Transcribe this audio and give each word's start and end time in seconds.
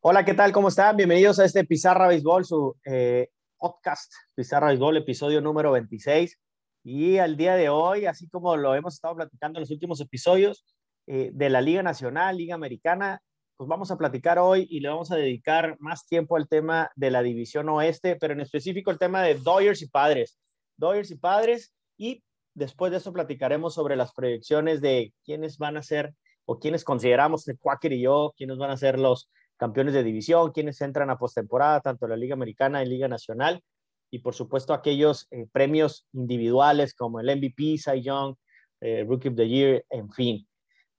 Hola, 0.00 0.24
¿qué 0.24 0.32
tal? 0.32 0.52
¿Cómo 0.52 0.68
están? 0.68 0.96
Bienvenidos 0.96 1.40
a 1.40 1.44
este 1.44 1.64
Pizarra 1.64 2.06
Béisbol, 2.06 2.44
su 2.44 2.76
eh, 2.84 3.30
podcast 3.56 4.12
Pizarra 4.36 4.68
Béisbol, 4.68 4.96
episodio 4.98 5.40
número 5.40 5.72
26. 5.72 6.38
Y 6.84 7.18
al 7.18 7.36
día 7.36 7.56
de 7.56 7.68
hoy, 7.68 8.06
así 8.06 8.28
como 8.28 8.56
lo 8.56 8.76
hemos 8.76 8.94
estado 8.94 9.16
platicando 9.16 9.58
en 9.58 9.62
los 9.62 9.72
últimos 9.72 10.00
episodios 10.00 10.64
eh, 11.08 11.32
de 11.34 11.50
la 11.50 11.60
Liga 11.60 11.82
Nacional, 11.82 12.36
Liga 12.36 12.54
Americana, 12.54 13.20
pues 13.56 13.66
vamos 13.66 13.90
a 13.90 13.98
platicar 13.98 14.38
hoy 14.38 14.68
y 14.70 14.78
le 14.78 14.88
vamos 14.88 15.10
a 15.10 15.16
dedicar 15.16 15.76
más 15.80 16.06
tiempo 16.06 16.36
al 16.36 16.46
tema 16.46 16.92
de 16.94 17.10
la 17.10 17.20
División 17.20 17.68
Oeste, 17.68 18.14
pero 18.20 18.34
en 18.34 18.40
específico 18.40 18.92
el 18.92 18.98
tema 18.98 19.24
de 19.24 19.34
Dodgers 19.34 19.82
y 19.82 19.88
Padres. 19.88 20.38
Dodgers 20.76 21.10
y 21.10 21.16
Padres 21.16 21.74
y 21.96 22.22
después 22.54 22.92
de 22.92 22.98
eso 22.98 23.12
platicaremos 23.12 23.74
sobre 23.74 23.96
las 23.96 24.12
proyecciones 24.12 24.80
de 24.80 25.12
quiénes 25.24 25.58
van 25.58 25.76
a 25.76 25.82
ser 25.82 26.14
o 26.44 26.60
quiénes 26.60 26.84
consideramos, 26.84 27.46
Quaker 27.58 27.92
y 27.92 28.02
yo, 28.02 28.32
quiénes 28.36 28.58
van 28.58 28.70
a 28.70 28.76
ser 28.76 28.96
los 28.96 29.28
campeones 29.58 29.92
de 29.92 30.02
división, 30.02 30.52
quienes 30.52 30.80
entran 30.80 31.10
a 31.10 31.18
postemporada, 31.18 31.80
tanto 31.80 32.06
en 32.06 32.10
la 32.10 32.16
Liga 32.16 32.34
Americana 32.34 32.82
y 32.82 32.86
Liga 32.86 33.08
Nacional, 33.08 33.62
y 34.10 34.20
por 34.20 34.34
supuesto 34.34 34.72
aquellos 34.72 35.26
eh, 35.30 35.46
premios 35.52 36.06
individuales 36.12 36.94
como 36.94 37.20
el 37.20 37.36
MVP, 37.36 37.76
Cy 37.76 38.00
Young, 38.02 38.34
eh, 38.80 39.04
Rookie 39.06 39.28
of 39.28 39.34
the 39.34 39.48
Year, 39.48 39.84
en 39.90 40.10
fin. 40.10 40.48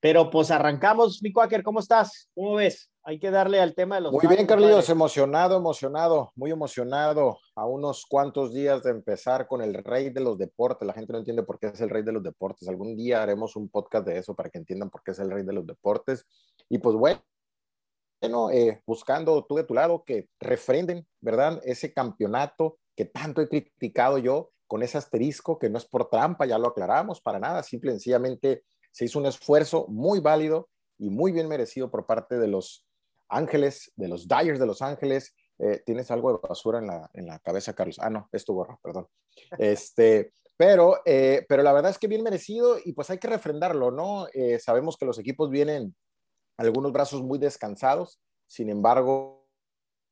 Pero 0.00 0.30
pues 0.30 0.50
arrancamos, 0.50 1.22
mi 1.22 1.30
Quaker, 1.30 1.62
¿cómo 1.62 1.80
estás? 1.80 2.30
¿Cómo 2.34 2.54
ves? 2.54 2.90
Hay 3.02 3.18
que 3.18 3.30
darle 3.30 3.60
al 3.60 3.74
tema 3.74 3.96
de 3.96 4.02
los... 4.02 4.12
Muy 4.12 4.26
bien, 4.26 4.46
Carlitos, 4.46 4.88
emocionado, 4.88 5.56
emocionado, 5.56 6.32
muy 6.36 6.50
emocionado. 6.50 7.38
A 7.54 7.66
unos 7.66 8.06
cuantos 8.06 8.52
días 8.52 8.82
de 8.82 8.90
empezar 8.90 9.46
con 9.46 9.60
el 9.60 9.74
rey 9.74 10.08
de 10.10 10.20
los 10.20 10.38
deportes. 10.38 10.86
La 10.86 10.94
gente 10.94 11.12
no 11.12 11.18
entiende 11.18 11.42
por 11.42 11.58
qué 11.58 11.68
es 11.68 11.80
el 11.82 11.90
rey 11.90 12.02
de 12.02 12.12
los 12.12 12.22
deportes. 12.22 12.68
Algún 12.68 12.96
día 12.96 13.22
haremos 13.22 13.56
un 13.56 13.68
podcast 13.68 14.06
de 14.06 14.18
eso 14.18 14.34
para 14.34 14.48
que 14.48 14.58
entiendan 14.58 14.90
por 14.90 15.02
qué 15.02 15.10
es 15.10 15.18
el 15.18 15.30
rey 15.30 15.44
de 15.44 15.52
los 15.52 15.66
deportes. 15.66 16.26
Y 16.68 16.78
pues 16.78 16.96
bueno, 16.96 17.20
bueno, 18.20 18.50
eh, 18.50 18.82
buscando 18.86 19.44
tú 19.46 19.56
de 19.56 19.64
tu 19.64 19.74
lado 19.74 20.04
que 20.04 20.28
refrenden, 20.38 21.06
¿verdad? 21.20 21.60
Ese 21.64 21.92
campeonato 21.92 22.78
que 22.94 23.06
tanto 23.06 23.40
he 23.40 23.48
criticado 23.48 24.18
yo 24.18 24.50
con 24.66 24.82
ese 24.82 24.98
asterisco 24.98 25.58
que 25.58 25.70
no 25.70 25.78
es 25.78 25.86
por 25.86 26.08
trampa, 26.10 26.46
ya 26.46 26.58
lo 26.58 26.68
aclaramos, 26.68 27.20
para 27.20 27.38
nada, 27.38 27.62
simple 27.62 27.90
y 27.90 27.94
sencillamente 27.94 28.62
se 28.92 29.06
hizo 29.06 29.18
un 29.18 29.26
esfuerzo 29.26 29.86
muy 29.88 30.20
válido 30.20 30.68
y 30.98 31.08
muy 31.08 31.32
bien 31.32 31.48
merecido 31.48 31.90
por 31.90 32.06
parte 32.06 32.38
de 32.38 32.46
los 32.46 32.86
Ángeles, 33.28 33.90
de 33.96 34.08
los 34.08 34.28
Dyers 34.28 34.58
de 34.58 34.66
Los 34.66 34.82
Ángeles. 34.82 35.34
Eh, 35.58 35.82
Tienes 35.86 36.10
algo 36.10 36.32
de 36.32 36.38
basura 36.46 36.78
en 36.80 36.88
la, 36.88 37.10
en 37.14 37.26
la 37.26 37.38
cabeza, 37.38 37.74
Carlos. 37.74 37.98
Ah, 38.00 38.10
no, 38.10 38.28
es 38.32 38.44
tu 38.44 38.54
gorra, 38.54 38.78
perdón. 38.82 39.08
Este, 39.58 40.32
pero, 40.56 40.98
eh, 41.06 41.46
pero 41.48 41.62
la 41.62 41.72
verdad 41.72 41.90
es 41.90 41.98
que 41.98 42.08
bien 42.08 42.22
merecido 42.22 42.76
y 42.84 42.92
pues 42.92 43.08
hay 43.08 43.18
que 43.18 43.28
refrendarlo, 43.28 43.90
¿no? 43.90 44.26
sabemos 44.58 44.98
que 44.98 45.06
los 45.06 45.18
equipos 45.18 45.48
vienen 45.48 45.94
algunos 46.60 46.92
brazos 46.92 47.22
muy 47.22 47.38
descansados, 47.38 48.20
sin 48.46 48.68
embargo, 48.68 49.46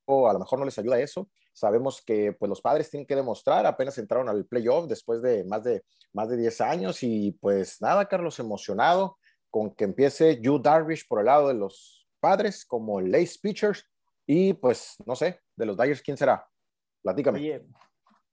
a 0.07 0.33
lo 0.33 0.39
mejor 0.39 0.59
no 0.59 0.65
les 0.65 0.77
ayuda 0.79 0.99
eso. 0.99 1.29
Sabemos 1.53 2.01
que 2.01 2.33
pues, 2.33 2.49
los 2.49 2.61
padres 2.61 2.89
tienen 2.89 3.05
que 3.05 3.15
demostrar, 3.15 3.65
apenas 3.65 3.97
entraron 3.97 4.29
al 4.29 4.45
playoff 4.45 4.87
después 4.87 5.21
de 5.21 5.43
más 5.43 5.63
de, 5.63 5.83
más 6.13 6.29
de 6.29 6.37
10 6.37 6.61
años 6.61 7.03
y 7.03 7.31
pues 7.41 7.81
nada, 7.81 8.07
Carlos, 8.07 8.39
emocionado 8.39 9.17
con 9.49 9.71
que 9.75 9.83
empiece 9.83 10.39
Yu 10.41 10.59
Darvish 10.59 11.07
por 11.07 11.19
el 11.19 11.25
lado 11.25 11.47
de 11.47 11.55
los 11.55 12.07
padres 12.19 12.65
como 12.65 13.01
Lace 13.01 13.37
Pitchers 13.41 13.83
y 14.25 14.53
pues 14.53 14.95
no 15.05 15.15
sé, 15.15 15.41
de 15.55 15.65
los 15.65 15.75
Dyers, 15.75 16.01
¿quién 16.01 16.17
será? 16.17 16.47
Platícame. 17.01 17.65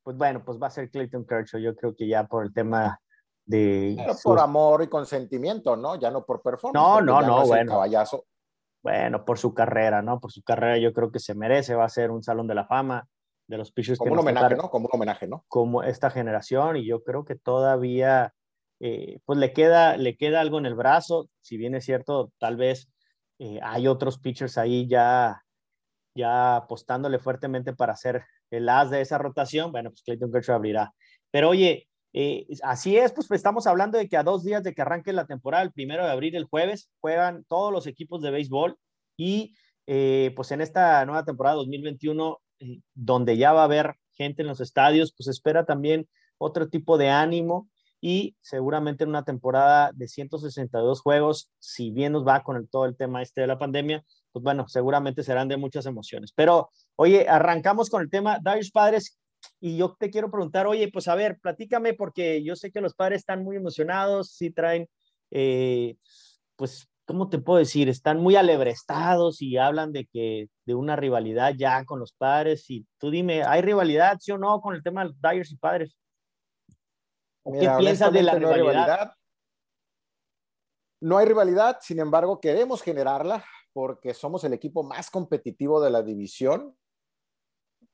pues 0.02 0.16
bueno, 0.16 0.44
pues 0.44 0.58
va 0.62 0.68
a 0.68 0.70
ser 0.70 0.90
Clayton 0.90 1.26
Kershaw, 1.26 1.60
yo 1.60 1.74
creo 1.74 1.96
que 1.96 2.06
ya 2.06 2.26
por 2.26 2.44
el 2.44 2.52
tema 2.52 3.00
de... 3.46 3.96
por 4.22 4.38
amor 4.40 4.82
y 4.82 4.88
consentimiento, 4.88 5.76
¿no? 5.76 5.98
Ya 5.98 6.10
no 6.10 6.24
por 6.24 6.42
performance. 6.42 6.74
No, 6.74 7.00
no, 7.00 7.22
no, 7.22 7.46
bueno. 7.46 7.72
Caballazo. 7.72 8.24
Bueno, 8.82 9.24
por 9.24 9.38
su 9.38 9.54
carrera, 9.54 10.02
¿no? 10.02 10.20
Por 10.20 10.30
su 10.30 10.42
carrera 10.42 10.78
yo 10.78 10.92
creo 10.92 11.10
que 11.10 11.18
se 11.18 11.34
merece, 11.34 11.74
va 11.74 11.84
a 11.84 11.88
ser 11.88 12.10
un 12.10 12.22
salón 12.22 12.46
de 12.46 12.54
la 12.54 12.66
fama 12.66 13.08
de 13.48 13.58
los 13.58 13.72
pitchers. 13.72 13.98
Como 13.98 14.12
un 14.12 14.20
homenaje, 14.20 14.56
¿no? 14.56 14.70
Como 14.70 14.86
un 14.86 14.90
homenaje, 14.92 15.26
¿no? 15.26 15.44
Como 15.48 15.82
esta 15.82 16.10
generación 16.10 16.76
y 16.76 16.86
yo 16.86 17.02
creo 17.02 17.24
que 17.24 17.36
todavía, 17.36 18.34
eh, 18.80 19.20
pues 19.24 19.38
le 19.38 19.52
queda, 19.52 19.96
le 19.96 20.16
queda 20.16 20.40
algo 20.40 20.58
en 20.58 20.66
el 20.66 20.74
brazo, 20.74 21.28
si 21.40 21.56
bien 21.56 21.74
es 21.74 21.84
cierto, 21.84 22.32
tal 22.38 22.56
vez 22.56 22.88
eh, 23.38 23.60
hay 23.62 23.88
otros 23.88 24.18
pitchers 24.18 24.58
ahí 24.58 24.86
ya, 24.88 25.42
ya 26.14 26.56
apostándole 26.56 27.18
fuertemente 27.18 27.72
para 27.72 27.92
hacer 27.92 28.24
el 28.50 28.68
as 28.68 28.90
de 28.90 29.00
esa 29.00 29.18
rotación, 29.18 29.72
bueno, 29.72 29.90
pues 29.90 30.02
Clayton 30.02 30.30
Kershaw 30.30 30.56
abrirá. 30.56 30.92
Pero 31.30 31.48
oye, 31.48 31.88
eh, 32.18 32.46
así 32.62 32.96
es, 32.96 33.12
pues, 33.12 33.30
estamos 33.30 33.66
hablando 33.66 33.98
de 33.98 34.08
que 34.08 34.16
a 34.16 34.22
dos 34.22 34.42
días 34.42 34.62
de 34.62 34.72
que 34.72 34.80
arranque 34.80 35.12
la 35.12 35.26
temporada, 35.26 35.62
el 35.62 35.70
primero 35.70 36.02
de 36.02 36.10
abril, 36.10 36.34
el 36.34 36.46
jueves, 36.46 36.88
juegan 36.98 37.44
todos 37.46 37.70
los 37.70 37.86
equipos 37.86 38.22
de 38.22 38.30
béisbol 38.30 38.78
y 39.18 39.54
eh, 39.86 40.32
pues 40.34 40.50
en 40.50 40.62
esta 40.62 41.04
nueva 41.04 41.26
temporada 41.26 41.56
2021, 41.56 42.40
eh, 42.60 42.80
donde 42.94 43.36
ya 43.36 43.52
va 43.52 43.60
a 43.60 43.64
haber 43.64 43.96
gente 44.12 44.40
en 44.40 44.48
los 44.48 44.62
estadios, 44.62 45.12
pues 45.14 45.28
espera 45.28 45.66
también 45.66 46.08
otro 46.38 46.70
tipo 46.70 46.96
de 46.96 47.10
ánimo 47.10 47.68
y 48.00 48.34
seguramente 48.40 49.04
en 49.04 49.10
una 49.10 49.26
temporada 49.26 49.90
de 49.92 50.08
162 50.08 51.02
juegos, 51.02 51.50
si 51.58 51.90
bien 51.90 52.12
nos 52.12 52.26
va 52.26 52.42
con 52.42 52.66
todo 52.66 52.86
el 52.86 52.96
tema 52.96 53.20
este 53.20 53.42
de 53.42 53.46
la 53.46 53.58
pandemia, 53.58 54.02
pues 54.32 54.42
bueno, 54.42 54.66
seguramente 54.68 55.22
serán 55.22 55.48
de 55.48 55.58
muchas 55.58 55.84
emociones. 55.84 56.32
Pero 56.34 56.70
oye, 56.94 57.28
arrancamos 57.28 57.90
con 57.90 58.00
el 58.00 58.08
tema 58.08 58.38
Darius 58.42 58.70
Padres, 58.70 59.18
y 59.60 59.76
yo 59.76 59.96
te 59.98 60.10
quiero 60.10 60.30
preguntar, 60.30 60.66
oye, 60.66 60.90
pues 60.92 61.08
a 61.08 61.14
ver, 61.14 61.38
platícame 61.38 61.94
porque 61.94 62.42
yo 62.42 62.56
sé 62.56 62.70
que 62.70 62.80
los 62.80 62.94
padres 62.94 63.20
están 63.20 63.42
muy 63.42 63.56
emocionados, 63.56 64.30
sí 64.32 64.50
traen, 64.50 64.88
eh, 65.30 65.96
pues, 66.56 66.88
¿cómo 67.06 67.28
te 67.30 67.38
puedo 67.38 67.58
decir? 67.58 67.88
Están 67.88 68.20
muy 68.20 68.36
alebrestados 68.36 69.40
y 69.40 69.56
hablan 69.56 69.92
de 69.92 70.06
que 70.06 70.48
de 70.66 70.74
una 70.74 70.96
rivalidad 70.96 71.54
ya 71.56 71.84
con 71.84 72.00
los 72.00 72.12
padres. 72.12 72.68
Y 72.68 72.86
tú 72.98 73.10
dime, 73.10 73.44
¿hay 73.44 73.62
rivalidad, 73.62 74.18
sí 74.20 74.32
o 74.32 74.38
no, 74.38 74.60
con 74.60 74.74
el 74.74 74.82
tema 74.82 75.04
de 75.04 75.14
Dyers 75.22 75.52
y 75.52 75.56
padres? 75.56 75.96
¿Qué 77.44 77.70
piensas 77.78 78.12
de 78.12 78.22
la 78.22 78.34
rivalidad? 78.34 79.12
No 81.00 81.18
hay 81.18 81.26
rivalidad, 81.26 81.78
sin 81.80 82.00
embargo, 82.00 82.40
queremos 82.40 82.82
generarla 82.82 83.44
porque 83.72 84.14
somos 84.14 84.42
el 84.44 84.54
equipo 84.54 84.82
más 84.82 85.10
competitivo 85.10 85.80
de 85.80 85.90
la 85.90 86.02
división 86.02 86.76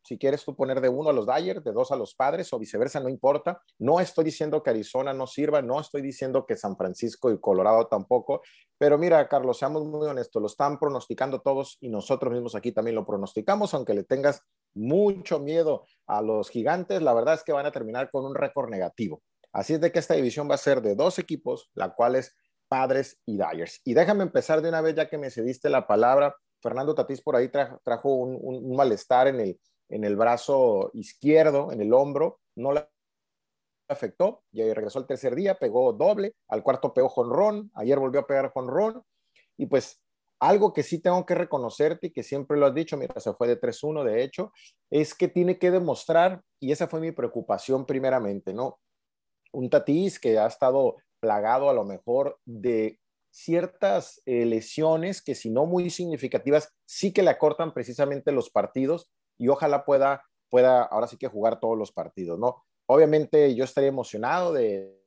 si 0.02 0.18
quieres 0.18 0.44
tú 0.44 0.54
poner 0.54 0.80
de 0.80 0.88
uno 0.88 1.10
a 1.10 1.12
los 1.12 1.26
Dyers, 1.26 1.62
de 1.62 1.72
dos 1.72 1.92
a 1.92 1.96
los 1.96 2.14
padres 2.14 2.52
o 2.52 2.58
viceversa, 2.58 3.00
no 3.00 3.08
importa. 3.08 3.62
No 3.78 4.00
estoy 4.00 4.24
diciendo 4.24 4.62
que 4.62 4.70
Arizona 4.70 5.12
no 5.12 5.26
sirva, 5.26 5.62
no 5.62 5.80
estoy 5.80 6.02
diciendo 6.02 6.44
que 6.46 6.56
San 6.56 6.76
Francisco 6.76 7.30
y 7.30 7.40
Colorado 7.40 7.86
tampoco, 7.86 8.42
pero 8.78 8.98
mira, 8.98 9.28
Carlos, 9.28 9.58
seamos 9.58 9.84
muy 9.84 10.08
honestos, 10.08 10.42
lo 10.42 10.48
están 10.48 10.78
pronosticando 10.78 11.40
todos 11.40 11.78
y 11.80 11.88
nosotros 11.88 12.32
mismos 12.32 12.54
aquí 12.56 12.72
también 12.72 12.96
lo 12.96 13.06
pronosticamos, 13.06 13.74
aunque 13.74 13.94
le 13.94 14.02
tengas 14.02 14.42
mucho 14.74 15.38
miedo 15.38 15.86
a 16.06 16.20
los 16.20 16.50
gigantes, 16.50 17.00
la 17.00 17.14
verdad 17.14 17.34
es 17.34 17.44
que 17.44 17.52
van 17.52 17.66
a 17.66 17.70
terminar 17.70 18.10
con 18.10 18.24
un 18.24 18.34
récord 18.34 18.68
negativo. 18.70 19.22
Así 19.52 19.74
es 19.74 19.80
de 19.80 19.92
que 19.92 19.98
esta 19.98 20.14
división 20.14 20.50
va 20.50 20.56
a 20.56 20.58
ser 20.58 20.82
de 20.82 20.96
dos 20.96 21.18
equipos, 21.18 21.70
la 21.74 21.94
cual 21.94 22.16
es 22.16 22.34
Padres 22.68 23.20
y 23.26 23.36
Dyers. 23.36 23.80
Y 23.84 23.94
déjame 23.94 24.22
empezar 24.22 24.62
de 24.62 24.70
una 24.70 24.80
vez 24.80 24.94
ya 24.94 25.08
que 25.08 25.18
me 25.18 25.30
cediste 25.30 25.68
la 25.68 25.86
palabra. 25.86 26.34
Fernando 26.60 26.94
Tatís 26.94 27.20
por 27.20 27.36
ahí 27.36 27.50
trajo, 27.50 28.14
un 28.14 28.74
malestar 28.74 29.26
en 29.26 29.40
el, 29.40 29.60
en 29.92 30.04
el 30.04 30.16
brazo 30.16 30.90
izquierdo, 30.94 31.70
en 31.70 31.82
el 31.82 31.92
hombro, 31.92 32.40
no 32.56 32.72
le 32.72 32.88
afectó, 33.88 34.42
y 34.50 34.62
regresó 34.72 34.98
el 34.98 35.06
tercer 35.06 35.34
día, 35.34 35.58
pegó 35.58 35.92
doble, 35.92 36.34
al 36.48 36.62
cuarto 36.62 36.94
pegó 36.94 37.10
jonrón, 37.10 37.70
ayer 37.74 37.98
volvió 37.98 38.20
a 38.20 38.26
pegar 38.26 38.52
jonrón, 38.52 39.02
y 39.58 39.66
pues 39.66 40.00
algo 40.40 40.72
que 40.72 40.82
sí 40.82 41.00
tengo 41.00 41.26
que 41.26 41.34
reconocerte 41.34 42.06
y 42.06 42.12
que 42.12 42.22
siempre 42.22 42.56
lo 42.56 42.66
has 42.66 42.74
dicho, 42.74 42.96
mira, 42.96 43.20
se 43.20 43.34
fue 43.34 43.46
de 43.46 43.60
3-1 43.60 44.02
de 44.02 44.22
hecho, 44.24 44.50
es 44.90 45.14
que 45.14 45.28
tiene 45.28 45.58
que 45.58 45.70
demostrar, 45.70 46.42
y 46.58 46.72
esa 46.72 46.88
fue 46.88 47.00
mi 47.00 47.12
preocupación 47.12 47.84
primeramente, 47.84 48.54
¿no? 48.54 48.80
Un 49.52 49.68
Tatís 49.68 50.18
que 50.18 50.38
ha 50.38 50.46
estado 50.46 50.96
plagado 51.20 51.68
a 51.68 51.74
lo 51.74 51.84
mejor 51.84 52.38
de 52.46 52.98
ciertas 53.30 54.22
eh, 54.24 54.46
lesiones 54.46 55.22
que 55.22 55.34
si 55.34 55.50
no 55.50 55.66
muy 55.66 55.90
significativas, 55.90 56.72
sí 56.86 57.12
que 57.12 57.22
le 57.22 57.30
acortan 57.30 57.74
precisamente 57.74 58.32
los 58.32 58.50
partidos 58.50 59.10
y 59.38 59.48
ojalá 59.48 59.84
pueda, 59.84 60.24
pueda 60.50 60.82
ahora 60.82 61.06
sí 61.06 61.16
que 61.16 61.28
jugar 61.28 61.60
todos 61.60 61.78
los 61.78 61.92
partidos, 61.92 62.38
¿no? 62.38 62.64
Obviamente 62.86 63.54
yo 63.54 63.64
estaría 63.64 63.88
emocionado 63.88 64.52
de, 64.52 65.02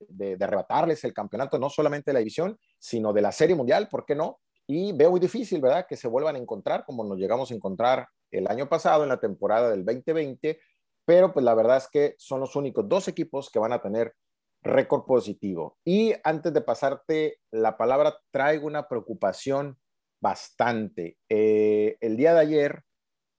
de, 0.00 0.36
arrebatarles 0.40 1.04
el 1.04 1.14
campeonato, 1.14 1.58
no 1.58 1.70
solamente 1.70 2.10
de 2.10 2.14
la 2.14 2.18
división, 2.20 2.58
sino 2.78 3.12
de 3.12 3.22
la 3.22 3.32
Serie 3.32 3.56
Mundial, 3.56 3.88
¿por 3.88 4.04
qué 4.04 4.14
no? 4.14 4.40
Y 4.66 4.92
veo 4.92 5.10
muy 5.10 5.20
difícil, 5.20 5.60
¿verdad? 5.60 5.86
Que 5.88 5.96
se 5.96 6.08
vuelvan 6.08 6.36
a 6.36 6.38
encontrar 6.38 6.84
como 6.84 7.04
nos 7.04 7.18
llegamos 7.18 7.50
a 7.50 7.54
encontrar 7.54 8.08
el 8.30 8.46
año 8.48 8.68
pasado 8.68 9.02
en 9.02 9.08
la 9.08 9.20
temporada 9.20 9.70
del 9.70 9.84
2020, 9.84 10.60
pero 11.04 11.32
pues 11.32 11.44
la 11.44 11.54
verdad 11.54 11.78
es 11.78 11.88
que 11.88 12.14
son 12.18 12.40
los 12.40 12.54
únicos 12.54 12.86
dos 12.88 13.08
equipos 13.08 13.50
que 13.50 13.58
van 13.58 13.72
a 13.72 13.80
tener 13.80 14.14
récord 14.62 15.04
positivo. 15.04 15.78
Y 15.84 16.12
antes 16.24 16.52
de 16.52 16.60
pasarte 16.60 17.38
la 17.50 17.76
palabra, 17.76 18.18
traigo 18.30 18.66
una 18.66 18.88
preocupación 18.88 19.78
bastante. 20.20 21.16
Eh, 21.28 21.96
el 22.00 22.16
día 22.16 22.34
de 22.34 22.40
ayer 22.40 22.82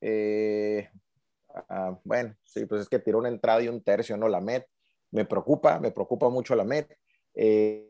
eh, 0.01 0.89
ah, 1.69 1.99
bueno, 2.03 2.35
sí, 2.43 2.65
pues 2.65 2.81
es 2.81 2.89
que 2.89 2.99
tiró 2.99 3.19
una 3.19 3.29
entrada 3.29 3.61
y 3.61 3.67
un 3.67 3.83
tercio, 3.83 4.17
¿no? 4.17 4.27
La 4.27 4.41
MET. 4.41 4.65
Me 5.11 5.25
preocupa, 5.25 5.79
me 5.79 5.91
preocupa 5.91 6.29
mucho 6.29 6.55
la 6.55 6.63
MET. 6.63 6.97
Eh, 7.33 7.89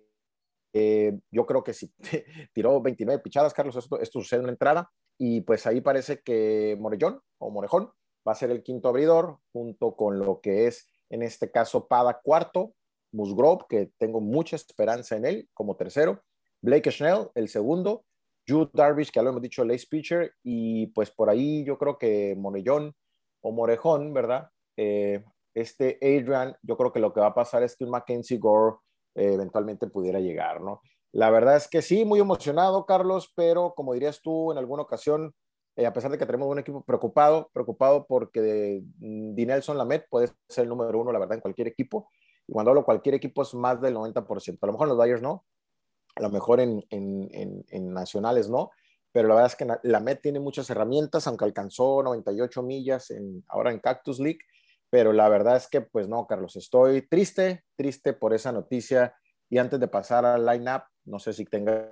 eh, 0.74 1.20
yo 1.32 1.46
creo 1.46 1.64
que 1.64 1.74
sí, 1.74 1.94
tiró 2.54 2.82
29 2.82 3.22
pichadas, 3.22 3.54
Carlos, 3.54 3.76
esto, 3.76 4.00
esto 4.00 4.20
sucede 4.20 4.42
en 4.42 4.46
la 4.48 4.52
entrada, 4.52 4.92
y 5.18 5.42
pues 5.42 5.66
ahí 5.66 5.82
parece 5.82 6.22
que 6.22 6.78
Morellón 6.80 7.22
o 7.40 7.50
Morejón 7.50 7.92
va 8.28 8.34
a 8.34 8.36
ser 8.36 8.52
el 8.52 8.64
quinto 8.64 8.90
abridor, 8.90 9.40
junto 9.52 9.96
con 9.96 10.20
lo 10.20 10.42
que 10.42 10.68
es, 10.68 10.88
en 11.10 11.24
este 11.24 11.50
caso, 11.52 11.88
Pada 11.88 12.22
cuarto, 12.22 12.76
Musgrove, 13.12 13.66
que 13.68 13.92
tengo 13.98 14.22
mucha 14.22 14.56
esperanza 14.56 15.16
en 15.16 15.26
él 15.26 15.50
como 15.54 15.76
tercero, 15.76 16.24
Blake 16.62 16.92
Schnell, 16.92 17.30
el 17.34 17.50
segundo, 17.50 18.06
Jude 18.50 18.72
Darvish, 18.74 19.12
que 19.12 19.20
ya 19.20 19.24
lo 19.24 19.30
hemos 19.30 19.42
dicho, 19.42 19.62
el 19.62 19.72
ace 19.72 19.86
pitcher, 19.90 20.34
y 20.44 20.88
pues 20.88 21.12
por 21.12 21.30
ahí 21.30 21.64
yo 21.64 21.78
creo 21.78 21.98
que 21.98 22.36
Morellón 22.38 22.96
o 23.42 23.52
Morejón, 23.52 24.14
¿verdad? 24.14 24.50
Eh, 24.76 25.24
este 25.54 25.98
Adrian, 26.02 26.56
yo 26.62 26.78
creo 26.78 26.92
que 26.92 27.00
lo 27.00 27.14
que 27.14 27.20
va 27.20 27.28
a 27.28 27.34
pasar 27.34 27.64
es 27.64 27.76
que 27.76 27.84
un 27.84 27.92
Mackenzie 27.92 28.38
Gore 28.38 28.78
eh, 29.16 29.34
eventualmente 29.34 29.88
pudiera 29.88 30.20
llegar, 30.20 30.62
¿no? 30.62 30.82
La 31.12 31.30
verdad 31.32 31.56
es 31.58 31.68
que 31.68 31.82
sí, 31.82 32.06
muy 32.06 32.20
emocionado, 32.20 32.86
Carlos, 32.86 33.34
pero 33.36 33.74
como 33.76 33.94
dirías 33.94 34.22
tú 34.22 34.52
en 34.52 34.58
alguna 34.58 34.84
ocasión, 34.84 35.34
eh, 35.76 35.86
a 35.86 35.94
pesar 35.94 36.12
de 36.12 36.18
que 36.18 36.26
tenemos 36.26 36.48
un 36.48 36.60
equipo 36.60 36.84
preocupado, 36.84 37.50
preocupado 37.52 38.06
porque 38.08 38.84
mm, 39.00 39.34
Dinelson 39.34 39.78
Lamet 39.78 40.08
puede 40.10 40.30
ser 40.48 40.64
el 40.64 40.70
número 40.70 41.00
uno, 41.00 41.12
la 41.12 41.20
verdad, 41.20 41.36
en 41.36 41.42
cualquier 41.42 41.68
equipo. 41.68 42.10
Y 42.48 42.54
cuando 42.54 42.72
hablo 42.72 42.86
cualquier 42.86 43.16
equipo 43.16 43.42
es 43.42 43.54
más 43.54 43.82
del 43.82 43.96
90%. 43.96 44.58
A 44.62 44.66
lo 44.68 44.74
mejor 44.74 44.88
en 44.88 44.96
los 44.96 45.04
Dyers 45.04 45.22
no, 45.22 45.46
a 46.16 46.22
lo 46.22 46.30
mejor 46.30 46.60
en, 46.60 46.84
en, 46.90 47.66
en, 47.70 47.94
nacionales 47.94 48.50
no, 48.50 48.72
pero 49.12 49.28
la 49.28 49.36
verdad 49.36 49.52
es 49.52 49.56
que 49.56 49.68
la 49.84 50.00
Met 50.00 50.22
tiene 50.22 50.40
muchas 50.40 50.70
herramientas, 50.70 51.28
aunque 51.28 51.46
alcanzó 51.46 52.04
98 52.04 52.62
millas 52.64 53.10
en, 53.12 53.44
ahora 53.48 53.72
en 53.72 53.80
Cactus 53.80 54.20
League, 54.20 54.40
pero 54.90 55.14
la 55.14 55.30
verdad 55.30 55.56
es 55.58 55.68
que 55.68 55.82
pues 55.82 56.08
no, 56.08 56.28
Carlos, 56.28 56.56
estoy 56.56 57.08
triste, 57.08 57.64
triste 57.76 58.14
por 58.14 58.34
esa 58.34 58.52
noticia. 58.52 59.16
Y 59.50 59.58
antes 59.58 59.80
de 59.80 59.88
pasar 59.88 60.26
al 60.26 60.46
line-up, 60.46 60.84
no 61.06 61.20
sé 61.20 61.34
si 61.34 61.46
tengas 61.46 61.88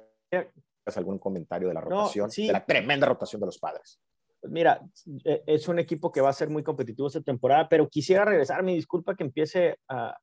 algún 0.95 1.19
comentario 1.19 1.67
de 1.67 1.73
la 1.73 1.81
rotación, 1.81 2.29
de 2.29 2.51
la 2.51 2.65
tremenda 2.65 3.07
rotación 3.07 3.39
de 3.39 3.47
los 3.47 3.57
padres. 3.57 3.99
Mira, 4.43 4.81
e, 5.23 5.43
es 5.47 5.67
un 5.67 5.79
equipo 5.79 6.11
que 6.11 6.21
va 6.21 6.29
a 6.29 6.33
ser 6.33 6.49
muy 6.49 6.63
competitivo 6.63 7.07
esta 7.07 7.21
temporada, 7.21 7.67
pero 7.67 7.89
quisiera 7.89 8.25
regresar, 8.25 8.63
mi 8.63 8.75
disculpa 8.75 9.15
que 9.15 9.23
empiece 9.23 9.79
a, 9.87 10.15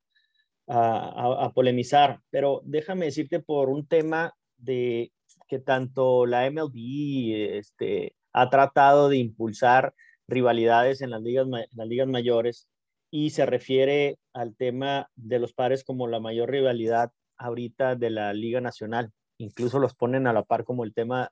a, 0.67 1.53
polemizar, 1.55 2.21
pero 2.31 2.63
déjame 2.65 3.07
decirte 3.07 3.41
por 3.41 3.69
un 3.69 3.87
tema 3.87 4.35
de 4.57 5.13
que 5.49 5.59
tanto 5.59 6.27
la 6.27 6.51
MLB 6.51 7.57
este, 7.59 8.15
ha 8.33 8.49
tratado 8.51 9.09
de 9.09 9.19
impulsar 9.19 9.95
rivalidades 10.27 11.03
en 11.03 11.11
las 11.11 11.23
ligas, 11.23 11.47
en 11.47 11.67
las 11.73 11.87
ligas 11.87 12.09
mayores 12.09 12.69
y 13.11 13.31
se 13.31 13.47
refiere 13.47 14.19
al 14.33 14.57
tema 14.57 15.09
de 15.15 15.39
los 15.39 15.53
padres 15.53 15.85
como 15.85 16.09
la 16.09 16.19
mayor 16.19 16.51
rivalidad 16.51 17.13
ahorita 17.37 17.95
de 17.95 18.11
la 18.11 18.33
Liga 18.33 18.61
Nacional. 18.61 19.13
Incluso 19.39 19.79
los 19.79 19.95
ponen 19.95 20.27
a 20.27 20.33
la 20.33 20.43
par 20.43 20.65
como 20.65 20.85
el 20.85 20.95
tema 20.95 21.31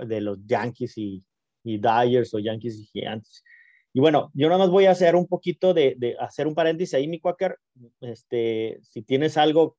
de 0.00 0.20
los 0.20 0.38
Yankees 0.44 0.98
y, 0.98 1.24
y 1.62 1.78
Dyers 1.78 2.34
o 2.34 2.38
Yankees 2.38 2.80
y 2.80 2.86
Gigantes. 2.86 3.44
Y 3.92 4.00
bueno, 4.00 4.30
yo 4.34 4.48
nada 4.48 4.58
más 4.58 4.70
voy 4.70 4.86
a 4.86 4.90
hacer 4.90 5.16
un 5.16 5.26
poquito 5.26 5.74
de, 5.74 6.16
hacer 6.20 6.46
un 6.46 6.54
paréntesis 6.54 6.94
ahí, 6.94 7.08
mi 7.08 7.20
Quaker. 7.20 7.58
Este, 8.00 8.78
si 8.82 9.02
tienes 9.02 9.36
algo 9.36 9.76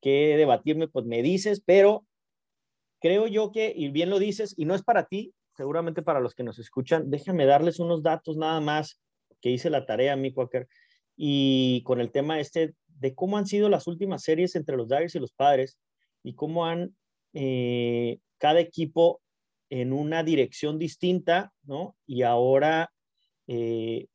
que 0.00 0.36
debatirme, 0.36 0.88
pues 0.88 1.04
me 1.06 1.22
dices, 1.22 1.62
pero 1.64 2.06
creo 3.00 3.26
yo 3.26 3.52
que, 3.52 3.72
y 3.74 3.88
bien 3.88 4.10
lo 4.10 4.18
dices, 4.18 4.54
y 4.56 4.64
no 4.64 4.74
es 4.74 4.82
para 4.82 5.06
ti, 5.06 5.34
seguramente 5.56 6.02
para 6.02 6.20
los 6.20 6.34
que 6.34 6.44
nos 6.44 6.58
escuchan, 6.58 7.10
déjame 7.10 7.46
darles 7.46 7.78
unos 7.78 8.02
datos 8.02 8.36
nada 8.36 8.60
más 8.60 8.98
que 9.40 9.50
hice 9.50 9.70
la 9.70 9.86
tarea, 9.86 10.16
mi 10.16 10.32
Quaker, 10.32 10.68
y 11.16 11.82
con 11.84 12.00
el 12.00 12.10
tema 12.10 12.40
este 12.40 12.74
de 12.86 13.14
cómo 13.14 13.36
han 13.36 13.46
sido 13.46 13.68
las 13.68 13.86
últimas 13.86 14.22
series 14.22 14.54
entre 14.56 14.76
los 14.76 14.88
Dyers 14.88 15.14
y 15.14 15.18
los 15.18 15.32
Padres 15.32 15.78
y 16.22 16.34
cómo 16.34 16.66
han 16.66 16.96
eh, 17.34 18.18
cada 18.38 18.60
equipo 18.60 19.20
en 19.68 19.92
una 19.92 20.22
dirección 20.22 20.78
distinta, 20.78 21.52
¿no? 21.64 21.96
Y 22.06 22.22
ahora 22.22 22.91
eh, 23.46 24.06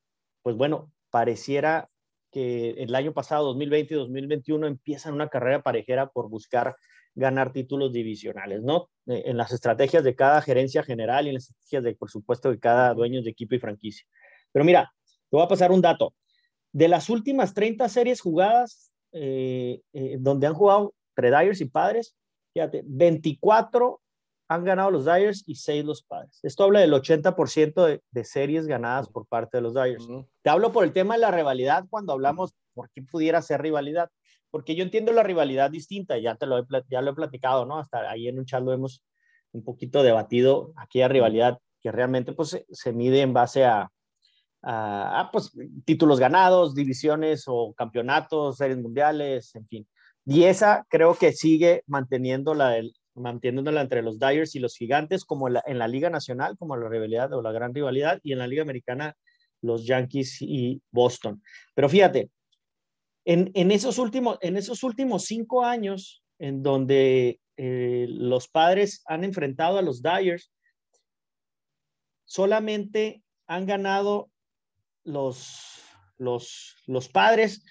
pues 0.41 0.55
bueno, 0.55 0.91
pareciera 1.09 1.89
que 2.31 2.71
el 2.71 2.93
año 2.95 3.13
pasado, 3.13 3.45
2020 3.45 3.93
y 3.93 3.97
2021, 3.97 4.67
empiezan 4.67 5.13
una 5.13 5.29
carrera 5.29 5.61
parejera 5.61 6.09
por 6.09 6.29
buscar 6.29 6.75
ganar 7.15 7.51
títulos 7.51 7.91
divisionales, 7.91 8.61
¿no? 8.61 8.89
Eh, 9.07 9.23
en 9.25 9.37
las 9.37 9.51
estrategias 9.51 10.03
de 10.03 10.15
cada 10.15 10.41
gerencia 10.41 10.83
general 10.83 11.25
y 11.25 11.29
en 11.29 11.35
las 11.35 11.49
estrategias 11.49 11.83
de, 11.83 11.95
por 11.95 12.11
supuesto, 12.11 12.51
de 12.51 12.59
cada 12.59 12.93
dueño 12.93 13.21
de 13.21 13.29
equipo 13.29 13.55
y 13.55 13.59
franquicia. 13.59 14.05
Pero 14.51 14.65
mira, 14.65 14.91
te 15.05 15.37
voy 15.37 15.43
a 15.43 15.47
pasar 15.47 15.71
un 15.71 15.81
dato. 15.81 16.13
De 16.71 16.87
las 16.87 17.09
últimas 17.09 17.53
30 17.53 17.89
series 17.89 18.21
jugadas, 18.21 18.91
eh, 19.13 19.81
donde 20.19 20.47
han 20.47 20.53
jugado 20.53 20.93
Dyers 21.15 21.61
y 21.61 21.65
Padres, 21.65 22.15
fíjate, 22.53 22.83
24 22.85 24.01
han 24.49 24.63
ganado 24.63 24.91
los 24.91 25.05
Dyers 25.05 25.43
y 25.45 25.55
6 25.55 25.85
los 25.85 26.03
Padres. 26.03 26.39
Esto 26.43 26.63
habla 26.63 26.79
del 26.79 26.93
80% 26.93 28.01
de, 28.09 28.23
series 28.23 28.65
ganadas 28.65 29.09
por 29.09 29.27
parte 29.27 29.57
de 29.57 29.61
los 29.61 29.73
Dyers. 29.73 30.07
Te 30.41 30.49
hablo 30.49 30.71
por 30.71 30.83
el 30.83 30.93
tema 30.93 31.15
de 31.15 31.21
la 31.21 31.31
rivalidad 31.31 31.85
cuando 31.89 32.13
hablamos 32.13 32.53
por 32.73 32.89
qué 32.91 33.01
pudiera 33.01 33.41
ser 33.41 33.61
rivalidad, 33.61 34.09
porque 34.49 34.75
yo 34.75 34.83
entiendo 34.83 35.11
la 35.11 35.23
rivalidad 35.23 35.69
distinta, 35.69 36.17
ya 36.17 36.35
te 36.35 36.45
lo 36.45 36.59
he, 36.59 36.65
ya 36.89 37.01
lo 37.01 37.11
he 37.11 37.15
platicado, 37.15 37.65
¿no? 37.65 37.77
Hasta 37.77 38.09
ahí 38.09 38.27
en 38.27 38.39
un 38.39 38.45
chat 38.45 38.63
lo 38.63 38.71
hemos 38.71 39.03
un 39.51 39.63
poquito 39.63 40.03
debatido, 40.03 40.71
aquella 40.77 41.07
rivalidad 41.07 41.59
que 41.81 41.91
realmente 41.91 42.33
pues 42.33 42.63
se, 42.69 42.93
mide 42.93 43.21
en 43.21 43.33
base 43.33 43.65
a, 43.65 43.89
a, 44.61 45.29
pues, 45.31 45.51
títulos 45.85 46.19
ganados, 46.19 46.73
divisiones 46.73 47.43
o 47.47 47.73
campeonatos, 47.73 48.57
series 48.57 48.77
mundiales, 48.77 49.53
en 49.55 49.67
fin. 49.67 49.87
Y 50.25 50.43
esa 50.43 50.85
creo 50.89 51.15
que 51.15 51.31
sigue 51.31 51.83
manteniendo 51.87 52.53
la, 52.53 52.69
del 52.69 52.93
manteniéndola 53.17 53.81
entre 53.81 54.01
los 54.01 54.19
Dyers 54.19 54.55
y 54.55 54.59
los 54.59 54.75
Gigantes, 54.75 55.25
como 55.25 55.47
en 55.47 55.77
la, 55.77 55.87
Liga 55.87 56.09
Nacional, 56.09 56.57
como 56.57 56.77
la 56.77 56.87
rivalidad 56.87 57.33
o 57.33 57.41
la 57.41 57.51
gran 57.51 57.73
rivalidad, 57.73 58.19
y 58.23 58.33
en 58.33 58.39
la 58.39 58.47
Liga 58.47 58.61
Americana, 58.61 59.15
los 59.61 59.85
Yankees 59.85 60.37
y 60.41 60.81
Boston. 60.91 61.41
Pero 61.73 61.89
fíjate, 61.89 62.29
en, 63.25 63.71
esos, 63.71 63.97
últimos, 63.97 64.37
en 64.41 64.55
esos 64.55 64.83
últimos 64.83 65.25
cinco 65.25 65.65
años, 65.65 66.23
en 66.39 66.63
donde 66.63 67.41
eh, 67.57 68.05
los 68.09 68.47
padres 68.47 69.03
han 69.05 69.23
enfrentado 69.23 69.77
a 69.77 69.81
los 69.81 70.01
Dyers, 70.01 70.53
solamente 72.23 73.23
han 73.47 73.65
ganado 73.65 74.29
los, 75.03 75.81
los, 76.17 76.75
los 76.85 77.09
padres 77.09 77.65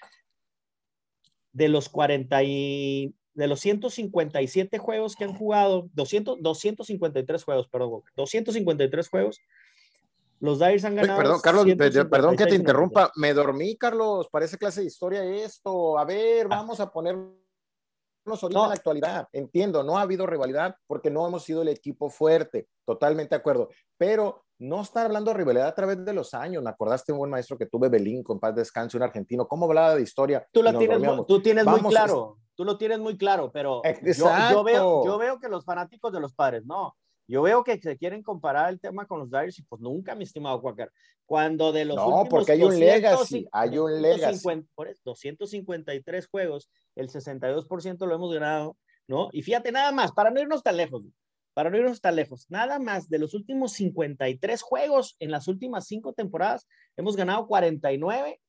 de 1.53 1.69
los 1.69 1.89
40 1.89 2.43
y 2.43 3.15
de 3.37 3.47
los 3.47 3.59
157 3.59 4.79
juegos 4.79 5.15
que 5.15 5.23
han 5.23 5.33
jugado, 5.33 5.87
200, 5.93 6.41
253 6.41 7.43
juegos, 7.43 7.67
perdón, 7.67 8.01
253 8.15 9.09
juegos, 9.09 9.39
los 10.39 10.57
Dyers 10.57 10.83
han 10.85 10.95
ganado. 10.95 11.19
perdón, 11.19 11.39
Carlos, 11.41 11.65
perdón 12.09 12.35
que 12.35 12.45
te 12.47 12.55
interrumpa. 12.55 13.11
Me 13.15 13.33
dormí, 13.33 13.75
Carlos. 13.75 14.27
Parece 14.31 14.57
clase 14.57 14.81
de 14.81 14.87
historia 14.87 15.23
esto. 15.23 15.97
A 15.97 16.05
ver, 16.05 16.45
ah. 16.45 16.49
vamos 16.49 16.79
a 16.79 16.91
ponernos 16.91 17.33
ahorita 18.27 18.61
en 18.63 18.67
la 18.67 18.75
actualidad. 18.75 19.27
Entiendo, 19.33 19.83
no 19.83 19.97
ha 19.97 20.01
habido 20.01 20.27
rivalidad 20.27 20.75
porque 20.85 21.09
no 21.09 21.27
hemos 21.27 21.43
sido 21.43 21.63
el 21.63 21.69
equipo 21.69 22.09
fuerte. 22.09 22.67
Totalmente 22.85 23.35
de 23.35 23.39
acuerdo. 23.39 23.69
Pero 23.97 24.45
no 24.59 24.81
estar 24.81 25.05
hablando 25.05 25.31
de 25.31 25.37
rivalidad 25.37 25.67
a 25.67 25.75
través 25.75 26.03
de 26.03 26.13
los 26.13 26.33
años. 26.33 26.63
Me 26.63 26.69
acordaste 26.69 27.11
un 27.11 27.19
buen 27.19 27.31
maestro 27.31 27.57
que 27.57 27.65
tuve, 27.65 27.89
Belín, 27.89 28.23
con 28.23 28.39
paz 28.39 28.55
descanso, 28.55 28.97
un 28.97 29.03
argentino. 29.03 29.47
¿Cómo 29.47 29.65
hablaba 29.65 29.95
de 29.95 30.01
historia? 30.01 30.47
Tú, 30.51 30.63
la 30.63 30.77
tienes, 30.77 31.01
tú 31.27 31.41
tienes 31.41 31.65
muy 31.65 31.81
claro 31.81 32.37
tú 32.57 32.65
lo 32.65 32.77
tienes 32.77 32.99
muy 32.99 33.15
claro, 33.17 33.51
pero 33.51 33.83
yo, 34.03 34.63
veo, 34.63 35.05
yo 35.05 35.17
veo 35.19 35.39
que 35.39 35.47
los 35.47 35.63
fanáticos 35.63 36.11
de 36.11 36.19
los 36.19 36.33
padres, 36.33 36.65
no, 36.65 36.97
yo 37.27 37.43
veo 37.43 37.63
que 37.63 37.79
se 37.79 37.97
quieren 37.97 38.23
comparar 38.23 38.69
el 38.69 38.79
tema 38.79 39.05
con 39.05 39.19
los 39.19 39.29
Dyers 39.29 39.59
y 39.59 39.63
pues 39.63 39.79
nunca, 39.79 40.15
mi 40.15 40.23
estimado 40.23 40.59
Quaker. 40.61 40.91
Cuando 41.25 41.71
de 41.71 41.85
los 41.85 41.97
no, 41.97 42.25
porque 42.29 42.53
hay 42.53 42.63
un 42.63 42.79
legacy, 42.79 43.47
hay 43.51 43.77
un 43.77 44.01
legacy. 44.01 44.65
253 45.03 46.27
juegos, 46.27 46.71
el 46.95 47.09
62% 47.09 48.07
lo 48.07 48.15
hemos 48.15 48.33
ganado, 48.33 48.75
¿no? 49.07 49.29
Y 49.33 49.43
fíjate 49.43 49.71
nada 49.71 49.91
más, 49.91 50.11
para 50.11 50.31
no 50.31 50.41
irnos 50.41 50.63
tan 50.63 50.77
lejos, 50.77 51.03
para 51.57 51.71
no 51.71 51.77
irnos 51.79 52.01
tan 52.01 52.15
lejos, 52.15 52.45
nada 52.49 52.77
más 52.77 53.09
de 53.09 53.17
los 53.17 53.33
últimos 53.33 53.73
53 53.73 54.61
juegos 54.61 55.15
en 55.17 55.31
las 55.31 55.47
últimas 55.47 55.87
cinco 55.87 56.13
temporadas, 56.13 56.67
hemos 56.95 57.15
ganado 57.15 57.47
49 57.47 58.39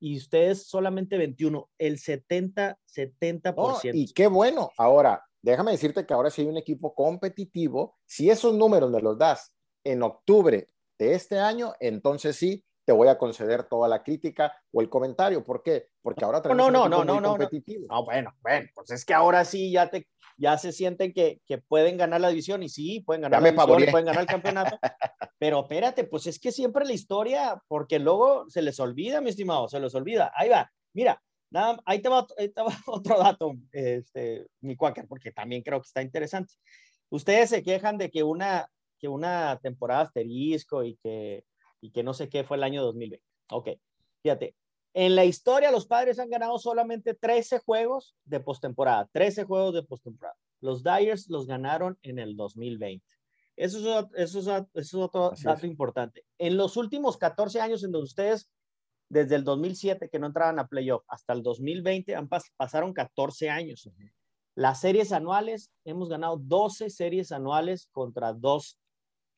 y 0.00 0.16
ustedes 0.16 0.66
solamente 0.66 1.16
21, 1.16 1.70
el 1.78 2.00
70, 2.00 2.76
70%. 2.92 3.92
y 3.94 4.12
qué 4.12 4.26
bueno. 4.26 4.72
Ahora, 4.76 5.24
déjame 5.40 5.70
decirte 5.70 6.04
que 6.04 6.12
ahora 6.12 6.28
sí 6.28 6.42
hay 6.42 6.48
un 6.48 6.56
equipo 6.56 6.92
competitivo. 6.92 7.96
Si 8.04 8.30
esos 8.30 8.52
números 8.52 8.90
me 8.90 9.00
los 9.00 9.16
das 9.16 9.54
en 9.84 10.02
octubre 10.02 10.66
de 10.98 11.14
este 11.14 11.38
año, 11.38 11.74
entonces 11.78 12.34
sí 12.34 12.64
te 12.90 12.94
voy 12.94 13.06
a 13.06 13.16
conceder 13.16 13.62
toda 13.62 13.86
la 13.86 14.02
crítica 14.02 14.52
o 14.72 14.80
el 14.80 14.88
comentario. 14.88 15.44
¿Por 15.44 15.62
qué? 15.62 15.90
Porque 16.02 16.24
ahora 16.24 16.42
tenemos 16.42 16.72
no, 16.72 16.88
no, 16.88 16.88
no, 16.88 17.04
no, 17.04 17.20
no, 17.20 17.28
competitivo. 17.30 17.86
No, 17.88 18.04
bueno, 18.04 18.34
bueno, 18.42 18.68
pues 18.74 18.90
es 18.90 19.04
que 19.04 19.14
ahora 19.14 19.44
sí 19.44 19.70
ya 19.70 19.88
te 19.88 20.08
ya 20.36 20.58
se 20.58 20.72
sienten 20.72 21.12
que, 21.12 21.40
que 21.46 21.58
pueden 21.58 21.96
ganar 21.96 22.20
la 22.20 22.30
división 22.30 22.64
y 22.64 22.68
sí, 22.68 22.98
pueden 23.06 23.22
ganar 23.22 23.40
la 23.40 23.48
división, 23.48 23.92
pueden 23.92 24.06
ganar 24.06 24.22
el 24.22 24.26
campeonato. 24.26 24.76
pero 25.38 25.60
espérate, 25.60 26.02
pues 26.02 26.26
es 26.26 26.40
que 26.40 26.50
siempre 26.50 26.84
la 26.84 26.92
historia, 26.92 27.62
porque 27.68 28.00
luego 28.00 28.50
se 28.50 28.60
les 28.60 28.80
olvida, 28.80 29.20
mi 29.20 29.30
estimado, 29.30 29.68
se 29.68 29.78
les 29.78 29.94
olvida. 29.94 30.32
Ahí 30.34 30.48
va. 30.48 30.68
Mira, 30.92 31.22
Nada, 31.52 31.80
ahí, 31.84 32.02
te 32.02 32.08
va, 32.08 32.26
otro 32.86 33.18
dato, 33.18 33.54
este, 33.70 34.48
mi 34.62 34.74
Quaker, 34.74 35.06
porque 35.06 35.30
también 35.30 35.62
creo 35.62 35.80
que 35.80 35.86
está 35.86 36.02
interesante. 36.02 36.54
Ustedes 37.08 37.50
se 37.50 37.62
quejan 37.62 37.98
de 37.98 38.10
que 38.10 38.24
una, 38.24 38.68
que 38.98 39.06
una 39.06 39.60
temporada 39.62 40.02
asterisco 40.02 40.82
y 40.82 40.96
que, 40.96 41.44
y 41.80 41.90
que 41.90 42.02
no 42.02 42.14
sé 42.14 42.28
qué 42.28 42.44
fue 42.44 42.56
el 42.56 42.62
año 42.62 42.82
2020. 42.82 43.24
Ok, 43.50 43.68
fíjate, 44.22 44.54
en 44.92 45.14
la 45.14 45.24
historia 45.24 45.70
los 45.70 45.86
padres 45.86 46.18
han 46.18 46.30
ganado 46.30 46.58
solamente 46.58 47.14
13 47.14 47.60
juegos 47.60 48.16
de 48.24 48.40
postemporada, 48.40 49.08
13 49.12 49.44
juegos 49.44 49.74
de 49.74 49.82
postemporada. 49.84 50.36
Los 50.60 50.82
Dyers 50.82 51.28
los 51.28 51.46
ganaron 51.46 51.98
en 52.02 52.18
el 52.18 52.36
2020. 52.36 53.04
Eso 53.56 54.00
es, 54.00 54.06
eso 54.14 54.68
es, 54.74 54.94
otro 54.94 55.32
dato 55.42 55.66
importante. 55.66 56.24
En 56.38 56.56
los 56.56 56.76
últimos 56.76 57.16
14 57.18 57.60
años 57.60 57.84
en 57.84 57.92
donde 57.92 58.06
ustedes, 58.06 58.50
desde 59.08 59.36
el 59.36 59.44
2007 59.44 60.08
que 60.08 60.18
no 60.18 60.26
entraban 60.26 60.58
a 60.58 60.66
playoff 60.66 61.04
hasta 61.08 61.34
el 61.34 61.42
2020, 61.42 62.14
han 62.16 62.28
pasaron 62.56 62.92
14 62.92 63.50
años. 63.50 63.88
Las 64.54 64.80
series 64.80 65.12
anuales, 65.12 65.70
hemos 65.84 66.08
ganado 66.08 66.36
12 66.36 66.90
series 66.90 67.32
anuales 67.32 67.88
contra 67.92 68.32
dos 68.32 68.78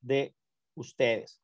de 0.01 0.35
ustedes. 0.75 1.42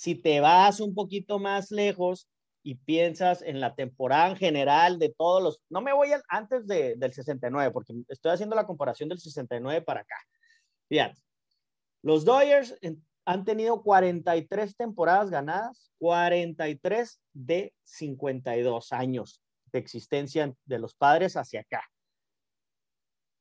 Si 0.00 0.14
te 0.14 0.40
vas 0.40 0.80
un 0.80 0.94
poquito 0.94 1.38
más 1.38 1.70
lejos, 1.70 2.26
y 2.62 2.76
piensas 2.76 3.42
en 3.42 3.60
la 3.60 3.74
temporada 3.74 4.30
en 4.30 4.36
general 4.36 4.98
de 4.98 5.10
todos 5.10 5.42
los, 5.42 5.60
no 5.68 5.82
me 5.82 5.92
voy 5.92 6.08
antes 6.28 6.66
de, 6.66 6.94
del 6.96 7.12
69, 7.12 7.70
porque 7.70 7.92
estoy 8.08 8.32
haciendo 8.32 8.56
la 8.56 8.66
comparación 8.66 9.10
del 9.10 9.18
69 9.18 9.82
para 9.82 10.00
acá. 10.00 10.16
Fíjate, 10.88 11.20
los 12.00 12.24
Dodgers 12.24 12.74
han 13.26 13.44
tenido 13.44 13.82
43 13.82 14.74
temporadas 14.74 15.28
ganadas, 15.28 15.92
43 15.98 17.20
de 17.34 17.74
52 17.84 18.92
años 18.92 19.42
de 19.70 19.78
existencia 19.80 20.54
de 20.64 20.78
los 20.78 20.94
padres 20.94 21.36
hacia 21.36 21.60
acá 21.60 21.82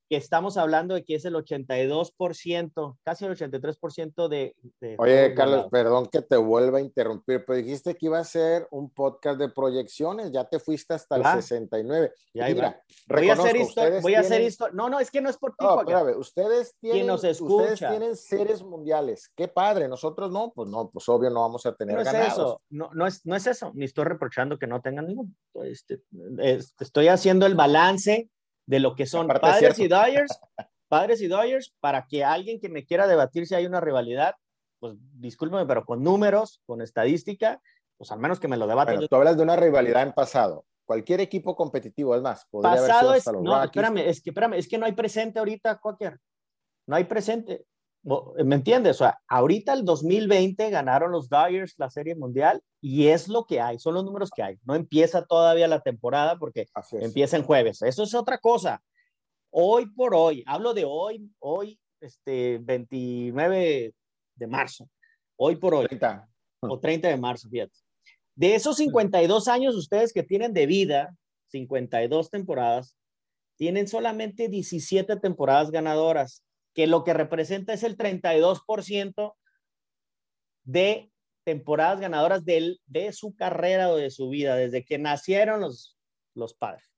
que 0.10 0.18
estamos 0.18 0.58
hablando 0.58 0.96
de 0.96 1.06
que 1.06 1.14
es 1.14 1.24
el 1.26 1.36
82%, 1.36 2.98
casi 3.04 3.26
el 3.26 3.38
83% 3.38 4.28
de, 4.28 4.56
de... 4.82 4.96
Oye, 4.98 5.36
Carlos, 5.36 5.68
perdón 5.70 6.08
que 6.08 6.24
te 6.24 6.36
vuelva 6.36 6.80
a 6.80 6.82
interrumpir, 6.82 7.46
pero 7.46 7.58
dijiste 7.58 7.96
que 7.96 8.08
iba 8.08 8.18
a 8.18 8.24
ser 8.24 8.68
un 8.72 8.90
podcast 8.90 9.40
de 9.40 9.50
proyecciones, 9.50 10.32
ya 10.32 10.46
te 10.46 10.60
fuiste 10.60 10.96
hasta 10.96 11.16
el 11.16 11.24
69. 11.24 12.12
Ya 12.34 12.48
Mira, 12.48 12.82
voy 13.08 13.30
a 13.30 13.34
hacer 13.34 13.58
esto, 13.58 13.82
voy 14.02 14.16
a 14.16 14.22
hacer 14.22 14.42
esto. 14.42 14.72
No, 14.72 14.90
no, 14.90 15.00
es 15.00 15.12
que 15.12 15.22
no 15.22 15.30
es 15.30 15.38
por 15.38 15.52
ti. 15.52 15.64
No, 15.64 15.80
espérame, 15.80 16.18
ustedes 16.18 16.76
tienen, 16.80 17.06
nos 17.06 17.24
ustedes 17.24 17.78
tienen 17.78 18.16
seres 18.16 18.64
mundiales. 18.64 19.32
Qué 19.36 19.48
padre, 19.48 19.88
nosotros 19.88 20.32
no, 20.32 20.52
pues 20.56 20.70
no, 20.70 20.90
pues 20.90 21.08
obvio 21.08 21.30
no 21.30 21.42
vamos 21.42 21.68
a 21.68 21.76
tener 21.76 21.96
no 21.96 22.04
ganados. 22.04 22.28
Es 22.28 22.34
eso. 22.34 22.62
No, 22.72 22.90
no, 22.96 23.06
es, 23.06 23.24
no 23.28 23.36
es 23.36 23.46
eso, 23.46 23.72
ni 23.76 23.86
estoy 23.86 24.06
reprochando 24.06 24.58
que 24.58 24.66
no 24.66 24.82
tengan 24.82 25.06
ningún. 25.06 25.38
Este, 25.66 26.02
estoy 26.80 27.10
haciendo 27.10 27.46
el 27.46 27.54
balance 27.54 28.28
de 28.70 28.80
lo 28.80 28.94
que 28.94 29.08
son 29.08 29.28
padres 29.28 29.80
y 29.80 29.88
Dodgers, 29.88 30.40
padres 30.88 31.22
y 31.22 31.28
Dodgers, 31.28 31.74
para 31.80 32.06
que 32.06 32.24
alguien 32.24 32.60
que 32.60 32.70
me 32.70 32.86
quiera 32.86 33.08
debatir 33.08 33.48
si 33.48 33.56
hay 33.56 33.66
una 33.66 33.82
rivalidad, 33.82 34.36
pues 34.78 34.94
discúlpeme, 35.14 35.66
pero 35.66 35.84
con 35.86 36.04
números, 36.04 36.62
con 36.68 36.80
estadística, 36.84 37.60
pues 37.98 38.12
al 38.12 38.20
menos 38.20 38.40
que 38.40 38.48
me 38.48 38.58
lo 38.58 38.68
debatan. 38.68 38.98
Bueno, 38.98 39.08
tú 39.08 39.16
hablas 39.16 39.38
de 39.38 39.42
una 39.42 39.56
rivalidad 39.56 40.04
en 40.04 40.14
pasado. 40.14 40.66
Cualquier 40.86 41.20
equipo 41.20 41.56
competitivo, 41.56 42.16
es 42.16 42.22
más, 42.22 42.46
podría 42.52 42.74
pasado 42.74 43.10
haber 43.10 43.22
sido 43.22 43.40
es, 43.40 43.44
no, 43.44 43.64
espérame, 43.64 43.98
es 44.08 44.22
que, 44.22 44.30
espérame, 44.30 44.54
es 44.54 44.68
que 44.68 44.78
no 44.78 44.86
hay 44.86 44.92
presente 44.92 45.40
ahorita, 45.40 45.80
Cocker. 45.80 46.20
No 46.86 46.96
hay 46.96 47.06
presente. 47.06 47.66
¿Me 48.04 48.56
entiendes? 48.56 48.96
O 48.96 49.00
sea, 49.00 49.20
ahorita 49.28 49.74
el 49.74 49.84
2020 49.84 50.70
ganaron 50.70 51.12
los 51.12 51.28
Dodgers 51.28 51.76
la 51.78 51.90
Serie 51.90 52.16
Mundial 52.16 52.62
y 52.82 53.08
es 53.08 53.28
lo 53.28 53.46
que 53.46 53.60
hay, 53.60 53.78
son 53.78 53.94
los 53.94 54.06
números 54.06 54.32
que 54.34 54.42
hay. 54.42 54.58
No 54.64 54.76
empieza 54.76 55.26
todavía 55.26 55.68
la 55.68 55.82
temporada 55.82 56.38
porque 56.38 56.68
empieza 56.94 57.36
en 57.36 57.44
jueves. 57.44 57.82
Eso 57.82 58.04
es 58.04 58.14
otra 58.14 58.38
cosa. 58.38 58.82
Hoy 59.52 59.88
por 59.92 60.16
hoy, 60.16 60.44
hablo 60.48 60.74
de 60.74 60.86
hoy, 60.86 61.30
hoy, 61.40 61.80
este 62.00 62.60
29 62.60 63.94
de 64.36 64.48
marzo, 64.48 64.88
hoy 65.36 65.58
por 65.58 65.74
hoy, 65.74 65.88
30. 65.88 66.30
o 66.62 66.80
30 66.80 67.10
de 67.10 67.18
marzo, 67.18 67.50
fíjate. 67.50 67.74
De 68.36 68.56
esos 68.56 68.78
52 68.78 69.50
años 69.50 69.76
ustedes 69.76 70.14
que 70.14 70.24
tienen 70.24 70.54
de 70.54 70.66
vida, 70.66 71.14
52 71.48 72.30
temporadas, 72.30 72.96
tienen 73.58 73.90
solamente 73.90 74.48
17 74.48 75.18
temporadas 75.18 75.72
ganadoras 75.72 76.44
que 76.80 76.88
lo 76.88 77.04
que 77.04 77.14
representa 77.14 77.74
es 77.74 77.84
el 77.84 77.98
32% 77.98 79.36
de 80.64 81.12
temporadas 81.44 82.00
ganadoras 82.00 82.46
de, 82.46 82.78
de 82.86 83.12
su 83.12 83.36
carrera 83.36 83.92
o 83.92 83.98
de 83.98 84.10
su 84.10 84.30
vida, 84.30 84.56
desde 84.56 84.86
que 84.86 84.98
nacieron 84.98 85.60
los, 85.60 86.00
los 86.36 86.54
padres. 86.54 86.90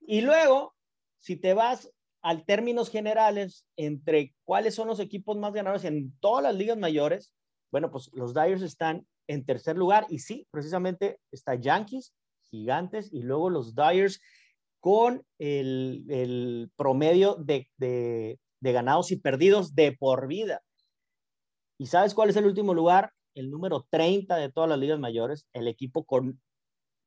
Y 0.00 0.22
luego, 0.22 0.74
si 1.20 1.36
te 1.36 1.54
vas 1.54 1.92
al 2.22 2.44
términos 2.44 2.90
generales, 2.90 3.68
entre 3.76 4.34
cuáles 4.42 4.74
son 4.74 4.88
los 4.88 4.98
equipos 4.98 5.36
más 5.36 5.52
ganadores 5.52 5.84
en 5.84 6.18
todas 6.18 6.42
las 6.42 6.56
ligas 6.56 6.76
mayores, 6.76 7.32
bueno, 7.70 7.92
pues 7.92 8.10
los 8.14 8.34
Dyers 8.34 8.62
están 8.62 9.06
en 9.28 9.46
tercer 9.46 9.76
lugar 9.76 10.08
y 10.08 10.18
sí, 10.18 10.48
precisamente 10.50 11.20
está 11.30 11.54
Yankees, 11.54 12.16
Gigantes 12.50 13.12
y 13.12 13.22
luego 13.22 13.48
los 13.48 13.76
Dyers 13.76 14.20
con 14.80 15.24
el, 15.38 16.04
el 16.08 16.72
promedio 16.74 17.36
de, 17.36 17.70
de, 17.76 18.40
de 18.60 18.72
ganados 18.72 19.10
y 19.12 19.16
perdidos 19.16 19.74
de 19.74 19.92
por 19.92 20.26
vida. 20.26 20.62
¿Y 21.78 21.86
sabes 21.86 22.14
cuál 22.14 22.30
es 22.30 22.36
el 22.36 22.46
último 22.46 22.74
lugar? 22.74 23.12
El 23.34 23.50
número 23.50 23.86
30 23.90 24.36
de 24.36 24.50
todas 24.50 24.68
las 24.68 24.78
ligas 24.78 24.98
mayores, 24.98 25.46
el 25.52 25.68
equipo 25.68 26.04
con 26.04 26.40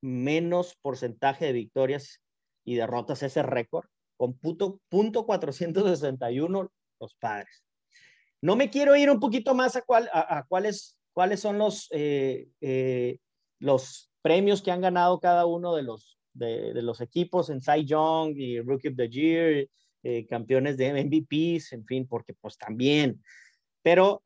menos 0.02 0.76
porcentaje 0.82 1.46
de 1.46 1.52
victorias 1.52 2.22
y 2.64 2.76
derrotas, 2.76 3.22
ese 3.24 3.44
récord, 3.44 3.86
con 4.18 4.38
punto, 4.38 4.80
punto 4.88 5.26
461 5.26 6.72
los 7.00 7.16
padres. 7.16 7.64
No 8.42 8.56
me 8.56 8.70
quiero 8.70 8.96
ir 8.96 9.10
un 9.10 9.20
poquito 9.20 9.54
más 9.54 9.76
a, 9.76 9.82
cuál, 9.82 10.10
a, 10.14 10.46
cuáles, 10.48 10.98
cuáles 11.14 11.40
son 11.40 11.58
los, 11.58 11.88
eh, 11.92 12.48
eh, 12.62 13.20
los 13.60 14.12
premios 14.22 14.62
que 14.62 14.72
han 14.72 14.82
ganado 14.82 15.20
cada 15.20 15.46
uno 15.46 15.76
de 15.76 15.84
los, 15.84 16.18
de, 16.34 16.74
de 16.74 16.82
los 16.82 17.02
equipos 17.02 17.50
en 17.50 17.62
Cy 17.62 17.86
Young 17.86 18.36
y 18.38 18.60
Rookie 18.62 18.90
of 18.90 18.96
the 18.96 19.10
Year 19.10 19.68
eh, 20.04 20.26
campeones 20.28 20.78
de 20.78 20.92
MVPs, 20.92 21.74
en 21.74 21.86
fin, 21.86 22.08
porque 22.08 22.34
pues 22.34 22.58
también, 22.58 23.22
pero 23.82 24.24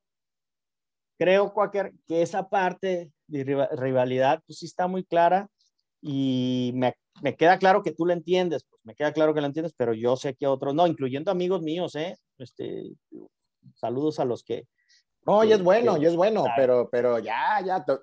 creo, 1.18 1.54
Quaker, 1.54 1.94
que 2.08 2.22
esa 2.22 2.50
parte 2.50 3.12
de 3.28 3.68
rivalidad, 3.72 4.42
pues 4.46 4.60
sí 4.60 4.66
está 4.66 4.88
muy 4.88 5.04
clara 5.04 5.50
y 6.02 6.72
me, 6.76 6.96
me, 7.22 7.36
queda 7.36 7.58
claro 7.58 7.82
que 7.82 7.92
tú 7.92 8.06
la 8.06 8.14
entiendes, 8.14 8.66
pues 8.70 8.82
me 8.84 8.96
queda 8.96 9.12
claro 9.14 9.34
que 9.34 9.42
la 9.42 9.48
entiendes, 9.48 9.74
pero 9.76 9.94
yo 9.94 10.16
sé 10.16 10.36
que 10.36 10.48
otros 10.48 10.76
no, 10.76 10.88
incluyendo 10.88 11.32
amigos 11.32 11.62
míos, 11.62 11.96
¿eh? 11.96 12.18
Este, 12.38 12.92
saludos 13.74 14.20
a 14.20 14.26
los 14.26 14.44
que... 14.44 14.68
No, 15.26 15.44
y 15.44 15.54
es 15.54 15.64
bueno, 15.64 15.98
y 15.98 16.06
es 16.06 16.16
bueno, 16.16 16.46
pero, 16.56 16.88
pero 16.92 17.18
ya, 17.18 17.60
ya, 17.66 17.84
te, 17.84 17.94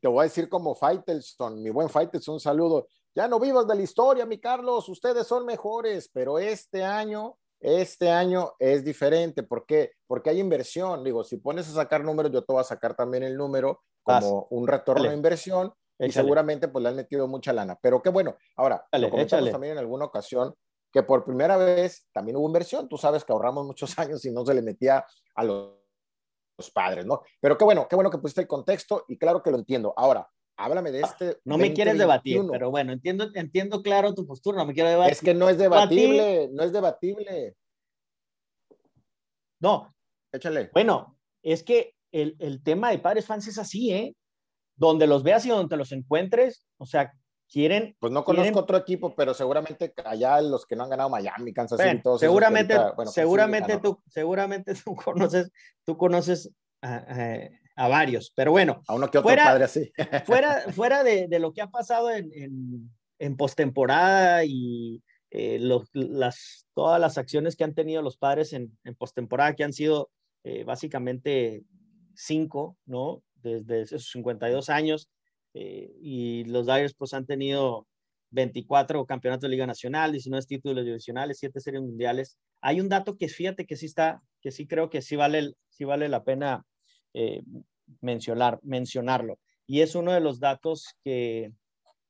te 0.00 0.08
voy 0.08 0.20
a 0.20 0.24
decir 0.24 0.48
como 0.48 0.74
Faitelson, 0.74 1.62
mi 1.62 1.70
buen 1.70 1.88
Faitelson, 1.88 2.34
un 2.34 2.40
saludo. 2.40 2.88
Ya 3.14 3.26
no 3.26 3.40
vivas 3.40 3.66
de 3.66 3.74
la 3.74 3.82
historia, 3.82 4.24
mi 4.24 4.38
Carlos, 4.38 4.88
ustedes 4.88 5.26
son 5.26 5.44
mejores, 5.44 6.08
pero 6.12 6.38
este 6.38 6.84
año, 6.84 7.36
este 7.58 8.10
año 8.10 8.52
es 8.58 8.84
diferente. 8.84 9.42
¿Por 9.42 9.66
qué? 9.66 9.92
Porque 10.06 10.30
hay 10.30 10.38
inversión. 10.38 11.02
Digo, 11.02 11.24
si 11.24 11.38
pones 11.38 11.68
a 11.68 11.72
sacar 11.72 12.04
números, 12.04 12.30
yo 12.32 12.44
te 12.44 12.52
voy 12.52 12.60
a 12.60 12.64
sacar 12.64 12.94
también 12.94 13.24
el 13.24 13.36
número 13.36 13.82
como 14.02 14.46
un 14.50 14.66
retorno 14.66 15.08
de 15.08 15.14
inversión 15.14 15.72
y 15.98 16.12
seguramente 16.12 16.68
pues 16.68 16.82
le 16.82 16.88
han 16.88 16.96
metido 16.96 17.26
mucha 17.26 17.52
lana. 17.52 17.78
Pero 17.82 18.00
qué 18.00 18.10
bueno. 18.10 18.36
Ahora, 18.56 18.86
lo 18.92 19.10
comentamos 19.10 19.50
también 19.50 19.72
en 19.72 19.78
alguna 19.78 20.06
ocasión 20.06 20.54
que 20.92 21.02
por 21.02 21.24
primera 21.24 21.56
vez 21.56 22.08
también 22.12 22.36
hubo 22.36 22.46
inversión. 22.46 22.88
Tú 22.88 22.96
sabes 22.96 23.24
que 23.24 23.32
ahorramos 23.32 23.66
muchos 23.66 23.98
años 23.98 24.24
y 24.24 24.30
no 24.30 24.44
se 24.46 24.54
le 24.54 24.62
metía 24.62 25.04
a 25.34 25.44
los 25.44 25.74
padres, 26.72 27.06
¿no? 27.06 27.22
Pero 27.40 27.58
qué 27.58 27.64
bueno, 27.64 27.86
qué 27.88 27.96
bueno 27.96 28.10
que 28.10 28.18
pusiste 28.18 28.42
el 28.42 28.48
contexto 28.48 29.04
y 29.08 29.18
claro 29.18 29.42
que 29.42 29.50
lo 29.50 29.58
entiendo. 29.58 29.92
Ahora, 29.96 30.28
háblame 30.60 30.92
de 30.92 31.00
este. 31.00 31.38
No 31.44 31.58
me 31.58 31.72
quieres 31.72 31.98
debatir, 31.98 32.42
pero 32.50 32.70
bueno, 32.70 32.92
entiendo, 32.92 33.28
entiendo 33.34 33.82
claro 33.82 34.14
tu 34.14 34.26
postura, 34.26 34.58
no 34.58 34.66
me 34.66 34.74
quiero 34.74 34.90
debatir. 34.90 35.12
Es 35.12 35.20
que 35.20 35.34
no 35.34 35.48
es 35.48 35.58
debatible, 35.58 36.48
no 36.52 36.62
es 36.62 36.72
debatible. 36.72 37.56
No. 39.60 39.88
Échale. 40.32 40.70
Bueno, 40.72 41.18
es 41.42 41.62
que 41.62 41.94
el, 42.12 42.36
el, 42.38 42.62
tema 42.62 42.90
de 42.90 42.98
padres 42.98 43.26
fans 43.26 43.46
es 43.48 43.58
así, 43.58 43.92
¿eh? 43.92 44.16
Donde 44.76 45.06
los 45.06 45.22
veas 45.22 45.44
y 45.44 45.48
donde 45.48 45.76
los 45.76 45.92
encuentres, 45.92 46.66
o 46.78 46.86
sea, 46.86 47.12
quieren. 47.50 47.96
Pues 47.98 48.12
no 48.12 48.24
conozco 48.24 48.60
otro 48.60 48.76
equipo, 48.76 49.14
pero 49.14 49.34
seguramente 49.34 49.92
allá 50.04 50.40
los 50.40 50.66
que 50.66 50.76
no 50.76 50.84
han 50.84 50.90
ganado 50.90 51.10
Miami, 51.10 51.52
Kansas 51.52 51.80
City, 51.80 52.02
todos 52.02 52.20
Seguramente, 52.20 52.76
pues 52.94 53.12
seguramente, 53.12 53.78
tú, 53.78 54.00
seguramente 54.06 54.74
tú 54.84 54.94
conoces, 54.94 55.50
tú 55.84 55.96
conoces 55.96 56.50
a 57.80 57.88
varios, 57.88 58.30
pero 58.36 58.50
bueno. 58.50 58.82
A 58.86 58.94
uno 58.94 59.10
que 59.10 59.16
otro 59.16 59.34
padre 59.34 59.64
así. 59.64 59.90
fuera 60.26 60.60
fuera 60.74 61.02
de, 61.02 61.28
de, 61.28 61.38
lo 61.38 61.54
que 61.54 61.62
ha 61.62 61.70
pasado 61.70 62.10
en, 62.10 62.30
en, 62.34 62.90
en 63.18 63.36
postemporada 63.38 64.44
y 64.44 65.02
eh, 65.30 65.58
las, 65.94 66.66
todas 66.74 67.00
las 67.00 67.16
acciones 67.16 67.56
que 67.56 67.64
han 67.64 67.74
tenido 67.74 68.02
los 68.02 68.18
padres 68.18 68.52
en, 68.52 68.76
en 68.84 68.94
postemporada, 68.94 69.54
que 69.54 69.64
han 69.64 69.72
sido 69.72 70.10
eh, 70.44 70.62
básicamente 70.64 71.62
cinco, 72.14 72.76
¿no? 72.84 73.22
Desde 73.36 73.80
esos 73.80 74.10
52 74.10 74.68
años. 74.68 75.08
Eh, 75.54 75.90
y 76.02 76.44
los 76.44 76.66
Dyers 76.66 76.92
pues 76.92 77.14
han 77.14 77.24
tenido 77.24 77.86
24 78.32 79.06
campeonatos 79.06 79.42
de 79.42 79.48
Liga 79.48 79.66
Nacional, 79.66 80.12
19 80.12 80.44
títulos 80.44 80.84
divisionales, 80.84 81.38
7 81.38 81.58
series 81.60 81.82
mundiales. 81.82 82.36
Hay 82.60 82.78
un 82.78 82.90
dato 82.90 83.16
que 83.16 83.28
fíjate 83.28 83.64
que 83.64 83.76
sí 83.76 83.86
está, 83.86 84.20
que 84.42 84.50
sí 84.50 84.66
creo 84.66 84.90
que 84.90 85.00
sí 85.00 85.16
vale, 85.16 85.54
sí 85.70 85.84
vale 85.84 86.10
la 86.10 86.24
pena 86.24 86.66
eh, 87.14 87.42
mencionar, 88.00 88.60
mencionarlo. 88.62 89.38
Y 89.66 89.80
es 89.80 89.94
uno 89.94 90.12
de 90.12 90.20
los 90.20 90.40
datos 90.40 90.94
que, 91.02 91.52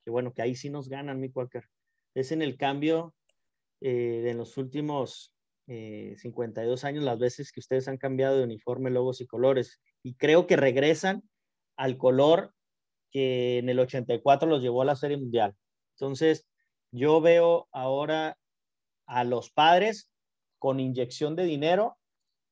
que, 0.03 0.11
bueno, 0.11 0.33
que 0.33 0.41
ahí 0.41 0.55
sí 0.55 0.69
nos 0.69 0.89
ganan, 0.89 1.19
mi 1.19 1.31
Quaker. 1.31 1.65
Es 2.15 2.31
en 2.31 2.41
el 2.41 2.57
cambio 2.57 3.13
eh, 3.81 4.21
de 4.23 4.33
los 4.33 4.57
últimos 4.57 5.33
52 5.67 6.83
eh, 6.83 6.87
años, 6.87 7.03
las 7.03 7.17
veces 7.17 7.51
que 7.51 7.59
ustedes 7.59 7.87
han 7.87 7.97
cambiado 7.97 8.37
de 8.37 8.43
uniforme, 8.43 8.89
logos 8.89 9.21
y 9.21 9.27
colores. 9.27 9.79
Y 10.03 10.15
creo 10.15 10.47
que 10.47 10.57
regresan 10.57 11.23
al 11.77 11.97
color 11.97 12.53
que 13.11 13.59
en 13.59 13.69
el 13.69 13.79
84 13.79 14.49
los 14.49 14.61
llevó 14.61 14.81
a 14.81 14.85
la 14.85 14.95
Serie 14.95 15.17
Mundial. 15.17 15.55
Entonces, 15.95 16.47
yo 16.91 17.21
veo 17.21 17.67
ahora 17.71 18.37
a 19.05 19.23
los 19.23 19.51
padres 19.51 20.09
con 20.59 20.79
inyección 20.79 21.35
de 21.35 21.43
dinero, 21.43 21.97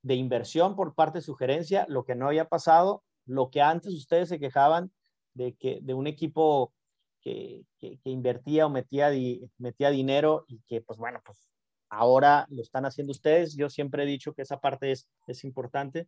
de 0.02 0.16
inversión 0.16 0.76
por 0.76 0.96
parte 0.96 1.20
de 1.20 1.24
sugerencia, 1.24 1.86
lo 1.90 2.06
que 2.06 2.16
no 2.16 2.28
había 2.28 2.46
pasado, 2.46 3.04
lo 3.30 3.52
que 3.52 3.62
antes 3.62 3.94
ustedes 3.94 4.28
se 4.30 4.40
quejaban 4.40 4.92
de 5.34 5.54
que 5.54 5.80
de 5.82 5.94
un 5.94 6.08
equipo 6.08 6.74
que, 7.22 7.64
que, 7.78 8.00
invertía 8.06 8.66
o 8.66 8.70
metía, 8.70 9.12
metía 9.58 9.92
dinero 9.92 10.46
y 10.48 10.62
que, 10.68 10.82
pues 10.82 10.98
bueno, 10.98 11.22
pues 11.24 11.48
ahora 11.90 12.48
lo 12.50 12.62
están 12.62 12.86
haciendo 12.86 13.12
ustedes. 13.12 13.56
Yo 13.56 13.70
siempre 13.70 14.04
he 14.04 14.08
dicho 14.08 14.34
que 14.34 14.42
esa 14.42 14.60
parte 14.60 14.92
es, 14.92 15.08
es 15.28 15.44
importante. 15.44 16.08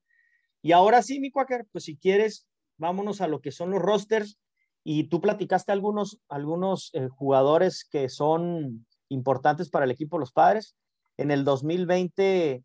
Y 0.63 0.71
ahora 0.71 1.03
sí, 1.03 1.19
mi 1.19 1.31
Quaker, 1.31 1.67
pues 1.71 1.83
si 1.83 1.97
quieres, 1.97 2.47
vámonos 2.77 3.21
a 3.21 3.27
lo 3.27 3.39
que 3.39 3.51
son 3.51 3.69
los 3.69 3.81
rosters. 3.81 4.39
Y 4.83 5.05
tú 5.05 5.21
platicaste 5.21 5.71
algunos, 5.71 6.19
algunos 6.27 6.89
eh, 6.93 7.07
jugadores 7.07 7.85
que 7.85 8.09
son 8.09 8.87
importantes 9.09 9.69
para 9.69 9.85
el 9.85 9.91
equipo 9.91 10.17
Los 10.17 10.31
Padres. 10.31 10.75
En 11.17 11.29
el 11.29 11.43
2020, 11.43 12.63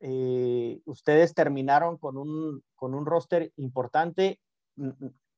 eh, 0.00 0.80
ustedes 0.86 1.34
terminaron 1.34 1.98
con 1.98 2.16
un, 2.16 2.62
con 2.74 2.94
un 2.94 3.04
roster 3.04 3.52
importante, 3.56 4.40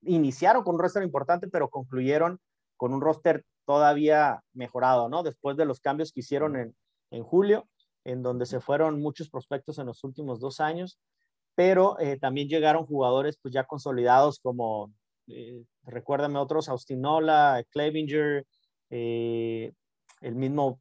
iniciaron 0.02 0.62
con 0.62 0.76
un 0.76 0.80
roster 0.80 1.02
importante, 1.02 1.48
pero 1.48 1.68
concluyeron 1.68 2.38
con 2.76 2.94
un 2.94 3.00
roster 3.00 3.44
todavía 3.64 4.42
mejorado, 4.52 5.08
¿no? 5.08 5.22
Después 5.22 5.56
de 5.56 5.64
los 5.64 5.80
cambios 5.80 6.12
que 6.12 6.20
hicieron 6.20 6.56
en, 6.56 6.76
en 7.10 7.24
julio, 7.24 7.68
en 8.04 8.22
donde 8.22 8.46
se 8.46 8.60
fueron 8.60 9.00
muchos 9.00 9.30
prospectos 9.30 9.78
en 9.78 9.86
los 9.86 10.04
últimos 10.04 10.40
dos 10.40 10.60
años, 10.60 10.98
pero 11.54 11.98
eh, 11.98 12.18
también 12.18 12.48
llegaron 12.48 12.86
jugadores 12.86 13.38
pues 13.42 13.52
ya 13.52 13.64
consolidados 13.64 14.38
como, 14.40 14.92
eh, 15.26 15.64
recuérdame 15.84 16.38
otros, 16.38 16.70
Nola, 16.90 17.64
Clevinger, 17.70 18.46
el 18.90 20.34
mismo 20.34 20.80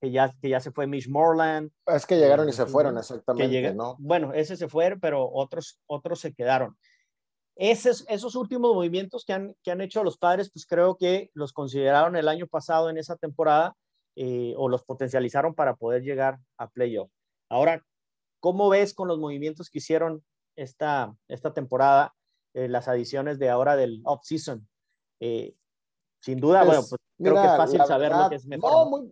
que, 0.00 0.10
ya, 0.10 0.32
que 0.40 0.48
ya 0.48 0.60
se 0.60 0.70
fue 0.70 0.86
Mitch 0.86 1.08
Morland. 1.08 1.70
Es 1.86 2.06
que 2.06 2.16
llegaron 2.16 2.48
y 2.48 2.52
se 2.52 2.66
fueron, 2.66 2.98
exactamente, 2.98 3.74
¿no? 3.74 3.96
Bueno, 3.98 4.32
ese 4.32 4.56
se 4.56 4.68
fue, 4.68 4.96
pero 5.00 5.28
otros, 5.30 5.80
otros 5.86 6.20
se 6.20 6.34
quedaron. 6.34 6.76
Esos, 7.56 8.04
esos 8.08 8.34
últimos 8.36 8.74
movimientos 8.74 9.24
que 9.24 9.32
han, 9.32 9.54
que 9.62 9.70
han 9.70 9.80
hecho 9.80 10.04
los 10.04 10.18
padres, 10.18 10.50
pues 10.52 10.66
creo 10.66 10.96
que 10.96 11.30
los 11.32 11.52
consideraron 11.52 12.14
el 12.16 12.28
año 12.28 12.46
pasado 12.46 12.90
en 12.90 12.98
esa 12.98 13.16
temporada 13.16 13.74
eh, 14.14 14.54
o 14.58 14.68
los 14.68 14.84
potencializaron 14.84 15.54
para 15.54 15.74
poder 15.76 16.02
llegar 16.02 16.38
a 16.58 16.68
playoff. 16.68 17.10
Ahora, 17.48 17.82
¿cómo 18.40 18.68
ves 18.68 18.92
con 18.92 19.08
los 19.08 19.18
movimientos 19.18 19.70
que 19.70 19.78
hicieron 19.78 20.22
esta, 20.56 21.14
esta 21.28 21.54
temporada, 21.54 22.14
eh, 22.54 22.68
las 22.68 22.88
adiciones 22.88 23.38
de 23.38 23.48
ahora 23.48 23.76
del 23.76 24.02
off-season? 24.04 24.68
Eh, 25.20 25.54
sin 26.20 26.40
duda, 26.40 26.60
pues, 26.64 26.76
bueno, 26.76 26.86
pues 26.90 27.00
creo 27.18 27.34
que 27.34 27.48
es 27.48 27.56
fácil 27.56 27.84
saber 27.86 28.12
lo 28.12 28.28
que 28.28 28.36
es 28.36 28.46
mejor. 28.46 28.70
No, 28.70 28.84
muy, 28.90 29.10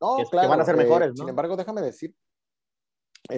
no 0.00 0.16
que, 0.16 0.24
claro, 0.24 0.48
van 0.48 0.60
a 0.60 0.64
ser 0.64 0.76
mejores, 0.76 1.12
Sin 1.14 1.28
embargo, 1.28 1.56
déjame 1.56 1.82
decir, 1.82 2.14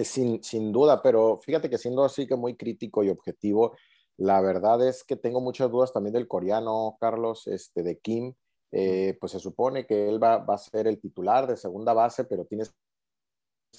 sin, 0.03 0.43
sin 0.43 0.71
duda, 0.71 1.01
pero 1.01 1.39
fíjate 1.43 1.69
que 1.69 1.77
siendo 1.77 2.03
así 2.03 2.27
que 2.27 2.35
muy 2.35 2.55
crítico 2.55 3.03
y 3.03 3.09
objetivo, 3.09 3.75
la 4.17 4.39
verdad 4.41 4.85
es 4.87 5.03
que 5.03 5.15
tengo 5.15 5.41
muchas 5.41 5.71
dudas 5.71 5.91
también 5.91 6.13
del 6.13 6.27
coreano, 6.27 6.97
Carlos, 6.99 7.47
este, 7.47 7.83
de 7.83 7.99
Kim. 7.99 8.33
Eh, 8.73 9.17
pues 9.19 9.33
se 9.33 9.39
supone 9.39 9.85
que 9.85 10.07
él 10.07 10.23
va, 10.23 10.37
va, 10.37 10.53
a 10.55 10.57
ser 10.57 10.87
el 10.87 11.01
titular 11.01 11.45
de 11.45 11.57
segunda 11.57 11.91
base, 11.91 12.23
pero 12.23 12.45
tienes 12.45 12.73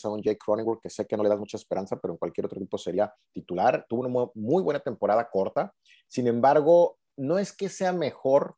a 0.05 0.09
un 0.09 0.23
Jake 0.23 0.39
Cronenworth 0.39 0.83
que 0.83 0.91
sé 0.91 1.07
que 1.07 1.17
no 1.17 1.23
le 1.23 1.29
das 1.29 1.39
mucha 1.39 1.57
esperanza, 1.57 1.99
pero 2.01 2.15
en 2.15 2.19
cualquier 2.19 2.47
otro 2.47 2.59
equipo 2.59 2.79
sería 2.79 3.15
titular. 3.33 3.87
Tuvo 3.89 4.01
una 4.01 4.31
muy 4.35 4.63
buena 4.63 4.81
temporada 4.81 5.29
corta. 5.31 5.73
Sin 6.09 6.27
embargo, 6.27 6.99
no 7.17 7.39
es 7.39 7.53
que 7.53 7.69
sea 7.69 7.93
mejor. 7.93 8.55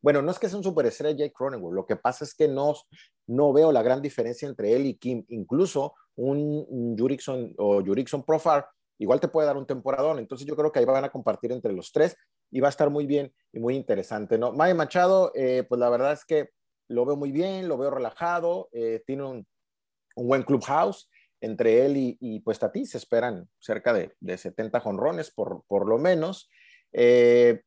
Bueno, 0.00 0.22
no 0.22 0.30
es 0.30 0.38
que 0.38 0.48
sea 0.48 0.58
un 0.58 0.64
superestrella 0.64 1.16
Jake 1.16 1.34
Cronenworth. 1.36 1.74
Lo 1.74 1.86
que 1.86 1.96
pasa 1.96 2.24
es 2.24 2.34
que 2.34 2.48
no, 2.48 2.74
no 3.26 3.52
veo 3.52 3.72
la 3.72 3.82
gran 3.82 4.00
diferencia 4.00 4.48
entre 4.48 4.74
él 4.74 4.86
y 4.86 4.94
Kim. 4.94 5.24
Incluso 5.28 5.94
un 6.16 6.96
Jurickson 6.98 7.54
o 7.58 7.82
Jurickson 7.82 8.24
Profar 8.24 8.66
igual 8.98 9.20
te 9.20 9.28
puede 9.28 9.46
dar 9.46 9.56
un 9.56 9.66
temporadón. 9.66 10.18
Entonces 10.18 10.46
yo 10.46 10.56
creo 10.56 10.70
que 10.72 10.80
ahí 10.80 10.84
van 10.84 11.04
a 11.04 11.10
compartir 11.10 11.52
entre 11.52 11.72
los 11.72 11.92
tres 11.92 12.16
y 12.50 12.60
va 12.60 12.68
a 12.68 12.70
estar 12.70 12.90
muy 12.90 13.06
bien 13.06 13.32
y 13.52 13.60
muy 13.60 13.76
interesante, 13.76 14.38
¿no? 14.38 14.52
Maya 14.52 14.74
Machado, 14.74 15.32
eh, 15.34 15.64
pues 15.68 15.78
la 15.78 15.90
verdad 15.90 16.12
es 16.12 16.24
que 16.24 16.50
lo 16.88 17.04
veo 17.04 17.16
muy 17.16 17.32
bien, 17.32 17.68
lo 17.68 17.78
veo 17.78 17.90
relajado, 17.90 18.68
eh, 18.72 19.02
tiene 19.06 19.24
un, 19.24 19.46
un, 20.16 20.28
buen 20.28 20.42
clubhouse. 20.42 21.08
Entre 21.40 21.86
él 21.86 21.96
y, 21.96 22.16
y 22.20 22.40
pues 22.40 22.58
Tati 22.58 22.84
se 22.84 22.98
esperan 22.98 23.48
cerca 23.60 23.92
de, 23.92 24.12
de 24.18 24.36
70 24.36 24.80
jonrones 24.80 25.30
por, 25.30 25.62
por 25.68 25.86
lo 25.86 25.96
menos. 25.96 26.50
Eh, 26.92 27.62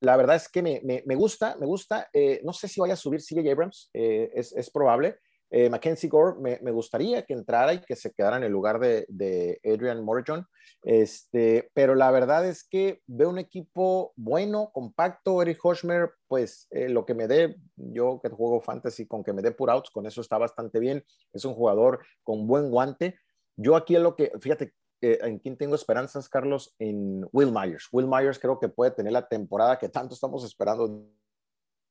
la 0.00 0.16
verdad 0.16 0.36
es 0.36 0.48
que 0.48 0.62
me, 0.62 0.80
me, 0.84 1.02
me 1.06 1.14
gusta, 1.14 1.56
me 1.56 1.66
gusta. 1.66 2.08
no 2.42 2.52
sé 2.52 2.68
si 2.68 2.80
vaya 2.80 2.94
a 2.94 2.96
subir 2.96 3.20
CJ 3.20 3.50
Abrams, 3.50 3.90
es, 3.92 4.52
es 4.52 4.70
probable 4.70 5.18
eh, 5.56 5.70
Mackenzie 5.70 6.08
Gore 6.08 6.40
me, 6.40 6.70
gustaría 6.72 7.22
que 7.22 7.32
entrara 7.32 7.72
y 7.74 7.80
que 7.80 7.94
se 7.94 8.12
quedara 8.12 8.38
en 8.38 8.42
el 8.42 8.50
lugar 8.50 8.80
de, 8.80 9.60
Adrian 9.64 10.04
Morgan. 10.04 10.44
Este, 10.82 11.70
pero 11.74 11.94
la 11.94 12.10
verdad 12.10 12.44
es 12.44 12.66
que 12.68 13.02
veo 13.06 13.28
un 13.28 13.38
equipo 13.38 14.12
bueno, 14.16 14.72
compacto. 14.74 15.40
Eric 15.42 15.64
Hoshmer, 15.64 16.10
pues 16.26 16.66
eh, 16.70 16.88
lo 16.88 17.06
que 17.06 17.14
me 17.14 17.28
dé, 17.28 17.56
yo 17.76 18.18
que 18.20 18.30
juego 18.30 18.60
fantasy 18.60 19.06
con 19.06 19.22
que 19.22 19.32
me 19.32 19.42
dé 19.42 19.52
pur 19.52 19.70
outs, 19.70 19.90
con 19.90 20.06
eso 20.06 20.20
está 20.20 20.38
bastante 20.38 20.80
bien. 20.80 21.04
Es 21.32 21.44
un 21.44 21.54
jugador 21.54 22.04
con 22.24 22.48
buen 22.48 22.72
guante. 22.72 23.16
Yo 23.56 23.76
aquí 23.76 23.96
lo 23.96 24.16
que, 24.16 24.32
fíjate, 24.40 24.74
eh, 25.12 25.18
en 25.22 25.38
quién 25.38 25.56
tengo 25.56 25.74
esperanzas, 25.74 26.28
Carlos, 26.28 26.74
en 26.78 27.26
Will 27.32 27.52
Myers. 27.52 27.88
Will 27.92 28.06
Myers 28.06 28.38
creo 28.38 28.58
que 28.58 28.68
puede 28.68 28.90
tener 28.92 29.12
la 29.12 29.28
temporada 29.28 29.78
que 29.78 29.88
tanto 29.88 30.14
estamos 30.14 30.44
esperando 30.44 31.08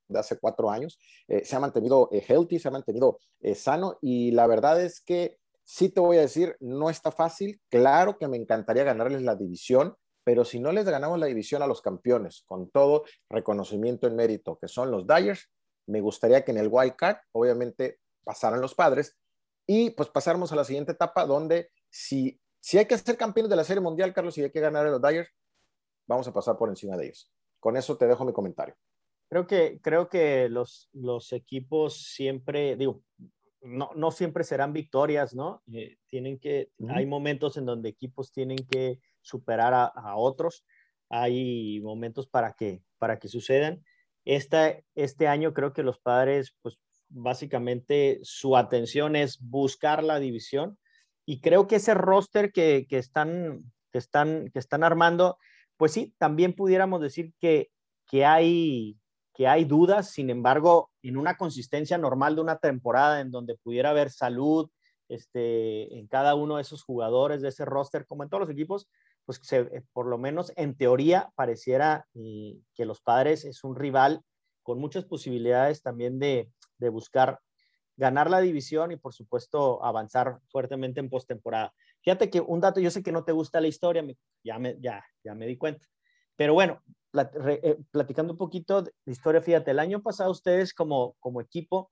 de 0.08 0.19
hace 0.19 0.39
cuatro 0.39 0.69
años. 0.69 0.99
Eh, 1.28 1.43
se 1.43 1.56
ha 1.56 1.60
mantenido 1.60 2.10
eh, 2.12 2.23
healthy, 2.28 2.60
se 2.60 2.67
ha 2.67 2.71
mantenido 2.71 3.19
eh, 3.41 3.56
sano 3.56 3.97
y 4.02 4.32
la 4.32 4.47
verdad 4.47 4.82
es 4.82 5.02
que 5.02 5.38
sí 5.63 5.89
te 5.89 5.99
voy 5.99 6.17
a 6.17 6.21
decir, 6.21 6.56
no 6.60 6.89
está 6.89 7.12
fácil. 7.12 7.62
Claro 7.69 8.17
que 8.17 8.28
me 8.28 8.38
encantaría 8.38 8.84
ganarles 8.84 9.21
la 9.21 9.36
división, 9.36 9.95
pero 10.23 10.45
si 10.45 10.60
no 10.60 10.71
les 10.71 10.86
ganamos 10.86 11.19
la 11.19 11.26
división 11.26 11.62
a 11.62 11.67
los 11.67 11.82
campeones, 11.82 12.43
con 12.45 12.69
todo 12.69 13.04
reconocimiento 13.30 14.08
en 14.08 14.15
mérito 14.15 14.58
que 14.60 14.67
son 14.67 14.91
los 14.91 15.06
Dyers, 15.08 15.49
me 15.88 15.99
gustaría 15.99 16.45
que 16.45 16.52
en 16.52 16.58
el 16.58 16.69
wild 16.71 16.95
card, 16.95 17.17
obviamente, 17.34 17.99
pasaran 18.23 18.62
los 18.62 18.73
padres 18.73 19.17
y 19.67 19.89
pues 19.91 20.10
pasáramos 20.10 20.52
a 20.52 20.56
la 20.56 20.63
siguiente 20.63 20.93
etapa 20.93 21.26
donde 21.26 21.69
si, 21.89 22.39
si 22.63 22.78
hay 22.78 22.86
que 22.86 22.97
ser 22.97 23.17
campeones 23.17 23.49
de 23.49 23.58
la 23.58 23.65
Serie 23.65 23.82
Mundial, 23.82 24.13
Carlos, 24.13 24.38
y 24.38 24.41
hay 24.41 24.49
que 24.49 24.62
ganar 24.62 24.88
a 24.88 24.89
los 24.89 25.02
Dyers, 25.02 25.30
vamos 26.08 26.26
a 26.30 26.34
pasar 26.34 26.58
por 26.58 26.69
encima 26.69 26.95
de 26.95 27.08
ellos. 27.08 27.30
Con 27.60 27.76
eso 27.76 27.97
te 27.97 28.08
dejo 28.08 28.23
mi 28.23 28.32
comentario. 28.32 28.73
Creo 29.28 29.45
que, 29.45 29.82
creo 29.82 30.08
que 30.08 30.47
los, 30.47 30.89
los 30.93 31.34
equipos 31.34 32.02
siempre, 32.13 32.78
digo, 32.78 33.04
no, 33.60 33.89
no 33.95 34.12
siempre 34.12 34.45
serán 34.45 34.71
victorias, 34.71 35.36
¿no? 35.36 35.62
Eh, 35.73 35.97
tienen 36.08 36.39
que, 36.39 36.71
hay 36.88 37.06
momentos 37.06 37.58
en 37.58 37.65
donde 37.65 37.89
equipos 37.89 38.32
tienen 38.32 38.60
que 38.71 39.02
superar 39.19 39.73
a, 39.73 39.84
a, 39.84 40.15
otros, 40.15 40.65
hay 41.10 41.82
momentos 41.82 42.28
para 42.28 42.54
que, 42.54 42.82
para 42.97 43.19
que 43.19 43.28
sucedan. 43.28 43.84
Esta, 44.23 44.80
este 44.95 45.28
año 45.28 45.54
creo 45.54 45.73
que 45.73 45.84
los 45.84 45.99
padres, 45.99 46.56
pues 46.62 46.80
básicamente 47.10 48.19
su 48.23 48.56
atención 48.56 49.17
es 49.17 49.38
buscar 49.41 50.02
la 50.02 50.19
división 50.19 50.78
y 51.26 51.40
creo 51.42 51.68
que 51.68 51.78
ese 51.78 51.94
roster 51.94 52.52
que, 52.52 52.86
que, 52.90 52.98
están, 52.98 53.72
que, 53.92 53.98
están, 53.98 54.50
que 54.52 54.60
están 54.60 54.84
armando, 54.84 55.38
pues 55.78 55.92
sí, 55.92 56.14
también 56.18 56.54
pudiéramos 56.54 57.02
decir 57.02 57.34
que, 57.40 57.70
que 58.08 58.26
hay 58.26 58.98
que 59.34 59.48
hay 59.48 59.66
dudas, 59.66 60.12
sin 60.12 60.30
embargo, 60.30 60.92
en 61.02 61.18
una 61.18 61.38
consistencia 61.38 61.98
normal 61.98 62.36
de 62.36 62.42
una 62.42 62.58
temporada 62.58 63.20
en 63.20 63.32
donde 63.32 63.58
pudiera 63.58 63.90
haber 63.90 64.12
salud 64.12 64.70
este, 65.10 65.98
en 65.98 66.08
cada 66.08 66.36
uno 66.36 66.58
de 66.58 66.62
esos 66.62 66.84
jugadores 66.84 67.42
de 67.42 67.50
ese 67.50 67.66
roster, 67.66 68.06
como 68.06 68.24
en 68.24 68.30
todos 68.30 68.42
los 68.42 68.50
equipos, 68.52 68.88
pues 69.26 69.42
eh, 69.52 69.84
por 69.92 70.06
lo 70.06 70.18
menos 70.18 70.54
en 70.56 70.76
teoría 70.76 71.32
pareciera 71.36 72.06
eh, 72.14 72.60
que 72.76 72.86
los 72.86 73.02
padres 73.02 73.44
es 73.46 73.64
un 73.64 73.76
rival 73.76 74.22
con 74.62 74.80
muchas 74.80 75.06
posibilidades 75.06 75.82
también 75.82 76.20
de, 76.20 76.52
de 76.78 76.90
buscar 76.90 77.40
ganar 77.95 78.29
la 78.29 78.41
división 78.41 78.91
y 78.91 78.97
por 78.97 79.13
supuesto 79.13 79.84
avanzar 79.84 80.39
fuertemente 80.49 80.99
en 80.99 81.10
postemporada. 81.10 81.73
Fíjate 82.01 82.29
que 82.29 82.41
un 82.41 82.60
dato, 82.60 82.79
yo 82.79 82.91
sé 82.91 83.03
que 83.03 83.12
no 83.12 83.23
te 83.23 83.32
gusta 83.32 83.62
la 83.62 83.67
historia, 83.67 84.03
ya 84.43 84.60
me, 84.60 84.75
di 85.45 85.58
cuenta, 85.58 85.86
Pero 86.36 86.53
bueno, 86.53 86.82
eh, 87.13 87.77
platicando 87.91 88.34
un 88.34 88.38
poquito 88.38 88.82
de 88.82 88.91
historia, 89.06 89.41
fíjate, 89.41 89.71
el 89.71 89.79
año 89.79 90.01
pasado 90.01 90.32
ustedes 90.32 90.73
como, 90.73 91.15
como 91.19 91.39
equipo, 91.39 91.91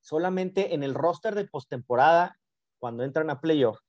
solamente 0.00 0.74
en 0.74 0.82
el 0.82 0.94
roster 0.94 1.34
de 1.34 1.46
postemporada, 1.46 2.38
cuando 2.78 3.02
entran 3.02 3.28
a 3.30 3.40
playoff, 3.40 3.80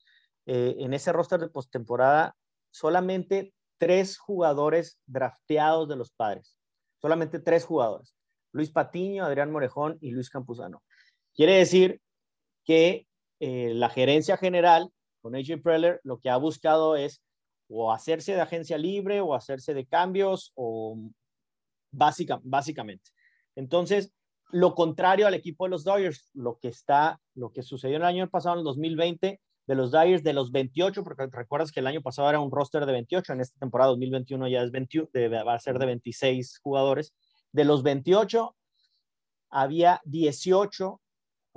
eh, 0.46 0.76
en 0.80 0.94
ese 0.94 1.14
roster 1.14 1.40
de 1.40 1.50
postemporada, 1.50 2.36
solamente 2.72 3.54
tres 3.78 4.18
jugadores 4.18 5.00
drafteados 5.06 5.88
de 5.88 5.96
los 5.96 6.12
padres. 6.12 6.58
Solamente 6.98 7.40
tres 7.40 7.66
jugadores. 7.66 8.16
Luis 8.52 8.72
Patiño, 8.72 9.24
Adrián 9.24 9.52
Morejón 9.52 9.98
y 10.02 10.12
Luis 10.12 10.30
Campuzano. 10.30 10.84
Quiere 11.40 11.54
decir 11.54 12.02
que 12.66 13.08
eh, 13.40 13.72
la 13.74 13.88
gerencia 13.90 14.36
general 14.36 14.92
con 15.22 15.38
AJ 15.38 15.62
Preller 15.64 16.02
lo 16.04 16.20
que 16.20 16.30
ha 16.30 16.36
buscado 16.36 16.98
es 16.98 17.22
o 17.70 17.94
hacerse 17.94 18.34
de 18.34 18.42
agencia 18.42 18.78
libre 18.78 19.22
o 19.22 19.34
hacerse 19.34 19.74
de 19.74 19.86
cambios 19.86 20.52
o 20.56 20.98
básica, 21.92 22.42
básicamente. 22.44 23.12
Entonces, 23.56 24.12
lo 24.52 24.76
contrario 24.76 25.28
al 25.28 25.34
equipo 25.34 25.64
de 25.64 25.70
los 25.70 25.86
Dodgers, 25.86 26.30
lo 26.34 26.60
que 26.60 26.68
está, 26.68 27.22
lo 27.36 27.54
que 27.54 27.64
sucedió 27.64 27.96
el 27.96 28.04
año 28.04 28.30
pasado, 28.30 28.56
en 28.56 28.60
el 28.60 28.66
2020, 28.66 29.40
de 29.66 29.76
los 29.76 29.92
Dodgers 29.92 30.24
de 30.24 30.34
los 30.34 30.52
28, 30.52 31.06
porque 31.06 31.26
recuerdas 31.32 31.72
que 31.72 31.80
el 31.80 31.88
año 31.88 32.02
pasado 32.02 32.30
era 32.30 32.42
un 32.42 32.52
roster 32.52 32.86
de 32.86 32.92
28, 32.92 33.32
en 33.32 33.40
esta 33.40 33.58
temporada 33.58 33.92
2021 33.92 34.50
ya 34.50 34.62
es 34.62 34.72
21, 34.72 35.08
va 35.46 35.54
a 35.54 35.60
ser 35.60 35.80
de 35.80 35.86
26 35.86 36.60
jugadores. 36.62 37.14
De 37.54 37.64
los 37.64 37.82
28, 37.82 38.58
había 39.52 40.02
18 40.04 41.00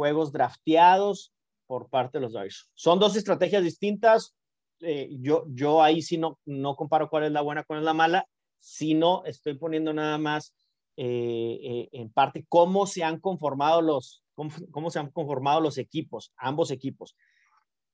juegos 0.02 0.32
drafteados 0.32 1.32
por 1.68 1.88
parte 1.88 2.18
de 2.18 2.22
los 2.22 2.32
Dodgers. 2.32 2.68
Son 2.74 2.98
dos 2.98 3.14
estrategias 3.14 3.62
distintas. 3.62 4.34
Eh, 4.80 5.10
yo, 5.20 5.44
yo 5.50 5.80
ahí 5.80 6.02
sí 6.02 6.18
no, 6.18 6.40
no 6.44 6.74
comparo 6.74 7.08
cuál 7.08 7.22
es 7.22 7.30
la 7.30 7.40
buena, 7.40 7.62
cuál 7.62 7.78
es 7.78 7.84
la 7.84 7.94
mala, 7.94 8.26
sino 8.58 9.24
estoy 9.24 9.54
poniendo 9.54 9.92
nada 9.92 10.18
más 10.18 10.56
eh, 10.96 11.60
eh, 11.62 11.88
en 11.92 12.10
parte 12.10 12.44
cómo 12.48 12.84
se 12.88 13.04
han 13.04 13.20
conformado 13.20 13.80
los, 13.80 14.24
cómo, 14.34 14.90
se 14.90 14.98
han 14.98 15.12
conformado 15.12 15.60
los 15.60 15.78
equipos, 15.78 16.32
ambos 16.36 16.72
equipos. 16.72 17.14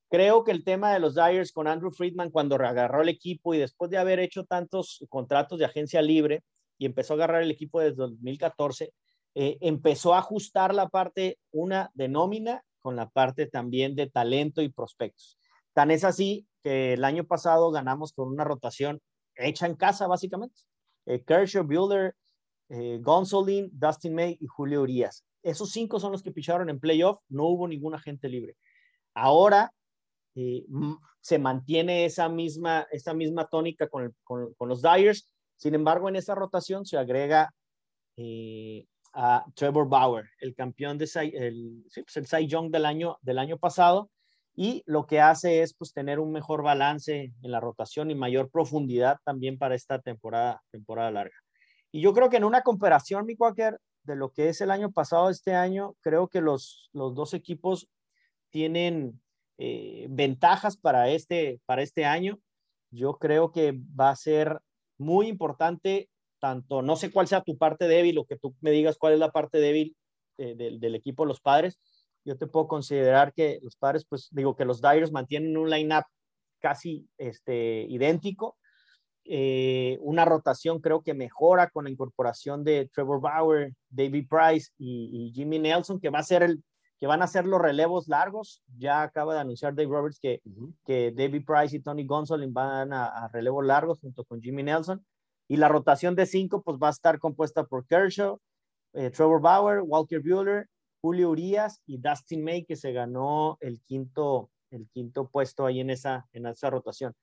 Creo 0.08 0.44
que 0.44 0.52
el 0.52 0.64
tema 0.64 0.94
de 0.94 1.00
los 1.00 1.14
Dyers 1.14 1.52
con 1.52 1.68
Andrew 1.68 1.90
Friedman 1.90 2.30
cuando 2.30 2.54
agarró 2.54 3.02
el 3.02 3.10
equipo 3.10 3.52
y 3.52 3.58
después 3.58 3.90
de 3.90 3.98
haber 3.98 4.18
hecho 4.18 4.46
tantos 4.46 5.04
contratos 5.10 5.58
de 5.58 5.66
agencia 5.66 6.00
libre 6.00 6.42
y 6.78 6.86
empezó 6.86 7.12
a 7.12 7.16
agarrar 7.16 7.42
el 7.42 7.50
equipo 7.50 7.80
desde 7.80 7.96
2014, 7.96 8.94
empezó 9.40 10.14
a 10.14 10.18
ajustar 10.18 10.74
la 10.74 10.88
parte, 10.88 11.38
una 11.52 11.90
de 11.94 12.08
nómina 12.08 12.64
con 12.80 12.96
la 12.96 13.08
parte 13.08 13.46
también 13.46 13.94
de 13.94 14.08
talento 14.08 14.62
y 14.62 14.68
prospectos. 14.68 15.38
Tan 15.72 15.90
es 15.92 16.02
así 16.02 16.46
que 16.62 16.94
el 16.94 17.04
año 17.04 17.24
pasado 17.24 17.70
ganamos 17.70 18.12
con 18.12 18.28
una 18.28 18.42
rotación 18.44 19.00
hecha 19.36 19.66
en 19.66 19.76
casa, 19.76 20.06
básicamente. 20.06 20.62
Eh, 21.06 21.22
Kershaw, 21.24 21.64
Builder, 21.64 22.14
eh, 22.68 23.00
Dustin 23.00 24.14
May 24.14 24.36
y 24.40 24.46
Julio 24.46 24.82
Urias. 24.82 25.24
Esos 25.42 25.70
cinco 25.70 26.00
son 26.00 26.12
los 26.12 26.22
que 26.22 26.32
picharon 26.32 26.68
en 26.68 26.80
playoff, 26.80 27.20
no 27.28 27.44
hubo 27.44 27.68
ningún 27.68 27.94
agente 27.94 28.28
libre. 28.28 28.56
Ahora 29.14 29.72
eh, 30.34 30.64
se 31.20 31.38
mantiene 31.38 32.04
esa 32.04 32.28
misma, 32.28 32.86
esa 32.90 33.14
misma 33.14 33.46
tónica 33.46 33.88
con, 33.88 34.14
con, 34.24 34.68
los 34.68 34.82
Dyers, 34.82 35.30
sin 35.56 35.74
embargo 35.74 36.08
en 36.08 36.16
esa 36.16 36.34
rotación 36.34 36.84
se 36.84 36.98
agrega 36.98 37.54
eh, 38.16 38.84
a 39.14 39.44
Trevor 39.54 39.88
Bauer, 39.88 40.28
el 40.40 40.54
campeón 40.54 40.98
de 40.98 41.04
el, 41.32 41.84
sí, 41.88 42.02
pues 42.02 42.16
el 42.16 42.26
Cy 42.26 42.46
Young 42.46 42.70
del 42.70 42.86
año, 42.86 43.18
del 43.22 43.38
año 43.38 43.58
pasado, 43.58 44.10
y 44.54 44.82
lo 44.86 45.06
que 45.06 45.20
hace 45.20 45.62
es 45.62 45.74
pues 45.74 45.92
tener 45.92 46.18
un 46.18 46.32
mejor 46.32 46.62
balance 46.62 47.32
en 47.42 47.50
la 47.50 47.60
rotación 47.60 48.10
y 48.10 48.14
mayor 48.14 48.50
profundidad 48.50 49.18
también 49.24 49.56
para 49.56 49.74
esta 49.74 50.00
temporada, 50.00 50.62
temporada 50.70 51.10
larga. 51.10 51.36
Y 51.92 52.00
yo 52.00 52.12
creo 52.12 52.28
que 52.28 52.38
en 52.38 52.44
una 52.44 52.62
comparación, 52.62 53.24
mi 53.24 53.36
Quaker, 53.36 53.78
de 54.02 54.16
lo 54.16 54.32
que 54.32 54.48
es 54.48 54.60
el 54.60 54.70
año 54.70 54.90
pasado, 54.90 55.30
este 55.30 55.54
año, 55.54 55.94
creo 56.00 56.28
que 56.28 56.40
los, 56.40 56.90
los 56.92 57.14
dos 57.14 57.34
equipos 57.34 57.88
tienen 58.50 59.20
eh, 59.58 60.06
ventajas 60.10 60.76
para 60.76 61.08
este, 61.08 61.60
para 61.66 61.82
este 61.82 62.04
año. 62.04 62.40
Yo 62.90 63.18
creo 63.18 63.52
que 63.52 63.78
va 63.98 64.10
a 64.10 64.16
ser 64.16 64.60
muy 64.96 65.28
importante 65.28 66.08
tanto, 66.38 66.82
no 66.82 66.96
sé 66.96 67.10
cuál 67.10 67.26
sea 67.26 67.42
tu 67.42 67.56
parte 67.56 67.86
débil 67.88 68.18
o 68.18 68.24
que 68.24 68.36
tú 68.36 68.54
me 68.60 68.70
digas 68.70 68.96
cuál 68.98 69.14
es 69.14 69.18
la 69.18 69.30
parte 69.30 69.58
débil 69.58 69.96
eh, 70.38 70.54
del, 70.54 70.94
equipo 70.94 71.24
de 71.24 71.28
los 71.28 71.40
padres. 71.40 71.78
Yo 72.24 72.36
te 72.36 72.46
puedo 72.46 72.68
considerar 72.68 73.32
que 73.32 73.58
los 73.62 73.76
padres, 73.76 74.04
pues 74.08 74.28
digo 74.30 74.54
que 74.54 74.64
los 74.64 74.80
Dyers 74.80 75.12
mantienen 75.12 75.56
un 75.56 75.70
line-up 75.70 76.04
casi 76.60 77.08
este, 77.16 77.86
idéntico. 77.88 78.56
Eh, 79.24 79.98
una 80.00 80.24
rotación 80.24 80.80
creo 80.80 81.02
que 81.02 81.12
mejora 81.12 81.70
con 81.70 81.84
la 81.84 81.90
incorporación 81.90 82.64
de 82.64 82.88
Trevor 82.94 83.20
Bauer, 83.20 83.74
David 83.90 84.26
Price 84.28 84.70
y, 84.78 85.32
Jimmy 85.34 85.58
Nelson, 85.58 86.00
que 86.00 86.10
va 86.10 86.20
a 86.20 86.24
ser 86.24 86.42
el 86.42 86.62
que 86.98 87.06
van 87.06 87.22
a 87.22 87.28
ser 87.28 87.46
los 87.46 87.60
relevos 87.60 88.08
largos. 88.08 88.62
Ya 88.76 89.02
acaba 89.02 89.34
de 89.34 89.40
anunciar 89.40 89.74
Dave 89.74 89.88
Roberts 89.88 90.18
que, 90.18 90.40
que 90.84 91.12
David 91.12 91.44
Price 91.46 91.76
y 91.76 91.80
Tony 91.80 92.04
Gonsolin 92.04 92.52
van 92.52 92.92
a, 92.92 93.06
a 93.06 93.28
relevos 93.28 93.64
largos 93.64 94.00
junto 94.00 94.24
con 94.24 94.42
Jimmy 94.42 94.64
Nelson. 94.64 95.04
Y 95.48 95.56
la 95.56 95.68
rotación 95.68 96.14
de 96.14 96.26
cinco, 96.26 96.62
pues 96.62 96.78
va 96.78 96.88
a 96.88 96.92
estar 96.92 97.18
compuesta 97.18 97.64
por 97.64 97.86
Kershaw, 97.86 98.38
eh, 98.92 99.10
Trevor 99.10 99.40
Bauer, 99.40 99.80
Walker 99.80 100.20
Bueller, 100.20 100.68
Julio 101.00 101.30
Urias 101.30 101.80
y 101.86 101.98
Dustin 101.98 102.44
May, 102.44 102.64
que 102.64 102.76
se 102.76 102.92
ganó 102.92 103.56
el 103.60 103.80
quinto, 103.82 104.50
el 104.70 104.88
quinto 104.90 105.28
puesto 105.28 105.64
ahí 105.64 105.80
en 105.80 105.90
esa, 105.90 106.28
en 106.32 106.46
esa 106.46 106.70
rotación. 106.70 107.14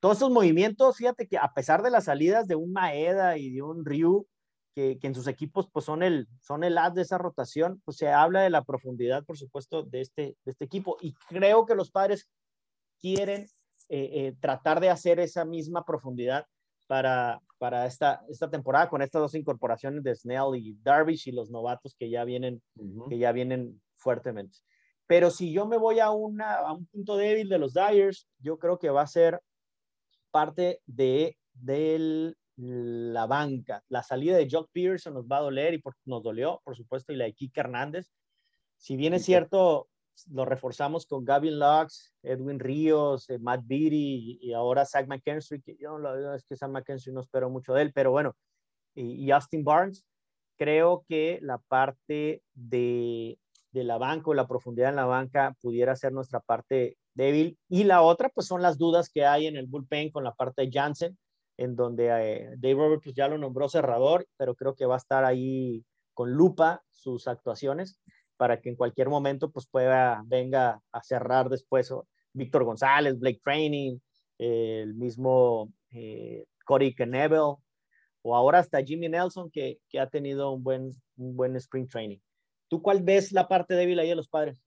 Todos 0.00 0.18
esos 0.18 0.30
movimientos, 0.30 0.96
fíjate 0.96 1.26
que 1.26 1.36
a 1.36 1.52
pesar 1.52 1.82
de 1.82 1.90
las 1.90 2.04
salidas 2.04 2.46
de 2.46 2.54
un 2.54 2.72
Maeda 2.72 3.36
y 3.38 3.50
de 3.50 3.62
un 3.62 3.84
Ryu, 3.84 4.26
que, 4.74 4.98
que, 4.98 5.06
en 5.06 5.14
sus 5.14 5.26
equipos 5.26 5.70
pues 5.72 5.86
son 5.86 6.02
el, 6.02 6.28
son 6.42 6.62
el 6.62 6.76
as 6.76 6.94
de 6.94 7.02
esa 7.02 7.16
rotación, 7.16 7.80
pues 7.84 7.96
se 7.96 8.08
habla 8.08 8.42
de 8.42 8.50
la 8.50 8.62
profundidad, 8.62 9.24
por 9.24 9.38
supuesto, 9.38 9.82
de 9.82 10.02
este, 10.02 10.36
de 10.44 10.50
este 10.52 10.66
equipo. 10.66 10.98
Y 11.00 11.14
creo 11.28 11.64
que 11.64 11.74
los 11.74 11.90
padres 11.90 12.28
quieren 13.00 13.48
eh, 13.88 14.10
eh, 14.12 14.36
tratar 14.38 14.80
de 14.80 14.90
hacer 14.90 15.18
esa 15.18 15.44
misma 15.44 15.84
profundidad 15.84 16.46
para, 16.86 17.40
para 17.58 17.86
esta, 17.86 18.24
esta 18.28 18.50
temporada 18.50 18.88
con 18.88 19.02
estas 19.02 19.20
dos 19.20 19.34
incorporaciones 19.34 20.02
de 20.02 20.14
Snell 20.14 20.54
y 20.56 20.76
Darvish 20.82 21.28
y 21.28 21.32
los 21.32 21.50
novatos 21.50 21.94
que 21.98 22.10
ya 22.10 22.24
vienen, 22.24 22.62
que 23.08 23.18
ya 23.18 23.32
vienen 23.32 23.80
fuertemente. 23.96 24.58
Pero 25.06 25.30
si 25.30 25.52
yo 25.52 25.66
me 25.66 25.76
voy 25.76 26.00
a, 26.00 26.10
una, 26.10 26.54
a 26.54 26.72
un 26.72 26.86
punto 26.86 27.16
débil 27.16 27.48
de 27.48 27.58
los 27.58 27.74
Dyers, 27.74 28.28
yo 28.38 28.58
creo 28.58 28.78
que 28.78 28.90
va 28.90 29.02
a 29.02 29.06
ser 29.06 29.40
parte 30.30 30.80
de, 30.86 31.36
de 31.54 32.34
la 32.56 33.26
banca. 33.26 33.84
La 33.88 34.02
salida 34.02 34.36
de 34.36 34.48
Jock 34.50 34.70
Pearson 34.72 35.14
nos 35.14 35.26
va 35.26 35.38
a 35.38 35.42
doler 35.42 35.74
y 35.74 35.82
nos 36.06 36.22
dolió, 36.22 36.60
por 36.64 36.76
supuesto, 36.76 37.12
y 37.12 37.16
la 37.16 37.24
de 37.24 37.34
Kike 37.34 37.60
Hernández. 37.60 38.10
Si 38.76 38.96
bien 38.96 39.14
es 39.14 39.24
cierto, 39.24 39.88
lo 40.30 40.44
reforzamos 40.44 41.06
con 41.06 41.24
Gavin 41.24 41.58
Lux, 41.58 42.12
Edwin 42.22 42.58
Ríos, 42.58 43.28
eh, 43.30 43.38
Matt 43.38 43.62
Beatty 43.64 44.38
y, 44.40 44.52
ahora 44.52 44.84
Zach 44.84 45.06
McKenzie, 45.06 45.60
que 45.60 45.76
yo 45.76 45.98
verdad 45.98 46.36
es 46.36 46.44
que 46.44 46.56
Zach 46.56 46.70
McKenzie 46.70 47.12
no 47.12 47.20
espero 47.20 47.50
mucho 47.50 47.74
de 47.74 47.82
él, 47.82 47.92
pero 47.92 48.10
bueno, 48.10 48.34
y, 48.94 49.30
Austin 49.30 49.64
Barnes, 49.64 50.04
creo 50.56 51.04
que 51.06 51.38
la 51.42 51.58
parte 51.58 52.42
de, 52.54 53.38
de 53.72 53.84
la 53.84 53.98
banca 53.98 54.30
o 54.30 54.34
la 54.34 54.48
profundidad 54.48 54.90
en 54.90 54.96
la 54.96 55.04
banca 55.04 55.54
pudiera 55.60 55.94
ser 55.96 56.12
nuestra 56.12 56.40
parte 56.40 56.96
débil. 57.14 57.58
Y 57.68 57.84
la 57.84 58.02
otra, 58.02 58.30
pues 58.30 58.46
son 58.46 58.62
las 58.62 58.78
dudas 58.78 59.10
que 59.10 59.26
hay 59.26 59.46
en 59.46 59.56
el 59.56 59.66
bullpen 59.66 60.10
con 60.10 60.24
la 60.24 60.34
parte 60.34 60.62
de 60.62 60.70
Jansen, 60.72 61.18
en 61.58 61.76
donde 61.76 62.08
eh, 62.08 62.54
Dave 62.56 62.74
Roberts 62.74 63.04
pues, 63.04 63.16
ya 63.16 63.28
lo 63.28 63.36
nombró 63.36 63.68
cerrador, 63.68 64.26
pero 64.36 64.54
creo 64.54 64.74
que 64.74 64.86
va 64.86 64.94
a 64.94 64.98
estar 64.98 65.24
ahí 65.24 65.84
con 66.14 66.32
lupa 66.32 66.82
sus 66.90 67.28
actuaciones 67.28 68.00
para 68.36 68.60
que 68.60 68.68
en 68.70 68.76
cualquier 68.76 69.08
momento 69.08 69.50
pues 69.50 69.66
pueda, 69.66 70.22
venga 70.26 70.80
a 70.92 71.02
cerrar 71.02 71.48
después 71.48 71.92
Víctor 72.32 72.64
González, 72.64 73.18
Blake 73.18 73.40
Training, 73.42 73.98
el 74.38 74.94
mismo 74.94 75.72
eh, 75.90 76.44
Corey 76.64 76.94
Knebel, 76.94 77.56
o 78.22 78.34
ahora 78.34 78.58
hasta 78.58 78.82
Jimmy 78.82 79.08
Nelson 79.08 79.50
que, 79.50 79.78
que, 79.88 80.00
ha 80.00 80.08
tenido 80.08 80.50
un 80.52 80.62
buen, 80.62 80.90
un 81.16 81.36
buen 81.36 81.56
spring 81.56 81.88
training. 81.88 82.18
¿Tú 82.68 82.82
cuál 82.82 83.02
ves 83.02 83.32
la 83.32 83.46
parte 83.46 83.74
débil 83.74 83.98
ahí 83.98 84.08
de 84.08 84.16
los 84.16 84.28
padres? 84.28 84.62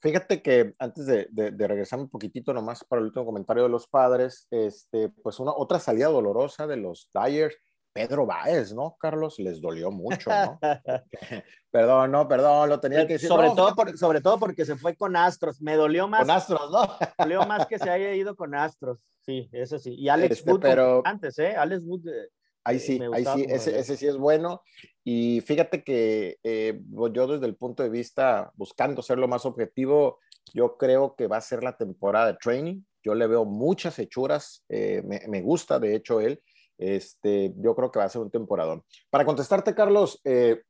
Fíjate 0.00 0.40
que 0.40 0.74
antes 0.78 1.04
de, 1.04 1.28
de, 1.30 1.68
regresar 1.68 1.98
un 1.98 2.08
poquitito 2.08 2.54
nomás 2.54 2.82
para 2.84 3.00
el 3.00 3.08
último 3.08 3.26
comentario 3.26 3.64
de 3.64 3.68
los 3.68 3.86
padres, 3.86 4.46
este, 4.50 5.10
pues 5.10 5.38
una 5.38 5.52
otra 5.52 5.78
salida 5.78 6.08
dolorosa 6.08 6.66
de 6.66 6.78
los 6.78 7.10
Dyers 7.12 7.54
Pedro 7.92 8.26
Báez, 8.26 8.72
¿no, 8.72 8.96
Carlos? 8.98 9.38
Les 9.38 9.60
dolió 9.60 9.90
mucho, 9.90 10.30
¿no? 10.30 10.58
perdón, 11.70 12.10
no, 12.12 12.28
perdón, 12.28 12.68
lo 12.68 12.80
tenía 12.80 13.06
que 13.06 13.14
decir. 13.14 13.28
Sobre, 13.28 13.48
todo 13.50 13.74
sobre 13.96 14.20
todo 14.20 14.38
porque 14.38 14.64
se 14.64 14.76
fue 14.76 14.96
con 14.96 15.16
Astros. 15.16 15.60
Me 15.60 15.76
dolió 15.76 16.06
más. 16.06 16.20
Con 16.20 16.30
Astros, 16.30 16.70
¿no? 16.70 16.82
me 17.00 17.24
dolió 17.24 17.46
más 17.46 17.66
que 17.66 17.78
se 17.78 17.90
haya 17.90 18.14
ido 18.14 18.36
con 18.36 18.54
Astros. 18.54 19.00
Sí, 19.22 19.48
eso 19.52 19.78
sí. 19.78 19.94
Y 19.94 20.08
Alex 20.08 20.38
este, 20.38 20.50
Wood 20.50 20.60
pero... 20.60 21.02
antes, 21.04 21.38
¿eh? 21.38 21.56
Alex 21.56 21.84
Wood. 21.84 22.06
Eh, 22.08 22.28
ahí 22.64 22.78
sí, 22.78 23.00
ahí 23.12 23.24
sí, 23.24 23.46
ese, 23.48 23.78
ese, 23.78 23.96
sí 23.96 24.06
es 24.06 24.16
bueno. 24.16 24.62
Y 25.02 25.40
fíjate 25.40 25.82
que 25.82 26.38
eh, 26.42 26.80
yo 27.12 27.26
desde 27.26 27.46
el 27.46 27.56
punto 27.56 27.82
de 27.82 27.90
vista, 27.90 28.52
buscando 28.54 29.02
ser 29.02 29.18
lo 29.18 29.28
más 29.28 29.44
objetivo, 29.44 30.20
yo 30.54 30.76
creo 30.76 31.16
que 31.16 31.26
va 31.26 31.38
a 31.38 31.42
ser 31.42 31.62
la 31.62 31.76
temporada 31.76 32.28
de 32.28 32.34
training 32.34 32.82
yo 33.02 33.14
le 33.14 33.26
veo 33.26 33.44
muchas 33.44 33.98
hechuras, 33.98 34.64
eh, 34.68 35.02
me, 35.28 35.40
gusta 35.40 35.78
de 35.78 35.94
hecho 35.94 36.20
él, 36.20 36.42
este, 36.80 37.52
yo 37.58 37.74
creo 37.74 37.90
que 37.90 37.98
va 37.98 38.06
a 38.06 38.08
ser 38.08 38.22
un 38.22 38.30
temporadón. 38.30 38.82
Para 39.10 39.26
contestarte, 39.26 39.74
Carlos, 39.74 40.18
eh, 40.24 40.62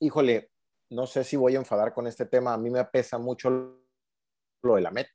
híjole, 0.00 0.50
no 0.90 1.06
sé 1.06 1.22
si 1.22 1.36
voy 1.36 1.54
a 1.54 1.58
enfadar 1.58 1.94
con 1.94 2.08
este 2.08 2.26
tema, 2.26 2.52
a 2.52 2.58
mí 2.58 2.70
me 2.70 2.84
pesa 2.86 3.18
mucho 3.18 3.50
lo 4.62 4.74
de 4.74 4.80
la 4.80 4.90
Met, 4.90 5.06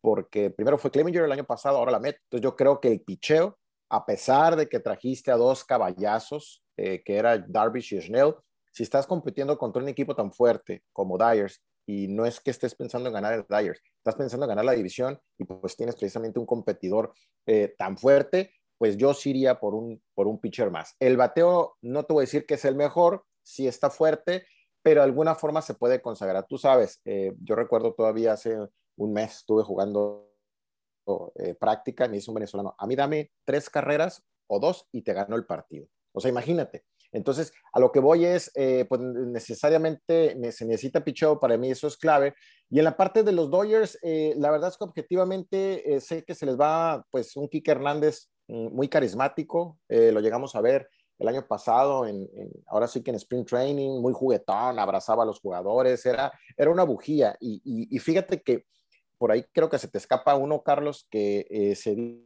porque 0.00 0.50
primero 0.50 0.78
fue 0.78 0.92
Clemenger 0.92 1.24
el 1.24 1.32
año 1.32 1.44
pasado, 1.44 1.78
ahora 1.78 1.90
la 1.90 1.98
Met, 1.98 2.16
entonces 2.22 2.44
yo 2.44 2.54
creo 2.54 2.80
que 2.80 2.88
el 2.88 3.00
picheo, 3.00 3.58
a 3.90 4.06
pesar 4.06 4.54
de 4.54 4.68
que 4.68 4.78
trajiste 4.78 5.32
a 5.32 5.36
dos 5.36 5.64
caballazos, 5.64 6.64
eh, 6.76 7.02
que 7.02 7.16
era 7.16 7.38
Darvish 7.38 7.94
y 7.94 8.00
Schnell, 8.00 8.36
si 8.70 8.84
estás 8.84 9.06
compitiendo 9.06 9.58
contra 9.58 9.82
un 9.82 9.88
equipo 9.88 10.14
tan 10.14 10.32
fuerte 10.32 10.84
como 10.92 11.18
Dyers, 11.18 11.60
y 11.86 12.06
no 12.06 12.24
es 12.24 12.38
que 12.38 12.52
estés 12.52 12.76
pensando 12.76 13.08
en 13.08 13.14
ganar 13.14 13.34
el 13.34 13.44
Dyers, 13.48 13.82
estás 13.96 14.14
pensando 14.14 14.46
en 14.46 14.50
ganar 14.50 14.64
la 14.64 14.72
división 14.72 15.18
y 15.36 15.44
pues 15.44 15.76
tienes 15.76 15.96
precisamente 15.96 16.38
un 16.38 16.46
competidor 16.46 17.12
eh, 17.46 17.74
tan 17.76 17.98
fuerte, 17.98 18.52
pues 18.82 18.96
yo 18.96 19.14
sí 19.14 19.30
iría 19.30 19.60
por 19.60 19.76
un, 19.76 20.02
por 20.12 20.26
un 20.26 20.40
pitcher 20.40 20.72
más. 20.72 20.96
El 20.98 21.16
bateo, 21.16 21.76
no 21.82 22.04
te 22.04 22.14
voy 22.14 22.22
a 22.22 22.26
decir 22.26 22.46
que 22.46 22.54
es 22.54 22.64
el 22.64 22.74
mejor, 22.74 23.24
sí 23.40 23.68
está 23.68 23.90
fuerte, 23.90 24.44
pero 24.82 25.02
de 25.02 25.04
alguna 25.04 25.36
forma 25.36 25.62
se 25.62 25.74
puede 25.74 26.02
consagrar. 26.02 26.48
Tú 26.48 26.58
sabes, 26.58 27.00
eh, 27.04 27.32
yo 27.44 27.54
recuerdo 27.54 27.94
todavía 27.94 28.32
hace 28.32 28.58
un 28.96 29.12
mes 29.12 29.36
estuve 29.36 29.62
jugando 29.62 30.32
eh, 31.36 31.54
práctica 31.54 32.08
me 32.08 32.16
dice 32.16 32.28
un 32.32 32.34
venezolano, 32.34 32.74
a 32.76 32.84
mí 32.88 32.96
dame 32.96 33.30
tres 33.44 33.70
carreras 33.70 34.24
o 34.48 34.58
dos 34.58 34.88
y 34.90 35.02
te 35.02 35.12
ganó 35.12 35.36
el 35.36 35.46
partido. 35.46 35.86
O 36.10 36.20
sea, 36.20 36.30
imagínate, 36.32 36.84
entonces, 37.12 37.52
a 37.72 37.78
lo 37.78 37.92
que 37.92 38.00
voy 38.00 38.24
es, 38.24 38.50
eh, 38.56 38.84
pues 38.88 39.00
necesariamente 39.00 40.36
se 40.50 40.64
necesita 40.64 41.04
picheo, 41.04 41.38
para 41.38 41.56
mí 41.56 41.70
eso 41.70 41.86
es 41.86 41.96
clave. 41.96 42.34
Y 42.68 42.78
en 42.78 42.84
la 42.84 42.96
parte 42.96 43.22
de 43.22 43.30
los 43.30 43.48
Dodgers, 43.48 43.96
eh, 44.02 44.34
la 44.38 44.50
verdad 44.50 44.70
es 44.70 44.76
que 44.76 44.84
objetivamente 44.84 46.00
sé 46.00 46.24
que 46.24 46.34
se 46.34 46.46
les 46.46 46.58
va, 46.58 47.06
pues, 47.12 47.36
un 47.36 47.48
Kike 47.48 47.70
Hernández 47.70 48.32
muy 48.48 48.88
carismático, 48.88 49.78
lo 49.88 50.20
llegamos 50.20 50.54
a 50.54 50.60
ver 50.60 50.88
el 51.18 51.28
año 51.28 51.46
pasado, 51.46 52.06
en, 52.06 52.28
ahora 52.66 52.88
sí 52.88 53.02
que 53.02 53.10
en 53.10 53.16
Spring 53.16 53.44
Training, 53.44 54.00
muy 54.00 54.12
juguetón, 54.12 54.78
abrazaba 54.78 55.22
a 55.22 55.26
los 55.26 55.40
jugadores, 55.40 56.04
era, 56.04 56.32
era 56.56 56.70
una 56.70 56.82
bujía. 56.82 57.36
Y, 57.40 57.62
y, 57.64 57.98
fíjate 57.98 58.42
que 58.42 58.66
por 59.18 59.30
ahí 59.30 59.44
creo 59.52 59.68
que 59.68 59.78
se 59.78 59.88
te 59.88 59.98
escapa 59.98 60.34
uno, 60.34 60.62
Carlos, 60.62 61.06
que 61.10 61.74
se 61.76 62.24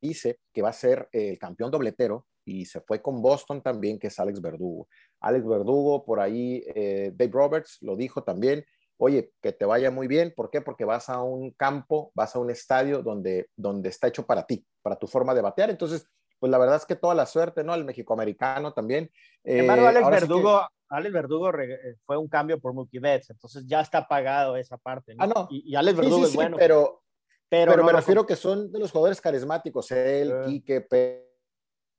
dice 0.00 0.40
que 0.52 0.62
va 0.62 0.70
a 0.70 0.72
ser 0.72 1.08
el 1.12 1.38
campeón 1.38 1.70
dobletero 1.70 2.26
y 2.48 2.64
se 2.64 2.80
fue 2.80 3.02
con 3.02 3.20
Boston 3.20 3.62
también, 3.62 3.98
que 3.98 4.06
es 4.06 4.18
Alex 4.18 4.40
Verdugo. 4.40 4.88
Alex 5.20 5.46
Verdugo, 5.46 6.04
por 6.04 6.20
ahí, 6.20 6.64
eh, 6.74 7.12
Dave 7.14 7.32
Roberts 7.32 7.78
lo 7.82 7.94
dijo 7.94 8.24
también, 8.24 8.64
oye, 8.98 9.32
que 9.40 9.52
te 9.52 9.64
vaya 9.64 9.90
muy 9.90 10.06
bien, 10.06 10.32
¿por 10.36 10.50
qué? 10.50 10.60
Porque 10.60 10.84
vas 10.84 11.08
a 11.08 11.22
un 11.22 11.52
campo, 11.52 12.12
vas 12.14 12.34
a 12.36 12.38
un 12.38 12.50
estadio 12.50 13.02
donde, 13.02 13.48
donde 13.56 13.88
está 13.88 14.08
hecho 14.08 14.26
para 14.26 14.44
ti, 14.44 14.66
para 14.82 14.96
tu 14.96 15.06
forma 15.06 15.34
de 15.34 15.40
batear. 15.40 15.70
Entonces, 15.70 16.06
pues 16.38 16.50
la 16.50 16.58
verdad 16.58 16.76
es 16.76 16.84
que 16.84 16.96
toda 16.96 17.14
la 17.14 17.26
suerte, 17.26 17.64
¿no? 17.64 17.72
Al 17.72 17.84
mexicoamericano 17.84 18.72
también. 18.72 19.10
Eh, 19.44 19.68
Alex 19.68 20.10
Verdugo, 20.10 20.68
Alex 20.88 21.12
Verdugo 21.12 21.50
eh, 21.58 21.96
fue 22.04 22.16
un 22.16 22.28
cambio 22.28 22.60
por 22.60 22.74
Mookie 22.74 22.98
Betts, 22.98 23.30
entonces 23.30 23.64
ya 23.66 23.80
está 23.80 24.06
pagado 24.06 24.56
esa 24.56 24.76
parte, 24.76 25.14
¿no? 25.14 25.24
Ah, 25.24 25.26
no. 25.26 25.48
Y, 25.50 25.74
Alex 25.74 25.96
Verdugo 25.96 26.24
es 26.26 26.34
bueno. 26.34 26.56
Pero, 26.58 27.02
pero, 27.48 27.84
me 27.84 27.92
refiero 27.92 28.26
que 28.26 28.36
son 28.36 28.70
de 28.70 28.78
los 28.78 28.90
jugadores 28.90 29.20
carismáticos, 29.20 29.90
él, 29.92 30.32
uh, 30.32 30.46
Quique, 30.46 30.86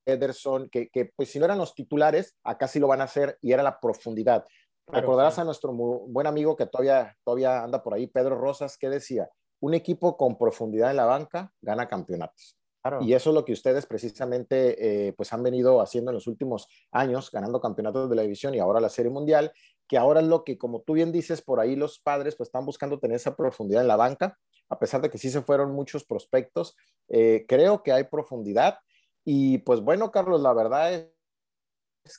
Ederson, 0.06 0.70
que, 0.70 0.90
que, 0.90 1.06
pues 1.16 1.30
si 1.30 1.40
no 1.40 1.46
eran 1.46 1.58
los 1.58 1.74
titulares, 1.74 2.36
acá 2.44 2.68
sí 2.68 2.80
lo 2.80 2.88
van 2.88 3.02
a 3.02 3.06
hacer 3.06 3.38
y 3.42 3.54
era 3.54 3.64
la 3.64 3.80
profundidad. 3.80 4.46
Recordarás 4.92 5.40
a 5.40 5.44
nuestro 5.44 5.72
buen 5.74 6.28
amigo 6.28 6.56
que 6.56 6.66
todavía, 6.66 7.16
todavía 7.24 7.64
anda 7.64 7.84
por 7.84 7.94
ahí, 7.94 8.08
Pedro 8.08 8.36
Rosas, 8.38 8.78
que 8.78 8.90
decía, 8.90 9.30
un 9.62 9.74
equipo 9.74 10.18
con 10.18 10.38
profundidad 10.38 10.90
en 10.92 10.98
la 10.98 11.06
banca 11.06 11.52
gana 11.62 11.88
campeonatos. 11.88 12.60
Y 13.02 13.14
eso 13.14 13.30
es 13.30 13.34
lo 13.34 13.46
que 13.46 13.54
ustedes 13.54 13.86
precisamente 13.86 15.08
eh, 15.08 15.14
pues 15.14 15.32
han 15.34 15.44
venido 15.44 15.82
haciendo 15.82 16.12
en 16.12 16.16
los 16.16 16.28
últimos 16.28 16.68
años, 16.92 17.30
ganando 17.30 17.60
campeonatos 17.60 18.10
de 18.10 18.16
la 18.16 18.22
división 18.22 18.56
y 18.56 18.60
ahora 18.60 18.80
la 18.80 18.90
Serie 18.90 19.12
Mundial, 19.12 19.52
que 19.88 19.98
ahora 19.98 20.22
es 20.22 20.28
lo 20.28 20.44
que, 20.44 20.58
como 20.58 20.82
tú 20.82 20.94
bien 20.94 21.12
dices, 21.12 21.42
por 21.42 21.60
ahí 21.60 21.76
los 21.76 22.00
padres 22.00 22.36
pues 22.36 22.48
están 22.48 22.66
buscando 22.66 23.00
tener 23.00 23.18
esa 23.18 23.36
profundidad 23.36 23.82
en 23.82 23.88
la 23.88 23.98
banca, 23.98 24.38
a 24.70 24.80
pesar 24.80 25.02
de 25.02 25.10
que 25.10 25.18
sí 25.18 25.30
se 25.30 25.42
fueron 25.42 25.72
muchos 25.72 26.06
prospectos, 26.06 26.76
eh, 27.10 27.46
creo 27.48 27.84
que 27.84 27.92
hay 27.92 28.06
profundidad. 28.06 28.80
Y 29.26 29.60
pues 29.60 29.82
bueno, 29.82 30.10
Carlos, 30.10 30.42
la 30.42 30.54
verdad 30.54 30.94
es, 30.94 31.08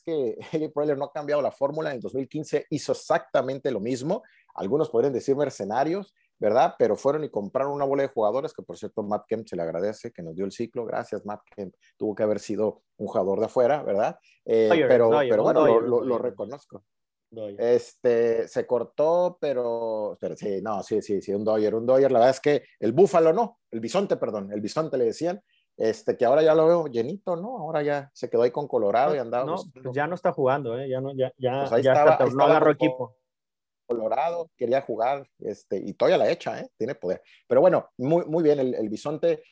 que 0.04 0.36
Haley 0.52 0.68
Preller 0.68 0.98
no 0.98 1.06
ha 1.06 1.12
cambiado 1.12 1.42
la 1.42 1.50
fórmula. 1.50 1.92
En 1.92 2.00
2015 2.00 2.66
hizo 2.70 2.92
exactamente 2.92 3.70
lo 3.70 3.80
mismo. 3.80 4.22
Algunos 4.54 4.90
podrían 4.90 5.12
decir 5.12 5.36
mercenarios, 5.36 6.14
¿verdad? 6.38 6.74
Pero 6.78 6.96
fueron 6.96 7.24
y 7.24 7.30
compraron 7.30 7.72
una 7.72 7.84
bola 7.84 8.02
de 8.02 8.08
jugadores, 8.08 8.52
que 8.52 8.62
por 8.62 8.76
cierto 8.76 9.02
Matt 9.02 9.26
Kemp 9.28 9.46
se 9.46 9.56
le 9.56 9.62
agradece, 9.62 10.12
que 10.12 10.22
nos 10.22 10.34
dio 10.34 10.44
el 10.44 10.52
ciclo. 10.52 10.84
Gracias, 10.84 11.24
Matt 11.24 11.42
Kemp. 11.54 11.74
Tuvo 11.96 12.14
que 12.14 12.22
haber 12.22 12.40
sido 12.40 12.82
un 12.96 13.06
jugador 13.06 13.38
de 13.40 13.46
afuera, 13.46 13.82
¿verdad? 13.82 14.18
Eh, 14.44 14.68
pero, 14.88 15.10
pero 15.10 15.42
bueno, 15.42 15.80
lo, 15.80 16.18
reconozco. 16.18 16.84
Este, 17.58 18.48
se 18.48 18.66
cortó, 18.66 19.38
pero, 19.40 20.18
pero, 20.20 20.36
sí, 20.36 20.60
no, 20.62 20.82
sí, 20.82 21.00
sí, 21.00 21.22
sí, 21.22 21.32
un 21.32 21.44
Doyer, 21.44 21.74
un 21.74 21.86
Doyer. 21.86 22.10
La 22.10 22.18
verdad 22.18 22.34
es 22.34 22.40
que 22.40 22.64
el 22.80 22.92
Búfalo 22.92 23.32
no, 23.32 23.60
el 23.70 23.78
Bisonte, 23.78 24.16
perdón, 24.16 24.52
el 24.52 24.60
Bisonte 24.60 24.98
le 24.98 25.04
decían, 25.04 25.40
este, 25.80 26.14
que 26.16 26.26
ahora 26.26 26.42
ya 26.42 26.54
lo 26.54 26.66
veo 26.66 26.86
llenito, 26.88 27.36
¿no? 27.36 27.56
Ahora 27.56 27.82
ya 27.82 28.10
se 28.12 28.28
quedó 28.28 28.42
ahí 28.42 28.50
con 28.50 28.68
Colorado 28.68 29.14
y 29.14 29.18
andaba. 29.18 29.46
No, 29.46 29.56
pues 29.82 29.94
ya 29.94 30.06
no 30.06 30.14
está 30.14 30.30
jugando, 30.30 30.78
¿eh? 30.78 30.90
Ya 30.90 31.00
no, 31.00 31.12
ya, 31.16 31.32
ya, 31.38 31.64
pues 31.70 31.82
ya 31.82 31.92
estaba, 31.94 32.26
no 32.26 32.44
agarró 32.44 32.70
equipo. 32.72 33.16
Colorado, 33.86 34.50
quería 34.56 34.82
jugar, 34.82 35.26
este, 35.38 35.78
y 35.78 35.94
todavía 35.94 36.18
la 36.18 36.30
echa, 36.30 36.60
¿eh? 36.60 36.68
Tiene 36.76 36.94
poder. 36.94 37.22
Pero 37.48 37.62
bueno, 37.62 37.88
muy, 37.96 38.24
muy 38.26 38.44
bien, 38.44 38.60
el, 38.60 38.74
el 38.74 38.88
bisonte. 38.90 39.42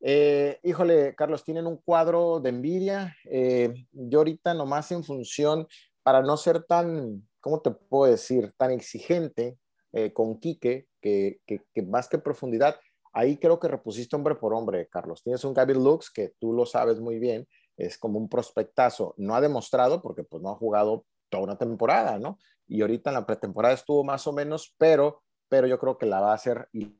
Eh, 0.00 0.58
híjole, 0.62 1.14
Carlos, 1.14 1.44
tienen 1.44 1.66
un 1.66 1.76
cuadro 1.76 2.40
de 2.40 2.50
envidia. 2.50 3.16
Eh, 3.24 3.74
yo 3.90 4.20
ahorita 4.20 4.54
nomás 4.54 4.90
en 4.92 5.02
función, 5.02 5.66
para 6.02 6.22
no 6.22 6.36
ser 6.36 6.62
tan, 6.62 7.28
¿cómo 7.40 7.60
te 7.60 7.72
puedo 7.72 8.10
decir? 8.10 8.54
Tan 8.56 8.70
exigente 8.70 9.58
eh, 9.92 10.12
con 10.12 10.38
Quique, 10.38 10.86
que, 11.00 11.40
que, 11.44 11.62
que 11.74 11.82
más 11.82 12.08
que 12.08 12.18
profundidad, 12.18 12.76
Ahí 13.12 13.36
creo 13.36 13.58
que 13.58 13.68
repusiste 13.68 14.16
hombre 14.16 14.34
por 14.34 14.54
hombre, 14.54 14.88
Carlos. 14.88 15.22
Tienes 15.22 15.44
un 15.44 15.52
Gaby 15.52 15.74
Lux 15.74 16.10
que 16.10 16.32
tú 16.38 16.52
lo 16.52 16.64
sabes 16.64 16.98
muy 17.00 17.18
bien, 17.18 17.46
es 17.76 17.98
como 17.98 18.18
un 18.18 18.28
prospectazo. 18.28 19.14
No 19.18 19.34
ha 19.34 19.40
demostrado 19.40 20.00
porque 20.00 20.24
pues 20.24 20.42
no 20.42 20.50
ha 20.50 20.56
jugado 20.56 21.04
toda 21.28 21.44
una 21.44 21.58
temporada, 21.58 22.18
¿no? 22.18 22.38
Y 22.66 22.80
ahorita 22.80 23.10
en 23.10 23.14
la 23.14 23.26
pretemporada 23.26 23.74
estuvo 23.74 24.02
más 24.04 24.26
o 24.26 24.32
menos, 24.32 24.74
pero, 24.78 25.22
pero 25.48 25.66
yo 25.66 25.78
creo 25.78 25.98
que 25.98 26.06
la 26.06 26.20
va 26.20 26.30
a 26.32 26.34
hacer 26.34 26.68
y 26.72 26.98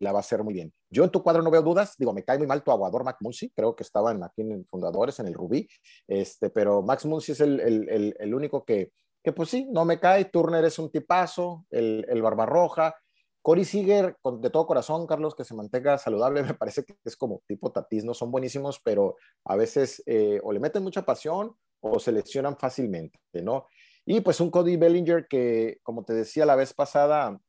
la 0.00 0.12
va 0.12 0.18
a 0.18 0.20
hacer 0.20 0.42
muy 0.42 0.52
bien. 0.52 0.72
Yo 0.90 1.04
en 1.04 1.10
tu 1.10 1.22
cuadro 1.22 1.42
no 1.42 1.50
veo 1.50 1.62
dudas, 1.62 1.94
digo, 1.96 2.12
me 2.12 2.24
cae 2.24 2.38
muy 2.38 2.46
mal 2.46 2.64
tu 2.64 2.72
aguador 2.72 3.04
Max 3.04 3.18
Muncy, 3.20 3.50
creo 3.50 3.76
que 3.76 3.84
estaba 3.84 4.10
en, 4.10 4.22
aquí 4.24 4.42
en 4.42 4.66
Fundadores, 4.66 5.20
en 5.20 5.28
el 5.28 5.34
Rubí, 5.34 5.68
este, 6.08 6.50
pero 6.50 6.82
Max 6.82 7.06
Muncy 7.06 7.32
es 7.32 7.40
el, 7.40 7.60
el, 7.60 8.16
el, 8.18 8.34
único 8.34 8.64
que, 8.64 8.92
que, 9.22 9.32
pues 9.32 9.50
sí, 9.50 9.68
no 9.70 9.84
me 9.84 10.00
cae, 10.00 10.24
Turner 10.24 10.64
es 10.64 10.78
un 10.80 10.90
tipazo, 10.90 11.66
el, 11.70 12.04
el 12.08 12.20
Barbarroja, 12.20 12.96
Cory 13.42 13.64
Seager, 13.64 14.16
de 14.38 14.50
todo 14.50 14.66
corazón, 14.66 15.06
Carlos, 15.06 15.34
que 15.34 15.44
se 15.44 15.54
mantenga 15.54 15.98
saludable, 15.98 16.42
me 16.54 16.54
parece 16.54 16.84
que 16.84 16.96
es 17.04 17.16
como 17.16 17.42
tipo 17.46 17.72
Tatis, 17.72 18.04
no 18.04 18.14
son 18.14 18.30
buenísimos, 18.30 18.80
pero 18.82 19.16
a 19.44 19.56
veces 19.56 20.02
eh, 20.06 20.40
o 20.42 20.52
le 20.52 20.60
meten 20.60 20.82
mucha 20.82 21.02
pasión 21.02 21.54
o 21.80 21.98
se 21.98 22.12
lesionan 22.12 22.56
fácilmente, 22.56 23.18
¿no? 23.42 23.66
Y 24.04 24.20
pues 24.20 24.40
un 24.40 24.50
Cody 24.50 24.76
Bellinger 24.76 25.26
que, 25.28 25.78
como 25.82 26.04
te 26.04 26.12
decía 26.12 26.46
la 26.46 26.56
vez 26.56 26.72
pasada, 26.72 27.40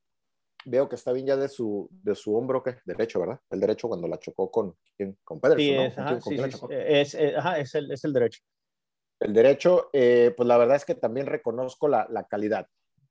veo 0.65 0.89
que 0.89 0.95
está 0.95 1.11
bien 1.11 1.27
ya 1.27 1.37
de 1.37 1.49
su, 1.49 1.87
de 1.91 2.15
su 2.15 2.35
hombro 2.35 2.63
que 2.63 2.77
derecho, 2.85 3.19
¿verdad? 3.19 3.39
El 3.49 3.59
derecho 3.59 3.87
cuando 3.87 4.07
la 4.07 4.19
chocó 4.19 4.49
con, 4.49 4.75
con 5.23 5.39
Pederson, 5.39 6.21
sí, 6.21 6.35
es, 6.69 7.13
es, 7.13 7.75
el, 7.75 7.91
es 7.91 8.03
el 8.03 8.13
derecho. 8.13 8.41
El 9.19 9.33
derecho, 9.33 9.89
eh, 9.93 10.33
pues 10.35 10.47
la 10.47 10.57
verdad 10.57 10.75
es 10.75 10.85
que 10.85 10.95
también 10.95 11.27
reconozco 11.27 11.87
la, 11.87 12.07
la 12.09 12.27
calidad. 12.27 12.67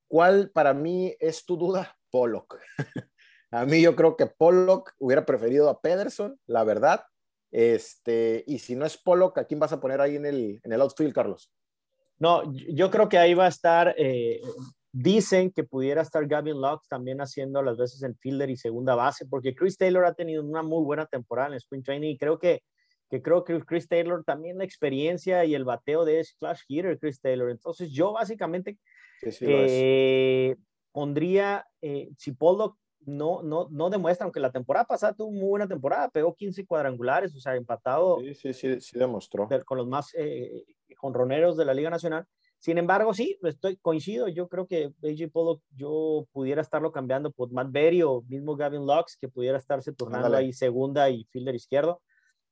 ¿Cuál 0.09 0.51
para 0.51 0.75
mí 0.75 1.15
es 1.19 1.45
tu 1.45 1.57
duda? 1.57 1.97
Pollock. 2.13 2.61
a 3.51 3.67
mí 3.67 3.83
yo 3.83 3.97
creo 3.97 4.17
que 4.17 4.27
Pollock 4.27 4.95
hubiera 4.99 5.27
preferido 5.27 5.69
a 5.69 5.81
Pederson, 5.81 6.39
la 6.47 6.63
verdad. 6.63 7.05
Este, 7.51 8.45
y 8.47 8.61
si 8.61 8.77
no 8.77 8.87
es 8.87 8.97
Pollock, 8.97 9.39
¿a 9.39 9.45
quién 9.45 9.59
vas 9.59 9.73
a 9.73 9.81
poner 9.81 10.01
ahí 10.01 10.15
en 10.17 10.27
el, 10.27 10.61
en 10.63 10.73
el 10.73 10.81
outfield, 10.81 11.13
Carlos? 11.13 11.53
No, 12.19 12.53
yo 12.55 12.91
creo 12.91 13.09
que 13.09 13.19
ahí 13.19 13.35
va 13.35 13.47
a 13.47 13.49
estar, 13.49 13.95
eh, 13.99 14.41
dicen 14.93 15.51
que 15.51 15.65
pudiera 15.65 16.03
estar 16.03 16.27
Gavin 16.27 16.61
Lux 16.61 16.87
también 16.87 17.21
haciendo 17.21 17.63
las 17.63 17.77
veces 17.77 18.03
el 18.03 18.15
fielder 18.17 18.49
y 18.49 18.57
segunda 18.57 18.95
base, 18.95 19.27
porque 19.27 19.55
Chris 19.55 19.77
Taylor 19.77 20.05
ha 20.05 20.15
tenido 20.15 20.45
una 20.45 20.63
muy 20.63 20.85
buena 20.85 21.07
temporada 21.07 21.49
en 21.49 21.55
el 21.55 21.59
Spring 21.59 21.83
Training 21.83 22.11
y 22.11 22.19
creo 22.19 22.39
que, 22.39 22.63
que 23.11 23.21
creo 23.23 23.43
que 23.43 23.61
Chris 23.63 23.89
Taylor 23.89 24.23
también 24.25 24.59
la 24.59 24.65
experiencia 24.65 25.45
y 25.45 25.55
el 25.55 25.65
bateo 25.65 26.05
de 26.05 26.25
Clash 26.39 26.61
Hitter, 26.69 26.99
Chris 26.99 27.21
Taylor. 27.21 27.51
Entonces 27.51 27.91
yo 27.91 28.13
básicamente 28.13 28.79
eh, 29.41 30.57
pondría, 30.93 31.67
eh, 31.81 32.11
si 32.17 32.33
Pollock 32.33 32.77
no, 33.05 33.43
no, 33.43 33.69
no 33.71 33.91
demuestra, 33.91 34.25
aunque 34.25 34.41
la 34.41 34.53
temporada 34.53 34.85
pasada 34.85 35.15
tuvo 35.15 35.33
muy 35.33 35.49
buena 35.49 35.67
temporada, 35.67 36.09
pegó 36.09 36.35
15 36.35 36.67
cuadrangulares, 36.67 37.35
o 37.35 37.41
sea, 37.41 37.57
empatado. 37.57 38.19
Sí, 38.21 38.35
sí, 38.35 38.53
sí, 38.53 38.81
sí 38.81 38.99
demostró. 38.99 39.49
con 39.65 39.79
los 39.79 39.89
más 39.89 40.13
eh, 40.15 40.65
jonroneros 40.97 41.57
de 41.57 41.65
la 41.65 41.75
Liga 41.75 41.91
Nacional. 41.91 42.27
Sin 42.59 42.79
embargo, 42.79 43.13
sí, 43.13 43.37
estoy 43.43 43.77
coincido. 43.79 44.29
Yo 44.29 44.49
creo 44.49 44.69
que 44.69 44.93
AJ 45.03 45.33
Pollock, 45.33 45.61
yo 45.75 46.29
pudiera 46.31 46.63
estarlo 46.63 46.93
cambiando 46.93 47.33
por 47.33 47.51
Matt 47.51 47.73
Berry 47.73 48.03
o 48.03 48.23
mismo 48.29 48.55
Gavin 48.55 48.87
Lux, 48.87 49.17
que 49.17 49.27
pudiera 49.27 49.59
estarse 49.59 49.93
turnando 49.93 50.37
ahí 50.37 50.53
segunda 50.53 51.11
y 51.11 51.25
fielder 51.25 51.57
izquierdo. 51.57 52.01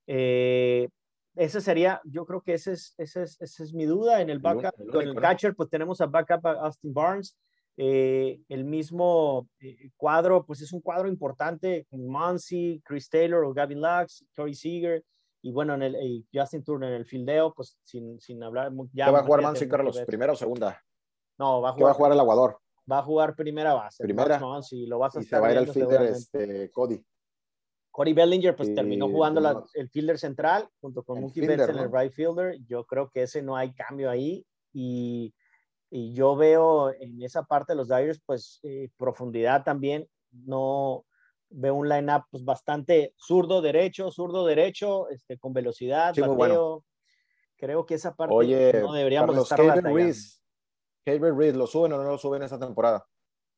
Eh, 0.08 0.88
ese 1.36 1.60
sería, 1.60 2.00
yo 2.04 2.26
creo 2.26 2.40
que 2.42 2.54
ese 2.54 2.72
es, 2.72 2.92
ese 2.98 3.22
es, 3.22 3.40
esa 3.40 3.62
es 3.62 3.72
mi 3.72 3.84
duda. 3.84 4.20
En 4.20 4.30
el 4.30 4.40
backup, 4.40 4.74
con 4.90 5.06
el 5.06 5.14
catcher, 5.14 5.54
pues 5.54 5.70
tenemos 5.70 6.00
a 6.00 6.06
backup 6.06 6.44
a 6.44 6.52
Austin 6.66 6.92
Barnes. 6.92 7.36
Eh, 7.76 8.40
el 8.48 8.64
mismo 8.64 9.48
eh, 9.60 9.90
cuadro, 9.96 10.44
pues 10.44 10.60
es 10.60 10.72
un 10.72 10.80
cuadro 10.80 11.08
importante 11.08 11.86
Muncy, 11.90 12.82
Chris 12.84 13.08
Taylor 13.08 13.44
o 13.44 13.54
Gavin 13.54 13.80
Lux, 13.80 14.24
Corey 14.36 14.54
Seager 14.54 15.02
y 15.42 15.52
bueno, 15.52 15.74
en 15.74 15.82
el 15.82 16.26
Justin 16.32 16.62
Turner 16.62 16.90
en 16.90 16.96
el 16.96 17.06
fildeo, 17.06 17.54
pues 17.54 17.78
sin, 17.82 18.20
sin 18.20 18.42
hablar. 18.42 18.70
Ya 18.92 19.06
¿Qué 19.06 19.10
va 19.10 19.20
a 19.20 19.24
jugar 19.24 19.42
Mansi, 19.42 19.68
Carlos? 19.68 19.98
¿Primera 20.06 20.32
o 20.32 20.36
segunda? 20.36 20.82
No, 21.38 21.62
va 21.62 21.70
a 21.70 21.72
jugar. 21.72 21.86
va 21.86 21.90
a 21.92 21.94
jugar 21.94 22.12
el 22.12 22.20
aguador? 22.20 22.58
Va 22.90 22.98
a 22.98 23.02
jugar 23.02 23.34
primera 23.34 23.72
base. 23.72 24.02
Primera. 24.02 24.38
lo 24.38 24.98
vas 24.98 25.16
a 25.16 25.20
y 25.20 25.24
se 25.24 25.38
va 25.38 25.48
a 25.48 25.52
ir 25.52 25.58
al 25.58 25.68
fielder 25.68 26.02
este, 26.02 26.70
Cody. 26.70 27.02
Cody 27.90 28.12
Bellinger, 28.12 28.54
pues 28.54 28.74
terminó 28.74 29.08
jugando 29.08 29.40
la, 29.40 29.64
el 29.74 29.88
fielder 29.88 30.18
central 30.18 30.68
junto 30.80 31.02
con 31.02 31.20
Mookie 31.20 31.46
Betts 31.46 31.68
en 31.68 31.78
el 31.78 31.90
right 31.90 32.12
fielder. 32.12 32.58
Yo 32.66 32.84
creo 32.84 33.10
que 33.10 33.22
ese 33.22 33.42
no 33.42 33.56
hay 33.56 33.72
cambio 33.72 34.10
ahí. 34.10 34.44
Y, 34.72 35.34
y 35.90 36.14
yo 36.14 36.36
veo 36.36 36.92
en 36.92 37.20
esa 37.22 37.42
parte 37.42 37.72
de 37.72 37.76
los 37.76 37.88
Dyers, 37.88 38.20
pues 38.24 38.60
eh, 38.62 38.90
profundidad 38.96 39.64
también. 39.64 40.08
No, 40.30 41.04
veo 41.50 41.74
un 41.74 41.88
line-up 41.88 42.24
pues, 42.30 42.44
bastante 42.44 43.12
zurdo, 43.18 43.60
derecho, 43.60 44.10
zurdo, 44.10 44.46
derecho, 44.46 45.08
este, 45.08 45.36
con 45.38 45.52
velocidad, 45.52 46.14
bateo. 46.16 46.84
Creo 47.56 47.84
que 47.84 47.94
esa 47.94 48.14
parte 48.14 48.72
no 48.80 48.92
deberíamos 48.92 49.36
estar 49.36 49.58
Kevin 49.58 49.94
Reese, 49.94 50.40
Kevin 51.04 51.36
Reese, 51.36 51.58
¿lo 51.58 51.66
suben 51.66 51.92
o 51.92 51.98
no 51.98 52.04
lo 52.04 52.16
suben 52.16 52.42
esta 52.42 52.58
temporada? 52.58 53.04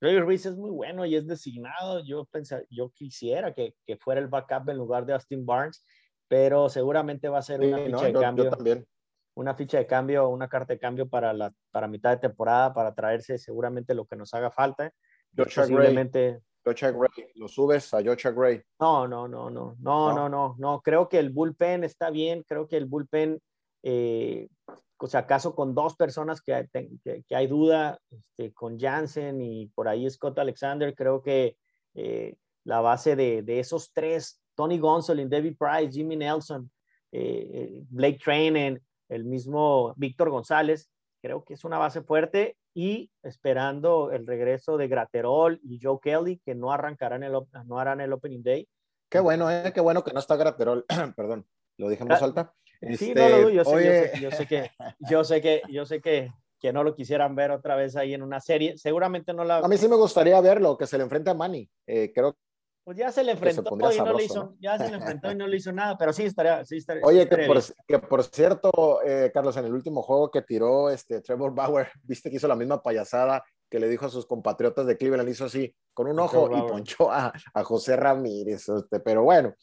Kevin 0.01 0.27
Reese 0.27 0.49
es 0.49 0.57
muy 0.57 0.71
bueno 0.71 1.07
y 1.07 1.15
es 1.15 1.27
designado. 1.27 2.03
Yo, 2.05 2.25
pensé, 2.25 2.67
yo 2.69 2.91
quisiera 2.91 3.55
que, 3.55 3.77
que, 3.87 3.97
fuera 3.97 4.21
el 4.21 4.27
backup 4.27 4.69
en 4.71 4.79
lugar 4.79 5.07
de 5.07 5.13
Austin 5.13 5.47
Barnes, 5.47 5.85
pero 6.27 6.69
seguramente 6.69 7.29
va 7.29 7.39
a 7.39 7.43
ser 7.43 7.61
una 7.61 7.79
ficha 7.79 8.07
de 8.07 8.13
cambio. 8.13 8.51
también. 8.51 8.87
Una 9.35 9.55
ficha 9.55 9.79
de 9.79 9.87
cambio, 9.87 10.29
una 10.29 10.49
carta 10.49 10.75
de 10.75 10.79
cambio 10.79 11.09
para, 11.09 11.33
la, 11.33 11.53
para 11.71 11.89
mitad 11.89 12.11
de 12.11 12.19
temporada, 12.19 12.75
para 12.75 12.95
traerse 12.95 13.39
seguramente 13.39 13.95
lo 13.95 14.05
que 14.05 14.17
nos 14.17 14.35
haga 14.35 14.51
falta. 14.51 14.93
posiblemente, 15.35 16.41
Jocha 16.65 16.91
Gray, 16.91 17.33
¿lo 17.35 17.49
subes 17.49 17.93
a 17.93 18.03
Jocha 18.03 18.31
Gray? 18.31 18.63
No, 18.79 19.09
no, 19.09 19.27
no, 19.27 19.51
no, 19.51 19.77
no, 19.81 20.13
no, 20.13 20.29
no, 20.29 20.55
no, 20.59 20.81
creo 20.81 21.09
que 21.09 21.19
el 21.19 21.31
bullpen 21.31 21.85
está 21.85 22.11
bien, 22.11 22.45
creo 22.47 22.69
que 22.69 22.77
el 22.77 22.87
bullpen, 22.87 23.41
eh, 23.83 24.49
o 24.97 25.07
sea, 25.09 25.21
acaso 25.21 25.55
con 25.55 25.75
dos 25.75 25.97
personas 25.97 26.41
que 26.41 26.55
hay, 26.55 26.69
que, 27.03 27.35
hay 27.35 27.47
duda, 27.49 27.99
este, 28.11 28.53
con 28.53 28.79
Jansen 28.79 29.41
y 29.41 29.67
por 29.69 29.89
ahí 29.89 30.09
Scott 30.09 30.39
Alexander, 30.39 30.95
creo 30.95 31.21
que 31.21 31.57
eh, 31.95 32.37
la 32.65 32.81
base 32.81 33.17
de, 33.17 33.43
de, 33.43 33.59
esos 33.59 33.93
tres, 33.93 34.41
Tony 34.55 34.79
Gonsolin, 34.79 35.29
David 35.29 35.57
Price, 35.59 35.91
Jimmy 35.91 36.17
Nelson, 36.17 36.71
eh 37.11 37.83
Blake 37.89 38.21
Trainen, 38.23 38.81
el 39.13 39.25
mismo 39.25 39.95
Víctor 39.97 40.31
González, 40.31 40.91
creo 41.21 41.45
que 41.45 41.55
es 41.55 41.65
una 41.65 41.79
base 41.79 42.03
fuerte 42.03 42.57
y 42.75 43.11
esperando 43.23 44.11
el 44.11 44.27
regreso 44.27 44.77
de 44.77 44.89
Graterol 44.89 45.61
y 45.63 45.79
Joe 45.81 45.99
Kelly, 46.03 46.41
que 46.45 46.55
no 46.55 46.73
arrancarán 46.73 47.23
el, 47.23 47.33
no 47.67 47.79
harán 47.79 48.01
el 48.01 48.13
Opening 48.13 48.43
Day. 48.43 48.69
Qué 49.11 49.21
bueno, 49.21 49.51
eh, 49.51 49.73
qué 49.75 49.81
bueno 49.81 50.03
que 50.03 50.13
no 50.13 50.21
está 50.21 50.37
Graterol, 50.37 50.87
perdón, 51.17 51.47
lo 51.79 51.89
dije 51.89 52.03
en 52.03 52.09
voz 52.09 52.23
alta. 52.23 52.55
Sí, 52.99 53.13
no 53.15 53.29
lo 53.29 53.51
yo, 53.51 53.65
sé, 53.65 54.11
yo, 54.21 54.31
sé, 54.33 54.47
que, 54.47 54.71
yo 55.09 55.23
sé 55.23 55.41
que, 55.41 55.63
yo 55.69 55.87
sé 55.87 56.01
que, 56.01 56.33
que 56.59 56.73
no 56.73 56.83
lo 56.83 56.97
quisieran 56.97 57.37
ver 57.37 57.53
otra 57.53 57.77
vez 57.77 57.95
ahí 57.95 58.15
en 58.15 58.23
una 58.23 58.41
serie, 58.41 58.77
seguramente 58.77 59.33
no 59.33 59.45
la... 59.45 59.59
A 59.59 59.69
mí 59.69 59.77
sí 59.77 59.89
me 59.89 59.97
gustaría 59.97 60.41
verlo, 60.41 60.77
que 60.77 60.87
se 60.87 60.97
le 60.97 61.05
enfrente 61.05 61.31
a 61.31 61.35
Manny, 61.35 61.69
eh, 61.87 62.11
creo 62.13 62.37
pues 62.85 62.97
ya 62.97 63.13
se 63.13 63.23
le 63.23 63.33
enfrentó 63.33 63.75
y 63.93 63.99
no 63.99 64.13
le 64.13 64.25
hizo, 64.25 64.57
ya 64.59 64.77
se 64.77 64.91
le 64.91 64.97
enfrentó 64.97 65.31
y 65.31 65.37
no 65.37 65.47
le 65.47 65.57
hizo 65.57 65.71
nada, 65.71 65.97
pero 65.97 66.13
sí 66.13 66.25
estaría, 66.25 66.65
sí 66.65 66.79
estaría 66.79 67.05
Oye, 67.05 67.29
que, 67.29 67.47
por, 67.47 67.63
que, 67.87 67.99
por, 68.01 68.25
cierto, 68.25 69.01
eh, 69.05 69.31
Carlos, 69.33 69.57
en 69.57 69.67
el 69.67 69.73
último 69.73 70.03
juego 70.03 70.31
que 70.31 70.43
tiró 70.43 70.91
este 70.91 71.21
Trevor 71.21 71.55
Bauer, 71.55 71.89
viste 72.03 72.29
que 72.29 72.37
hizo 72.37 72.49
la 72.49 72.57
misma 72.57 72.83
payasada 72.83 73.45
que 73.71 73.79
le 73.79 73.89
dijo 73.89 74.05
a 74.05 74.11
sus 74.11 74.27
compatriotas 74.27 74.87
de 74.87 74.99
Cleveland, 74.99 75.29
hizo 75.29 75.45
así, 75.45 75.75
con 75.95 76.09
un 76.09 76.19
ojo 76.19 76.51
y 76.55 76.61
ponchó 76.61 77.11
a, 77.11 77.33
a, 77.55 77.65
José 77.65 77.97
Ramírez, 77.97 78.69
este, 78.69 79.01
pero 79.01 79.23
bueno, 79.23 79.55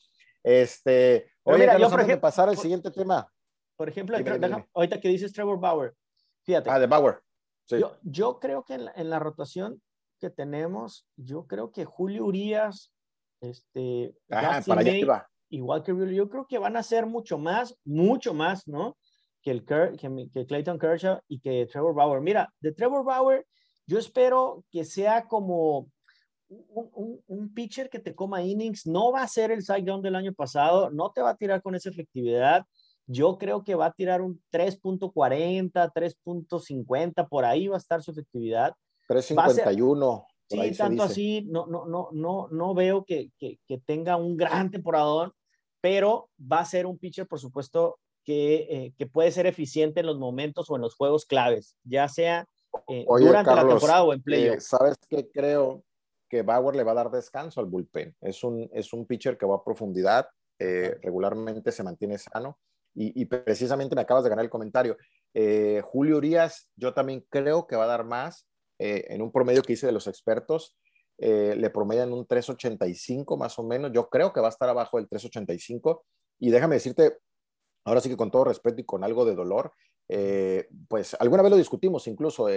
este, 0.41 1.31
oye, 1.43 1.59
mira, 1.59 1.73
Carlos, 1.73 1.91
yo, 1.91 1.97
ejemplo, 1.97 2.21
pasar 2.21 2.49
al 2.49 2.57
siguiente 2.57 2.89
tema. 2.89 3.31
Por 3.75 3.89
ejemplo, 3.89 4.17
ahorita 4.73 4.99
que 4.99 5.09
dices 5.09 5.31
Trevor 5.31 5.59
Bauer, 5.59 5.93
fíjate. 6.43 6.69
Ah, 6.69 6.79
de 6.79 6.87
Bauer. 6.87 7.19
Sí. 7.65 7.79
Yo, 7.79 7.97
yo 8.01 8.39
creo 8.39 8.63
que 8.63 8.73
en 8.73 8.85
la, 8.85 8.93
en 8.95 9.09
la 9.09 9.19
rotación 9.19 9.81
que 10.19 10.29
tenemos, 10.29 11.05
yo 11.15 11.45
creo 11.45 11.71
que 11.71 11.85
Julio 11.85 12.25
Urias 12.25 12.91
este, 13.41 14.15
para 14.27 14.57
allá 14.57 15.27
igual 15.49 15.83
que 15.83 15.93
yo 16.13 16.29
creo 16.29 16.45
que 16.47 16.57
van 16.57 16.77
a 16.77 16.83
ser 16.83 17.05
mucho 17.05 17.37
más, 17.37 17.75
mucho 17.83 18.33
más, 18.33 18.67
¿no? 18.67 18.97
Que, 19.41 19.51
el 19.51 19.65
que, 19.65 20.45
Clayton 20.45 20.77
Kershaw 20.77 21.19
y 21.27 21.39
que 21.39 21.65
Trevor 21.65 21.95
Bauer. 21.95 22.21
Mira, 22.21 22.53
de 22.59 22.71
Trevor 22.71 23.03
Bauer, 23.03 23.45
yo 23.87 23.97
espero 23.97 24.63
que 24.69 24.83
sea 24.83 25.27
como 25.27 25.89
un, 26.47 27.53
pitcher 27.53 27.89
que 27.89 27.99
te 27.99 28.13
coma 28.13 28.43
innings. 28.43 28.85
No 28.85 29.11
va 29.11 29.23
a 29.23 29.27
ser 29.27 29.51
el 29.51 29.63
side 29.63 29.83
down 29.83 30.01
del 30.01 30.15
año 30.15 30.33
pasado, 30.33 30.89
no 30.91 31.11
te 31.11 31.21
va 31.21 31.31
a 31.31 31.37
tirar 31.37 31.61
con 31.61 31.75
esa 31.75 31.89
efectividad. 31.89 32.65
Yo 33.07 33.37
creo 33.37 33.63
que 33.63 33.75
va 33.75 33.87
a 33.87 33.93
tirar 33.93 34.21
un 34.21 34.39
3.40, 34.51 35.71
3.50, 35.71 37.27
por 37.27 37.43
ahí 37.43 37.67
va 37.67 37.75
a 37.75 37.79
estar 37.79 38.03
su 38.03 38.11
efectividad. 38.11 38.73
3.51. 39.07 40.25
Sí, 40.49 40.71
tanto 40.75 41.03
así, 41.03 41.45
no, 41.47 41.67
no, 41.67 41.85
no, 41.85 42.09
no, 42.11 42.47
no 42.49 42.73
veo 42.73 43.05
que, 43.05 43.29
que, 43.37 43.59
que, 43.67 43.77
tenga 43.77 44.15
un 44.15 44.35
gran 44.35 44.71
temporador, 44.71 45.35
pero 45.79 46.29
va 46.39 46.61
a 46.61 46.65
ser 46.65 46.87
un 46.87 46.97
pitcher, 46.97 47.27
por 47.27 47.39
supuesto, 47.39 47.99
que, 48.23 48.67
eh, 48.69 48.93
que 48.97 49.05
puede 49.05 49.31
ser 49.31 49.45
eficiente 49.45 49.99
en 49.99 50.07
los 50.07 50.17
momentos 50.17 50.69
o 50.69 50.75
en 50.75 50.81
los 50.81 50.95
juegos 50.95 51.25
claves, 51.25 51.75
ya 51.83 52.07
sea 52.07 52.47
eh, 52.87 53.05
durante 53.07 53.53
la 53.53 53.67
temporada 53.67 54.03
o 54.03 54.13
en 54.13 54.23
playoff. 54.23 54.57
Eh, 54.57 54.61
¿Sabes 54.61 54.97
qué 55.07 55.29
creo? 55.29 55.83
Que 56.27 56.41
Bauer 56.41 56.75
le 56.75 56.83
va 56.83 56.91
a 56.91 56.95
dar 56.95 57.11
descanso 57.11 57.59
al 57.59 57.67
bullpen. 57.67 58.15
Es 58.21 58.43
un, 58.43 58.69
es 58.73 58.91
un 58.91 59.05
pitcher 59.05 59.37
que 59.37 59.45
va 59.45 59.55
a 59.55 59.63
profundidad, 59.63 60.27
regularmente 60.59 61.71
se 61.71 61.83
mantiene 61.83 62.17
sano. 62.17 62.59
Y, 62.93 63.21
y, 63.21 63.25
precisamente 63.25 63.95
me 63.95 64.01
acabas 64.01 64.23
de 64.23 64.29
ganar 64.29 64.43
el 64.43 64.51
comentario. 64.51 64.97
Julio 65.83 66.17
Urias, 66.17 66.69
yo 66.75 66.93
también 66.93 67.25
creo 67.29 67.65
que 67.65 67.75
va 67.75 67.85
a 67.85 67.87
dar 67.87 68.03
más 68.03 68.45
eh, 68.79 69.05
en 69.09 69.21
un 69.21 69.31
promedio 69.31 69.61
que 69.61 69.73
hice 69.73 69.85
de 69.85 69.91
los 69.91 70.07
expertos, 70.07 70.77
eh, 71.17 71.53
le 71.57 71.69
promedian 71.69 72.13
un 72.13 72.25
385 72.25 73.35
más 73.35 73.59
o 73.59 73.63
menos. 73.63 73.91
Yo 73.91 74.09
creo 74.09 74.31
que 74.31 74.39
va 74.39 74.47
a 74.47 74.51
estar 74.51 74.69
abajo 74.69 74.97
del 74.97 75.09
385. 75.09 76.05
Y 76.39 76.49
déjame 76.49 76.75
decirte, 76.75 77.17
ahora 77.83 77.99
sí 77.99 78.07
que 78.09 78.15
con 78.15 78.31
todo 78.31 78.45
respeto 78.45 78.79
y 78.79 78.85
con 78.85 79.03
algo 79.03 79.25
de 79.25 79.35
dolor, 79.35 79.73
eh, 80.07 80.69
pues 80.87 81.15
alguna 81.19 81.43
vez 81.43 81.51
lo 81.51 81.57
discutimos 81.57 82.07
incluso. 82.07 82.47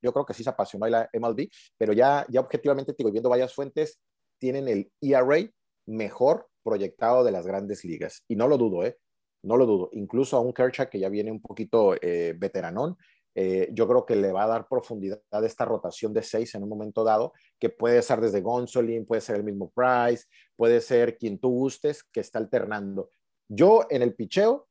yo 0.00 0.12
creo 0.12 0.26
que 0.26 0.34
sí 0.34 0.44
se 0.44 0.50
apasionó 0.50 0.86
la 0.86 1.08
MLB, 1.12 1.48
pero 1.76 1.92
ya, 1.92 2.24
ya 2.28 2.40
objetivamente, 2.40 2.94
digo, 2.96 3.10
viendo 3.10 3.30
varias 3.30 3.54
fuentes, 3.54 3.98
tienen 4.38 4.68
el 4.68 4.92
ERA 5.00 5.50
mejor 5.86 6.48
proyectado 6.62 7.24
de 7.24 7.32
las 7.32 7.46
grandes 7.46 7.84
ligas. 7.84 8.24
Y 8.28 8.36
no 8.36 8.46
lo 8.46 8.58
dudo, 8.58 8.84
¿eh? 8.84 8.98
No 9.42 9.56
lo 9.56 9.66
dudo. 9.66 9.88
Incluso 9.92 10.36
a 10.36 10.40
un 10.40 10.52
Kershaw 10.52 10.90
que 10.90 11.00
ya 11.00 11.08
viene 11.08 11.32
un 11.32 11.40
poquito 11.40 11.94
veteranón, 12.36 12.96
eh, 13.40 13.68
yo 13.72 13.86
creo 13.86 14.04
que 14.04 14.16
le 14.16 14.32
va 14.32 14.42
a 14.42 14.48
dar 14.48 14.66
profundidad 14.66 15.22
a 15.30 15.46
esta 15.46 15.64
rotación 15.64 16.12
de 16.12 16.24
seis 16.24 16.56
en 16.56 16.64
un 16.64 16.68
momento 16.68 17.04
dado, 17.04 17.32
que 17.60 17.68
puede 17.68 18.02
ser 18.02 18.20
desde 18.20 18.40
Gonsolin, 18.40 19.06
puede 19.06 19.20
ser 19.20 19.36
el 19.36 19.44
mismo 19.44 19.70
Price, 19.70 20.26
puede 20.56 20.80
ser 20.80 21.16
quien 21.16 21.38
tú 21.38 21.50
gustes, 21.50 22.02
que 22.02 22.18
está 22.18 22.40
alternando. 22.40 23.10
Yo 23.46 23.86
en 23.90 24.02
el 24.02 24.16
picheo, 24.16 24.66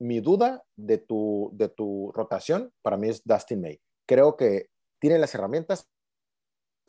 mi 0.00 0.20
duda 0.20 0.62
de 0.76 0.98
tu, 0.98 1.48
de 1.54 1.70
tu 1.70 2.12
rotación 2.12 2.70
para 2.82 2.98
mí 2.98 3.08
es 3.08 3.22
Dustin 3.24 3.62
May. 3.62 3.80
Creo 4.06 4.36
que 4.36 4.68
tiene 4.98 5.18
las 5.18 5.34
herramientas, 5.34 5.88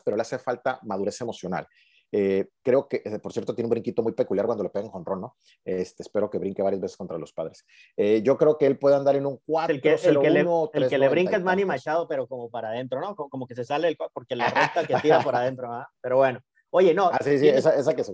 pero 0.03 0.17
le 0.17 0.23
hace 0.23 0.37
falta 0.37 0.81
madurez 0.83 1.21
emocional. 1.21 1.65
Eh, 2.11 2.49
creo 2.61 2.87
que, 2.87 3.01
eh, 3.05 3.19
por 3.19 3.31
cierto, 3.31 3.55
tiene 3.55 3.67
un 3.67 3.71
brinquito 3.71 4.03
muy 4.03 4.11
peculiar 4.11 4.45
cuando 4.45 4.63
le 4.63 4.69
pegan 4.69 4.89
con 4.89 5.05
Ron, 5.05 5.21
¿no? 5.21 5.35
Este, 5.63 6.03
espero 6.03 6.29
que 6.29 6.37
brinque 6.37 6.61
varias 6.61 6.81
veces 6.81 6.97
contra 6.97 7.17
los 7.17 7.31
padres. 7.31 7.65
Eh, 7.95 8.21
yo 8.21 8.37
creo 8.37 8.57
que 8.57 8.65
él 8.65 8.77
puede 8.77 8.95
andar 8.97 9.15
en 9.15 9.25
un 9.25 9.39
4 9.45 9.75
El 9.75 9.81
que, 9.81 9.93
el 9.93 10.19
que, 10.19 10.29
le, 10.29 10.45
el 10.73 10.89
que 10.89 10.97
le 10.97 11.09
brinca 11.09 11.37
es 11.37 11.43
Manny 11.43 11.65
Machado, 11.65 12.07
pero 12.07 12.27
como 12.27 12.49
para 12.49 12.69
adentro, 12.69 12.99
¿no? 12.99 13.15
Como, 13.15 13.47
que 13.47 13.55
se 13.55 13.63
sale 13.63 13.87
el, 13.87 13.97
porque 14.13 14.35
la 14.35 14.45
recta 14.75 14.85
que 14.85 14.95
tira 15.01 15.21
por 15.21 15.35
adentro, 15.35 15.71
¿ah? 15.71 15.89
Pero 16.01 16.17
bueno. 16.17 16.41
Oye, 16.69 16.93
no. 16.93 17.09
Ah, 17.11 17.19
sí, 17.21 17.37
sí, 17.37 17.47
esa, 17.47 17.75
esa, 17.75 17.93
que 17.93 18.03
se 18.03 18.13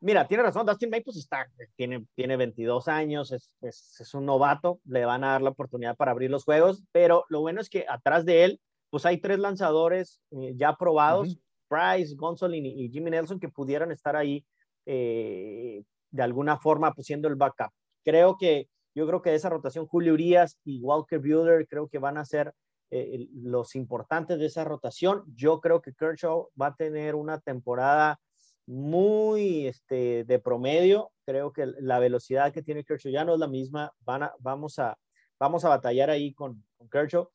Mira, 0.00 0.28
tiene 0.28 0.44
razón, 0.44 0.64
Dustin 0.64 0.90
May 0.90 1.02
pues 1.02 1.16
está, 1.16 1.46
tiene, 1.74 2.06
tiene 2.14 2.36
22 2.36 2.86
años, 2.86 3.32
es, 3.32 3.50
es, 3.60 4.00
es, 4.00 4.14
un 4.14 4.26
novato, 4.26 4.80
le 4.84 5.04
van 5.04 5.24
a 5.24 5.32
dar 5.32 5.42
la 5.42 5.50
oportunidad 5.50 5.96
para 5.96 6.12
abrir 6.12 6.30
los 6.30 6.44
juegos, 6.44 6.84
pero 6.92 7.24
lo 7.28 7.40
bueno 7.40 7.60
es 7.60 7.68
que 7.68 7.84
atrás 7.88 8.24
de 8.24 8.44
él, 8.44 8.60
pues 8.90 9.04
hay 9.06 9.18
tres 9.18 9.40
lanzadores 9.40 10.20
ya 10.30 10.76
probados, 10.76 11.36
Price, 11.68 12.14
Gonsolin 12.16 12.66
y, 12.66 12.90
Jimmy 12.90 13.10
Nelson 13.10 13.38
que 13.38 13.48
pudieran 13.48 13.92
estar 13.92 14.16
ahí 14.16 14.44
eh, 14.86 15.82
de 16.10 16.22
alguna 16.22 16.58
forma 16.58 16.92
pues, 16.92 17.06
siendo 17.06 17.28
el 17.28 17.36
backup. 17.36 17.70
Creo 18.04 18.36
que 18.38 18.68
Yo 18.94 19.06
creo 19.06 19.22
que 19.22 19.30
de 19.30 19.36
esa 19.36 19.50
rotación, 19.50 19.86
Julio 19.86 20.14
Urias 20.14 20.58
y 20.64 20.80
Walker 20.80 21.18
Buehler 21.18 21.68
creo 21.68 21.88
que 21.88 21.98
van 21.98 22.16
a 22.16 22.24
ser 22.24 22.52
eh, 22.90 23.28
los 23.34 23.74
importantes 23.74 24.38
de 24.38 24.46
esa 24.46 24.64
rotación. 24.64 25.22
Yo 25.36 25.60
creo 25.60 25.82
que 25.82 25.92
Kershaw 25.92 26.48
va 26.60 26.68
a 26.68 26.74
tener 26.74 27.14
una 27.14 27.38
temporada 27.38 28.18
muy 28.66 29.66
este, 29.66 30.24
de 30.24 30.38
promedio. 30.38 31.10
Creo 31.26 31.52
que 31.52 31.66
la 31.66 31.98
velocidad 31.98 32.52
que 32.52 32.62
tiene 32.62 32.84
Kershaw 32.84 33.12
ya 33.12 33.24
no 33.24 33.34
es 33.34 33.40
la 33.40 33.46
misma. 33.46 33.92
Van 34.00 34.22
a, 34.22 34.32
vamos, 34.38 34.78
a, 34.78 34.96
vamos 35.38 35.64
a 35.64 35.68
batallar 35.68 36.10
ahí 36.10 36.32
con, 36.32 36.64
Kershaw. 36.90 37.28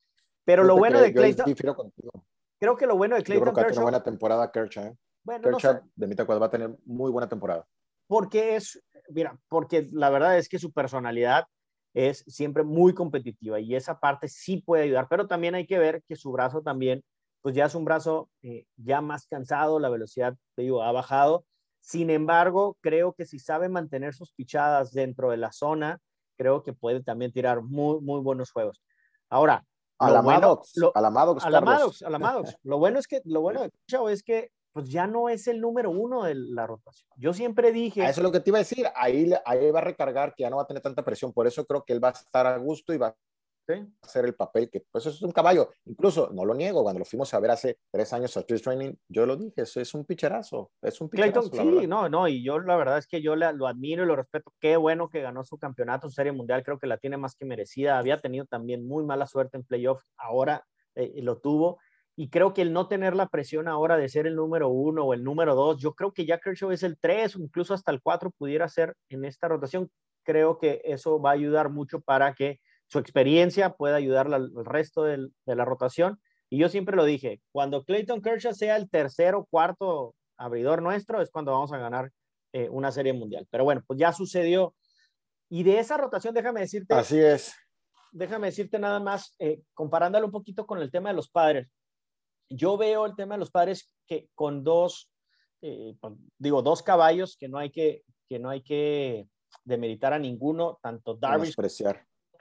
Pero 0.43 0.63
lo 0.63 0.75
bueno 0.77 0.99
de 0.99 1.13
Clayton. 1.13 1.55
Creo 2.63 2.77
que 2.77 2.87
lo 2.87 2.95
bueno 2.95 3.17
de 3.17 3.23
Clayton 3.23 3.45
Yo 3.45 3.51
creo 3.51 3.55
que 3.55 3.67
Kershaw. 3.67 3.81
una 3.81 3.91
buena 3.91 4.03
temporada 4.03 4.49
Kershaw. 4.49 4.85
¿eh? 4.85 4.97
Bueno, 5.25 5.49
Kershaw, 5.49 5.81
de 5.97 6.07
mitad 6.07 6.25
va 6.25 6.45
a 6.45 6.49
tener 6.49 6.73
muy 6.85 7.11
buena 7.11 7.27
temporada. 7.27 7.67
Porque 8.07 8.55
es, 8.55 8.81
mira, 9.09 9.37
porque 9.49 9.89
la 9.91 10.09
verdad 10.09 10.37
es 10.37 10.47
que 10.47 10.57
su 10.57 10.71
personalidad 10.71 11.43
es 11.93 12.23
siempre 12.25 12.63
muy 12.63 12.93
competitiva 12.93 13.59
y 13.59 13.75
esa 13.75 13.99
parte 13.99 14.29
sí 14.29 14.63
puede 14.65 14.83
ayudar, 14.83 15.07
pero 15.09 15.27
también 15.27 15.55
hay 15.55 15.67
que 15.67 15.77
ver 15.77 16.03
que 16.07 16.15
su 16.15 16.31
brazo 16.31 16.61
también, 16.61 17.03
pues 17.41 17.53
ya 17.53 17.65
es 17.65 17.75
un 17.75 17.83
brazo 17.83 18.29
eh, 18.43 18.63
ya 18.77 19.01
más 19.01 19.27
cansado, 19.27 19.77
la 19.77 19.89
velocidad, 19.89 20.33
te 20.55 20.61
digo, 20.61 20.83
ha 20.83 20.93
bajado. 20.93 21.45
Sin 21.81 22.09
embargo, 22.09 22.77
creo 22.79 23.11
que 23.11 23.25
si 23.25 23.39
sabe 23.39 23.67
mantener 23.67 24.13
sus 24.13 24.31
pichadas 24.31 24.93
dentro 24.93 25.31
de 25.31 25.35
la 25.37 25.51
zona, 25.51 25.99
creo 26.37 26.63
que 26.63 26.71
puede 26.71 27.03
también 27.03 27.33
tirar 27.33 27.61
muy, 27.61 27.99
muy 27.99 28.21
buenos 28.21 28.51
juegos. 28.51 28.81
Ahora, 29.29 29.65
a 29.99 30.11
la 30.11 30.21
Maddox, 30.21 30.73
a 30.93 31.01
la 31.01 31.09
Maddox, 31.09 31.45
a 31.45 32.09
la 32.09 32.19
Maddox, 32.19 32.57
Lo 32.63 32.77
bueno 32.77 32.99
es 32.99 33.07
que, 33.07 33.21
lo 33.25 33.41
bueno 33.41 33.61
de 33.61 33.71
es 34.11 34.23
que 34.23 34.51
pues 34.73 34.89
ya 34.89 35.05
no 35.05 35.29
es 35.29 35.47
el 35.47 35.61
número 35.61 35.91
uno 35.91 36.23
de 36.23 36.33
la 36.33 36.65
rotación. 36.65 37.07
Yo 37.15 37.31
siempre 37.33 37.71
dije... 37.71 38.01
eso 38.01 38.21
es 38.21 38.23
lo 38.23 38.31
que 38.31 38.39
te 38.39 38.49
iba 38.49 38.57
a 38.57 38.65
decir, 38.65 38.87
ahí, 38.95 39.31
ahí 39.45 39.69
va 39.69 39.79
a 39.79 39.83
recargar, 39.83 40.33
que 40.33 40.41
ya 40.41 40.49
no 40.49 40.57
va 40.57 40.63
a 40.63 40.67
tener 40.67 40.81
tanta 40.81 41.03
presión, 41.03 41.31
por 41.31 41.45
eso 41.45 41.63
creo 41.65 41.83
que 41.83 41.93
él 41.93 42.03
va 42.03 42.09
a 42.09 42.13
estar 42.13 42.47
a 42.47 42.57
gusto 42.57 42.91
y 42.91 42.97
va 42.97 43.15
a 43.71 44.05
hacer 44.05 44.25
el 44.25 44.35
papel 44.35 44.69
que, 44.69 44.85
pues 44.91 45.05
eso 45.05 45.15
es 45.15 45.21
un 45.21 45.31
caballo, 45.31 45.69
incluso, 45.85 46.29
no 46.33 46.45
lo 46.45 46.53
niego, 46.53 46.83
cuando 46.83 46.99
lo 46.99 47.05
fuimos 47.05 47.33
a 47.33 47.39
ver 47.39 47.51
hace 47.51 47.79
tres 47.91 48.11
años 48.13 48.35
a 48.37 48.43
Training, 48.43 48.93
yo 49.07 49.25
lo 49.25 49.35
dije, 49.35 49.61
eso 49.61 49.79
es 49.79 49.93
un 49.93 50.05
picherazo, 50.05 50.71
es 50.81 50.99
un 51.01 51.09
picherazo. 51.09 51.49
sí, 51.51 51.87
no, 51.87 52.09
no, 52.09 52.27
y 52.27 52.43
yo 52.43 52.59
la 52.59 52.75
verdad 52.75 52.97
es 52.97 53.07
que 53.07 53.21
yo 53.21 53.35
lo 53.35 53.67
admiro 53.67 54.03
y 54.03 54.07
lo 54.07 54.15
respeto, 54.15 54.53
qué 54.59 54.77
bueno 54.77 55.09
que 55.09 55.21
ganó 55.21 55.43
su 55.43 55.57
campeonato, 55.57 56.09
su 56.09 56.15
serie 56.15 56.31
mundial, 56.31 56.63
creo 56.63 56.79
que 56.79 56.87
la 56.87 56.97
tiene 56.97 57.17
más 57.17 57.35
que 57.35 57.45
merecida, 57.45 57.97
había 57.97 58.19
tenido 58.19 58.45
también 58.45 58.85
muy 58.85 59.03
mala 59.05 59.27
suerte 59.27 59.57
en 59.57 59.63
playoff, 59.63 60.03
ahora 60.17 60.65
eh, 60.95 61.21
lo 61.21 61.39
tuvo, 61.39 61.79
y 62.15 62.29
creo 62.29 62.53
que 62.53 62.61
el 62.61 62.73
no 62.73 62.87
tener 62.87 63.15
la 63.15 63.27
presión 63.27 63.67
ahora 63.67 63.97
de 63.97 64.07
ser 64.07 64.27
el 64.27 64.35
número 64.35 64.69
uno 64.69 65.03
o 65.03 65.13
el 65.13 65.23
número 65.23 65.55
dos, 65.55 65.81
yo 65.81 65.93
creo 65.93 66.11
que 66.11 66.25
ya 66.25 66.39
Kershaw 66.39 66.71
es 66.71 66.83
el 66.83 66.97
tres 66.99 67.35
o 67.35 67.39
incluso 67.39 67.73
hasta 67.73 67.91
el 67.91 68.01
cuatro 68.01 68.29
pudiera 68.31 68.67
ser 68.69 68.95
en 69.09 69.25
esta 69.25 69.47
rotación. 69.47 69.89
Creo 70.23 70.57
que 70.59 70.81
eso 70.83 71.19
va 71.19 71.31
a 71.31 71.33
ayudar 71.33 71.69
mucho 71.69 72.01
para 72.01 72.33
que 72.33 72.59
su 72.87 72.99
experiencia 72.99 73.73
pueda 73.73 73.95
ayudar 73.95 74.33
al, 74.33 74.51
resto 74.65 75.03
de 75.03 75.29
la 75.45 75.65
rotación. 75.65 76.19
Y 76.49 76.59
yo 76.59 76.69
siempre 76.69 76.95
lo 76.95 77.05
dije, 77.05 77.41
cuando 77.51 77.83
Clayton 77.83 78.21
Kershaw 78.21 78.53
sea 78.53 78.75
el 78.75 78.89
tercero, 78.89 79.47
cuarto 79.49 80.15
abridor 80.37 80.81
nuestro, 80.81 81.21
es 81.21 81.31
cuando 81.31 81.51
vamos 81.51 81.73
a 81.73 81.77
ganar 81.77 82.11
eh, 82.51 82.69
una 82.69 82.91
serie 82.91 83.13
mundial. 83.13 83.47
Pero 83.49 83.63
bueno, 83.63 83.81
pues 83.87 83.99
ya 83.99 84.13
sucedió. 84.13 84.75
Y 85.49 85.63
de 85.63 85.79
esa 85.79 85.97
rotación, 85.97 86.33
déjame 86.33 86.61
decirte. 86.61 86.93
Así 86.93 87.19
es. 87.19 87.53
Déjame 88.11 88.47
decirte 88.47 88.77
nada 88.77 88.99
más, 88.99 89.35
eh, 89.39 89.61
comparándolo 89.73 90.27
un 90.27 90.31
poquito 90.31 90.67
con 90.67 90.79
el 90.79 90.91
tema 90.91 91.09
de 91.09 91.15
los 91.15 91.29
padres 91.29 91.67
yo 92.55 92.77
veo 92.77 93.05
el 93.05 93.15
tema 93.15 93.35
de 93.35 93.39
los 93.39 93.51
padres 93.51 93.93
que 94.07 94.29
con 94.35 94.63
dos, 94.63 95.11
eh, 95.61 95.95
digo, 96.37 96.61
dos 96.61 96.83
caballos 96.83 97.37
que 97.37 97.47
no 97.47 97.57
hay 97.57 97.71
que, 97.71 98.03
que 98.27 98.39
no 98.39 98.49
hay 98.49 98.61
que 98.61 99.27
demeritar 99.63 100.13
a 100.13 100.19
ninguno, 100.19 100.79
tanto 100.81 101.15
Darvish, 101.15 101.55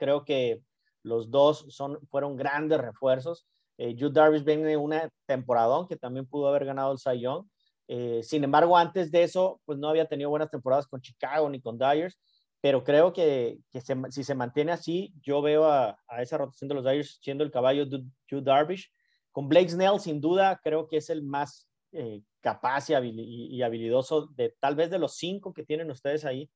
creo 0.03 0.25
que 0.25 0.61
los 1.01 1.31
dos 1.31 1.65
son, 1.69 1.97
fueron 2.09 2.35
grandes 2.35 2.79
refuerzos. 2.81 3.47
Eh, 3.77 3.95
Jude 3.97 4.11
Darvish 4.11 4.43
viene 4.43 4.75
una 4.75 5.09
temporada 5.25 5.85
que 5.87 5.95
también 5.95 6.25
pudo 6.25 6.49
haber 6.49 6.65
ganado 6.65 6.91
el 6.91 6.99
Cy 6.99 7.21
Young. 7.21 7.45
Eh, 7.87 8.21
sin 8.21 8.43
embargo, 8.43 8.77
antes 8.77 9.11
de 9.11 9.23
eso, 9.23 9.61
pues 9.63 9.79
no 9.79 9.87
había 9.87 10.05
tenido 10.05 10.29
buenas 10.29 10.49
temporadas 10.49 10.87
con 10.87 10.99
Chicago 10.99 11.49
ni 11.49 11.61
con 11.61 11.77
Dyers, 11.77 12.19
pero 12.59 12.83
creo 12.83 13.13
que, 13.13 13.59
que 13.71 13.81
si 13.81 14.23
se 14.25 14.35
mantiene 14.35 14.73
así, 14.73 15.13
yo 15.21 15.41
veo 15.41 15.65
a, 15.65 15.97
a, 16.07 16.21
esa 16.21 16.37
rotación 16.37 16.67
de 16.67 16.75
los 16.75 16.83
Dyers 16.83 17.19
siendo 17.21 17.45
el 17.45 17.51
caballo 17.51 17.85
de 17.85 18.03
Jude 18.29 18.43
Darvish 18.43 18.91
con 19.31 19.47
Blake 19.47 19.69
Snell, 19.69 19.99
sin 19.99 20.19
duda, 20.19 20.59
creo 20.61 20.87
que 20.87 20.97
es 20.97 21.09
el 21.09 21.23
más 21.23 21.67
eh, 21.93 22.21
capaz 22.41 22.89
y, 22.89 23.61
habilidoso 23.61 24.27
de 24.35 24.53
tal 24.59 24.75
vez 24.75 24.89
de 24.89 24.99
los 24.99 25.15
cinco 25.15 25.53
que 25.53 25.63
tienen 25.63 25.89
ustedes 25.91 26.25
ahí. 26.25 26.49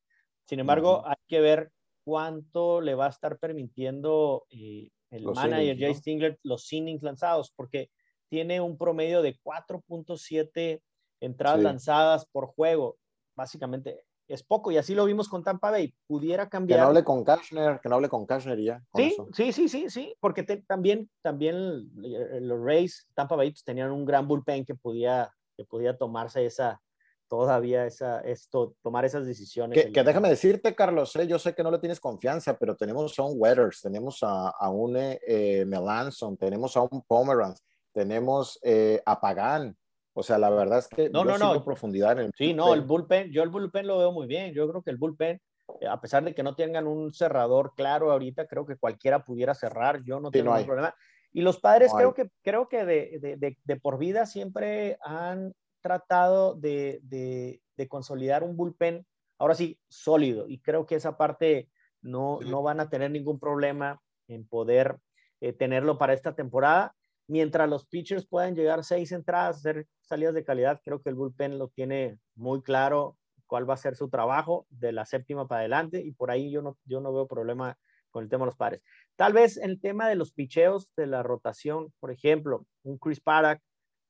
Sin 0.46 0.60
embargo, 0.60 1.04
hay 1.06 1.16
que 1.28 1.40
ver 1.40 1.72
cuánto 2.08 2.80
le 2.80 2.96
va 2.96 3.08
a 3.08 3.10
estar 3.10 3.38
permitiendo 3.38 4.46
eh, 4.50 4.90
el 5.10 5.26
manager 5.26 5.78
Jay 5.78 5.94
Stingler 5.94 6.40
los 6.42 6.72
innings 6.72 7.04
lanzados, 7.04 7.52
porque 7.54 7.90
tiene 8.30 8.62
un 8.62 8.78
promedio 8.78 9.22
de 9.22 9.38
4.7 9.44 10.82
entradas 11.20 11.62
lanzadas 11.62 12.26
por 12.26 12.48
juego. 12.48 12.96
Básicamente, 13.36 14.06
es 14.30 14.42
poco 14.42 14.72
y 14.72 14.78
así 14.78 14.96
lo 14.96 15.04
vimos 15.04 15.28
con 15.28 15.44
Tampa 15.44 15.70
Bay. 15.70 15.94
Pudiera 16.08 16.48
cambiar. 16.48 16.80
Que 16.80 16.82
no 16.84 16.88
hable 16.88 17.04
con 17.04 17.26
Cashner, 17.26 17.82
que 17.82 17.90
no 17.90 17.96
hable 17.96 18.08
con 18.08 18.26
Cashner 18.26 18.58
ya. 18.58 18.82
Sí, 18.96 19.14
sí, 19.34 19.52
sí, 19.52 19.68
sí, 19.68 19.90
sí, 19.90 20.16
porque 20.22 20.44
también, 20.66 21.10
también 21.22 21.92
los 21.94 22.64
Rays, 22.64 23.06
Tampa 23.16 23.36
Bay, 23.36 23.52
pues, 23.52 23.66
tenían 23.66 23.92
un 23.92 24.06
gran 24.06 24.26
bullpen 24.30 24.64
que 24.64 24.76
podía, 24.76 25.30
que 25.58 25.66
podía 25.66 25.98
tomarse 25.98 26.46
esa, 26.46 26.82
todavía 27.28 27.86
esa, 27.86 28.22
esto, 28.22 28.76
tomar 28.82 29.06
esas 29.06 29.26
decisiones. 29.26 29.88
Que, 29.94 30.04
déjame 30.04 30.30
decirte, 30.30 30.76
Carlos, 30.76 31.16
eh, 31.16 31.28
yo 31.28 31.40
sé 31.40 31.54
que 31.54 31.64
no 31.64 31.72
le 31.72 31.80
tienes 31.80 32.00
confianza, 32.00 32.58
pero 32.58 32.76
tenemos 32.76 33.18
a 33.20 33.24
un 33.24 33.34
Weathers, 33.36 33.82
tenemos 33.82 34.20
a, 34.24 34.50
a 34.50 34.70
un 34.70 34.96
eh, 34.98 35.66
Melanson, 35.66 36.38
tenemos 36.38 36.76
a 36.78 36.82
un 36.82 37.02
Pomeranz, 37.08 37.62
tenemos 37.94 38.60
eh, 38.64 39.02
a 39.06 39.20
Pagan, 39.20 39.76
o 40.20 40.24
sea, 40.24 40.40
la 40.40 40.50
verdad 40.50 40.80
es 40.80 40.88
que 40.88 41.12
no, 41.12 41.24
no, 41.24 41.38
no. 41.38 41.64
profundidad 41.64 42.14
en 42.14 42.26
el 42.26 42.32
Sí, 42.36 42.52
no, 42.52 42.74
el 42.74 42.82
bullpen, 42.82 43.32
yo 43.32 43.44
el 43.44 43.50
bullpen 43.50 43.86
lo 43.86 44.00
veo 44.00 44.12
muy 44.12 44.26
bien. 44.26 44.52
Yo 44.52 44.68
creo 44.68 44.82
que 44.82 44.90
el 44.90 44.98
bullpen, 44.98 45.40
eh, 45.80 45.88
a 45.88 46.02
pesar 46.02 46.24
de 46.24 46.34
que 46.34 46.42
no 46.42 46.56
tengan 46.56 46.88
un 46.88 47.14
cerrador 47.14 47.74
claro 47.76 48.12
ahorita, 48.12 48.48
creo 48.48 48.66
que 48.66 48.78
cualquiera 48.78 49.24
pudiera 49.24 49.54
cerrar. 49.54 50.02
Yo 50.04 50.20
no 50.20 50.32
tengo 50.32 50.50
ningún 50.50 50.66
problema. 50.66 50.96
Y 51.32 51.42
los 51.42 51.60
padres 51.60 51.92
creo 51.96 52.16
que, 52.16 52.32
creo 52.42 52.68
que 52.68 52.84
de, 52.84 53.38
de, 53.38 53.58
de, 53.64 53.76
por 53.76 54.00
vida 54.00 54.26
siempre 54.26 54.98
han 55.04 55.54
tratado 55.88 56.56
de, 56.56 57.00
de, 57.04 57.88
consolidar 57.88 58.44
un 58.44 58.58
bullpen, 58.58 59.06
ahora 59.38 59.56
sí, 59.56 59.80
sólido. 59.88 60.48
Y 60.48 60.60
creo 60.60 60.86
que 60.86 60.96
esa 60.96 61.18
parte 61.18 61.70
no, 62.02 62.40
no 62.42 62.62
van 62.62 62.80
a 62.80 62.90
tener 62.90 63.12
ningún 63.12 63.40
problema 63.40 64.02
en 64.28 64.48
poder 64.48 64.98
eh, 65.40 65.54
tenerlo 65.54 65.98
para 65.98 66.14
esta 66.14 66.36
temporada 66.36 66.94
mientras 67.28 67.70
los 67.70 67.86
pitchers 67.86 68.26
puedan 68.26 68.56
llegar 68.56 68.84
seis 68.84 69.12
entradas, 69.12 69.58
hacer 69.58 69.88
salidas 70.02 70.34
de 70.34 70.44
calidad, 70.44 70.82
creo 70.84 71.02
que 71.02 71.10
el 71.10 71.16
bullpen 71.16 71.60
lo 71.60 71.68
tiene 71.68 72.18
muy 72.36 72.62
claro 72.62 73.18
cuál 73.46 73.70
va 73.70 73.76
a 73.76 73.78
ser 73.78 73.96
su 73.96 74.10
trabajo 74.10 74.66
de 74.70 74.92
la 74.92 75.06
séptima 75.06 75.48
para 75.48 75.60
adelante 75.60 76.02
y 76.02 76.12
por 76.12 76.32
ahí 76.32 76.52
yo 76.52 76.62
no, 76.62 76.78
yo 76.86 77.02
no 77.02 77.14
veo 77.14 77.28
problema 77.28 77.78
con 78.10 78.24
el 78.24 78.30
tema 78.30 78.44
de 78.44 78.48
los 78.48 78.56
pares. 78.56 78.82
Tal 79.16 79.34
vez 79.34 79.58
el 79.58 79.80
tema 79.80 80.08
de 80.08 80.16
los 80.16 80.32
picheos, 80.32 80.90
de 80.96 81.08
la 81.08 81.24
rotación, 81.24 81.94
por 82.00 82.12
ejemplo, 82.12 82.66
un 82.84 82.98
Chris 82.98 83.20
Paddock, 83.20 83.60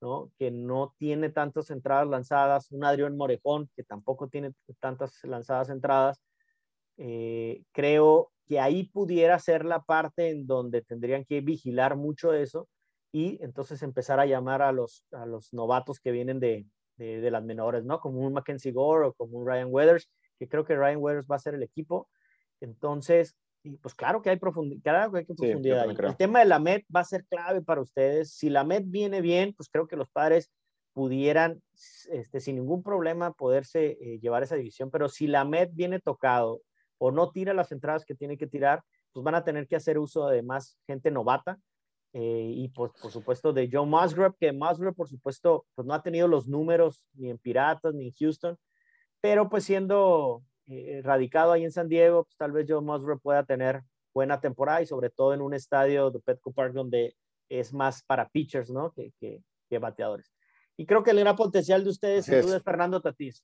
¿no? 0.02 0.32
que 0.38 0.52
no 0.52 0.93
tiene 0.98 1.30
tantas 1.30 1.70
entradas 1.72 2.08
lanzadas, 2.08 2.72
un 2.72 2.84
Adrián 2.84 3.18
Morejón, 3.18 3.70
que 3.76 3.84
tampoco 3.84 4.28
tiene 4.28 4.54
tantas 4.80 5.24
lanzadas 5.24 5.70
entradas, 5.70 6.22
eh, 6.98 7.64
creo 7.72 8.32
que 8.45 8.60
ahí 8.60 8.86
pudiera 8.86 9.38
ser 9.39 9.66
la 9.66 9.84
parte 9.84 10.30
en 10.30 10.48
donde 10.48 10.82
tendrían 10.82 11.26
que 11.26 11.41
vigilar 11.41 11.95
mucho 11.95 12.34
eso 12.34 12.68
y 13.12 13.43
entonces 13.43 13.84
empezar 13.84 14.20
a 14.20 14.26
llamar 14.26 14.62
a 14.62 14.72
los, 14.72 15.06
a 15.12 15.26
los 15.26 15.54
novatos 15.54 16.00
que 16.00 16.12
vienen 16.12 16.39
de, 16.39 16.66
de, 16.98 17.32
las 17.32 17.43
menores, 17.43 17.84
¿no? 17.84 18.00
Como 18.00 18.22
un 18.22 18.34
Mackenzie 18.34 18.72
Gore 18.72 19.08
o 19.08 19.14
como 19.14 19.38
un 19.38 19.48
Ryan 19.48 19.70
Weathers, 19.72 20.10
que 20.39 20.48
creo 20.48 20.66
que 20.66 20.76
Ryan 20.76 20.98
Weathers 21.00 21.28
va 21.30 21.36
a 21.36 21.39
ser 21.39 21.56
el 21.56 21.64
equipo. 21.64 22.10
Entonces, 22.60 23.36
y 23.68 23.78
pues 23.78 23.93
claro 23.93 24.22
que 24.22 24.30
hay 24.30 24.38
profundidad, 24.38 24.82
claro 24.82 25.11
que 25.11 25.18
hay 25.20 25.26
profundidad. 25.26 25.89
el 25.89 26.15
tema 26.15 26.39
de 26.39 26.45
la 26.45 26.59
MED 26.59 26.84
va 26.93 27.01
a 27.01 27.05
ser 27.05 27.26
clave 27.26 27.61
para 27.61 27.82
ustedes. 27.82 28.32
Si 28.32 28.49
la 28.49 28.63
MED 28.63 28.84
viene 28.86 29.22
bien, 29.22 29.53
pues 29.53 29.70
creo 29.70 29.88
que 29.88 29.95
los 29.95 30.09
padres 30.09 30.51
pudieran, 30.93 31.61
este, 32.09 32.39
sin 32.39 32.55
ningún 32.55 32.82
problema, 32.82 33.34
poderse 33.34 33.97
eh, 34.01 34.20
llevar 34.20 34.43
esa 34.43 34.55
división. 34.55 34.89
Pero 34.89 35.09
si 35.09 35.28
la 35.28 35.45
MED 35.45 35.70
viene 35.74 35.99
tocado 35.99 36.61
o 36.97 37.11
no 37.11 37.32
tira 37.32 37.53
las 37.53 37.72
entradas 37.72 38.05
que 38.05 38.15
tiene 38.15 38.38
que 38.38 38.47
tirar, 38.47 38.82
pues 39.13 39.24
van 39.24 39.36
a 39.36 39.43
tener 39.43 39.68
que 39.68 39.76
hacer 39.76 39.99
uso 39.99 40.28
de 40.28 40.41
más 40.41 40.78
gente 40.88 41.11
novata 41.11 41.59
eh, 42.13 42.51
y 42.55 42.70
pues, 42.70 42.91
por 43.01 43.11
supuesto 43.11 43.53
de 43.53 43.70
Joe 43.72 43.86
Musgrove, 43.86 44.36
que 44.39 44.51
Musgrove 44.53 44.95
por 44.95 45.07
supuesto 45.07 45.65
pues 45.76 45.86
no 45.86 45.93
ha 45.93 46.01
tenido 46.01 46.28
los 46.28 46.47
números 46.47 47.03
ni 47.13 47.30
en 47.30 47.38
Piratas 47.38 47.93
ni 47.93 48.07
en 48.07 48.13
Houston, 48.13 48.57
pero 49.22 49.49
pues 49.49 49.65
siendo 49.65 50.41
eh, 50.68 51.01
radicado 51.03 51.53
ahí 51.53 51.63
en 51.63 51.72
San 51.72 51.88
Diego, 51.88 52.26
pues 52.26 52.36
tal 52.38 52.51
vez 52.51 52.65
Joe 52.68 52.82
Musgrove 52.82 53.22
pueda 53.22 53.43
tener 53.43 53.84
buena 54.13 54.41
temporada 54.41 54.82
y 54.82 54.86
sobre 54.86 55.09
todo 55.09 55.34
en 55.34 55.41
un 55.41 55.53
estadio 55.53 56.11
de 56.11 56.20
Petco 56.20 56.51
Park 56.51 56.74
donde 56.74 57.15
es 57.49 57.74
más 57.74 58.03
para 58.03 58.28
pitchers, 58.28 58.70
¿no? 58.70 58.91
Que, 58.91 59.13
que, 59.20 59.78
bateadores. 59.80 60.34
Y 60.76 60.86
creo 60.86 61.03
que 61.03 61.11
el 61.11 61.20
gran 61.20 61.36
potencial 61.36 61.84
de 61.84 61.89
ustedes 61.89 62.28
es. 62.30 62.45
es 62.45 62.63
Fernando 62.63 63.01
Tatís. 63.01 63.43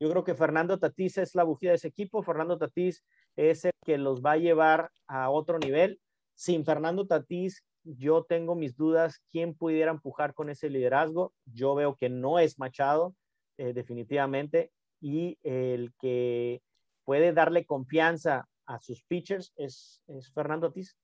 Yo 0.00 0.10
creo 0.10 0.24
que 0.24 0.34
Fernando 0.34 0.78
Tatís 0.78 1.18
es 1.18 1.34
la 1.34 1.44
bujía 1.44 1.70
de 1.70 1.76
ese 1.76 1.88
equipo. 1.88 2.22
Fernando 2.22 2.58
Tatís 2.58 3.04
es 3.36 3.64
el 3.64 3.72
que 3.84 3.98
los 3.98 4.20
va 4.20 4.32
a 4.32 4.36
llevar 4.36 4.90
a 5.06 5.30
otro 5.30 5.58
nivel. 5.58 6.00
Sin 6.34 6.64
Fernando 6.64 7.06
Tatís, 7.06 7.64
yo 7.84 8.24
tengo 8.24 8.54
mis 8.54 8.76
dudas 8.76 9.20
quién 9.30 9.54
pudiera 9.54 9.90
empujar 9.90 10.34
con 10.34 10.50
ese 10.50 10.70
liderazgo. 10.70 11.32
Yo 11.46 11.74
veo 11.74 11.96
que 11.96 12.08
no 12.08 12.38
es 12.38 12.58
Machado, 12.58 13.14
eh, 13.58 13.72
definitivamente, 13.72 14.72
y 15.02 15.36
el 15.42 15.92
que 16.00 16.62
puede 17.04 17.32
darle 17.32 17.66
confianza 17.66 18.48
a 18.66 18.78
sus 18.78 19.02
pitchers 19.02 19.52
es, 19.56 20.00
Fernando 20.32 20.68
Tatís. 20.68 20.96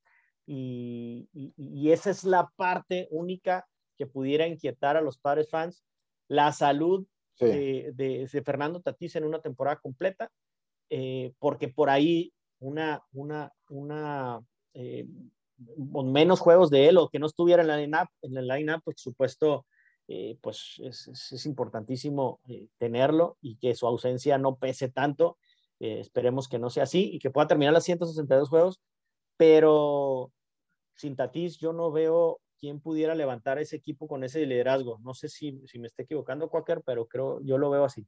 Y, 0.47 1.29
esa 1.91 2.11
es 2.11 2.25
la 2.25 2.51
parte 2.57 3.09
única 3.11 3.67
que 3.99 4.07
pudiera 4.07 4.47
inquietar 4.47 4.97
a 4.97 5.03
los 5.03 5.19
padres 5.19 5.51
fans. 5.51 5.85
La 6.29 6.53
salud 6.53 7.07
de, 7.41 8.43
Fernando 8.45 8.81
Tatís 8.81 9.17
en 9.17 9.25
una 9.25 9.41
temporada 9.41 9.81
completa, 9.81 10.31
eh, 10.89 11.35
porque 11.39 11.69
por 11.69 11.91
ahí 11.91 12.33
una, 12.61 13.03
una, 13.13 13.53
una 13.69 14.41
eh, 14.75 15.07
menos 16.05 16.41
juegos 16.41 16.71
de 16.71 16.89
él 16.89 16.99
o 16.99 17.09
que 17.09 17.19
no 17.19 17.27
estuviera 17.27 17.63
en 17.63 17.69
la 17.69 17.77
line-up, 17.77 18.09
en 18.23 18.35
la 18.35 18.57
line 18.57 18.79
por 18.81 18.95
supuesto, 18.97 19.67
eh, 20.11 20.39
pues 20.41 20.81
es, 20.81 21.45
importantísimo 21.45 22.41
eh, 22.49 22.69
tenerlo 22.79 23.37
y 23.43 23.57
que 23.57 23.75
su 23.75 23.87
ausencia 23.87 24.39
no 24.39 24.57
pese 24.57 24.89
tanto. 24.89 25.37
Eh, 25.81 26.01
esperemos 26.01 26.49
que 26.49 26.59
no 26.59 26.71
sea 26.71 26.85
así 26.85 27.11
y 27.13 27.19
que 27.19 27.31
pueda 27.31 27.47
terminar 27.47 27.75
las 27.75 27.85
162 27.85 28.49
juegos, 28.49 28.81
pero 29.37 30.33
sin 30.97 31.15
Tatis 31.15 31.59
yo 31.59 31.75
no 31.75 31.93
veo 31.93 32.41
quién 32.59 32.81
pudiera 32.81 33.15
levantar 33.15 33.59
ese 33.59 33.77
equipo 33.77 34.09
con 34.09 34.25
ese 34.25 34.47
liderazgo. 34.47 34.99
No 35.03 35.13
sé 35.13 35.29
si, 35.29 35.61
si 35.67 35.79
me 35.79 35.89
estoy 35.89 36.05
equivocando, 36.05 36.49
Quaker, 36.49 36.83
pero 36.87 37.07
creo, 37.07 37.41
yo 37.43 37.59
lo 37.59 37.69
veo 37.69 37.85
así. 37.85 38.07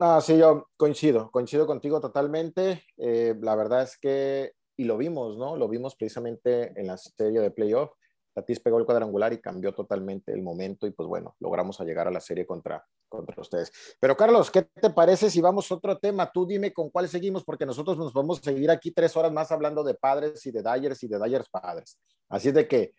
Ah, 0.00 0.20
sí, 0.20 0.36
yo 0.38 0.68
coincido, 0.76 1.30
coincido 1.30 1.66
contigo 1.66 2.00
totalmente. 2.00 2.84
la 2.96 3.54
verdad 3.54 3.82
es 3.82 3.96
que 3.96 4.52
y 4.76 4.84
lo 4.84 4.96
vimos, 4.96 5.36
¿no? 5.36 5.56
Lo 5.56 5.68
vimos 5.68 5.96
precisamente 5.96 6.72
en 6.80 6.86
la 6.86 6.96
serie 6.96 7.40
de 7.40 7.50
playoff. 7.50 7.90
Tatis 8.38 8.60
pegó 8.60 8.78
el 8.78 8.84
cuadrangular 8.84 9.32
y 9.32 9.40
cambió 9.40 9.74
totalmente 9.74 10.32
el 10.32 10.42
momento 10.42 10.86
y 10.86 10.92
pues 10.92 11.08
bueno, 11.08 11.34
logramos 11.40 11.80
llegar 11.80 12.06
a 12.06 12.10
la 12.10 12.20
serie 12.20 12.46
contra, 12.46 12.86
contra 13.08 13.40
ustedes. 13.40 13.72
Pero 13.98 14.16
Carlos, 14.16 14.50
¿qué 14.50 14.62
te 14.62 14.90
parece 14.90 15.28
si 15.28 15.40
vamos 15.40 15.70
a 15.70 15.74
otro 15.74 15.98
tema? 15.98 16.30
Tú 16.30 16.46
dime 16.46 16.72
con 16.72 16.90
cuál 16.90 17.08
seguimos 17.08 17.44
porque 17.44 17.66
nosotros 17.66 17.98
nos 17.98 18.12
vamos 18.12 18.38
a 18.38 18.42
seguir 18.42 18.70
aquí 18.70 18.92
tres 18.92 19.16
horas 19.16 19.32
más 19.32 19.50
hablando 19.50 19.82
de 19.82 19.94
padres 19.94 20.46
y 20.46 20.52
de 20.52 20.62
Dyers 20.62 21.02
y 21.02 21.08
de 21.08 21.18
Dyers 21.18 21.48
padres. 21.48 21.98
Así 22.28 22.48
es 22.48 22.54
de 22.54 22.68
que, 22.68 22.92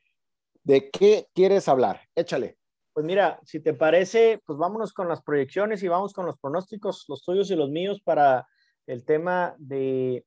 ¿de 0.63 0.89
qué 0.89 1.27
quieres 1.33 1.67
hablar? 1.69 2.01
Échale. 2.15 2.57
Pues 2.91 3.05
mira, 3.05 3.39
si 3.43 3.61
te 3.61 3.73
parece, 3.73 4.41
pues 4.45 4.59
vámonos 4.59 4.91
con 4.91 5.07
las 5.07 5.21
proyecciones 5.21 5.81
y 5.83 5.87
vamos 5.87 6.11
con 6.11 6.25
los 6.25 6.37
pronósticos, 6.37 7.05
los 7.07 7.23
tuyos 7.23 7.49
y 7.49 7.55
los 7.55 7.69
míos 7.69 8.01
para 8.03 8.45
el 8.87 9.05
tema 9.05 9.55
de 9.57 10.25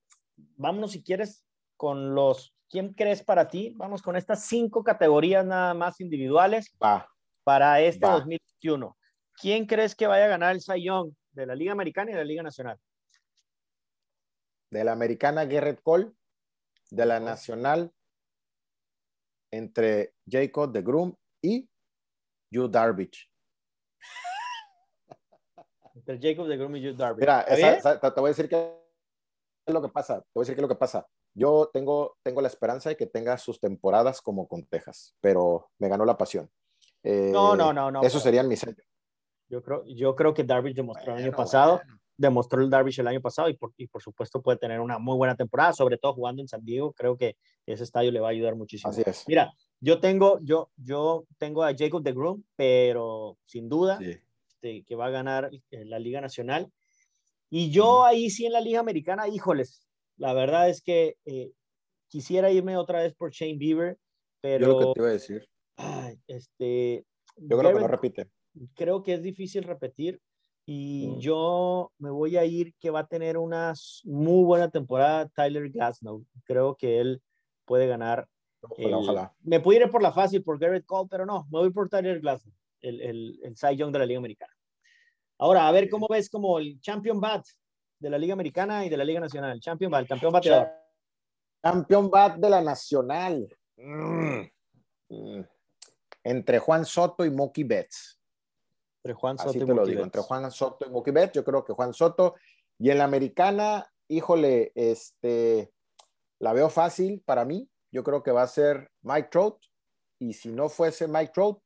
vámonos 0.57 0.93
si 0.93 1.03
quieres 1.03 1.45
con 1.77 2.15
los, 2.15 2.55
¿quién 2.73 2.95
crees 2.95 3.23
para 3.23 3.47
ti? 3.49 3.75
Vamos 3.77 4.03
con 4.03 4.17
estas 4.17 4.47
cinco 4.47 4.83
categorías 4.83 5.45
nada 5.45 5.75
más 5.75 6.01
individuales 6.01 6.75
para 7.45 7.81
este 7.83 8.07
2021. 8.07 8.97
¿Quién 9.35 9.67
crees 9.67 9.95
que 9.95 10.07
vaya 10.07 10.25
a 10.25 10.29
ganar 10.29 10.55
el 10.55 10.63
Cy 10.63 10.83
Young 10.83 11.13
de 11.33 11.47
la 11.47 11.55
Liga 11.55 11.73
Americana 11.73 12.11
y 12.11 12.15
de 12.15 12.21
la 12.21 12.25
Liga 12.25 12.43
Nacional? 12.43 12.79
De 14.71 14.85
la 14.85 14.93
Americana, 14.93 15.45
Garrett 15.45 15.83
Cole. 15.83 16.11
De 16.91 17.07
la 17.07 17.21
Nacional, 17.21 17.91
entre 19.51 20.15
Jacob 20.29 20.71
de 20.71 20.83
Groom 20.83 21.15
y 21.41 21.67
Yu 22.51 22.69
Darvish. 22.69 23.31
Entre 25.95 26.19
Jacob 26.21 26.49
de 26.49 26.57
Groom 26.59 26.77
y 26.77 26.83
Yu 26.83 26.95
Darvish. 26.95 27.21
Mira, 27.21 27.47
te 27.47 28.21
voy 28.21 28.29
a 28.29 28.35
decir 28.35 28.49
que 28.49 28.79
es 29.67 29.73
lo 29.73 29.81
que 29.81 29.89
pasa. 29.89 30.21
Te 30.21 30.29
voy 30.35 30.43
a 30.43 30.45
decir 30.45 30.55
qué 30.55 30.61
es 30.61 30.63
lo 30.63 30.69
que 30.69 30.75
pasa. 30.75 31.07
Yo 31.35 31.71
tengo, 31.73 32.17
tengo 32.23 32.41
la 32.41 32.49
esperanza 32.49 32.91
de 32.91 32.97
que 32.97 33.07
tenga 33.07 33.39
sus 33.39 33.59
temporadas 33.59 34.21
como 34.21 34.47
con 34.47 34.65
Texas, 34.65 35.15
pero 35.21 35.71
me 35.79 35.89
ganó 35.89 36.05
la 36.05 36.19
pasión. 36.19 36.51
no, 37.05 37.57
no, 37.57 37.73
no, 37.73 37.91
no. 37.91 38.03
Eso 38.03 38.21
serían 38.21 38.49
mis. 38.49 38.65
Yo 39.49 39.63
creo, 39.63 39.85
yo 39.87 40.15
creo 40.15 40.33
que 40.35 40.45
Darvish 40.45 40.75
demostró 40.75 41.15
el 41.15 41.25
año 41.25 41.33
pasado, 41.33 41.81
demostró 42.17 42.63
el 42.63 42.71
Darvish 42.71 43.01
el 43.01 43.07
año 43.07 43.21
pasado 43.21 43.49
y 43.49 43.55
por, 43.55 43.73
y 43.77 43.87
por 43.87 44.03
supuesto 44.03 44.41
puede 44.41 44.59
tener 44.59 44.81
una 44.81 44.99
muy 44.99 45.17
buena 45.17 45.37
temporada, 45.37 45.73
sobre 45.73 45.99
todo 45.99 46.15
jugando 46.15 46.41
en 46.41 46.49
San 46.49 46.65
Diego. 46.65 46.93
Creo 46.93 47.17
que 47.17 47.37
ese 47.67 47.85
estadio 47.85 48.11
le 48.11 48.21
va 48.21 48.29
a 48.29 48.31
ayudar 48.31 48.55
muchísimo. 48.55 48.91
Así 48.91 49.03
es. 49.05 49.25
Mira, 49.27 49.53
yo 49.81 50.01
tengo, 50.01 50.39
yo, 50.43 50.71
yo 50.77 51.25
tengo 51.39 51.65
a 51.65 51.75
Jacob 51.77 52.03
de 52.03 52.13
Groom, 52.13 52.45
pero 52.57 53.37
sin 53.45 53.69
duda 53.69 53.99
este, 54.01 54.85
que 54.85 54.95
va 54.95 55.07
a 55.07 55.11
ganar 55.11 55.51
la 55.71 55.99
Liga 55.99 56.21
Nacional 56.21 56.71
y 57.55 57.71
yo 57.71 58.07
ahí 58.07 58.31
sí 58.31 58.47
en 58.47 58.53
la 58.53 58.63
Liga 58.63 58.81
Americana, 58.81 59.29
híjoles, 59.29 59.82
la 60.17 60.35
verdad 60.35 60.69
es 60.69 60.83
que 60.83 61.17
eh, 61.25 61.53
quisiera 62.09 62.51
irme 62.51 62.77
otra 62.77 63.01
vez 63.01 63.15
por 63.15 63.31
Shane 63.31 63.57
Bieber, 63.57 63.99
pero... 64.41 64.67
Yo 64.67 64.73
lo 64.73 64.79
que 64.79 64.93
te 64.95 65.01
iba 65.01 65.09
a 65.09 65.13
decir. 65.13 65.49
este, 66.27 67.05
yo 67.37 67.59
creo 67.59 67.73
que 67.73 67.81
no 67.81 67.89
repite. 67.89 68.31
Creo 68.75 69.03
que 69.03 69.15
es 69.15 69.23
difícil 69.23 69.65
repetir 69.65 70.21
y 70.67 71.09
mm. 71.09 71.19
yo 71.19 71.93
me 71.99 72.11
voy 72.11 72.37
a 72.37 72.45
ir 72.45 72.75
que 72.79 72.91
va 72.91 73.01
a 73.01 73.07
tener 73.07 73.39
una 73.39 73.73
muy 74.05 74.45
buena 74.45 74.71
temporada 74.71 75.29
Tyler 75.29 75.71
Glasnow. 75.71 76.25
Creo 76.45 76.77
que 76.77 77.01
él 77.01 77.23
puede 77.65 77.87
ganar. 77.87 78.29
Ojalá, 78.61 78.99
ojalá. 78.99 79.35
Me 79.41 79.61
puedo 79.61 79.81
ir 79.81 79.91
por 79.91 80.03
la 80.03 80.13
fácil, 80.13 80.45
por 80.45 80.59
Garrett 80.59 80.87
Cole, 80.87 81.09
pero 81.11 81.27
no, 81.27 81.47
me 81.51 81.59
voy 81.61 81.71
por 81.71 81.89
Tyler 81.89 82.21
Glasnow, 82.21 82.55
el, 82.81 83.01
el, 83.01 83.41
el 83.43 83.57
Cy 83.57 83.77
Young 83.77 83.93
de 83.93 83.99
la 83.99 84.07
Liga 84.07 84.19
Americana. 84.19 84.53
Ahora, 85.39 85.67
a 85.67 85.73
ver 85.73 85.89
cómo 85.89 86.07
ves 86.09 86.31
como 86.31 86.59
el 86.59 86.79
Champion 86.81 87.21
Bat 87.21 87.45
de 88.03 88.11
la 88.11 88.19
Liga 88.19 88.33
Americana 88.33 88.85
y 88.85 88.89
de 88.89 88.97
la 88.97 89.05
Liga 89.05 89.21
Nacional. 89.21 89.61
Champion 89.61 89.91
Bat, 89.91 90.09
campeón 90.09 90.33
bateador. 90.33 90.69
Champion 91.63 92.11
Bat 92.11 92.37
de 92.37 92.51
la 92.51 92.61
Nacional. 92.61 93.57
Mm. 93.77 94.41
Mm. 95.09 95.45
Entre 96.25 96.59
Juan 96.59 96.85
Soto 96.85 97.25
y 97.25 97.31
Mookie 97.31 97.63
Betts. 97.63 98.19
Entre 99.05 99.15
Juan 99.15 99.39
Soto 99.39 99.51
Así 99.51 99.59
te 99.61 99.67
lo 99.67 99.87
digo, 99.87 100.03
entre 100.03 100.21
Juan 100.21 100.51
Soto 100.51 100.85
y 100.85 100.91
Mookie 100.91 101.13
Betts. 101.13 101.35
Yo 101.35 101.45
creo 101.45 101.65
que 101.65 101.73
Juan 101.73 101.95
Soto. 101.95 102.35
Y 102.77 102.91
en 102.91 102.99
la 102.99 103.05
Americana, 103.05 103.89
híjole, 104.09 104.73
este, 104.75 105.73
la 106.41 106.53
veo 106.53 106.71
fácil 106.71 107.23
para 107.25 107.45
mí. 107.45 107.71
Yo 107.93 108.03
creo 108.03 108.25
que 108.25 108.33
va 108.33 108.43
a 108.43 108.49
ser 108.49 108.91
Mike 109.03 109.29
Trout. 109.31 109.59
Y 110.19 110.33
si 110.33 110.51
no 110.51 110.69
fuese 110.69 111.07
Mike 111.07 111.31
Trout, 111.33 111.63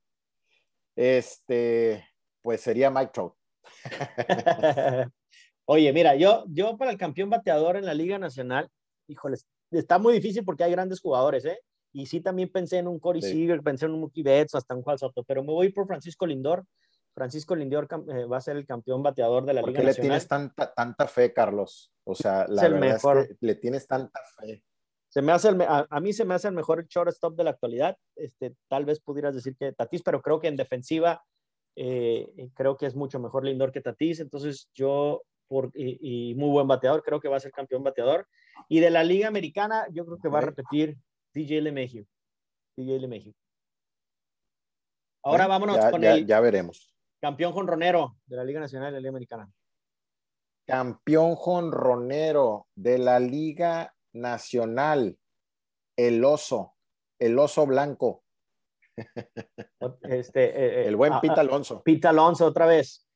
este, 0.96 2.06
pues 2.42 2.60
sería 2.60 2.90
Mike 2.90 3.12
Trout. 3.14 3.34
Oye, 5.66 5.92
mira, 5.92 6.14
yo, 6.16 6.44
yo 6.48 6.76
para 6.76 6.90
el 6.90 6.96
campeón 6.96 7.30
bateador 7.30 7.76
en 7.76 7.84
la 7.84 7.94
Liga 7.94 8.18
Nacional, 8.18 8.68
híjoles, 9.08 9.46
está 9.70 9.98
muy 9.98 10.14
difícil 10.14 10.44
porque 10.44 10.64
hay 10.64 10.70
grandes 10.70 11.00
jugadores, 11.00 11.44
¿eh? 11.44 11.58
Y 11.92 12.06
sí 12.06 12.20
también 12.20 12.50
pensé 12.50 12.78
en 12.78 12.88
un 12.88 12.98
Corey 12.98 13.22
Seager, 13.22 13.62
pensé 13.62 13.86
en 13.86 13.92
un 13.92 14.00
Mookie 14.00 14.22
Betts, 14.22 14.54
hasta 14.54 14.74
un 14.74 14.82
Juan 14.82 14.98
Soto, 14.98 15.24
pero 15.24 15.42
me 15.42 15.52
voy 15.52 15.72
por 15.72 15.86
Francisco 15.86 16.26
Lindor. 16.26 16.64
Francisco 17.14 17.56
Lindor 17.56 17.88
eh, 18.08 18.26
va 18.26 18.36
a 18.36 18.40
ser 18.42 18.56
el 18.56 18.66
campeón 18.66 19.02
bateador 19.02 19.46
de 19.46 19.54
la 19.54 19.62
Liga 19.62 19.82
Nacional. 19.82 19.86
¿Por 19.86 19.94
qué 19.94 20.02
le 20.02 20.08
tienes 20.08 20.28
tanta, 20.28 20.74
tanta 20.74 21.06
fe, 21.06 21.32
Carlos? 21.32 21.90
O 22.04 22.14
sea, 22.14 22.46
la 22.48 22.68
verdad 22.68 23.20
es 23.20 23.28
que 23.28 23.36
le 23.40 23.54
tienes 23.54 23.86
tanta 23.86 24.20
fe. 24.38 24.62
Se 25.08 25.22
me 25.22 25.32
hace 25.32 25.48
a, 25.48 25.86
a, 25.88 26.00
mí 26.00 26.12
se 26.12 26.26
me 26.26 26.34
hace 26.34 26.48
el 26.48 26.54
mejor 26.54 26.86
shortstop 26.86 27.34
de 27.34 27.44
la 27.44 27.50
actualidad. 27.50 27.96
Este, 28.14 28.54
tal 28.68 28.84
vez 28.84 29.00
pudieras 29.00 29.34
decir 29.34 29.56
que 29.56 29.72
Tatis, 29.72 30.02
pero 30.02 30.20
creo 30.20 30.38
que 30.38 30.48
en 30.48 30.56
defensiva 30.56 31.24
eh, 31.76 32.50
creo 32.54 32.76
que 32.76 32.86
es 32.86 32.94
mucho 32.94 33.18
mejor 33.18 33.44
Lindor 33.44 33.70
que 33.70 33.82
Tatis, 33.82 34.20
entonces 34.20 34.70
yo, 34.74 35.22
por, 35.48 35.70
y, 35.74 36.34
muy 36.36 36.50
buen 36.50 36.68
bateador, 36.68 37.02
creo 37.02 37.20
que 37.20 37.28
va 37.28 37.36
a 37.36 37.40
ser 37.40 37.52
campeón 37.52 37.82
bateador. 37.82 38.26
Y 38.68 38.80
de 38.80 38.90
la 38.90 39.04
Liga 39.04 39.28
Americana, 39.28 39.86
yo 39.92 40.04
creo 40.04 40.18
que 40.18 40.28
va 40.28 40.38
a 40.38 40.42
repetir 40.42 40.96
DJ 41.34 41.60
LeMahieu. 41.60 42.06
DJ 42.76 43.00
LeMahieu. 43.00 43.34
Ahora 45.22 45.46
vámonos 45.46 45.78
con 45.90 46.04
el. 46.04 46.26
Ya 46.26 46.40
veremos. 46.40 46.94
Campeón 47.20 47.52
jonronero 47.52 48.16
de 48.26 48.36
la 48.36 48.44
Liga 48.44 48.60
Nacional 48.60 48.88
de 48.88 48.92
la 48.92 49.00
Liga 49.00 49.10
Americana. 49.10 49.50
Campeón 50.66 51.34
jonronero 51.34 52.68
de 52.74 52.98
la 52.98 53.18
Liga 53.18 53.94
Nacional. 54.12 55.18
El 55.96 56.24
oso. 56.24 56.74
El 57.18 57.38
oso 57.38 57.66
blanco. 57.66 58.22
Este, 60.02 60.44
eh, 60.44 60.82
eh, 60.82 60.88
el 60.88 60.96
buen 60.96 61.20
Pita 61.20 61.40
Alonso. 61.40 61.82
Pita 61.82 62.10
Alonso 62.10 62.46
otra 62.46 62.66
vez. 62.66 63.06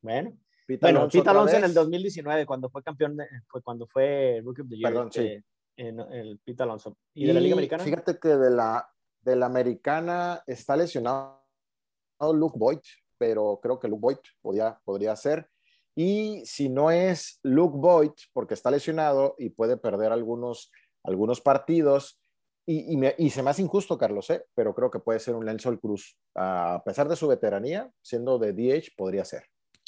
Bueno, 0.00 0.38
Pita 0.68 0.88
Alonso, 0.88 1.18
Pita 1.18 1.30
Alonso 1.30 1.56
en 1.56 1.64
el 1.64 1.72
2019, 1.72 2.44
cuando 2.44 2.68
fue 2.68 2.82
campeón, 2.82 3.16
fue 3.46 3.62
cuando 3.62 3.86
fue 3.86 4.42
Rookie 4.44 4.60
of 4.60 4.68
the 4.68 4.76
Year. 4.76 4.92
Perdón, 4.92 5.10
sí. 5.10 5.22
Eh, 5.22 5.42
en 5.76 5.98
el 5.98 6.38
Pita 6.40 6.64
Alonso. 6.64 6.98
¿Y, 7.14 7.26
de 7.26 7.32
la 7.32 7.40
Liga 7.40 7.54
Americana? 7.54 7.82
Fíjate 7.82 8.18
que 8.18 8.28
de 8.28 8.50
la, 8.50 8.86
de 9.22 9.34
la 9.34 9.46
Americana 9.46 10.42
está 10.46 10.76
lesionado 10.76 11.40
Luke 12.20 12.58
Boyd, 12.58 12.80
pero 13.16 13.58
creo 13.62 13.78
que 13.78 13.88
Luke 13.88 14.00
Boyd 14.00 14.18
podía, 14.42 14.78
podría 14.84 15.16
ser. 15.16 15.48
Y 15.96 16.42
si 16.44 16.68
no 16.68 16.90
es 16.90 17.40
Luke 17.42 17.78
Boyd, 17.78 18.12
porque 18.34 18.52
está 18.52 18.70
lesionado 18.70 19.36
y 19.38 19.48
puede 19.48 19.78
perder 19.78 20.12
algunos, 20.12 20.70
algunos 21.02 21.40
partidos, 21.40 22.20
y, 22.66 23.30
se 23.30 23.42
me 23.42 23.48
hace 23.48 23.62
injusto, 23.62 23.96
Carlos, 23.96 24.28
¿eh? 24.28 24.44
pero 24.54 24.74
creo 24.74 24.90
que 24.90 24.98
puede 24.98 25.18
ser 25.18 25.34
un 25.34 25.46
Nelson 25.46 25.78
Cruz. 25.78 26.18
A 26.34 26.82
pesar 26.84 27.08
de 27.08 27.16
su 27.16 27.26
veteranía, 27.26 27.90
siendo 28.02 28.38
de 28.38 28.52
DH, 28.52 28.90
podría 28.94 29.24
ser. 29.24 29.44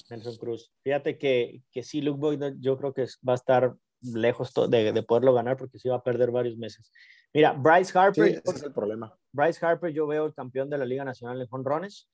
Nelson 0.09 0.37
Cruz. 0.37 0.73
Fíjate 0.83 1.19
que, 1.19 1.63
que 1.73 1.83
sí, 1.83 2.01
Luke 2.01 2.21
Boyd, 2.21 2.43
yo 2.59 2.79
creo 2.79 2.93
que 2.93 3.07
va 3.27 3.33
a 3.33 3.37
estar 3.37 3.75
lejos 4.03 4.53
de, 4.69 4.93
de, 4.93 5.03
poderlo 5.03 5.35
ganar 5.35 5.57
porque 5.57 5.79
sí 5.79 5.89
va 5.89 5.97
a 5.97 6.03
perder 6.03 6.31
varios 6.31 6.57
meses. 6.57 6.91
Mira, 7.33 7.53
Bryce 7.53 7.97
Harper. 7.97 8.27
ese 8.27 8.43
es 8.45 8.63
el 8.63 8.73
problema. 8.73 9.15
Bryce 9.33 9.65
Harper, 9.65 9.93
yo 9.93 10.07
veo 10.07 10.27
el 10.27 10.35
campeón 10.35 10.71
de 10.71 10.79
la 10.79 10.85
Liga 10.85 11.05
Nacional 11.05 11.41
en 11.41 11.49
jonrones 11.49 12.09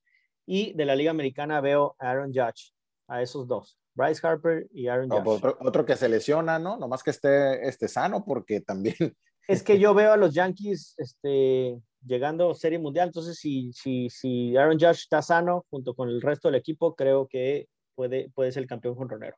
y 0.46 0.72
de 0.74 0.84
la 0.84 0.96
Liga 0.96 1.10
Americana 1.10 1.60
veo 1.60 1.96
a 1.98 2.10
Aaron 2.10 2.32
Judge, 2.32 2.72
a 3.08 3.22
esos 3.22 3.46
dos. 3.46 3.78
Bryce 3.94 4.26
Harper 4.26 4.68
y 4.72 4.88
Aaron 4.88 5.08
Judge. 5.08 5.22
otro, 5.26 5.58
otro, 5.60 5.86
que 5.86 5.96
se 5.96 6.08
lesiona, 6.08 6.58
¿no? 6.58 6.76
Nomás 6.76 7.02
que 7.02 7.10
esté, 7.10 7.66
esté 7.66 7.88
sano 7.88 8.24
porque 8.24 8.60
también. 8.60 8.94
Es 9.48 9.62
que 9.62 9.78
yo 9.78 9.94
veo 9.94 10.12
a 10.12 10.16
los 10.16 10.34
Yankees 10.34 10.94
este, 10.96 11.80
llegando 12.04 12.50
a 12.50 12.54
Serie 12.56 12.80
Mundial, 12.80 13.08
entonces 13.10 13.38
si, 13.38 13.72
si, 13.72 14.10
si 14.10 14.56
Aaron 14.56 14.76
Judge 14.76 15.02
está 15.02 15.22
sano 15.22 15.64
junto 15.70 15.94
con 15.94 16.08
el 16.08 16.20
resto 16.20 16.48
del 16.48 16.56
equipo, 16.56 16.96
creo 16.96 17.28
que 17.28 17.68
puede, 17.96 18.30
puede 18.30 18.52
ser 18.52 18.62
el 18.62 18.68
campeón 18.68 18.94
jonronero. 18.94 19.36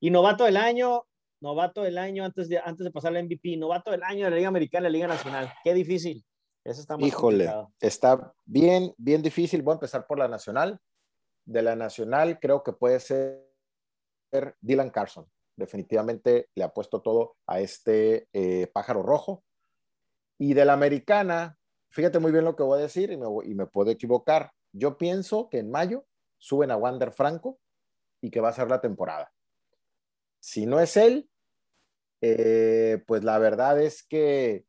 Y 0.00 0.10
novato 0.10 0.44
del 0.44 0.56
año, 0.56 1.04
novato 1.40 1.82
del 1.82 1.98
año 1.98 2.24
antes 2.24 2.48
de, 2.48 2.58
antes 2.58 2.84
de 2.84 2.90
pasar 2.90 3.14
al 3.14 3.24
MVP, 3.24 3.56
novato 3.56 3.90
del 3.90 4.02
año 4.02 4.24
de 4.24 4.30
la 4.30 4.36
Liga 4.36 4.48
Americana 4.48 4.84
la 4.84 4.90
Liga 4.90 5.06
Nacional. 5.06 5.52
Qué 5.62 5.74
difícil. 5.74 6.24
Eso 6.64 6.80
está 6.80 6.96
Híjole, 6.98 7.50
está 7.80 8.34
bien, 8.44 8.92
bien 8.98 9.22
difícil. 9.22 9.62
Voy 9.62 9.72
a 9.72 9.74
empezar 9.74 10.06
por 10.06 10.18
la 10.18 10.28
Nacional. 10.28 10.78
De 11.46 11.62
la 11.62 11.76
Nacional 11.76 12.38
creo 12.38 12.62
que 12.62 12.72
puede 12.72 13.00
ser 13.00 13.46
Dylan 14.60 14.90
Carson. 14.90 15.26
Definitivamente 15.56 16.48
le 16.54 16.64
ha 16.64 16.72
puesto 16.72 17.00
todo 17.00 17.36
a 17.46 17.60
este 17.60 18.28
eh, 18.32 18.66
pájaro 18.72 19.02
rojo. 19.02 19.42
Y 20.38 20.54
de 20.54 20.64
la 20.64 20.74
Americana, 20.74 21.58
fíjate 21.90 22.18
muy 22.18 22.32
bien 22.32 22.44
lo 22.44 22.56
que 22.56 22.62
voy 22.62 22.78
a 22.78 22.82
decir 22.82 23.10
y 23.10 23.16
me, 23.16 23.26
y 23.44 23.54
me 23.54 23.66
puedo 23.66 23.90
equivocar. 23.90 24.52
Yo 24.72 24.96
pienso 24.96 25.48
que 25.48 25.58
en 25.58 25.70
mayo 25.70 26.06
suben 26.38 26.70
a 26.70 26.76
Wander 26.76 27.12
Franco 27.12 27.58
y 28.20 28.30
que 28.30 28.40
va 28.40 28.50
a 28.50 28.54
ser 28.54 28.68
la 28.68 28.80
temporada. 28.80 29.32
Si 30.40 30.66
no 30.66 30.80
es 30.80 30.96
él, 30.96 31.28
eh, 32.20 33.02
pues 33.06 33.24
la 33.24 33.38
verdad 33.38 33.80
es 33.80 34.02
que 34.02 34.64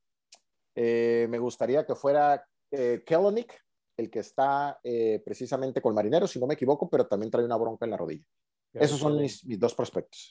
eh, 0.75 1.27
me 1.29 1.39
gustaría 1.39 1.85
que 1.85 1.95
fuera 1.95 2.45
eh, 2.71 3.03
el 3.97 4.09
que 4.09 4.19
está 4.19 4.79
eh, 4.83 5.21
precisamente 5.23 5.81
con 5.81 5.93
Marinero, 5.93 6.27
si 6.27 6.39
no 6.39 6.47
me 6.47 6.53
equivoco, 6.53 6.89
pero 6.89 7.07
también 7.07 7.29
trae 7.29 7.45
una 7.45 7.57
bronca 7.57 7.85
en 7.85 7.91
la 7.91 7.97
rodilla. 7.97 8.25
Esos 8.73 8.99
son 8.99 9.17
mis, 9.19 9.43
dos 9.59 9.75
prospectos. 9.75 10.29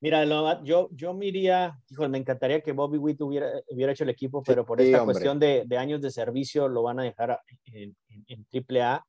Mira, 0.00 0.24
yo, 0.62 0.88
yo 0.92 1.14
me 1.14 1.26
iría, 1.26 1.76
me 2.08 2.18
encantaría 2.18 2.60
que 2.60 2.72
Bobby 2.72 2.98
Witt 2.98 3.20
hubiera, 3.22 3.50
hubiera 3.68 3.92
hecho 3.92 4.04
el 4.04 4.10
equipo, 4.10 4.42
pero 4.42 4.64
por 4.64 4.80
esta 4.80 5.04
cuestión 5.04 5.40
de, 5.40 5.66
años 5.76 6.00
de 6.00 6.10
servicio 6.10 6.68
lo 6.68 6.82
van 6.82 7.00
a 7.00 7.02
dejar 7.02 7.40
en, 7.64 7.96
en, 8.28 8.46
AAA. 8.52 9.04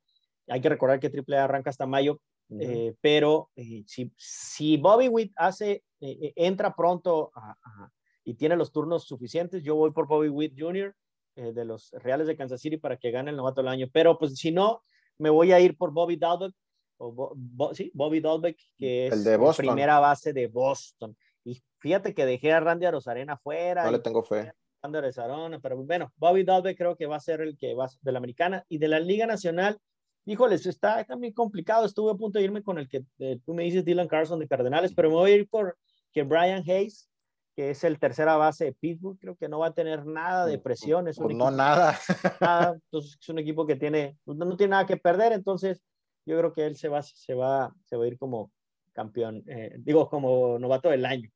Hay 0.48 0.62
que 0.62 0.70
recordar 0.70 1.00
que 1.00 1.12
AAA 1.12 1.44
arranca 1.44 1.70
hasta 1.70 1.86
mayo, 1.86 2.20
eh, 2.50 2.94
pero 3.02 3.50
eh, 3.56 3.84
si, 3.88 4.12
si, 4.16 4.78
Bobby 4.78 5.08
Witt 5.08 5.34
hace, 5.36 5.84
eh, 6.00 6.34
entra 6.36 6.76
pronto 6.76 7.32
y 8.24 8.36
tiene 8.36 8.56
los 8.56 8.72
turnos 8.72 9.06
suficientes, 9.06 9.64
yo 9.64 9.76
voy 9.76 9.92
por 9.92 10.08
Bobby 10.08 10.30
Witt 10.30 10.54
Jr. 10.58 10.96
de 11.36 11.66
los 11.66 11.92
Reales 11.92 12.28
de 12.28 12.36
Kansas 12.36 12.62
City 12.62 12.78
para 12.78 12.98
que 12.98 13.12
gane 13.12 13.32
el 13.32 13.38
novato 13.38 13.62
del 13.62 13.70
año. 13.70 13.88
Pero 13.92 14.18
pues 14.18 14.36
si 14.36 14.52
no, 14.52 14.84
me 15.18 15.30
voy 15.30 15.52
a 15.52 15.60
ir 15.60 15.78
por 15.78 15.92
Bobby 15.92 16.18
Dalbeck, 16.18 16.54
o 16.98 17.36
sí, 17.74 17.92
Bobby 17.94 18.22
Dalbeck, 18.22 18.58
que 18.78 19.08
es 19.08 19.26
la 19.26 19.54
primera 19.54 20.00
base 20.00 20.32
de 20.32 20.48
Boston. 20.48 21.16
Y 21.44 21.62
fíjate 21.80 22.14
que 22.14 22.26
dejé 22.26 22.54
a 22.54 22.60
Randy 22.60 22.86
Arozarena 22.86 23.38
fuera. 23.38 23.86
No 23.86 23.92
le 23.92 24.00
tengo 24.00 24.24
fe. 24.24 24.54
Randy 24.82 24.98
Arozarena, 25.00 25.60
pero 25.60 25.78
bueno, 25.84 26.14
Bobby 26.18 26.44
Dalbeck 26.44 26.78
creo 26.78 26.96
que 26.96 27.06
va 27.06 27.18
a 27.18 27.20
ser 27.20 27.42
el 27.42 27.58
que 27.58 27.74
va 27.74 27.90
de 28.02 28.12
la 28.12 28.20
americana 28.20 28.66
y 28.70 28.78
de 28.78 28.88
la 28.88 29.00
Liga 29.00 29.26
Nacional 29.26 29.80
híjoles, 30.26 30.66
está 30.66 31.04
también 31.04 31.34
complicado. 31.34 31.86
Estuve 31.86 32.12
a 32.12 32.16
punto 32.16 32.40
de 32.40 32.46
irme 32.46 32.64
con 32.64 32.78
el 32.78 32.90
que 32.90 33.06
eh, 33.20 33.40
tú 33.46 33.54
me 33.54 33.64
dices, 33.64 33.86
Dylan 33.86 34.08
Carson 34.08 34.40
de 34.40 34.48
Cardenales, 34.48 34.94
pero 34.94 35.10
me 35.10 35.16
voy 35.16 35.32
a 35.32 35.36
ir 35.36 35.50
por 35.50 35.78
que 36.12 36.24
Brian 36.24 36.64
Hayes, 36.68 37.10
que 37.56 37.70
es 37.72 37.84
el 37.84 38.00
tercera 38.00 38.36
base 38.36 38.66
de 38.66 38.74
Pittsburgh, 38.74 39.18
creo 39.20 39.36
que 39.36 39.48
no 39.48 39.60
va 39.60 39.68
a 39.68 39.74
tener 39.74 40.06
nada 40.06 40.46
de 40.46 40.58
presión. 40.58 41.08
Es 41.08 41.18
pues 41.18 41.36
no, 41.36 41.52
nada. 41.52 41.98
Entonces, 42.74 43.18
es 43.20 43.30
un 43.30 43.40
equipo 43.40 43.66
que 43.66 43.76
tiene, 43.76 44.18
pues, 44.24 44.38
no, 44.38 44.58
tiene 44.58 44.72
nada 44.72 44.86
que 44.86 44.98
perder, 44.98 45.34
entonces 45.34 45.82
yo 46.26 46.38
creo 46.38 46.54
que 46.54 46.66
él 46.66 46.76
se 46.76 46.90
va, 46.90 47.02
se 47.02 47.34
va, 47.34 47.74
se 47.86 47.96
va 47.96 48.04
a 48.04 48.08
ir 48.08 48.18
como 48.18 48.52
campeón, 48.94 49.44
eh, 49.48 49.76
digo, 49.78 50.10
como 50.10 50.58
novato 50.58 50.90
del 50.90 51.06
año. 51.06 51.30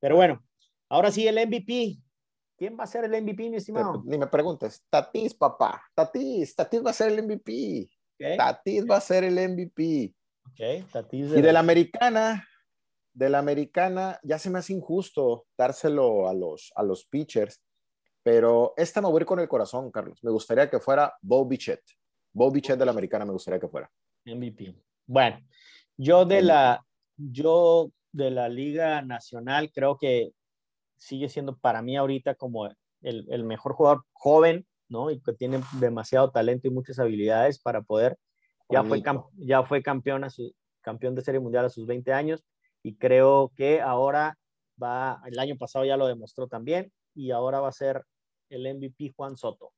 Pero 0.00 0.16
bueno, 0.16 0.42
ahora 0.88 1.10
sí, 1.10 1.26
el 1.26 1.46
MVP. 1.46 1.98
¿Quién 2.56 2.76
va 2.76 2.84
a 2.84 2.88
ser 2.88 3.04
el 3.04 3.22
MVP, 3.22 3.50
mi 3.50 3.56
estimado? 3.56 4.02
ni 4.04 4.18
me 4.18 4.26
preguntes. 4.26 4.84
Tatis, 4.90 5.32
papá. 5.32 5.80
Tatis. 5.94 6.56
Tatis 6.56 6.84
va 6.84 6.90
a 6.90 6.94
ser 6.94 7.12
el 7.12 7.22
MVP. 7.24 7.88
Tatis 8.18 8.84
va 8.88 8.96
a 8.96 9.00
ser 9.00 9.24
el 9.24 9.34
MVP. 9.34 10.14
Tatis 10.92 11.32
y 11.36 11.40
de 11.40 11.52
la 11.52 11.60
americana, 11.60 12.46
de 13.12 13.28
la 13.28 13.38
americana, 13.38 14.18
ya 14.22 14.38
se 14.38 14.50
me 14.50 14.58
hace 14.58 14.72
injusto 14.72 15.46
dárselo 15.56 16.28
a 16.28 16.34
los, 16.34 16.72
a 16.74 16.82
los 16.82 17.04
pitchers, 17.06 17.62
pero 18.22 18.74
esta 18.76 19.00
me 19.00 19.08
voy 19.08 19.18
a 19.18 19.22
ir 19.22 19.26
con 19.26 19.40
el 19.40 19.48
corazón, 19.48 19.90
Carlos. 19.90 20.22
Me 20.22 20.30
gustaría 20.30 20.68
que 20.68 20.80
fuera 20.80 21.16
Bo 21.22 21.46
Bichette. 21.46 21.96
Bo 22.32 22.50
Bichette 22.50 22.78
de 22.78 22.84
la 22.84 22.90
americana 22.90 23.24
me 23.24 23.32
gustaría 23.32 23.60
que 23.60 23.68
fuera. 23.68 23.90
MVP. 24.24 24.74
Bueno, 25.06 25.40
yo 25.96 26.24
de 26.24 26.42
la, 26.42 26.84
yo 27.16 27.90
de 28.12 28.30
la 28.30 28.48
Liga 28.48 29.02
Nacional 29.02 29.70
creo 29.72 29.96
que 29.96 30.32
sigue 30.96 31.28
siendo 31.28 31.56
para 31.56 31.82
mí 31.82 31.96
ahorita 31.96 32.34
como 32.34 32.66
el, 32.66 33.26
el 33.30 33.44
mejor 33.44 33.72
jugador 33.74 34.04
joven 34.12 34.66
¿no? 34.88 35.10
Y 35.10 35.20
que 35.20 35.32
tiene 35.32 35.60
demasiado 35.80 36.30
talento 36.30 36.68
y 36.68 36.70
muchas 36.70 36.98
habilidades 36.98 37.58
para 37.60 37.82
poder. 37.82 38.16
Ya 38.70 38.84
fue, 38.84 39.02
ya 39.36 39.62
fue 39.62 39.82
campeón, 39.82 40.24
a 40.24 40.30
su, 40.30 40.52
campeón 40.82 41.14
de 41.14 41.22
Serie 41.22 41.40
Mundial 41.40 41.64
a 41.64 41.70
sus 41.70 41.86
20 41.86 42.12
años 42.12 42.44
y 42.82 42.96
creo 42.96 43.52
que 43.56 43.80
ahora 43.80 44.38
va, 44.82 45.20
el 45.26 45.38
año 45.38 45.56
pasado 45.56 45.84
ya 45.84 45.96
lo 45.96 46.06
demostró 46.06 46.48
también 46.48 46.92
y 47.14 47.30
ahora 47.30 47.60
va 47.60 47.68
a 47.68 47.72
ser 47.72 48.04
el 48.50 48.62
MVP 48.74 49.12
Juan 49.16 49.36
Soto. 49.36 49.72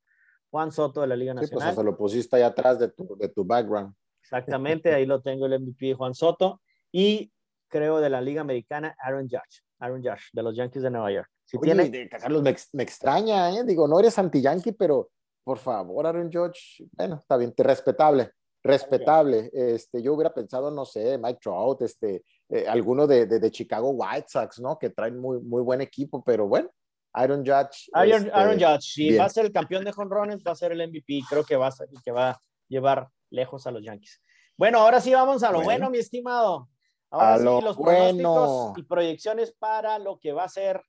Juan 0.51 0.73
Soto 0.73 1.01
de 1.01 1.07
la 1.07 1.17
Liga 1.17 1.35
Nacional. 1.35 1.71
Sí, 1.71 1.75
pues 1.75 1.77
se 1.77 1.85
lo 1.85 1.97
pusiste 1.97 2.37
ahí 2.37 2.43
atrás 2.43 2.79
de 2.79 2.89
tu, 2.89 3.17
de 3.17 3.29
tu 3.29 3.45
background. 3.45 3.95
Exactamente, 4.21 4.93
ahí 4.93 5.07
lo 5.07 5.21
tengo 5.23 5.47
el 5.47 5.61
MVP 5.61 5.95
Juan 5.95 6.15
Soto 6.15 6.61
y 6.93 7.33
creo 7.69 8.01
de 8.01 8.11
la 8.11 8.21
Liga 8.21 8.41
Americana 8.41 8.95
Aaron 8.99 9.29
Judge, 9.29 9.63
Aaron 9.81 10.03
Judge 10.03 10.29
de 10.33 10.43
los 10.43 10.57
Yankees 10.57 10.83
de 10.83 10.91
Nueva 10.91 11.11
York. 11.11 11.29
Si 11.45 11.59
tiene... 11.59 12.09
Carlos, 12.09 12.43
me, 12.73 12.83
extraña, 12.83 13.51
¿eh? 13.51 13.65
Digo, 13.65 13.89
no 13.89 13.99
eres 13.99 14.19
anti-yankee, 14.19 14.73
pero 14.73 15.11
por 15.43 15.59
favor, 15.59 16.07
Aaron 16.07 16.31
Judge, 16.31 16.87
bueno, 16.93 17.17
está 17.17 17.37
bien, 17.37 17.53
te 17.53 17.63
respetable, 17.63 18.31
respetable. 18.63 19.51
Este, 19.53 20.03
yo 20.03 20.15
hubiera 20.15 20.33
pensado, 20.33 20.71
no 20.71 20.85
sé, 20.85 21.19
Mike 21.19 21.41
Trout, 21.43 21.83
este, 21.83 22.25
eh, 22.51 22.67
alguno 22.69 23.07
de, 23.07 23.27
de, 23.27 23.51
Chicago 23.51 23.91
White 23.91 24.29
Sox, 24.29 24.61
¿no? 24.61 24.79
Que 24.79 24.91
traen 24.91 25.19
muy, 25.19 25.41
muy 25.41 25.63
buen 25.63 25.81
equipo, 25.81 26.23
pero 26.23 26.47
bueno, 26.47 26.71
Aaron 27.15 27.41
Judge. 27.41 27.89
Aaron, 27.93 28.27
este, 28.27 28.31
Aaron 28.33 28.61
Judge, 28.61 28.83
si 28.83 29.17
va 29.17 29.25
a 29.25 29.31
ser 29.31 29.47
el 29.47 29.53
campeón 29.53 29.85
de 29.85 29.93
jonrones, 29.93 30.43
va 30.47 30.53
a 30.53 30.57
ser 30.57 30.73
el 30.73 30.87
MVP, 30.89 31.23
creo 31.29 31.45
que 31.45 31.57
va 31.57 31.69
a, 31.69 31.75
que 32.05 32.13
va 32.13 32.31
a 32.31 32.43
llevar 32.69 33.09
lejos 33.31 33.67
a 33.67 33.71
los 33.71 33.83
Yankees. 33.83 34.21
Bueno, 34.57 34.79
ahora 34.79 35.01
sí 35.01 35.13
vamos 35.13 35.43
a 35.43 35.51
lo 35.51 35.63
bueno, 35.63 35.89
mi 35.91 35.99
estimado. 35.99 36.69
Ahora 37.11 37.39
sí, 37.39 37.45
los 37.45 37.77
pronósticos 37.77 38.79
y 38.79 38.83
proyecciones 38.85 39.53
para 39.53 39.99
lo 39.99 40.19
que 40.19 40.33
va 40.33 40.45
a 40.45 40.49
ser 40.49 40.83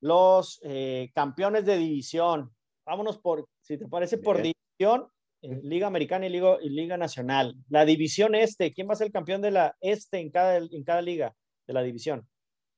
los 0.00 0.60
eh, 0.64 1.10
campeones 1.14 1.64
de 1.64 1.76
división. 1.76 2.54
Vámonos 2.84 3.18
por, 3.18 3.46
si 3.60 3.78
te 3.78 3.86
parece, 3.86 4.18
por 4.18 4.36
división, 4.36 5.08
Liga 5.42 5.86
Americana 5.86 6.26
y 6.26 6.30
Liga, 6.30 6.58
y 6.60 6.70
Liga 6.70 6.96
Nacional. 6.96 7.54
La 7.68 7.84
división 7.84 8.34
este, 8.34 8.72
¿quién 8.72 8.88
va 8.88 8.94
a 8.94 8.96
ser 8.96 9.06
el 9.06 9.12
campeón 9.12 9.40
de 9.40 9.52
la 9.52 9.76
este 9.80 10.18
en 10.18 10.30
cada, 10.30 10.56
en 10.56 10.84
cada 10.84 11.02
liga 11.02 11.34
de 11.66 11.72
la 11.72 11.82
división? 11.82 12.28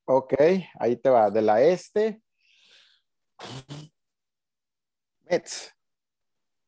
Ok, 0.05 0.35
ahí 0.79 0.97
te 0.97 1.09
va. 1.09 1.31
De 1.31 1.43
la 1.43 1.63
este, 1.63 2.21
Mets. 5.25 5.75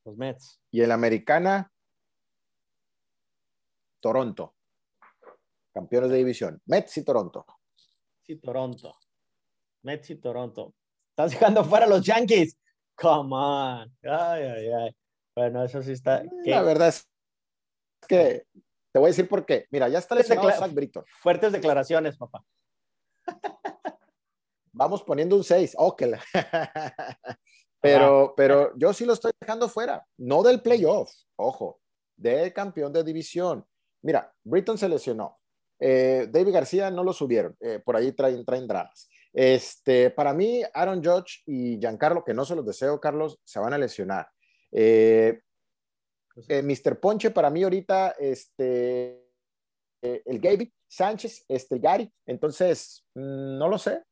Los 0.05 0.17
Mets. 0.17 0.61
Y 0.71 0.81
el 0.81 0.91
Americana, 0.91 1.71
Toronto. 4.01 4.55
Campeones 5.75 6.11
de 6.11 6.19
división. 6.19 6.63
Mets 6.67 6.97
y 6.99 7.05
Toronto. 7.05 7.45
Sí, 8.23 8.37
Toronto. 8.37 8.97
Mets 9.83 10.11
y 10.11 10.15
Toronto. 10.17 10.73
Estás 11.11 11.33
dejando 11.33 11.65
fuera 11.65 11.87
los 11.87 12.03
Yankees. 12.03 12.57
Come 12.95 13.35
on. 13.35 13.97
Ay, 14.03 14.43
ay, 14.45 14.69
ay. 14.69 14.97
Bueno, 15.35 15.65
eso 15.65 15.83
sí 15.83 15.93
está. 15.93 16.23
La 16.45 16.63
verdad 16.63 16.89
es 16.89 17.09
que 18.07 18.47
te 18.93 18.99
voy 19.01 19.09
a 19.09 19.11
decir 19.11 19.29
por 19.29 19.45
qué. 19.45 19.67
Mira, 19.71 19.89
ya 19.89 19.99
está 19.99 20.15
lesionado 20.15 20.53
Zach 20.53 20.73
Britton. 20.73 21.05
Fuertes 21.21 21.51
declaraciones, 21.53 22.17
papá. 22.17 22.45
Vamos 24.73 25.03
poniendo 25.03 25.35
un 25.37 25.43
6. 25.43 25.75
Ok. 25.77 26.03
pero, 27.81 28.33
pero 28.37 28.73
yo 28.77 28.93
sí 28.93 29.05
lo 29.05 29.15
estoy 29.15 29.33
dejando 29.41 29.69
fuera. 29.69 30.07
No 30.19 30.45
del 30.45 30.63
playoff, 30.63 31.13
ojo, 31.37 31.81
del 32.17 32.53
campeón 32.53 32.93
de 32.93 33.03
división. 33.03 33.67
Mira, 34.03 34.33
Britton 34.45 34.79
se 34.79 34.89
lesionó. 34.89 35.39
Eh, 35.79 36.29
David 36.31 36.53
García 36.53 36.91
no 36.91 37.05
lo 37.05 37.13
subieron. 37.13 37.57
Eh, 37.61 37.81
por 37.85 37.97
ahí 37.97 38.13
traen, 38.13 38.45
traen 38.45 38.67
dramas. 38.67 39.09
Este, 39.33 40.11
para 40.11 40.33
mí, 40.33 40.63
Aaron 40.73 41.03
Judge 41.03 41.43
y 41.47 41.79
Giancarlo, 41.79 42.25
que 42.25 42.35
no 42.35 42.45
se 42.45 42.55
los 42.55 42.65
deseo, 42.65 43.01
Carlos, 43.01 43.39
se 43.45 43.59
van 43.59 43.73
a 43.73 43.79
lesionar. 43.79 44.29
Eh, 44.71 45.41
eh 46.49 46.63
Mr. 46.63 47.01
Ponche, 47.01 47.31
para 47.31 47.51
mí 47.51 47.63
ahorita, 47.63 48.15
este, 48.19 49.25
el 50.01 50.39
Gaby, 50.39 50.73
Sánchez, 50.89 51.45
este, 51.49 51.79
Gary. 51.79 52.13
Entonces, 52.27 53.05
mm, 53.15 53.59
no 53.59 53.69
lo 53.69 53.79
sé. 53.79 54.03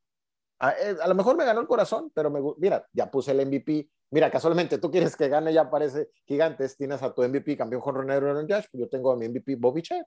Eh, 0.63 0.97
a, 1.01 1.09
lo 1.09 1.15
mejor 1.15 1.37
me 1.37 1.45
ganó 1.45 1.61
el 1.61 1.67
corazón, 1.67 2.11
pero 2.15 2.31
me, 2.31 2.41
mira, 2.59 2.87
ya 2.93 3.11
puse 3.11 3.33
el 3.33 3.47
MVP. 3.47 3.89
Mira, 4.11 4.31
casualmente 4.31 4.79
tú 4.79 4.91
quieres 4.91 5.17
que 5.17 5.29
gane, 5.29 5.53
ya 5.53 5.71
parece 5.71 6.11
gigantes. 6.25 6.77
Tienes 6.77 7.03
a 7.03 7.13
tu 7.13 7.23
MVP 7.23 7.57
campeón 7.57 7.83
con 7.83 7.97
René 7.97 8.15
Aaron 8.15 8.49
Josh, 8.49 8.67
pues 8.71 8.81
yo 8.81 8.89
tengo 8.89 9.13
a 9.13 9.17
mi 9.17 9.29
MVP 9.29 9.57
Bobby 9.57 9.83
Che. 9.83 10.03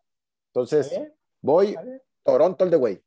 Entonces, 0.53 0.97
voy 1.46 1.76
Toronto 2.24 2.66
el 2.66 2.72
de 2.72 2.78
way. 2.78 3.02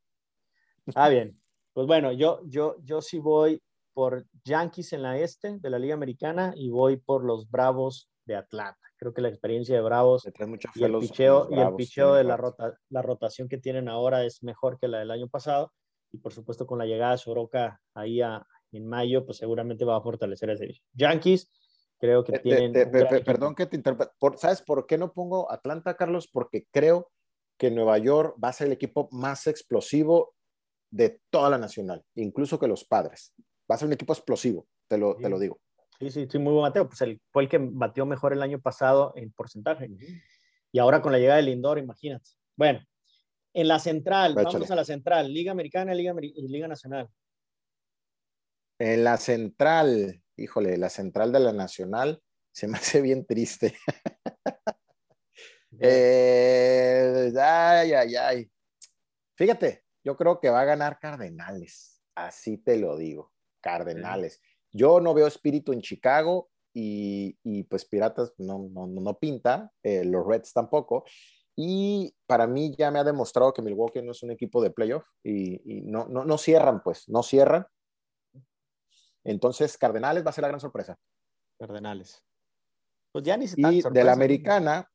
Ah, 0.95 1.09
bien. 1.09 1.39
Pues 1.72 1.86
bueno, 1.86 2.12
yo, 2.12 2.41
yo, 2.47 2.76
yo 2.82 3.03
sí 3.03 3.18
voy 3.18 3.61
por 3.93 4.26
Yankees 4.45 4.93
en 4.93 5.03
la 5.03 5.18
este 5.18 5.59
de 5.59 5.70
la 5.70 5.78
Liga 5.78 5.95
Americana 5.95 6.53
y 6.57 6.70
voy 6.70 6.97
por 6.97 7.24
los 7.24 7.51
Bravos 7.51 8.09
de 8.24 8.36
Atlanta. 8.36 8.78
Creo 8.97 9.12
que 9.12 9.20
la 9.20 9.28
experiencia 9.28 9.74
de 9.74 9.80
Bravos 9.80 10.24
y 10.24 10.84
el 10.84 10.99
picheo, 10.99 11.49
y 11.51 11.59
el 11.59 11.74
picheo 11.74 12.14
de 12.14 12.24
la, 12.24 12.36
rota, 12.36 12.78
la 12.91 13.03
rotación 13.03 13.49
que 13.49 13.59
tienen 13.59 13.89
ahora 13.89 14.24
es 14.24 14.43
mejor 14.43 14.78
que 14.78 14.89
la 14.89 15.01
del 15.01 15.11
año 15.11 15.28
pasado. 15.28 15.72
Y 16.11 16.18
por 16.18 16.32
supuesto, 16.32 16.66
con 16.66 16.78
la 16.78 16.86
llegada 16.86 17.12
de 17.12 17.18
Soroka 17.18 17.80
ahí 17.95 18.20
en 18.72 18.86
mayo, 18.86 19.24
pues 19.24 19.39
seguramente 19.39 19.84
va 19.84 19.97
a 19.97 20.01
fortalecer 20.01 20.51
ese 20.51 20.80
Yankees, 20.95 21.51
creo 21.99 22.24
que 22.24 22.39
tienen. 22.39 22.72
perdón 22.72 23.55
que 23.55 23.66
te 23.66 23.76
interprete. 23.76 24.12
¿Sabes 24.36 24.62
por 24.62 24.86
qué 24.86 24.97
no 24.97 25.12
pongo 25.12 25.51
Atlanta, 25.51 25.97
Carlos? 25.97 26.28
Porque 26.32 26.66
creo 26.70 27.11
que 27.59 27.70
Nueva 27.70 27.98
York 27.98 28.36
va 28.42 28.48
a 28.48 28.52
ser 28.52 28.68
el 28.68 28.72
equipo 28.72 29.09
más 29.12 29.46
explosivo 29.46 30.34
de 30.90 31.20
toda 31.30 31.50
la 31.50 31.59
nacional, 31.59 32.02
incluso 32.14 32.59
que 32.59 32.68
los 32.68 32.84
padres. 32.84 33.34
Va 33.70 33.74
a 33.74 33.78
ser 33.78 33.86
un 33.86 33.92
equipo 33.92 34.12
explosivo, 34.12 34.66
te 34.86 34.96
lo, 34.96 35.16
te 35.16 35.28
lo 35.28 35.38
digo. 35.38 35.61
Sí, 35.98 36.11
sí, 36.11 36.28
sí, 36.30 36.38
muy 36.38 36.52
buen 36.52 36.62
bateo. 36.62 36.88
Pues 36.88 37.00
el, 37.02 37.20
fue 37.30 37.42
el 37.42 37.48
que 37.48 37.59
batió 37.61 38.06
mejor 38.06 38.32
el 38.32 38.42
año 38.42 38.61
pasado 38.61 39.12
en 39.16 39.32
porcentaje. 39.32 39.90
Y 40.70 40.78
ahora 40.78 41.02
con 41.02 41.12
la 41.12 41.18
llegada 41.18 41.36
del 41.38 41.46
Lindor, 41.46 41.78
imagínate. 41.78 42.30
Bueno, 42.56 42.80
en 43.52 43.68
la 43.68 43.78
central, 43.78 44.34
vamos 44.34 44.70
a 44.70 44.76
la 44.76 44.84
central, 44.84 45.32
Liga 45.32 45.50
Americana 45.52 45.92
Liga, 45.94 46.14
y 46.22 46.46
Liga 46.48 46.68
Nacional. 46.68 47.09
En 48.78 49.02
la 49.02 49.16
central, 49.16 50.22
híjole, 50.36 50.76
la 50.76 50.88
central 50.88 51.32
de 51.32 51.40
la 51.40 51.52
Nacional 51.52 52.22
se 52.52 52.68
me 52.68 52.78
hace 52.78 53.00
bien 53.00 53.26
triste. 53.26 53.74
Eh, 55.78 57.32
ay, 57.38 57.92
ay, 57.92 58.16
ay. 58.16 58.50
Fíjate, 59.34 59.84
yo 60.02 60.16
creo 60.16 60.40
que 60.40 60.50
va 60.50 60.62
a 60.62 60.64
ganar 60.64 60.98
Cardenales. 60.98 62.02
Así 62.14 62.58
te 62.58 62.76
lo 62.76 62.96
digo, 62.96 63.32
Cardenales. 63.60 64.40
Yo 64.72 65.00
no 65.00 65.14
veo 65.14 65.26
espíritu 65.26 65.72
en 65.72 65.80
Chicago 65.80 66.50
y, 66.74 67.62
pues 67.64 67.84
Piratas 67.84 68.32
no, 68.38 68.68
no, 68.70 68.86
no 68.86 69.18
pinta, 69.18 69.72
eh, 69.82 70.04
los 70.04 70.26
Reds 70.26 70.52
tampoco. 70.52 71.04
Y 71.56 72.14
para 72.26 72.46
mí 72.46 72.74
ya 72.76 72.90
me 72.90 73.00
ha 73.00 73.04
demostrado 73.04 73.52
que 73.52 73.62
Milwaukee 73.62 74.00
no 74.00 74.12
es 74.12 74.22
un 74.22 74.30
equipo 74.30 74.62
de 74.62 74.70
playoff 74.70 75.04
y, 75.24 75.82
no, 75.82 76.06
no, 76.06 76.24
no, 76.24 76.38
cierran, 76.38 76.82
pues, 76.82 77.08
no 77.08 77.22
cierran. 77.22 77.66
Entonces, 79.24 79.76
Cardenales 79.76 80.24
va 80.24 80.30
a 80.30 80.32
ser 80.32 80.42
la 80.42 80.48
gran 80.48 80.60
sorpresa. 80.60 80.96
Cardenales. 81.58 82.22
Pues 83.10 83.24
ya 83.24 83.36
ni 83.36 83.48
se 83.48 83.60
Y 83.60 83.82
de 83.82 84.04
la 84.04 84.12
americana, 84.12 84.88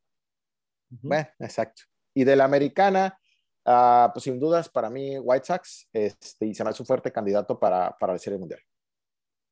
bueno, 1.01 1.27
exacto. 1.39 1.83
Y 2.13 2.23
de 2.23 2.35
la 2.35 2.45
americana, 2.45 3.17
uh, 3.65 4.11
pues 4.13 4.23
sin 4.23 4.39
dudas, 4.39 4.69
para 4.69 4.89
mí, 4.89 5.17
White 5.17 5.45
Sox, 5.45 5.89
este, 5.93 6.45
y 6.45 6.53
se 6.53 6.63
me 6.63 6.69
hace 6.69 6.83
un 6.83 6.87
fuerte 6.87 7.11
candidato 7.11 7.59
para, 7.59 7.95
para 7.99 8.13
la 8.13 8.19
Serie 8.19 8.39
Mundial. 8.39 8.59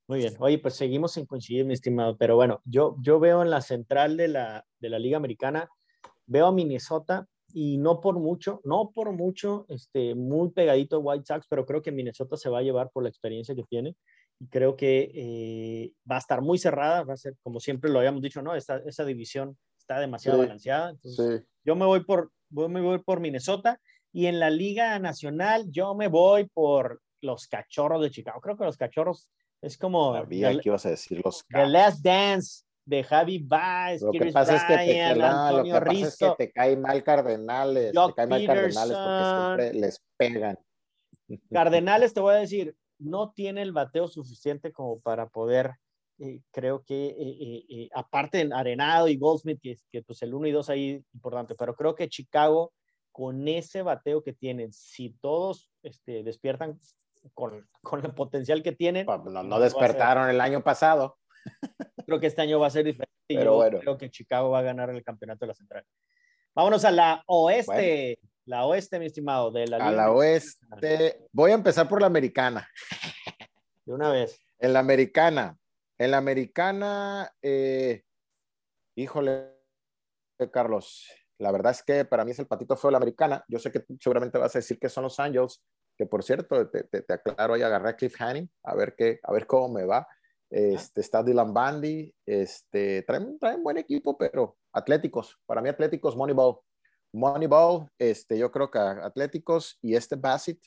Muy 0.07 0.19
bien. 0.19 0.35
Oye, 0.39 0.59
pues 0.59 0.75
seguimos 0.75 1.13
sin 1.13 1.25
coincidir, 1.25 1.65
mi 1.65 1.73
estimado. 1.73 2.17
Pero 2.17 2.35
bueno, 2.35 2.61
yo, 2.65 2.97
yo 3.01 3.19
veo 3.19 3.41
en 3.41 3.49
la 3.49 3.61
central 3.61 4.17
de 4.17 4.27
la, 4.27 4.65
de 4.79 4.89
la 4.89 4.99
Liga 4.99 5.17
Americana, 5.17 5.69
veo 6.25 6.47
a 6.47 6.51
Minnesota 6.51 7.27
y 7.53 7.77
no 7.77 8.01
por 8.01 8.19
mucho, 8.19 8.61
no 8.63 8.91
por 8.93 9.11
mucho, 9.13 9.65
este, 9.69 10.15
muy 10.15 10.51
pegadito 10.51 10.97
a 10.97 10.99
White 10.99 11.25
Sox, 11.25 11.45
pero 11.49 11.65
creo 11.65 11.81
que 11.81 11.91
Minnesota 11.91 12.37
se 12.37 12.49
va 12.49 12.59
a 12.59 12.63
llevar 12.63 12.89
por 12.91 13.03
la 13.03 13.09
experiencia 13.09 13.55
que 13.55 13.63
tiene 13.63 13.95
y 14.39 14.47
creo 14.47 14.75
que 14.75 15.11
eh, 15.13 15.93
va 16.09 16.15
a 16.15 16.19
estar 16.19 16.41
muy 16.41 16.57
cerrada, 16.57 17.03
va 17.03 17.13
a 17.13 17.17
ser, 17.17 17.35
como 17.43 17.59
siempre 17.59 17.89
lo 17.89 17.99
habíamos 17.99 18.21
dicho, 18.21 18.41
¿no? 18.41 18.55
Esa, 18.55 18.77
esa 18.77 19.05
división 19.05 19.57
está 19.91 19.99
demasiado 20.01 20.39
balanceada. 20.39 20.91
Entonces, 20.91 21.43
Yo 21.63 21.75
me 21.75 21.85
voy, 21.85 22.03
por, 22.03 22.31
me 22.49 22.81
voy 22.81 22.99
por 22.99 23.19
Minnesota 23.19 23.79
y 24.11 24.25
en 24.27 24.39
la 24.39 24.49
Liga 24.49 24.97
Nacional 24.99 25.65
yo 25.69 25.95
me 25.95 26.07
voy 26.07 26.47
por 26.47 27.01
los 27.21 27.47
Cachorros 27.47 28.01
de 28.01 28.11
Chicago. 28.11 28.41
Creo 28.41 28.57
que 28.57 28.65
los 28.65 28.77
Cachorros 28.77 29.27
es 29.61 29.77
como. 29.77 30.13
Sabía 30.13 30.51
que 30.51 30.69
ibas 30.69 30.85
a 30.85 30.89
decir 30.89 31.21
los 31.23 31.45
The 31.47 31.67
Last 31.67 32.03
Dance 32.03 32.63
de 32.85 33.03
Javi 33.03 33.39
Baez, 33.39 34.01
lo 34.01 34.11
que 34.11 34.31
pasa 34.31 34.55
es 34.55 34.63
que 34.63 34.75
te, 34.75 35.01
Antonio 35.01 35.75
lo 35.75 35.79
que 35.79 35.85
pasa 35.85 36.07
es 36.07 36.17
que 36.17 36.45
te 36.45 36.51
cae 36.51 36.75
mal 36.75 37.03
Cardenales, 37.03 37.91
te 37.91 38.13
cae 38.15 38.27
mal 38.27 38.45
Cardenales 38.45 38.97
porque 38.97 39.67
siempre 39.69 39.79
les 39.79 40.03
pegan. 40.17 40.59
Cardenales, 41.51 42.13
te 42.13 42.19
voy 42.19 42.33
a 42.33 42.39
decir, 42.39 42.75
no 42.97 43.31
tiene 43.31 43.61
el 43.61 43.71
bateo 43.71 44.07
suficiente 44.07 44.73
como 44.73 44.99
para 44.99 45.29
poder, 45.29 45.75
eh, 46.23 46.39
creo 46.51 46.83
que, 46.83 47.07
eh, 47.07 47.65
eh, 47.67 47.89
aparte 47.95 48.41
en 48.41 48.53
Arenado 48.53 49.07
y 49.07 49.17
Goldsmith, 49.17 49.59
que, 49.59 49.75
que 49.89 50.03
pues 50.03 50.21
el 50.21 50.35
1 50.35 50.49
y 50.49 50.51
2 50.51 50.69
ahí 50.69 51.03
importante, 51.15 51.55
pero 51.55 51.75
creo 51.75 51.95
que 51.95 52.09
Chicago, 52.09 52.73
con 53.11 53.47
ese 53.47 53.81
bateo 53.81 54.21
que 54.21 54.31
tienen, 54.31 54.71
si 54.71 55.17
todos 55.19 55.71
este, 55.81 56.21
despiertan 56.21 56.79
con, 57.33 57.67
con, 57.81 58.05
el 58.05 58.13
potencial 58.13 58.61
que 58.61 58.71
tienen. 58.71 59.07
Pues, 59.07 59.19
no, 59.23 59.59
despertaron 59.59 60.29
el 60.29 60.39
año 60.41 60.63
pasado. 60.63 61.17
Creo 62.05 62.19
que 62.19 62.27
este 62.27 62.43
año 62.43 62.59
va 62.59 62.67
a 62.67 62.71
ser 62.71 62.85
diferente. 62.85 63.11
Pero 63.27 63.55
bueno. 63.55 63.79
creo 63.79 63.97
que 63.97 64.11
Chicago 64.11 64.51
va 64.51 64.59
a 64.59 64.63
ganar 64.63 64.91
el 64.91 65.03
campeonato 65.03 65.45
de 65.45 65.47
la 65.47 65.55
central. 65.55 65.85
Vámonos 66.53 66.85
a 66.85 66.91
la 66.91 67.23
oeste. 67.25 68.19
La 68.45 68.65
oeste, 68.65 68.99
mi 68.99 69.07
estimado. 69.07 69.49
De 69.49 69.65
la 69.65 69.77
a 69.77 69.91
la 69.91 70.11
oeste. 70.11 71.25
Voy 71.31 71.49
a 71.49 71.55
empezar 71.55 71.87
por 71.87 72.01
la 72.01 72.07
americana. 72.07 72.69
De 73.85 73.93
una 73.93 74.11
vez. 74.11 74.39
En 74.59 74.73
la 74.73 74.79
americana. 74.79 75.57
En 76.01 76.09
la 76.09 76.17
americana, 76.17 77.31
eh, 77.43 78.01
híjole, 78.95 79.51
Carlos, 80.51 81.07
la 81.37 81.51
verdad 81.51 81.73
es 81.73 81.83
que 81.83 82.05
para 82.05 82.25
mí 82.25 82.31
es 82.31 82.39
el 82.39 82.47
patito 82.47 82.75
feo 82.75 82.87
de 82.87 82.93
la 82.93 82.97
americana. 82.97 83.45
Yo 83.47 83.59
sé 83.59 83.71
que 83.71 83.85
seguramente 83.99 84.39
vas 84.39 84.55
a 84.55 84.57
decir 84.57 84.79
que 84.79 84.89
son 84.89 85.03
los 85.03 85.19
Angels, 85.19 85.63
que 85.95 86.07
por 86.07 86.23
cierto, 86.23 86.67
te, 86.71 86.85
te, 86.85 87.13
aclaro, 87.13 87.55
y 87.55 87.61
agarré 87.61 87.89
a 87.89 87.95
Cliff 87.95 88.19
Hanning, 88.19 88.49
a 88.63 88.73
ver, 88.73 88.95
qué, 88.97 89.19
a 89.21 89.31
ver 89.31 89.45
cómo 89.45 89.75
me 89.75 89.85
va. 89.85 90.07
Este, 90.49 91.01
está 91.01 91.21
Dylan 91.21 91.53
Bandy, 91.53 92.11
este, 92.25 93.03
traen, 93.03 93.37
traen 93.37 93.61
buen 93.61 93.77
equipo, 93.77 94.17
pero 94.17 94.57
atléticos, 94.73 95.39
para 95.45 95.61
mí 95.61 95.69
atléticos, 95.69 96.17
Moneyball. 96.17 96.61
Moneyball, 97.13 97.91
este, 97.99 98.39
yo 98.39 98.51
creo 98.51 98.71
que 98.71 98.79
Atléticos 98.79 99.77
y 99.83 99.93
este 99.93 100.15
Bassett 100.15 100.57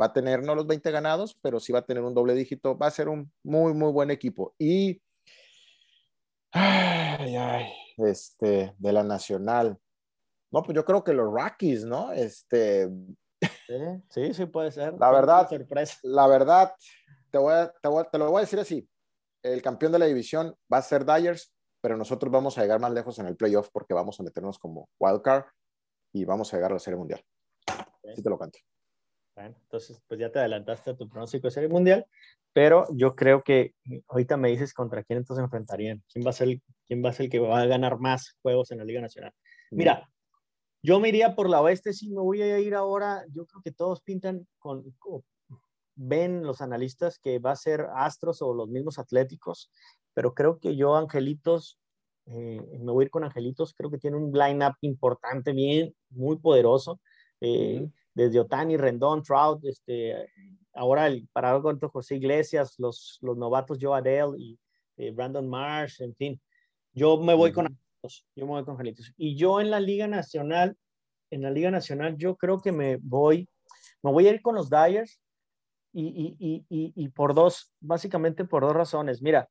va 0.00 0.06
a 0.06 0.12
tener 0.12 0.42
no 0.42 0.54
los 0.54 0.66
20 0.66 0.90
ganados, 0.90 1.38
pero 1.40 1.60
sí 1.60 1.72
va 1.72 1.80
a 1.80 1.86
tener 1.86 2.02
un 2.02 2.14
doble 2.14 2.34
dígito, 2.34 2.76
va 2.76 2.86
a 2.86 2.90
ser 2.90 3.08
un 3.08 3.32
muy, 3.42 3.74
muy 3.74 3.92
buen 3.92 4.10
equipo. 4.10 4.54
Y, 4.58 5.02
ay, 6.52 7.36
ay, 7.36 7.72
este, 7.98 8.74
de 8.78 8.92
la 8.92 9.02
Nacional. 9.02 9.78
No, 10.50 10.62
pues 10.62 10.74
yo 10.74 10.84
creo 10.84 11.02
que 11.02 11.12
los 11.14 11.32
Rockies, 11.32 11.84
¿no? 11.84 12.12
Este, 12.12 12.88
Sí, 14.08 14.34
sí, 14.34 14.46
puede 14.46 14.70
ser. 14.70 14.94
La 14.98 15.10
verdad, 15.10 15.48
sorpresa. 15.48 15.98
la 16.02 16.26
verdad, 16.26 16.74
te, 17.30 17.38
voy 17.38 17.54
te, 17.80 18.18
lo 18.18 18.30
voy 18.30 18.38
a 18.38 18.40
decir 18.40 18.60
así. 18.60 18.88
El 19.42 19.62
campeón 19.62 19.92
de 19.92 19.98
la 19.98 20.06
división 20.06 20.54
va 20.72 20.78
a 20.78 20.82
ser 20.82 21.04
Dyers, 21.04 21.52
pero 21.80 21.96
nosotros 21.96 22.30
vamos 22.30 22.56
a 22.56 22.62
llegar 22.62 22.80
más 22.80 22.92
lejos 22.92 23.18
en 23.18 23.26
el 23.26 23.36
playoff 23.36 23.70
porque 23.72 23.94
vamos 23.94 24.18
a 24.20 24.22
meternos 24.22 24.58
como 24.58 24.88
wildcard 25.00 25.44
y 26.12 26.24
vamos 26.24 26.52
a 26.52 26.56
llegar 26.56 26.70
a 26.72 26.74
la 26.74 26.80
Serie 26.80 26.98
Mundial. 26.98 27.24
Así 27.66 28.22
te 28.22 28.30
lo 28.30 28.38
canto. 28.38 28.58
Bueno, 29.34 29.56
entonces, 29.62 30.02
pues 30.06 30.20
ya 30.20 30.30
te 30.30 30.38
adelantaste 30.38 30.90
a 30.90 30.96
tu 30.96 31.08
pronóstico 31.08 31.46
de 31.46 31.52
Serie 31.52 31.68
Mundial, 31.68 32.06
pero 32.52 32.86
yo 32.94 33.14
creo 33.14 33.42
que 33.42 33.74
ahorita 34.08 34.36
me 34.36 34.50
dices 34.50 34.74
contra 34.74 35.02
quién 35.02 35.18
entonces 35.18 35.42
enfrentarían. 35.42 36.02
¿Quién 36.12 36.24
va 36.24 36.30
a 36.30 36.34
ser 36.34 36.48
el, 36.48 36.62
quién 36.86 37.02
va 37.02 37.08
a 37.08 37.12
ser 37.12 37.24
el 37.24 37.30
que 37.30 37.38
va 37.38 37.60
a 37.60 37.66
ganar 37.66 37.98
más 37.98 38.36
juegos 38.42 38.70
en 38.70 38.78
la 38.78 38.84
Liga 38.84 39.00
Nacional? 39.00 39.32
Mira, 39.70 40.06
yo 40.82 41.00
me 41.00 41.08
iría 41.08 41.34
por 41.34 41.48
la 41.48 41.62
oeste, 41.62 41.92
si 41.92 42.10
me 42.10 42.20
voy 42.20 42.42
a 42.42 42.58
ir 42.58 42.74
ahora, 42.74 43.24
yo 43.32 43.46
creo 43.46 43.62
que 43.62 43.72
todos 43.72 44.02
pintan 44.02 44.46
con, 44.58 44.84
ven 45.94 46.42
los 46.42 46.60
analistas 46.60 47.18
que 47.18 47.38
va 47.38 47.52
a 47.52 47.56
ser 47.56 47.86
Astros 47.94 48.42
o 48.42 48.52
los 48.52 48.68
mismos 48.68 48.98
Atléticos, 48.98 49.70
pero 50.12 50.34
creo 50.34 50.58
que 50.58 50.76
yo 50.76 50.96
Angelitos, 50.96 51.78
eh, 52.26 52.60
me 52.80 52.92
voy 52.92 53.04
a 53.04 53.06
ir 53.06 53.10
con 53.10 53.24
Angelitos, 53.24 53.74
creo 53.74 53.90
que 53.90 53.98
tiene 53.98 54.16
un 54.16 54.32
line-up 54.32 54.74
importante, 54.80 55.52
bien, 55.52 55.94
muy 56.10 56.38
poderoso, 56.38 57.00
eh, 57.40 57.88
desde 58.14 58.40
Otani, 58.40 58.76
Rendón, 58.76 59.22
Trout, 59.22 59.64
este, 59.64 60.28
ahora 60.74 61.06
el 61.06 61.28
parado 61.32 61.62
contra 61.62 61.88
José 61.88 62.16
Iglesias, 62.16 62.74
los, 62.78 63.18
los 63.22 63.36
novatos 63.36 63.78
Joe 63.80 63.98
Adele 63.98 64.38
y 64.38 64.58
eh, 64.96 65.10
Brandon 65.10 65.48
Marsh, 65.48 66.02
en 66.02 66.14
fin, 66.14 66.40
yo 66.92 67.18
me 67.18 67.34
voy 67.34 67.52
con 67.52 67.66
yo 68.34 68.46
me 68.46 68.52
voy 68.52 68.64
con 68.64 68.72
Angelitos. 68.72 69.12
Y 69.16 69.36
yo 69.36 69.60
en 69.60 69.70
la 69.70 69.78
Liga 69.78 70.08
Nacional, 70.08 70.76
en 71.30 71.42
la 71.42 71.50
Liga 71.50 71.70
Nacional, 71.70 72.16
yo 72.16 72.36
creo 72.36 72.60
que 72.60 72.72
me 72.72 72.96
voy, 72.96 73.48
me 74.02 74.10
voy 74.10 74.26
a 74.26 74.32
ir 74.32 74.42
con 74.42 74.56
los 74.56 74.68
Dyers 74.68 75.20
y, 75.92 76.36
y, 76.38 76.66
y, 76.68 76.92
y, 76.96 77.08
por 77.10 77.34
dos, 77.34 77.72
básicamente 77.80 78.44
por 78.44 78.62
dos 78.62 78.74
razones. 78.74 79.22
Mira, 79.22 79.48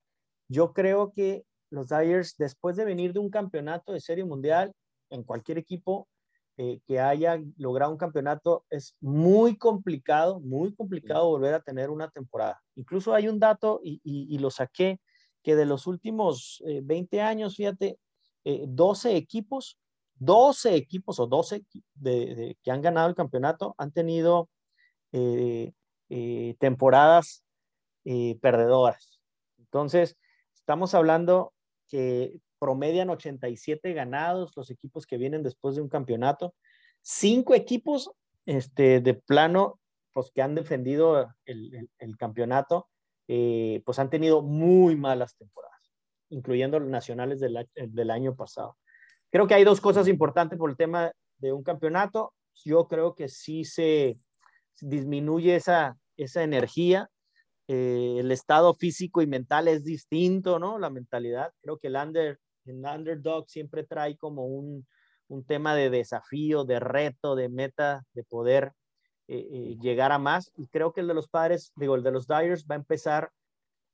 yo 0.50 0.74
creo 0.74 1.14
que 1.14 1.46
los 1.70 1.88
Dyers, 1.88 2.36
después 2.38 2.76
de 2.76 2.84
venir 2.84 3.14
de 3.14 3.20
un 3.20 3.30
campeonato 3.30 3.94
de 3.94 4.02
serie 4.02 4.26
mundial 4.26 4.74
en 5.10 5.24
cualquier 5.24 5.58
equipo, 5.58 6.10
eh, 6.58 6.80
que 6.86 7.00
haya 7.00 7.42
logrado 7.58 7.92
un 7.92 7.98
campeonato, 7.98 8.66
es 8.70 8.96
muy 9.00 9.58
complicado, 9.58 10.40
muy 10.42 10.76
complicado 10.76 11.30
volver 11.30 11.54
a 11.54 11.62
tener 11.62 11.90
una 11.90 12.10
temporada. 12.10 12.62
Incluso 12.76 13.14
hay 13.14 13.28
un 13.28 13.40
dato, 13.40 13.80
y, 13.84 14.38
lo 14.38 14.52
saqué, 14.52 15.00
que 15.44 15.56
de 15.56 15.66
los 15.66 15.88
últimos 15.88 16.62
20 16.84 17.18
eh, 17.18 17.22
años, 17.22 17.56
fíjate, 17.56 17.98
12 18.44 19.16
equipos, 19.16 19.80
12 20.16 20.76
equipos 20.76 21.20
o 21.20 21.28
12 21.28 21.64
de, 21.96 22.58
que 22.62 22.72
han 22.72 22.82
ganado 22.82 23.08
el 23.10 23.16
campeonato 23.16 23.74
han 23.78 23.92
tenido 23.92 24.50
temporadas 26.60 27.44
perdedoras. 28.04 29.20
Entonces, 29.58 30.18
estamos 30.54 30.94
hablando 30.94 31.54
que 31.88 32.40
promedian 32.62 33.10
87 33.10 33.92
ganados 33.94 34.52
los 34.56 34.70
equipos 34.70 35.08
que 35.08 35.18
vienen 35.18 35.42
después 35.42 35.76
de 35.76 35.82
un 35.82 35.90
campeonato. 35.90 36.54
Cinco 37.02 37.56
equipos 37.56 38.12
este, 38.46 39.02
de 39.02 39.16
plano, 39.16 39.80
pues 40.14 40.30
que 40.30 40.44
han 40.44 40.54
defendido 40.54 41.34
el, 41.46 42.18
campeonato, 42.20 42.88
eh, 43.28 43.82
pues 43.84 43.98
han 43.98 44.12
tenido 44.12 44.44
muy 44.44 44.96
malas 44.96 45.36
temporadas, 45.36 45.92
incluyendo 46.30 46.80
los 46.80 46.90
nacionales 46.90 47.40
del, 47.40 47.68
del 47.74 48.12
año 48.12 48.36
pasado. 48.36 48.78
Creo 49.32 49.48
que 49.48 49.56
hay 49.56 49.64
dos 49.64 49.82
cosas 49.82 50.08
importantes 50.08 50.60
por 50.60 50.70
el 50.70 50.78
tema 50.78 51.12
de 51.40 51.54
un 51.54 51.64
campeonato. 51.64 52.36
Yo 52.64 52.88
creo 52.88 53.16
que 53.16 53.28
sí 53.28 53.66
se 53.66 54.20
disminuye 54.82 55.56
esa, 55.56 55.98
esa 56.16 56.44
energía 56.44 57.10
eh, 57.74 58.18
el 58.20 58.32
estado 58.34 58.74
físico 58.74 59.22
y 59.22 59.28
mental 59.28 59.70
es 59.70 59.86
distinto, 59.86 60.60
¿no? 60.60 60.78
La 60.78 60.90
mentalidad. 60.90 61.54
Creo 61.62 61.78
que 61.78 61.88
el, 61.88 61.96
el 62.66 62.84
underdog 62.86 63.50
siempre 63.50 63.84
trae 63.84 64.18
como 64.18 64.46
un, 64.46 64.88
un, 65.28 65.44
tema 65.46 65.76
de 65.76 65.90
desafío, 65.90 66.64
de 66.64 66.80
reto, 66.80 67.36
de 67.36 67.50
meta, 67.50 68.04
de 68.14 68.24
poder 68.24 68.74
eh, 69.28 69.48
eh, 69.52 69.78
llegar 69.82 70.12
a 70.12 70.20
más. 70.20 70.52
Y 70.56 70.68
creo 70.68 70.94
que 70.94 71.02
el 71.02 71.08
de 71.08 71.14
los 71.14 71.28
padres, 71.28 71.72
digo, 71.76 71.96
el 71.96 72.04
de 72.04 72.12
los 72.12 72.28
Dyers 72.28 72.66
va 72.70 72.76
a 72.76 72.80
empezar 72.80 73.32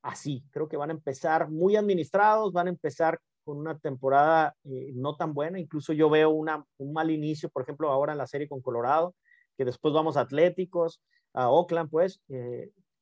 así. 0.02 0.44
Creo 0.50 0.68
que 0.68 0.76
van 0.76 0.90
a 0.90 0.94
empezar 0.94 1.50
muy 1.50 1.76
administrados, 1.76 2.52
van 2.52 2.66
a 2.66 2.70
empezar 2.70 3.18
con 3.44 3.58
una 3.58 3.78
temporada 3.78 4.54
no 4.64 5.16
tan 5.16 5.32
buena. 5.32 5.58
Incluso 5.58 5.92
yo 5.92 6.10
veo 6.10 6.30
una, 6.30 6.64
un 6.76 6.92
mal 6.92 7.10
inicio, 7.10 7.48
por 7.48 7.62
ejemplo, 7.62 7.90
ahora 7.90 8.12
en 8.12 8.18
la 8.18 8.26
serie 8.26 8.48
con 8.48 8.60
Colorado, 8.60 9.14
que 9.56 9.64
después 9.64 9.94
vamos 9.94 10.16
a 10.16 10.20
Atléticos, 10.20 11.00
a 11.32 11.50
Oakland, 11.50 11.90
pues, 11.90 12.20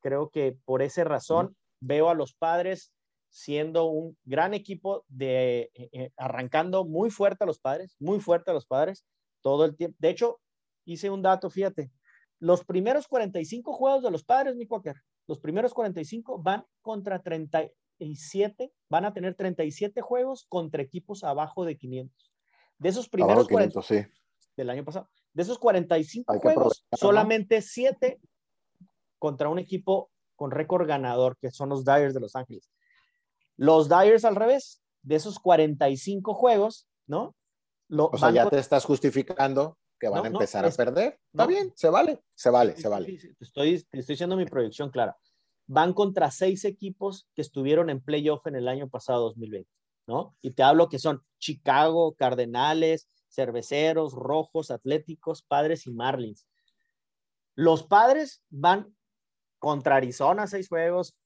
Creo 0.07 0.31
que 0.31 0.57
por 0.65 0.83
esa 0.83 1.03
razón 1.03 1.57
veo 1.81 2.09
a 2.09 2.15
los 2.15 2.33
padres 2.33 2.93
siendo 3.37 3.85
un 3.85 4.17
gran 4.25 4.55
equipo 4.55 5.05
de 5.09 5.71
eh, 5.75 5.91
eh, 5.93 6.11
arrancando 6.17 6.87
muy 6.87 7.11
fuerte 7.11 7.45
a 7.45 7.47
los 7.47 7.59
padres, 7.59 7.95
muy 7.99 8.19
fuerte 8.19 8.51
a 8.51 8.55
los 8.55 8.65
padres 8.65 9.05
todo 9.43 9.67
el 9.67 9.77
tiempo. 9.77 9.95
De 10.01 10.09
hecho, 10.09 10.41
hice 10.87 11.11
un 11.11 11.21
dato, 11.21 11.51
fíjate, 11.51 11.93
los 12.39 12.65
primeros 12.65 13.07
45 13.07 13.75
juegos 13.75 14.03
de 14.03 14.11
los 14.11 14.25
padres, 14.25 14.57
mi 14.57 14.67
Quaker, 14.67 14.97
los 15.27 15.39
primeros 15.39 15.75
45 15.75 16.43
van 16.43 16.65
contra 16.81 17.21
37, 17.21 18.73
van 18.89 19.05
a 19.05 19.13
tener 19.13 19.35
37 19.35 20.01
juegos 20.01 20.47
contra 20.49 20.81
equipos 20.81 21.23
abajo 21.23 21.67
de 21.67 21.77
500. 21.77 22.33
De 22.79 22.89
esos 22.89 23.07
primeros 23.07 23.49
40, 23.49 23.83
sí. 23.83 23.97
del 24.57 24.71
año 24.71 24.83
pasado, 24.83 25.11
de 25.35 25.43
esos 25.43 25.59
45 25.59 26.39
juegos, 26.39 26.87
solamente 26.95 27.61
7 27.61 28.19
contra 29.19 29.51
un 29.51 29.59
equipo 29.59 30.11
con 30.37 30.51
récord 30.51 30.89
ganador, 30.89 31.37
que 31.37 31.51
son 31.51 31.69
los 31.69 31.85
Dyers 31.85 32.15
de 32.15 32.21
Los 32.21 32.35
Ángeles. 32.35 32.71
Los 33.57 33.89
Dyers 33.89 34.25
al 34.25 34.37
revés, 34.37 34.83
de 35.03 35.17
esos 35.17 35.39
45 35.39 36.35
juegos, 36.35 36.89
¿no? 37.07 37.35
o 37.89 38.19
sea, 38.19 38.31
ya 38.31 38.49
te 38.51 38.59
estás 38.59 38.85
justificando 38.85 39.79
que 39.99 40.09
van 40.09 40.25
a 40.25 40.29
empezar 40.29 40.65
a 40.65 40.71
perder. 40.71 41.19
Está 41.33 41.47
bien, 41.47 41.73
se 41.75 41.89
vale, 41.89 42.21
se 42.35 42.51
vale, 42.51 42.77
se 42.77 42.89
vale. 42.89 43.19
estoy, 43.41 43.75
estoy 43.75 44.03
diciendo 44.03 44.37
mi 44.37 44.45
proyección 44.45 44.91
clara. 44.91 45.17
Van 45.67 45.95
contra 45.95 46.31
seis 46.31 46.65
equipos 46.65 47.29
que 47.35 47.43
estuvieron 47.43 47.91
en 47.91 48.01
playoff 48.01 48.47
en 48.47 48.57
el 48.57 48.69
año 48.69 48.89
pasado, 48.89 49.23
2020, 49.29 49.69
¿no? 50.07 50.37
Y 50.43 50.53
te 50.53 50.63
hablo 50.63 50.89
que 50.89 50.99
son 50.99 51.23
Chicago, 51.39 52.15
Cardenales, 52.15 53.09
Cerveceros, 53.29 54.13
Rojos, 54.13 54.71
Atléticos, 54.71 55.43
Padres 55.43 55.87
y 55.87 55.93
Marlins. 55.93 56.47
Los 57.55 57.85
padres 57.85 58.43
van 58.51 58.95
contra 59.59 59.97
Arizona 59.97 60.47
seis 60.47 60.69
juegos, 60.69 61.17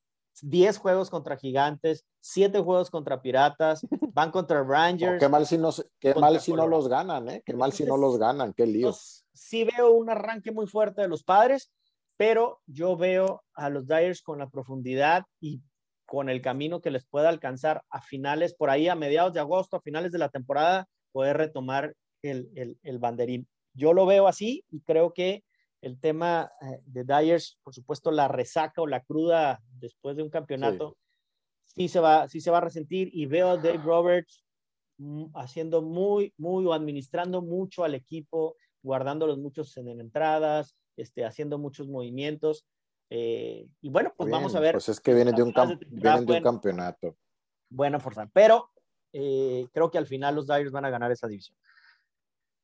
diez 0.43 0.79
juegos 0.79 1.11
contra 1.11 1.37
Gigantes, 1.37 2.05
siete 2.21 2.61
juegos 2.61 2.91
contra 2.91 3.21
Piratas, 3.23 3.81
van 4.15 4.31
contra 4.31 4.63
Rangers. 4.63 5.21
qué 5.21 5.29
mal 5.29 5.47
si 5.47 5.59
no, 5.59 5.71
qué 5.99 6.15
mal 6.15 6.41
si 6.41 6.53
no 6.53 6.67
los 6.67 6.89
ganan, 6.89 7.29
¿eh? 7.29 7.43
Qué 7.45 7.55
mal 7.55 7.73
si 7.73 7.85
no 7.85 7.97
los 7.97 8.19
ganan, 8.19 8.53
qué 8.53 8.67
lío. 8.67 8.93
Sí 9.33 9.65
veo 9.65 9.93
un 9.93 10.11
arranque 10.11 10.53
muy 10.53 10.67
fuerte 10.67 11.03
de 11.03 11.09
los 11.09 11.23
padres, 11.23 11.73
pero 12.17 12.61
yo 12.67 12.97
veo 12.97 13.43
a 13.55 13.71
los 13.71 13.87
Dyers 13.87 14.23
con 14.23 14.39
la 14.39 14.49
profundidad 14.49 15.25
y 15.41 15.63
con 16.07 16.29
el 16.29 16.43
camino 16.43 16.81
que 16.81 16.91
les 16.91 17.07
pueda 17.07 17.29
alcanzar 17.29 17.83
a 17.89 18.03
finales, 18.03 18.55
por 18.55 18.69
ahí 18.69 18.89
a 18.89 18.97
mediados 18.97 19.33
de 19.33 19.41
agosto, 19.41 19.77
a 19.77 19.81
finales 19.81 20.11
de 20.13 20.19
la 20.19 20.29
temporada, 20.29 20.87
poder 21.13 21.37
retomar 21.37 21.95
el, 22.23 22.51
el, 22.57 22.79
el 22.83 22.99
banderín. 22.99 23.49
Yo 23.75 23.93
lo 23.93 24.07
veo 24.07 24.27
así 24.27 24.65
y 24.71 24.81
creo 24.81 25.13
que 25.13 25.45
el 25.83 25.99
tema 25.99 26.53
eh, 26.61 26.81
de 26.85 27.05
Dyers, 27.05 27.59
por 27.63 27.75
supuesto, 27.75 28.11
la 28.11 28.29
resaca 28.29 28.83
o 28.83 28.87
la 28.87 29.03
cruda 29.03 29.61
después 29.79 30.17
de 30.17 30.23
un 30.23 30.31
campeonato, 30.31 30.97
sí, 31.65 31.89
se, 31.89 32.01
va, 32.01 32.29
sí 32.29 32.41
se 32.41 32.51
va 32.51 32.59
a 32.59 32.63
resentir 32.63 33.11
y 33.13 33.27
veo 33.27 33.51
a 33.51 33.57
Dave 33.57 33.79
Roberts 33.79 34.45
mm, 34.99 35.27
haciendo 35.35 35.83
muy, 35.83 36.35
muy, 36.37 36.65
o 36.67 36.73
administrando 36.73 37.43
mucho 37.43 37.85
al 37.85 37.95
equipo, 37.95 38.57
guardándolos 38.83 39.39
muchos 39.39 39.77
en 39.77 39.89
entradas, 40.01 40.77
este, 40.97 41.25
haciendo 41.25 41.59
muchos 41.59 41.89
movimientos. 41.89 42.67
Eh, 43.09 43.67
y 43.81 43.89
bueno, 43.89 44.13
pues 44.17 44.31
vamos 44.31 44.55
a 44.55 44.61
ver. 44.61 44.73
Pues 44.75 44.89
es 44.89 45.01
que 45.01 45.15
viene 45.15 45.33
de 45.33 45.43
un, 45.43 45.53
de 45.53 46.37
un 46.37 46.43
campeonato. 46.43 47.17
Buena 47.69 48.01
fuerza, 48.01 48.29
pero 48.33 48.71
eh, 49.13 49.67
creo 49.73 49.91
que 49.91 49.99
al 49.99 50.07
final 50.07 50.35
los 50.35 50.47
Dyers 50.47 50.71
van 50.71 50.85
a 50.85 50.91
ganar 50.91 51.11
esa 51.11 51.27
división. 51.27 51.57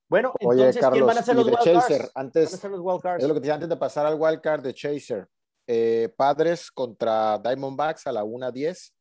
Bueno, 0.09 0.33
entonces, 0.39 0.77
Carlos, 0.79 0.99
¿quién 0.99 1.07
van 1.07 1.19
a 1.19 1.23
ser 1.23 1.37
los 1.37 1.51
Chaser, 1.65 2.11
Antes, 2.15 2.53
Es 2.53 3.29
lo 3.29 3.35
que 3.35 3.41
te 3.41 3.51
antes 3.51 3.69
de 3.69 3.77
pasar 3.77 4.07
al 4.07 4.15
wildcard 4.19 4.63
de 4.63 4.73
Chaser. 4.73 5.29
Eh, 5.67 6.13
padres 6.17 6.71
contra 6.71 7.39
Diamondbacks 7.39 8.07
a 8.07 8.13
la 8.13 8.25
1-10. 8.25 8.93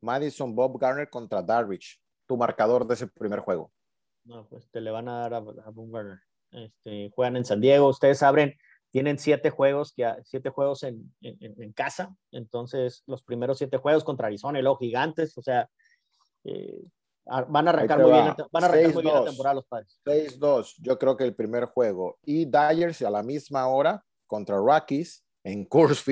Madison 0.00 0.54
Bob 0.54 0.78
Garner 0.78 1.10
contra 1.10 1.42
Darwich. 1.42 2.00
Tu 2.26 2.36
marcador 2.36 2.86
de 2.86 2.94
ese 2.94 3.06
primer 3.06 3.40
juego. 3.40 3.70
No, 4.24 4.46
pues 4.48 4.68
te 4.70 4.80
le 4.80 4.90
van 4.90 5.08
a 5.08 5.20
dar 5.20 5.34
a, 5.34 5.40
Bob 5.40 5.92
Garner. 5.92 6.20
Este, 6.50 7.10
juegan 7.14 7.36
en 7.36 7.44
San 7.44 7.60
Diego. 7.60 7.88
Ustedes 7.88 8.22
abren, 8.22 8.54
tienen 8.90 9.18
siete 9.18 9.50
juegos, 9.50 9.92
que, 9.92 10.10
siete 10.24 10.48
juegos 10.48 10.84
en, 10.84 11.14
en, 11.20 11.62
en, 11.62 11.72
casa. 11.72 12.16
Entonces, 12.32 13.02
los 13.06 13.22
primeros 13.22 13.58
siete 13.58 13.76
juegos 13.76 14.04
contra 14.04 14.28
Arizona 14.28 14.58
y 14.58 14.62
luego 14.62 14.78
Gigantes. 14.78 15.36
O 15.36 15.42
sea, 15.42 15.68
eh, 16.44 16.82
van 17.26 17.66
a 17.66 17.70
arrancar 17.70 18.00
muy 18.00 18.12
bien, 18.12 18.34
van 18.52 18.64
a 18.64 18.66
arrancar 18.66 18.94
muy 18.94 19.02
bien 19.02 19.14
la 19.14 19.24
temporada 19.24 19.54
los 19.54 19.66
padres. 19.66 20.00
6-2, 20.04 20.74
yo 20.78 20.98
creo 20.98 21.16
que 21.16 21.24
el 21.24 21.34
primer 21.34 21.66
juego. 21.66 22.18
Y 22.24 22.44
Dyers 22.44 23.02
a 23.02 23.10
la 23.10 23.22
misma 23.22 23.66
hora 23.66 24.02
contra 24.26 24.56
Rockies 24.56 25.24
en 25.44 25.64
Coors 25.64 26.04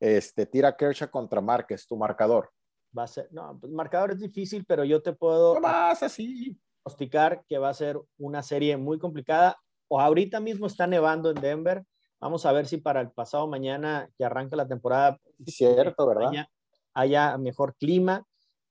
este, 0.00 0.46
tira 0.46 0.76
Kershaw 0.76 1.10
contra 1.10 1.40
Márquez, 1.40 1.86
tu 1.86 1.96
marcador. 1.96 2.50
Va 2.96 3.04
a 3.04 3.06
ser, 3.06 3.28
no, 3.32 3.58
pues 3.58 3.72
marcador 3.72 4.12
es 4.12 4.20
difícil, 4.20 4.64
pero 4.66 4.84
yo 4.84 5.02
te 5.02 5.12
puedo. 5.12 5.58
más 5.60 6.02
así. 6.02 6.58
Pronosticar 6.82 7.42
que 7.48 7.58
va 7.58 7.70
a 7.70 7.74
ser 7.74 7.98
una 8.18 8.42
serie 8.42 8.76
muy 8.76 8.98
complicada. 8.98 9.56
O 9.88 10.00
ahorita 10.00 10.40
mismo 10.40 10.66
está 10.66 10.86
nevando 10.86 11.30
en 11.30 11.36
Denver. 11.36 11.84
Vamos 12.20 12.44
a 12.46 12.52
ver 12.52 12.66
si 12.66 12.76
para 12.76 13.00
el 13.00 13.10
pasado 13.10 13.46
mañana 13.46 14.08
que 14.16 14.24
arranca 14.24 14.56
la 14.56 14.68
temporada. 14.68 15.18
Cierto, 15.46 16.06
¿verdad? 16.06 16.46
haya 16.94 17.36
mejor 17.38 17.74
clima 17.76 18.24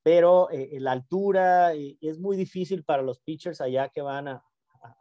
pero 0.03 0.51
eh, 0.51 0.77
la 0.79 0.91
altura 0.91 1.73
eh, 1.73 1.97
es 2.01 2.19
muy 2.19 2.35
difícil 2.35 2.83
para 2.83 3.01
los 3.01 3.21
pitchers 3.21 3.61
allá 3.61 3.89
que 3.89 4.01
van 4.01 4.27
a, 4.27 4.43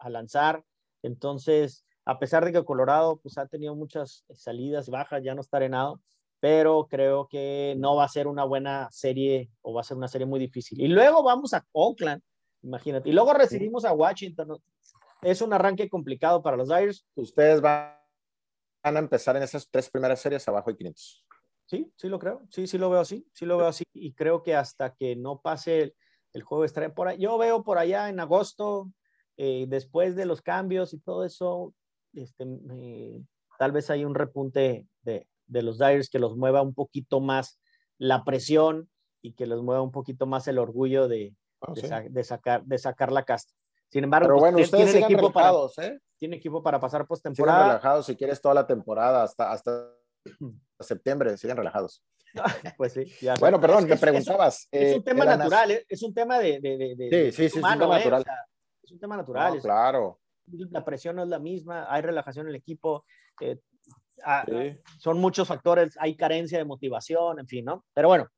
lanzar. 0.09 0.65
Entonces, 1.03 1.85
a 2.05 2.21
pesar 2.21 2.45
de 2.45 2.53
que 2.53 2.65
Colorado 2.65 3.17
pues, 3.17 3.37
ha 3.37 3.47
tenido 3.49 3.75
muchas 3.75 4.25
salidas 4.33 4.89
bajas, 4.89 5.25
ya 5.25 5.35
no 5.35 5.41
está 5.41 5.57
arenado, 5.57 6.01
pero 6.39 6.87
creo 6.89 7.27
que 7.27 7.75
no 7.79 7.97
va 7.97 8.05
a 8.05 8.09
ser 8.09 8.29
una 8.29 8.45
buena 8.45 8.89
serie 8.93 9.51
o 9.61 9.75
va 9.75 9.81
a 9.81 9.85
ser 9.85 9.97
una 9.97 10.07
serie 10.07 10.27
muy 10.27 10.39
difícil. 10.39 10.81
Y 10.81 10.87
luego 10.87 11.25
vamos 11.25 11.53
a 11.53 11.67
Oakland, 11.73 12.23
imagínate, 12.63 13.09
y 13.09 13.13
luego 13.13 13.35
recibimos 13.35 13.85
a 13.85 13.93
Washington. 13.93 14.57
Es 15.21 15.43
un 15.43 15.53
arranque 15.53 15.89
complicado 15.89 16.43
para 16.43 16.57
los 16.57 16.69
Dyers. 16.69 17.05
Ustedes 17.17 17.61
van 17.61 17.97
a 18.85 18.99
empezar 18.99 19.37
en 19.37 19.43
esas 19.43 19.69
tres 19.69 19.91
primeras 19.91 20.21
series 20.21 20.47
abajo 20.47 20.71
de 20.71 20.77
500. 20.77 21.25
Sí, 21.67 21.93
sí 21.97 22.09
lo 22.09 22.19
creo, 22.19 22.43
sí, 22.51 22.67
sí 22.67 22.77
lo 22.79 22.91
veo 22.91 23.01
así, 23.01 23.27
sí 23.33 23.47
lo 23.47 23.57
veo 23.57 23.69
así 23.69 23.85
y 23.95 24.13
creo 24.13 24.43
que 24.43 24.55
hasta 24.55 24.95
que 24.95 25.17
no 25.17 25.41
pase 25.41 25.95
el, 26.33 26.43
juego 26.43 26.65
de 26.65 26.91
por 26.91 27.09
ahí, 27.09 27.19
yo 27.19 27.39
veo 27.39 27.63
por 27.63 27.79
allá 27.79 28.09
en 28.09 28.21
agosto, 28.21 28.91
eh, 29.37 29.67
después 29.69 30.17
de 30.17 30.27
los 30.27 30.43
cambios 30.43 30.93
y 30.93 30.99
todo 30.99 31.25
eso, 31.25 31.75
este, 32.15 32.47
tal 33.59 33.73
vez 33.73 33.91
hay 33.91 34.05
un 34.05 34.15
repunte 34.15 34.87
de, 35.03 35.27
los 35.47 35.79
Dyers 35.79 36.11
que 36.11 36.19
los 36.19 36.37
mueva 36.37 36.63
un 36.63 36.75
poquito 36.75 37.21
más 37.21 37.61
la 37.99 38.25
presión 38.25 38.91
y 39.21 39.35
que 39.35 39.47
los 39.47 39.63
mueva 39.63 39.83
un 39.83 39.93
poquito 39.93 40.27
más 40.27 40.49
el 40.49 40.59
orgullo 40.59 41.09
de, 41.09 41.35
ah, 41.61 41.73
de, 42.09 42.25
sacar, 42.25 42.65
de 42.65 42.79
sacar 42.79 43.13
la 43.13 43.25
casta. 43.25 43.53
Sin 43.91 44.05
embargo, 44.05 44.29
Pero 44.29 44.39
pues, 44.39 44.53
bueno, 44.53 44.65
ustedes 44.65 44.93
tienen 44.93 45.05
equipo 45.05 45.33
para, 45.33 45.53
¿eh? 45.83 45.99
tiene 46.17 46.37
equipo 46.37 46.63
para 46.63 46.81
pasar 46.81 47.07
postemporada. 47.07 47.67
relajados 47.67 48.07
si 48.07 48.17
quieres 48.17 48.41
toda 48.41 48.55
la 48.55 48.67
temporada 48.67 49.23
hasta, 49.23 49.53
hasta 49.53 49.93
septiembre, 50.83 51.37
siguen 51.37 51.57
relajados. 51.57 52.03
Pues 52.79 52.93
sí, 52.95 53.05
ya 53.21 53.35
Bueno, 53.39 53.61
perdón, 53.61 53.81
Es- 53.85 53.89
me 53.89 53.95
es- 53.95 54.01
preguntabas. 54.01 54.69
Es, 54.71 54.93
eh, 54.93 54.97
un 54.97 55.05
tema 55.05 55.25
la 55.25 55.37
natural, 55.37 55.71
es, 55.73 55.85
es 55.89 56.03
un 56.03 56.15
tema 56.15 56.39
de, 56.39 56.61
de, 56.61 56.79
de- 56.79 56.95
de- 56.97 57.11
Sí, 57.11 57.33
sí, 57.33 57.37
sí, 57.37 57.45
es 57.45 57.53
un 57.55 57.59
humano, 57.61 57.81
tema 57.85 57.95
¿eh? 57.97 57.99
natural. 57.99 58.21
O 58.21 58.25
sea, 58.25 58.47
es 58.83 58.93
un 58.93 58.99
tema 59.01 59.17
natural. 59.17 59.51
No, 59.53 59.57
es- 59.59 59.63
claro. 59.63 60.19
La 60.71 60.85
presión 60.85 61.17
no 61.17 61.23
es 61.23 61.29
la 61.29 61.39
misma, 61.39 61.87
hay 61.89 62.03
relajación 62.03 62.47
en 62.47 62.51
el 62.51 62.57
equipo, 62.57 63.05
eh, 63.41 63.59
ah, 64.25 64.45
Sí. 64.47 64.77
son 64.99 65.19
muchos 65.19 65.47
factores, 65.47 65.97
hay 66.01 66.17
carencia 66.17 66.59
de 66.59 66.65
motivación, 66.65 67.39
en 67.39 67.47
fin, 67.47 67.65
¿no? 67.65 67.85
Pero 67.95 68.09
bueno, 68.09 68.29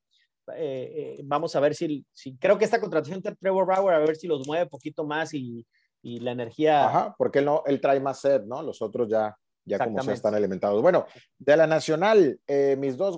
eh, 0.55 1.17
eh, 1.19 1.21
vamos 1.25 1.57
a 1.57 1.61
ver 1.61 1.75
si, 1.75 2.05
si, 2.13 2.37
creo 2.37 2.59
que 2.59 2.65
esta 2.67 2.81
contratación 2.81 3.21
de 3.23 3.35
Trevor 3.37 3.67
Bauer, 3.67 3.95
a 3.95 3.99
ver 4.01 4.17
si 4.17 4.27
los 4.27 4.47
mueve 4.47 4.65
un 4.65 4.69
poquito 4.69 5.05
más 5.05 5.33
y, 5.33 5.67
y 6.03 6.21
la 6.21 6.33
energía. 6.33 6.87
Ajá, 6.87 7.15
porque 7.17 7.39
él, 7.39 7.47
no, 7.47 7.63
él 7.65 7.81
trae 7.81 7.99
más 8.01 8.21
sed, 8.21 8.43
¿no? 8.43 8.63
Los 8.63 8.83
otros 8.83 9.09
ya, 9.09 9.35
ya 9.65 9.79
como 9.79 10.03
se 10.03 10.13
están 10.13 10.35
alimentados. 10.35 10.81
Bueno, 10.83 11.07
de 11.39 11.57
la 11.57 11.67
nacional, 11.67 12.39
eh, 12.47 12.77
mis 12.79 12.97
dos 12.97 13.17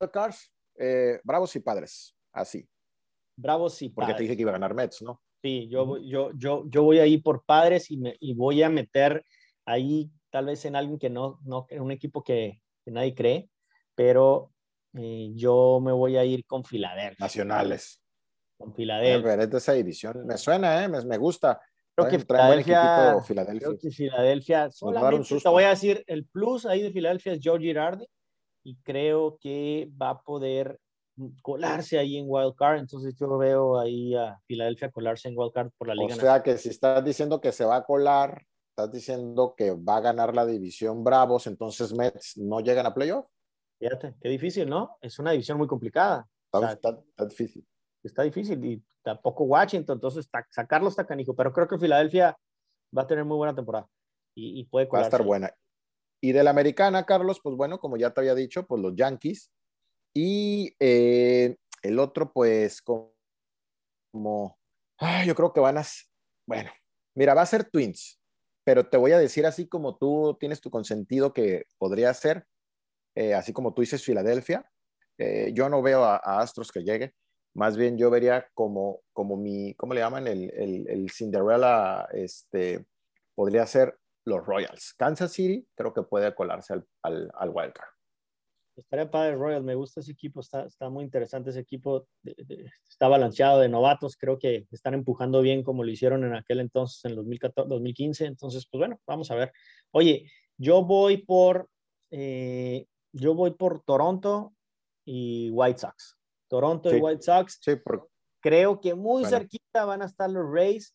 wildcards, 0.00 0.52
eh, 0.78 1.20
Bravos 1.24 1.54
y 1.56 1.60
Padres, 1.60 2.14
así, 2.32 2.68
Bravos 3.38 3.74
sí, 3.74 3.90
porque 3.90 4.14
te 4.14 4.22
dije 4.22 4.34
que 4.36 4.42
iba 4.42 4.50
a 4.50 4.54
ganar 4.54 4.74
Mets, 4.74 5.02
¿no? 5.02 5.20
Sí, 5.42 5.68
yo, 5.68 5.84
voy- 5.84 6.08
yo, 6.08 6.30
yo, 6.36 6.64
yo 6.68 6.82
voy 6.82 6.98
a 6.98 7.06
ir 7.06 7.22
por 7.22 7.44
padres 7.44 7.90
y, 7.90 7.98
me, 7.98 8.16
y 8.20 8.34
voy 8.34 8.62
a 8.62 8.70
meter 8.70 9.24
ahí 9.66 10.10
tal 10.30 10.46
vez 10.46 10.64
en 10.64 10.74
alguien 10.74 10.98
que 10.98 11.10
no, 11.10 11.38
no 11.44 11.66
en 11.68 11.82
un 11.82 11.90
equipo 11.90 12.24
que, 12.24 12.62
que 12.84 12.90
nadie 12.90 13.14
cree, 13.14 13.50
pero 13.94 14.52
eh, 14.94 15.30
yo 15.34 15.80
me 15.82 15.92
voy 15.92 16.16
a 16.16 16.24
ir 16.24 16.46
con 16.46 16.64
Filadelfia. 16.64 17.16
Nacionales. 17.24 18.00
Con 18.58 18.74
Filadelfia. 18.74 19.36
pero 19.36 19.58
esa 19.58 19.72
división. 19.74 20.26
Me 20.26 20.38
suena, 20.38 20.82
¿eh? 20.82 20.88
Me, 20.88 21.04
me 21.04 21.18
gusta. 21.18 21.60
Creo 21.96 22.10
que 22.10 22.18
Filadelfia, 22.18 23.16
creo 23.58 23.78
que 23.78 23.90
Filadelfia, 23.90 24.70
solamente 24.70 25.38
te 25.42 25.48
voy 25.48 25.64
a 25.64 25.70
decir, 25.70 26.04
el 26.06 26.26
plus 26.26 26.66
ahí 26.66 26.82
de 26.82 26.90
Filadelfia 26.92 27.32
es 27.32 27.40
George 27.40 27.64
Girardi 27.66 28.06
y 28.64 28.76
creo 28.82 29.38
que 29.40 29.88
va 30.00 30.10
a 30.10 30.20
poder 30.20 30.78
colarse 31.40 31.98
ahí 31.98 32.18
en 32.18 32.26
Wild 32.28 32.54
Card, 32.54 32.80
entonces 32.80 33.14
yo 33.18 33.38
veo 33.38 33.78
ahí 33.78 34.14
a 34.14 34.38
Filadelfia 34.46 34.90
colarse 34.90 35.28
en 35.28 35.38
Wild 35.38 35.52
Card 35.54 35.70
por 35.78 35.88
la 35.88 35.94
O 35.94 35.96
Liga 35.96 36.14
sea 36.16 36.42
que 36.42 36.58
si 36.58 36.68
estás 36.68 37.02
diciendo 37.02 37.40
que 37.40 37.52
se 37.52 37.64
va 37.64 37.76
a 37.76 37.84
colar, 37.84 38.42
estás 38.70 38.92
diciendo 38.92 39.54
que 39.56 39.70
va 39.70 39.96
a 39.96 40.00
ganar 40.00 40.34
la 40.36 40.44
división 40.44 41.02
Bravos, 41.02 41.46
entonces 41.46 41.94
Mets 41.94 42.36
no 42.36 42.60
llegan 42.60 42.84
a 42.84 42.92
playoff. 42.92 43.24
Fíjate, 43.78 44.14
qué 44.20 44.28
difícil, 44.28 44.68
¿no? 44.68 44.98
Es 45.00 45.18
una 45.18 45.30
división 45.30 45.56
muy 45.56 45.66
complicada. 45.66 46.28
Está, 46.52 46.68
Ah. 46.68 46.72
está- 46.72 47.00
está 47.08 47.24
difícil. 47.24 47.66
Está 48.06 48.22
difícil 48.22 48.64
y 48.64 48.82
tampoco 49.02 49.44
Washington, 49.44 49.96
entonces 49.96 50.28
sacarlo 50.50 50.88
está 50.88 51.06
canijo, 51.06 51.34
pero 51.34 51.52
creo 51.52 51.68
que 51.68 51.78
Filadelfia 51.78 52.36
va 52.96 53.02
a 53.02 53.06
tener 53.06 53.24
muy 53.24 53.36
buena 53.36 53.54
temporada 53.54 53.88
y, 54.34 54.60
y 54.60 54.64
puede 54.64 54.86
Va 54.86 54.88
a 54.88 54.90
colarse. 54.90 55.08
estar 55.08 55.24
buena. 55.24 55.50
Y 56.20 56.32
de 56.32 56.42
la 56.42 56.50
americana, 56.50 57.04
Carlos, 57.04 57.40
pues 57.42 57.56
bueno, 57.56 57.78
como 57.78 57.96
ya 57.96 58.10
te 58.10 58.20
había 58.20 58.34
dicho, 58.34 58.66
pues 58.66 58.80
los 58.82 58.94
Yankees. 58.96 59.50
Y 60.14 60.74
eh, 60.80 61.56
el 61.82 61.98
otro, 61.98 62.32
pues 62.32 62.80
como, 62.80 63.12
ah, 64.98 65.24
yo 65.24 65.34
creo 65.34 65.52
que 65.52 65.60
van 65.60 65.78
a, 65.78 65.84
bueno, 66.48 66.70
mira, 67.14 67.34
va 67.34 67.42
a 67.42 67.46
ser 67.46 67.64
Twins, 67.70 68.18
pero 68.64 68.88
te 68.88 68.96
voy 68.96 69.12
a 69.12 69.18
decir 69.18 69.44
así 69.46 69.68
como 69.68 69.96
tú 69.96 70.36
tienes 70.40 70.60
tu 70.60 70.70
consentido 70.70 71.32
que 71.34 71.66
podría 71.78 72.12
ser, 72.14 72.46
eh, 73.14 73.34
así 73.34 73.52
como 73.52 73.74
tú 73.74 73.82
dices 73.82 74.02
Filadelfia, 74.02 74.68
eh, 75.18 75.52
yo 75.54 75.68
no 75.68 75.82
veo 75.82 76.02
a, 76.04 76.16
a 76.16 76.40
Astros 76.40 76.72
que 76.72 76.82
llegue, 76.82 77.14
más 77.56 77.76
bien 77.78 77.96
yo 77.96 78.10
vería 78.10 78.46
como, 78.52 79.00
como 79.14 79.36
mi, 79.36 79.72
¿cómo 79.74 79.94
le 79.94 80.00
llaman? 80.00 80.26
El, 80.26 80.52
el, 80.54 80.86
el 80.88 81.10
Cinderella, 81.10 82.06
este, 82.12 82.84
podría 83.34 83.66
ser 83.66 83.98
los 84.26 84.44
Royals. 84.44 84.92
Kansas 84.94 85.32
City 85.32 85.66
creo 85.74 85.94
que 85.94 86.02
puede 86.02 86.34
colarse 86.34 86.74
al, 86.74 86.86
al, 87.02 87.30
al 87.34 87.48
wildcard. 87.48 87.88
Estaría 88.76 89.10
padre 89.10 89.36
Royal, 89.36 89.62
me 89.62 89.74
gusta 89.74 90.00
ese 90.00 90.12
equipo, 90.12 90.40
está, 90.40 90.66
está 90.66 90.90
muy 90.90 91.02
interesante 91.02 91.48
ese 91.48 91.60
equipo, 91.60 92.06
está 92.90 93.08
balanceado 93.08 93.60
de 93.60 93.70
novatos, 93.70 94.18
creo 94.18 94.38
que 94.38 94.66
están 94.70 94.92
empujando 94.92 95.40
bien 95.40 95.62
como 95.62 95.82
lo 95.82 95.90
hicieron 95.90 96.24
en 96.24 96.34
aquel 96.34 96.60
entonces, 96.60 97.02
en 97.06 97.16
2014, 97.16 97.70
2015, 97.70 98.26
entonces 98.26 98.66
pues 98.70 98.78
bueno, 98.78 99.00
vamos 99.06 99.30
a 99.30 99.34
ver. 99.34 99.50
Oye, 99.92 100.30
yo 100.58 100.84
voy 100.84 101.16
por, 101.16 101.70
eh, 102.10 102.86
yo 103.12 103.34
voy 103.34 103.52
por 103.52 103.80
Toronto 103.80 104.52
y 105.06 105.48
White 105.52 105.78
Sox. 105.78 106.15
Toronto 106.48 106.90
Sí. 106.90 106.96
y 106.96 107.00
White 107.00 107.22
Sox, 107.22 107.58
Sí, 107.62 107.76
por, 107.76 108.08
creo 108.40 108.80
que 108.80 108.94
muy 108.94 109.22
Bueno. 109.22 109.38
cerquita 109.38 109.84
van 109.84 110.02
a 110.02 110.06
estar 110.06 110.30
los 110.30 110.44
Rays, 110.50 110.94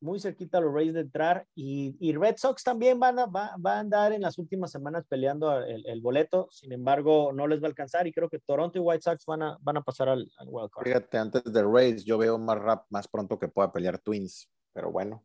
muy 0.00 0.20
cerquita 0.20 0.60
los 0.60 0.72
Rays 0.72 0.94
de 0.94 1.00
entrar 1.00 1.44
y, 1.56 1.96
y 1.98 2.14
Red 2.14 2.36
Sox 2.36 2.62
también 2.62 3.00
van 3.00 3.18
a, 3.18 3.26
va, 3.26 3.56
va 3.56 3.74
a 3.74 3.80
andar 3.80 4.12
en 4.12 4.22
las 4.22 4.38
últimas 4.38 4.70
semanas 4.70 5.04
peleando 5.08 5.60
el, 5.60 5.84
el 5.86 6.00
boleto, 6.00 6.46
sin 6.52 6.72
embargo 6.72 7.32
no 7.32 7.48
les 7.48 7.60
va 7.60 7.64
a 7.66 7.70
alcanzar 7.70 8.06
y 8.06 8.12
creo 8.12 8.28
que 8.28 8.38
Toronto 8.38 8.78
y 8.78 8.80
White 8.80 9.02
Sox 9.02 9.26
van 9.26 9.42
a, 9.42 9.58
van 9.60 9.76
a 9.76 9.82
pasar 9.82 10.08
al, 10.08 10.30
al 10.38 10.48
wild 10.48 10.70
card. 10.70 10.84
fíjate, 10.86 11.18
antes 11.18 11.42
de 11.44 11.62
Rays 11.64 12.04
yo 12.04 12.16
veo 12.16 12.38
más 12.38 12.58
rap, 12.58 12.86
más 12.90 13.08
pronto 13.08 13.38
que 13.38 13.48
pueda 13.48 13.72
pelear 13.72 13.98
Twins, 13.98 14.48
pero 14.72 14.92
bueno, 14.92 15.24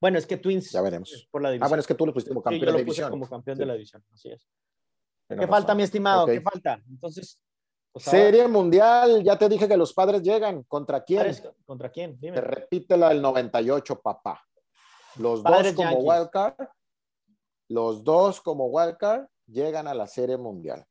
Bueno, 0.00 0.18
es 0.18 0.26
que 0.26 0.36
Twins 0.36 0.70
ya 0.70 0.82
veremos. 0.82 1.26
por 1.32 1.42
la 1.42 1.50
división. 1.50 1.64
Ah, 1.66 1.68
bueno, 1.68 1.80
es 1.80 1.86
que 1.88 1.94
tú 1.94 2.06
lo 2.06 2.12
pusiste 2.12 2.30
como 2.32 2.42
Sí, 2.42 2.44
campeón 2.44 2.60
yo 2.60 2.66
lo 2.66 2.72
de 2.78 2.84
división. 2.84 3.10
como 3.10 3.28
campeón 3.28 3.56
Sí. 3.56 3.60
de 3.60 3.66
la 3.66 3.72
división, 3.72 4.04
así 4.12 4.28
es. 4.30 4.46
Tienes 5.26 5.44
¿Qué 5.46 5.50
falta, 5.50 5.66
razón. 5.68 5.76
mi 5.78 5.82
estimado? 5.82 6.22
Ok. 6.24 6.30
¿Qué 6.30 6.40
falta? 6.42 6.80
Entonces, 6.88 7.40
Serie 7.98 8.46
Mundial, 8.48 9.22
ya 9.22 9.38
te 9.38 9.48
dije 9.48 9.68
que 9.68 9.76
los 9.76 9.92
padres 9.92 10.22
llegan. 10.22 10.62
¿Contra 10.64 11.02
quién? 11.02 11.18
¿padres 11.18 11.42
¿contra 11.64 11.90
quién? 11.90 12.18
Dime. 12.20 12.36
Te 12.36 12.40
repite 12.40 12.96
la 12.96 13.08
del 13.10 13.22
98, 13.22 14.00
papá. 14.00 14.42
Los 15.18 15.40
Padres 15.40 15.74
dos 15.74 15.86
como 15.86 15.98
wildcard, 15.98 16.68
los 17.68 18.04
dos 18.04 18.40
como 18.40 18.66
wildcard 18.66 19.26
llegan 19.46 19.88
a 19.88 19.94
la 19.94 20.06
Serie 20.06 20.36
Mundial. 20.36 20.84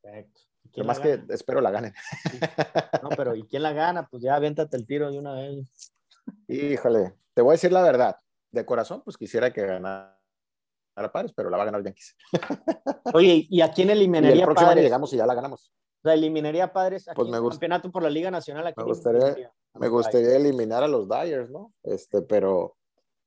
Perfecto. 0.00 0.40
¿Y 0.64 0.68
quién 0.68 0.86
Más 0.86 1.00
que 1.00 1.20
espero 1.30 1.60
la 1.60 1.70
ganen. 1.70 1.92
No, 3.02 3.08
pero 3.16 3.34
¿y 3.34 3.42
quién 3.44 3.62
la 3.62 3.72
gana? 3.72 4.06
Pues 4.06 4.22
ya 4.22 4.36
aviéntate 4.36 4.76
el 4.76 4.86
tiro 4.86 5.10
de 5.10 5.18
una 5.18 5.34
vez. 5.34 5.92
Híjole, 6.46 7.14
te 7.34 7.42
voy 7.42 7.50
a 7.50 7.52
decir 7.52 7.72
la 7.72 7.82
verdad. 7.82 8.16
De 8.52 8.64
corazón, 8.64 9.02
pues 9.02 9.16
quisiera 9.16 9.52
que 9.52 9.64
ganara 9.66 10.16
Padres, 11.12 11.32
pero 11.34 11.50
la 11.50 11.56
va 11.56 11.62
a 11.64 11.66
ganar 11.66 11.82
Yankees. 11.82 12.16
Oye, 13.14 13.46
¿y 13.48 13.60
a 13.62 13.72
quién 13.72 13.88
Y 13.88 13.92
el 13.92 13.98
eliminaría 13.98 14.44
próximo 14.44 14.68
año 14.68 14.70
padres? 14.70 14.84
llegamos 14.84 15.12
y 15.12 15.16
ya 15.16 15.26
la 15.26 15.34
ganamos. 15.34 15.72
O 16.02 16.08
sea, 16.08 16.14
eliminaría 16.14 16.72
padres 16.72 17.06
aquí 17.08 17.16
Pues 17.16 17.28
me 17.28 17.36
en 17.36 17.44
el 17.44 17.50
campeonato 17.50 17.90
por 17.90 18.02
la 18.02 18.10
Liga 18.10 18.30
Nacional. 18.30 18.66
¿a 18.66 18.72
me 18.76 18.84
gustaría- 18.84 19.18
eliminaría? 19.20 19.52
Me 19.74 19.88
gustaría 19.88 20.36
eliminar 20.36 20.82
a 20.82 20.88
los 20.88 21.08
Dyers, 21.08 21.50
¿no? 21.50 21.72
Este, 21.82 22.22
pero, 22.22 22.76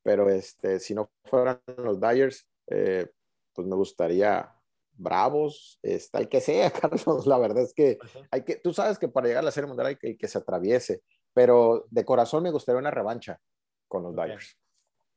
pero 0.04 0.30
este, 0.30 0.80
si 0.80 0.94
no 0.94 1.12
fueran 1.26 1.62
los 1.78 2.00
Dyers, 2.02 2.48
eh, 2.68 3.10
pues 3.54 3.68
me 3.68 3.76
gustaría 3.76 4.54
Bravos, 4.96 5.80
está 5.82 6.20
el 6.20 6.30
que 6.30 6.42
sea, 6.42 6.72
Carlos. 6.92 7.26
La 7.28 7.38
verdad 7.38 7.64
es 7.64 7.74
que 7.74 7.98
hay 8.32 8.44
que, 8.44 8.56
tú 8.58 8.74
sabes 8.74 9.00
que 9.00 9.08
para 9.08 9.28
llegar 9.28 9.42
a 9.44 9.46
la 9.46 9.52
Serie 9.52 9.68
Mundial 9.68 9.88
hay 9.88 9.96
que, 9.96 10.18
que 10.18 10.28
se 10.28 10.38
atraviese, 10.38 11.02
pero 11.34 11.86
de 11.90 12.06
corazón 12.06 12.44
me 12.44 12.52
gustaría 12.52 12.80
una 12.80 12.92
revancha 12.92 13.40
con 13.88 14.04
los. 14.04 14.16
Dyers. 14.16 14.58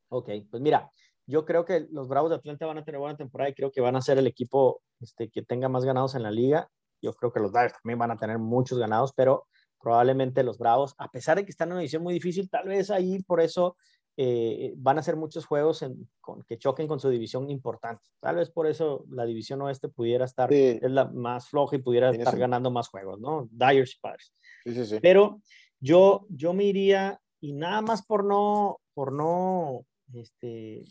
Ok, 0.08 0.30
pues 0.50 0.62
mira, 0.62 0.90
yo 1.26 1.44
creo 1.44 1.64
que 1.64 1.88
los 1.90 2.06
Bravos 2.08 2.30
de 2.30 2.36
Atlanta 2.36 2.66
van 2.66 2.78
a 2.78 2.84
tener 2.84 3.00
buena 3.00 3.16
temporada 3.16 3.50
y 3.50 3.54
creo 3.54 3.72
que 3.72 3.80
van 3.80 3.96
a 3.96 4.02
ser 4.02 4.18
el 4.18 4.26
equipo 4.26 4.82
este, 5.00 5.28
que 5.28 5.42
tenga 5.42 5.68
más 5.68 5.84
ganados 5.84 6.14
en 6.14 6.22
la 6.22 6.30
liga. 6.30 6.70
Yo 7.02 7.12
creo 7.14 7.32
que 7.32 7.40
los 7.40 7.52
Dyers 7.52 7.74
también 7.74 7.98
van 7.98 8.10
a 8.10 8.16
tener 8.16 8.38
muchos 8.38 8.78
ganados, 8.78 9.12
pero 9.14 9.46
probablemente 9.80 10.42
los 10.42 10.58
Bravos, 10.58 10.94
a 10.98 11.10
pesar 11.10 11.36
de 11.36 11.44
que 11.44 11.50
están 11.50 11.68
en 11.68 11.72
una 11.72 11.80
división 11.80 12.02
muy 12.02 12.14
difícil, 12.14 12.48
tal 12.50 12.66
vez 12.68 12.90
ahí 12.90 13.22
por 13.22 13.40
eso 13.40 13.76
eh, 14.18 14.72
van 14.78 14.98
a 14.98 15.02
ser 15.02 15.14
muchos 15.14 15.44
juegos 15.44 15.82
en- 15.82 16.08
con, 16.22 16.42
que 16.44 16.56
choquen 16.56 16.88
con 16.88 16.98
su 16.98 17.10
división 17.10 17.50
importante. 17.50 18.02
Tal 18.18 18.36
vez 18.36 18.50
por 18.50 18.66
eso 18.66 19.04
la 19.10 19.26
división 19.26 19.60
oeste 19.60 19.88
pudiera 19.90 20.24
estar, 20.24 20.48
Sí, 20.50 20.78
es 20.80 20.90
la 20.90 21.04
más 21.04 21.48
floja 21.50 21.76
y 21.76 21.82
pudiera 21.82 22.10
estar 22.10 22.36
ganando 22.38 22.70
más 22.70 22.88
juegos, 22.88 23.20
¿no? 23.20 23.46
Dyers 23.50 23.94
y 23.94 24.00
Padres. 24.00 24.32
sí, 24.64 24.74
sí. 24.74 24.86
sí. 24.86 24.98
Pero 25.02 25.42
yo, 25.80 26.24
yo 26.30 26.54
me 26.54 26.64
iría, 26.64 27.20
y 27.40 27.52
nada 27.52 27.82
más 27.82 28.06
por 28.06 28.24
no, 28.24 28.80
por 28.94 29.12
no, 29.12 29.84
este, 30.14 30.82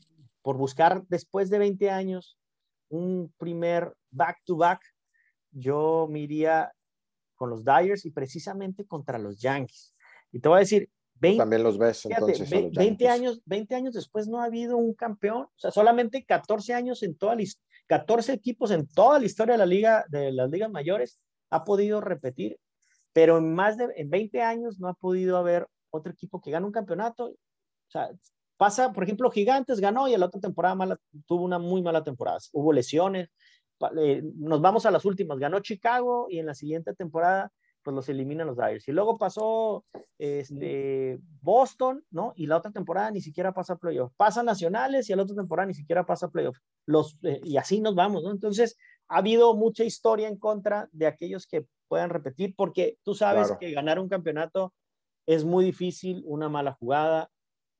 por 0.44 0.58
buscar 0.58 1.04
después 1.08 1.50
de 1.50 1.58
20 1.58 1.90
años 1.90 2.38
un 2.90 3.34
primer 3.40 3.92
back-to-back, 4.12 4.82
yo 5.56 6.08
me 6.10 6.20
iría 6.20 6.72
con 7.36 7.50
los 7.50 7.64
Dyers 7.66 8.06
y 8.06 8.12
precisamente 8.12 8.86
contra 8.86 9.18
los 9.18 9.40
Yankees. 9.40 9.94
Y 10.32 10.40
te 10.40 10.50
voy 10.50 10.58
a 10.58 10.60
decir, 10.60 10.90
20, 11.18 11.38
También 11.38 11.64
los 11.64 11.78
ves 11.78 12.02
fíjate, 12.02 12.22
entonces. 12.34 12.52
a 12.52 12.56
ve- 12.56 12.62
los 12.64 12.72
20 12.74 13.04
Yankees. 13.06 13.10
años, 13.22 13.42
20 13.46 13.76
años 13.76 13.94
después 13.94 14.28
no 14.28 14.42
ha 14.42 14.46
habido 14.46 14.76
un 14.78 14.94
campeón, 14.94 15.44
o 15.44 15.52
sea, 15.56 15.72
solamente 15.72 16.26
14 16.26 16.74
años 16.74 17.04
en 17.04 17.16
toda 17.18 17.36
la, 17.36 17.42
his- 17.44 17.60
14 17.88 18.34
equipos 18.34 18.72
en 18.72 18.88
toda 18.88 19.20
la 19.20 19.26
historia 19.26 19.54
de 19.54 19.58
la 19.60 19.66
liga, 19.66 20.06
de 20.10 20.32
las 20.34 20.50
ligas 20.50 20.70
mayores, 20.72 21.20
ha 21.52 21.64
podido 21.64 22.02
repetir, 22.02 22.58
pero 23.14 23.38
en 23.38 23.54
más 23.54 23.78
de 23.78 23.88
en 23.96 24.10
20 24.10 24.42
años 24.42 24.80
no 24.80 24.90
ha 24.90 24.94
podido 24.94 25.38
haber 25.38 25.68
otro 25.90 26.12
equipo 26.12 26.42
que 26.42 26.52
gane 26.52 26.66
un 26.66 26.72
campeonato. 26.74 27.28
O 27.28 27.36
sea, 27.90 28.10
pasa, 28.58 28.92
por 28.92 29.04
ejemplo, 29.04 29.30
Gigantes 29.32 29.80
ganó 29.80 30.08
y 30.10 30.14
en 30.14 30.20
la 30.20 30.26
otra 30.26 30.42
temporada 30.42 30.76
mala- 30.76 31.00
tuvo 31.26 31.44
una 31.46 31.60
muy 31.60 31.82
mala 31.82 32.04
temporada. 32.04 32.40
Hubo 32.52 32.74
lesiones. 32.74 33.30
Eh, 33.98 34.24
nos 34.36 34.62
vamos 34.62 34.86
a 34.86 34.92
las 34.92 35.06
últimas. 35.06 35.40
Ganó 35.40 35.60
Chicago 35.60 36.28
y 36.30 36.40
en 36.40 36.46
la 36.46 36.56
siguiente 36.56 36.94
temporada 36.94 37.52
pues 37.86 37.94
los 37.94 38.10
eliminan 38.10 38.48
los 38.48 38.58
Dyers. 38.58 38.88
Y 38.88 38.92
luego 38.92 39.16
pasó 39.16 39.86
este, 40.18 41.20
Boston, 41.42 42.04
¿no? 42.10 42.34
Y 42.36 42.48
la 42.48 42.58
otra 42.58 42.72
temporada 42.72 43.12
ni 43.12 43.22
siquiera 43.22 43.54
pasa 43.54 43.78
playoff. 43.78 44.12
Pasa 44.18 44.42
nacionales 44.42 45.08
y 45.08 45.16
la 45.16 45.22
otra 45.22 45.36
temporada 45.36 45.68
ni 45.68 45.76
siquiera 45.76 46.04
pasa 46.04 46.30
playoff. 46.30 46.58
Los, 46.88 47.16
eh, 47.22 47.40
y 47.44 47.58
así 47.58 47.80
nos 47.82 47.94
vamos, 47.94 48.24
¿no? 48.24 48.32
Entonces, 48.32 48.76
ha 49.08 49.18
habido 49.18 49.56
mucha 49.56 49.84
historia 49.84 50.28
en 50.28 50.38
contra 50.38 50.90
de 50.92 51.06
aquellos 51.06 51.46
que 51.46 51.68
puedan 51.88 52.10
repetir, 52.10 52.56
porque 52.58 52.98
tú 53.04 53.14
sabes 53.14 53.54
que 53.60 53.72
ganar 53.72 54.00
un 54.00 54.10
campeonato 54.10 54.74
es 55.28 55.46
muy 55.46 55.64
difícil, 55.64 56.24
una 56.26 56.50
mala 56.50 56.74
jugada, 56.74 57.30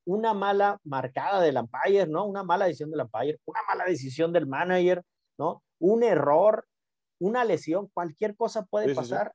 una 0.04 0.34
mala 0.34 0.78
marcada 0.84 1.40
del 1.40 1.56
umpire, 1.56 2.06
¿no? 2.06 2.26
Una 2.26 2.44
mala 2.44 2.66
decisión 2.66 2.92
del 2.92 3.00
umpire, 3.00 3.40
una 3.44 3.60
mala 3.66 3.84
decisión 3.84 4.32
del 4.32 4.46
manager, 4.46 5.02
¿no? 5.36 5.64
Un 5.78 6.02
error, 6.02 6.66
una 7.18 7.44
lesión, 7.44 7.88
cualquier 7.92 8.36
cosa 8.36 8.64
puede 8.66 8.94
pasar 8.94 9.32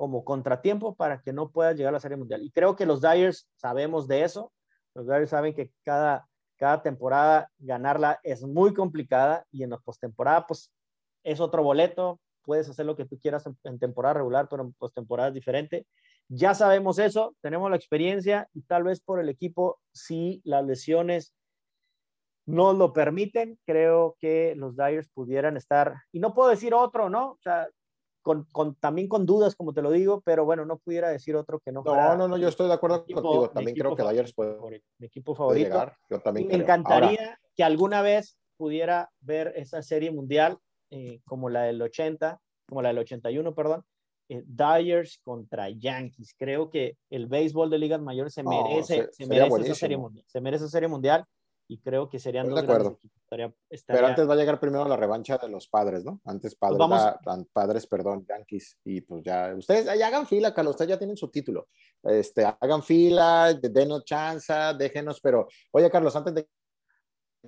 como 0.00 0.24
contratiempo 0.24 0.94
para 0.94 1.20
que 1.20 1.30
no 1.30 1.50
pueda 1.50 1.72
llegar 1.72 1.90
a 1.90 1.92
la 1.98 2.00
Serie 2.00 2.16
Mundial. 2.16 2.42
Y 2.42 2.50
creo 2.50 2.74
que 2.74 2.86
los 2.86 3.02
Dyers 3.02 3.50
sabemos 3.56 4.08
de 4.08 4.24
eso. 4.24 4.50
Los 4.94 5.06
Dyers 5.06 5.28
saben 5.28 5.54
que 5.54 5.72
cada, 5.82 6.26
cada 6.56 6.82
temporada 6.82 7.50
ganarla 7.58 8.18
es 8.22 8.42
muy 8.42 8.72
complicada 8.72 9.44
y 9.50 9.62
en 9.62 9.68
la 9.68 9.78
postemporada, 9.78 10.46
pues 10.46 10.72
es 11.22 11.38
otro 11.38 11.62
boleto. 11.62 12.18
Puedes 12.42 12.68
hacer 12.70 12.86
lo 12.86 12.96
que 12.96 13.04
tú 13.04 13.18
quieras 13.20 13.44
en, 13.64 13.78
temporada 13.78 14.14
regular, 14.14 14.48
pero 14.48 14.62
en 14.62 14.72
postemporada 14.72 15.28
es 15.28 15.34
diferente. 15.34 15.86
Ya 16.28 16.54
sabemos 16.54 16.98
eso, 16.98 17.36
tenemos 17.42 17.68
la 17.68 17.76
experiencia 17.76 18.48
y 18.54 18.62
tal 18.62 18.84
vez 18.84 19.00
por 19.00 19.20
el 19.20 19.28
equipo, 19.28 19.80
si 19.92 20.40
las 20.44 20.64
lesiones 20.64 21.34
no 22.50 22.72
lo 22.72 22.92
permiten, 22.92 23.58
creo 23.64 24.16
que 24.18 24.54
los 24.56 24.76
Dyers 24.76 25.08
pudieran 25.08 25.56
estar, 25.56 25.94
y 26.12 26.20
no 26.20 26.34
puedo 26.34 26.50
decir 26.50 26.74
otro, 26.74 27.08
¿no? 27.08 27.32
O 27.32 27.38
sea, 27.40 27.68
con, 28.22 28.74
también 28.76 29.08
con 29.08 29.24
dudas, 29.24 29.54
como 29.54 29.72
te 29.72 29.82
lo 29.82 29.90
digo, 29.90 30.20
pero 30.24 30.44
bueno, 30.44 30.64
no 30.64 30.78
pudiera 30.78 31.08
decir 31.08 31.36
otro 31.36 31.58
que 31.60 31.72
no. 31.72 31.82
No, 31.84 32.16
no, 32.16 32.28
no, 32.28 32.36
yo 32.36 32.48
estoy 32.48 32.68
de 32.68 32.74
acuerdo 32.74 32.98
contigo. 32.98 33.50
También 33.50 33.76
creo 33.76 33.96
que 33.96 34.02
Dyers 34.02 34.34
puede. 34.34 34.82
Mi 34.98 35.06
equipo 35.06 35.34
favorito. 35.34 35.90
Yo 36.08 36.20
también 36.20 36.48
Me 36.48 36.54
encantaría 36.54 37.38
que 37.56 37.64
alguna 37.64 38.02
vez 38.02 38.36
pudiera 38.56 39.10
ver 39.20 39.54
esa 39.56 39.82
serie 39.82 40.10
mundial 40.10 40.58
eh, 40.90 41.20
como 41.24 41.48
la 41.48 41.62
del 41.62 41.80
80, 41.80 42.38
como 42.68 42.82
la 42.82 42.88
del 42.90 42.98
81, 42.98 43.54
perdón. 43.54 43.84
Eh, 44.28 44.44
Dyers 44.46 45.18
contra 45.24 45.70
Yankees. 45.70 46.34
Creo 46.36 46.70
que 46.70 46.96
el 47.08 47.26
béisbol 47.26 47.70
de 47.70 47.78
ligas 47.78 48.00
mayores 48.00 48.34
se 48.34 48.42
merece, 48.42 49.08
se, 49.12 49.26
merece 49.26 49.62
esa 49.62 49.74
serie 49.74 49.96
mundial. 49.96 50.24
Se 50.28 50.40
merece 50.40 50.64
esa 50.64 50.72
serie 50.72 50.88
mundial 50.88 51.24
y 51.70 51.78
creo 51.78 52.08
que 52.08 52.18
serían 52.18 52.48
dos 52.48 52.56
de 52.56 52.64
acuerdo. 52.64 52.98
Pero 53.28 53.54
antes 54.04 54.28
va 54.28 54.34
a 54.34 54.36
llegar 54.36 54.58
primero 54.58 54.88
la 54.88 54.96
revancha 54.96 55.38
de 55.38 55.48
los 55.48 55.68
padres, 55.68 56.04
¿no? 56.04 56.20
Antes 56.24 56.56
pues 56.56 56.72
padres, 56.76 57.46
padres, 57.52 57.86
perdón, 57.86 58.26
Yankees. 58.28 58.76
Y 58.82 59.02
pues 59.02 59.22
ya, 59.22 59.54
ustedes 59.56 59.84
ya 59.84 60.08
hagan 60.08 60.26
fila, 60.26 60.52
Carlos, 60.52 60.72
ustedes 60.72 60.88
ya 60.88 60.98
tienen 60.98 61.16
su 61.16 61.28
título. 61.28 61.68
Este, 62.02 62.44
hagan 62.44 62.82
fila, 62.82 63.54
denos 63.54 64.04
chance, 64.04 64.52
déjenos, 64.76 65.20
pero 65.20 65.46
oye, 65.70 65.88
Carlos, 65.88 66.16
antes 66.16 66.34
de 66.34 66.48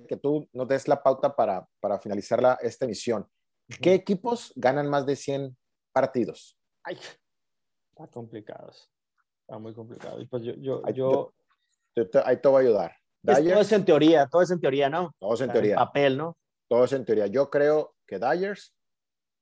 que 0.07 0.15
tú 0.15 0.47
nos 0.53 0.69
des 0.69 0.87
la 0.87 1.03
pauta 1.03 1.35
para, 1.35 1.67
para 1.81 1.99
finalizar 1.99 2.41
la, 2.41 2.53
esta 2.61 2.85
emisión, 2.85 3.27
¿qué 3.81 3.93
equipos 3.93 4.53
ganan 4.55 4.89
más 4.89 5.05
de 5.05 5.17
100 5.17 5.57
partidos? 5.91 6.57
Ay, 6.83 6.97
está 7.89 8.07
complicado. 8.07 8.71
Está 9.41 9.59
muy 9.59 9.73
complicado. 9.73 10.21
Y 10.21 10.27
pues 10.27 10.43
yo, 10.43 10.53
yo, 10.53 10.81
yo... 10.93 11.33
ahí 12.23 12.37
te 12.37 12.47
voy 12.47 12.63
a 12.63 12.67
ayudar 12.67 13.02
todo 13.25 13.61
es 13.61 13.71
en 13.71 13.85
teoría, 13.85 14.27
todo 14.27 14.41
es 14.41 14.51
en 14.51 14.59
teoría, 14.59 14.89
¿no? 14.89 15.15
Todo 15.19 15.33
es 15.33 15.41
en 15.41 15.51
teoría. 15.51 15.75
papel, 15.75 16.17
¿no? 16.17 16.37
Todo 16.67 16.83
es 16.85 16.93
en 16.93 17.05
teoría. 17.05 17.27
Yo 17.27 17.49
creo 17.49 17.95
que 18.05 18.19
Dyers, 18.19 18.73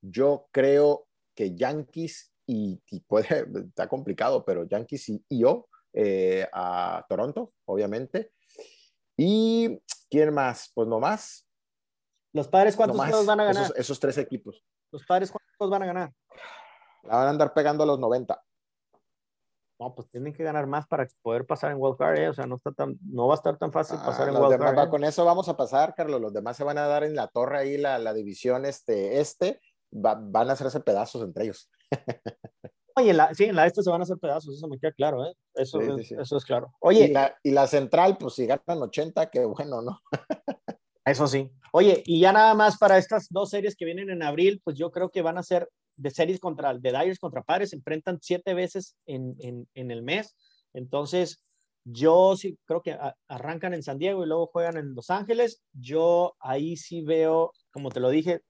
yo 0.00 0.48
creo 0.52 1.06
que 1.34 1.54
Yankees 1.54 2.32
y, 2.46 2.80
puede, 3.06 3.26
está 3.68 3.88
complicado, 3.88 4.44
pero 4.44 4.64
Yankees 4.64 5.08
y, 5.08 5.22
yo 5.30 5.68
eh, 5.92 6.46
a 6.52 7.04
Toronto, 7.08 7.52
obviamente. 7.66 8.32
¿Y 9.16 9.80
quién 10.08 10.32
más? 10.32 10.70
Pues 10.74 10.88
no 10.88 11.00
más. 11.00 11.46
¿Los 12.32 12.48
padres 12.48 12.76
cuántos 12.76 12.98
juegos 12.98 13.26
van 13.26 13.40
a 13.40 13.44
ganar? 13.44 13.64
Esos, 13.64 13.76
esos, 13.76 14.00
tres 14.00 14.16
equipos. 14.16 14.64
¿Los 14.90 15.04
padres 15.04 15.30
cuántos 15.30 15.70
van 15.70 15.82
a 15.82 15.86
ganar? 15.86 16.12
La 17.02 17.16
van 17.16 17.26
a 17.26 17.30
andar 17.30 17.52
pegando 17.52 17.82
a 17.82 17.86
los 17.86 17.98
90 17.98 18.42
no, 19.82 19.94
pues 19.94 20.08
tienen 20.10 20.32
que 20.32 20.44
ganar 20.44 20.66
más 20.66 20.86
para 20.86 21.06
poder 21.22 21.44
pasar 21.44 21.72
en 21.72 21.78
Wildcard, 21.80 22.18
¿eh? 22.18 22.28
o 22.28 22.34
sea, 22.34 22.46
no, 22.46 22.56
está 22.56 22.72
tan, 22.72 22.96
no 23.02 23.26
va 23.26 23.34
a 23.34 23.36
estar 23.36 23.58
tan 23.58 23.72
fácil 23.72 23.98
ah, 24.00 24.06
pasar 24.06 24.28
en 24.28 24.36
Wildcard. 24.36 24.78
¿eh? 24.78 24.88
Con 24.88 25.02
eso 25.02 25.24
vamos 25.24 25.48
a 25.48 25.56
pasar, 25.56 25.94
Carlos, 25.94 26.20
los 26.20 26.32
demás 26.32 26.56
se 26.56 26.64
van 26.64 26.78
a 26.78 26.86
dar 26.86 27.02
en 27.02 27.16
la 27.16 27.26
torre 27.28 27.58
ahí, 27.58 27.76
la, 27.76 27.98
la 27.98 28.14
división 28.14 28.64
este, 28.64 29.20
este 29.20 29.60
van 29.90 30.48
a 30.48 30.52
hacerse 30.52 30.80
pedazos 30.80 31.22
entre 31.22 31.44
ellos. 31.44 31.68
Oye, 32.94 33.10
en 33.10 33.16
la, 33.16 33.34
sí, 33.34 33.44
en 33.44 33.56
la 33.56 33.66
este 33.66 33.82
se 33.82 33.90
van 33.90 34.02
a 34.02 34.04
hacer 34.04 34.18
pedazos, 34.18 34.56
eso 34.56 34.68
me 34.68 34.78
queda 34.78 34.92
claro, 34.92 35.24
¿eh? 35.24 35.34
Eso, 35.54 35.80
eso 35.80 36.36
es 36.36 36.44
claro. 36.44 36.72
Oye. 36.80 37.06
Y 37.06 37.08
la, 37.08 37.34
y 37.42 37.50
la 37.50 37.66
central, 37.66 38.18
pues 38.18 38.34
si 38.34 38.46
ganan 38.46 38.82
80, 38.82 39.30
qué 39.30 39.44
bueno, 39.44 39.82
¿no? 39.82 40.00
eso 41.04 41.26
sí. 41.26 41.50
Oye, 41.72 42.02
y 42.04 42.20
ya 42.20 42.32
nada 42.32 42.54
más 42.54 42.76
para 42.78 42.98
estas 42.98 43.28
dos 43.30 43.50
series 43.50 43.76
que 43.76 43.86
vienen 43.86 44.10
en 44.10 44.22
abril, 44.22 44.60
pues 44.62 44.76
yo 44.76 44.90
creo 44.90 45.10
que 45.10 45.22
van 45.22 45.38
a 45.38 45.42
ser 45.42 45.68
de 46.02 46.10
series 46.10 46.40
contra, 46.40 46.74
de 46.74 46.90
Dyers 46.90 47.18
contra 47.18 47.42
Padres, 47.42 47.70
se 47.70 47.76
enfrentan 47.76 48.18
siete 48.20 48.54
veces 48.54 48.96
en, 49.06 49.36
en, 49.38 49.68
en, 49.74 49.90
el 49.90 50.02
mes. 50.02 50.36
Entonces, 50.74 51.42
yo 51.84 52.36
sí 52.36 52.58
creo 52.64 52.82
que 52.82 52.98
arrancan 53.28 53.72
en 53.72 53.82
San 53.82 53.98
Diego 53.98 54.24
y 54.24 54.26
luego 54.26 54.48
juegan 54.48 54.76
en 54.76 54.94
Los 54.94 55.10
Ángeles. 55.10 55.62
Yo 55.72 56.34
ahí 56.40 56.76
sí 56.76 57.02
veo, 57.02 57.52
como 57.70 57.90
te 57.90 58.00
lo 58.00 58.10
dije, 58.10 58.40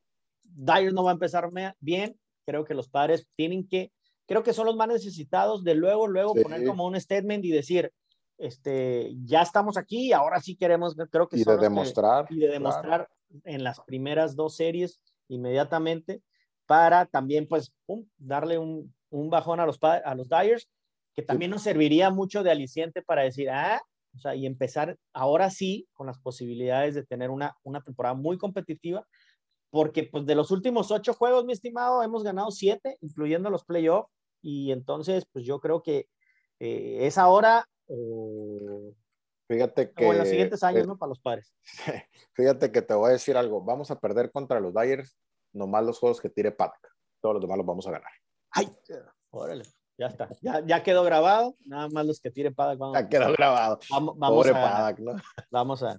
Dyers 0.43 0.95
no 0.95 1.05
va 1.05 1.11
a 1.11 1.15
empezar 1.15 1.51
bien. 1.81 2.19
Creo 2.47 2.65
que 2.65 2.75
los 2.75 2.89
padres 2.89 3.29
tienen 3.37 3.69
que, 3.69 3.93
creo 4.27 4.43
que 4.43 4.55
son 4.55 4.67
los 4.67 4.77
más 4.77 4.89
necesitados 4.89 5.63
de 5.63 5.75
luego, 5.75 6.09
luego 6.09 6.35
poner 6.35 6.67
como 6.67 6.87
un 6.87 6.99
statement 6.99 7.45
y 7.45 7.51
decir, 7.51 7.93
este, 8.39 9.15
ya 9.25 9.43
estamos 9.43 9.77
aquí, 9.77 10.13
ahora 10.13 10.41
sí 10.41 10.57
queremos, 10.57 10.97
creo 11.11 11.29
que... 11.29 11.39
Y 11.39 11.45
de 11.45 11.57
demostrar. 11.59 12.27
y 12.31 12.39
de 12.39 12.49
demostrar 12.49 13.09
en 13.45 13.63
las 13.63 13.79
primeras 13.81 14.35
dos 14.35 14.57
series 14.57 15.01
inmediatamente 15.29 16.23
para 16.67 17.07
también, 17.07 17.47
pues, 17.47 17.73
darle 18.19 18.59
un, 18.59 18.95
un, 19.11 19.31
bajón 19.31 19.61
a 19.61 19.67
los, 19.67 19.79
a 19.83 20.15
los 20.15 20.29
Dyers, 20.29 20.69
que 21.15 21.23
también 21.23 21.51
nos 21.51 21.63
serviría 21.63 22.11
mucho 22.11 22.43
de 22.43 22.51
aliciente 22.51 23.03
para 23.03 23.23
decir, 23.23 23.51
ah, 23.51 23.83
o 24.15 24.19
sea, 24.19 24.35
y 24.35 24.47
empezar 24.47 24.97
ahora 25.13 25.51
sí 25.51 25.89
con 25.93 26.07
las 26.07 26.19
posibilidades 26.19 26.95
de 26.95 27.05
tener 27.05 27.31
una, 27.31 27.57
una 27.63 27.81
temporada 27.81 28.15
muy 28.15 28.39
competitiva, 28.39 29.07
porque 29.71 30.05
pues 30.05 30.27
de 30.27 30.35
los 30.35 30.51
últimos 30.51 30.91
ocho 30.91 31.15
juegos, 31.15 31.45
mi 31.45 31.53
estimado, 31.53 32.03
hemos 32.03 32.23
ganado 32.23 32.51
siete, 32.51 32.99
incluyendo 33.01 33.51
los 33.51 33.65
playoffs, 33.65 34.11
y 34.43 34.73
entonces, 34.73 35.25
pues 35.33 35.45
yo 35.45 35.61
creo 35.61 35.83
que 35.83 36.09
eh, 36.61 36.99
es 37.07 37.17
ahora 37.17 37.67
o, 37.87 38.95
Fíjate 39.53 39.93
que. 39.93 40.07
O 40.07 40.13
en 40.13 40.19
los 40.19 40.29
siguientes 40.29 40.63
años, 40.63 40.87
¿no? 40.87 40.97
Para 40.97 41.11
los 41.11 41.21
padres. 41.21 41.53
Fíjate 42.35 42.73
que 42.73 42.83
te 42.83 42.95
voy 42.95 43.11
a 43.11 43.13
decir 43.13 43.37
algo. 43.37 43.63
Vamos 43.63 43.91
a 43.91 44.01
perder 44.01 44.31
contra 44.31 44.61
los 44.61 44.73
Dyers 44.73 45.17
nomás 45.53 45.85
los 45.85 45.99
juegos 45.99 46.21
que 46.21 46.29
tire 46.29 46.53
Paddock. 46.53 46.89
Todos 47.21 47.35
los 47.35 47.43
demás 47.43 47.59
los 47.59 47.67
vamos 47.67 47.87
a 47.87 47.93
ganar. 47.93 48.11
¡Ay! 48.51 48.69
Órale, 49.31 49.65
ya 49.97 50.07
está. 50.07 50.29
Ya, 50.41 50.65
ya 50.65 50.83
quedó 50.83 51.05
grabado. 51.05 51.57
Nada 51.65 51.89
más 51.89 52.07
los 52.07 52.21
que 52.21 52.31
tire 52.31 52.53
Paddock. 52.53 52.79
Vamos, 52.79 52.99
ya 52.99 53.09
quedó 53.09 53.33
grabado. 53.33 53.79
Vamos, 53.91 54.19
vamos 54.19 54.37
Pobre 54.37 54.51
a, 54.51 54.63
Paddock, 54.63 54.99
¿no? 55.01 55.17
Vamos 55.51 55.83
a. 55.83 55.99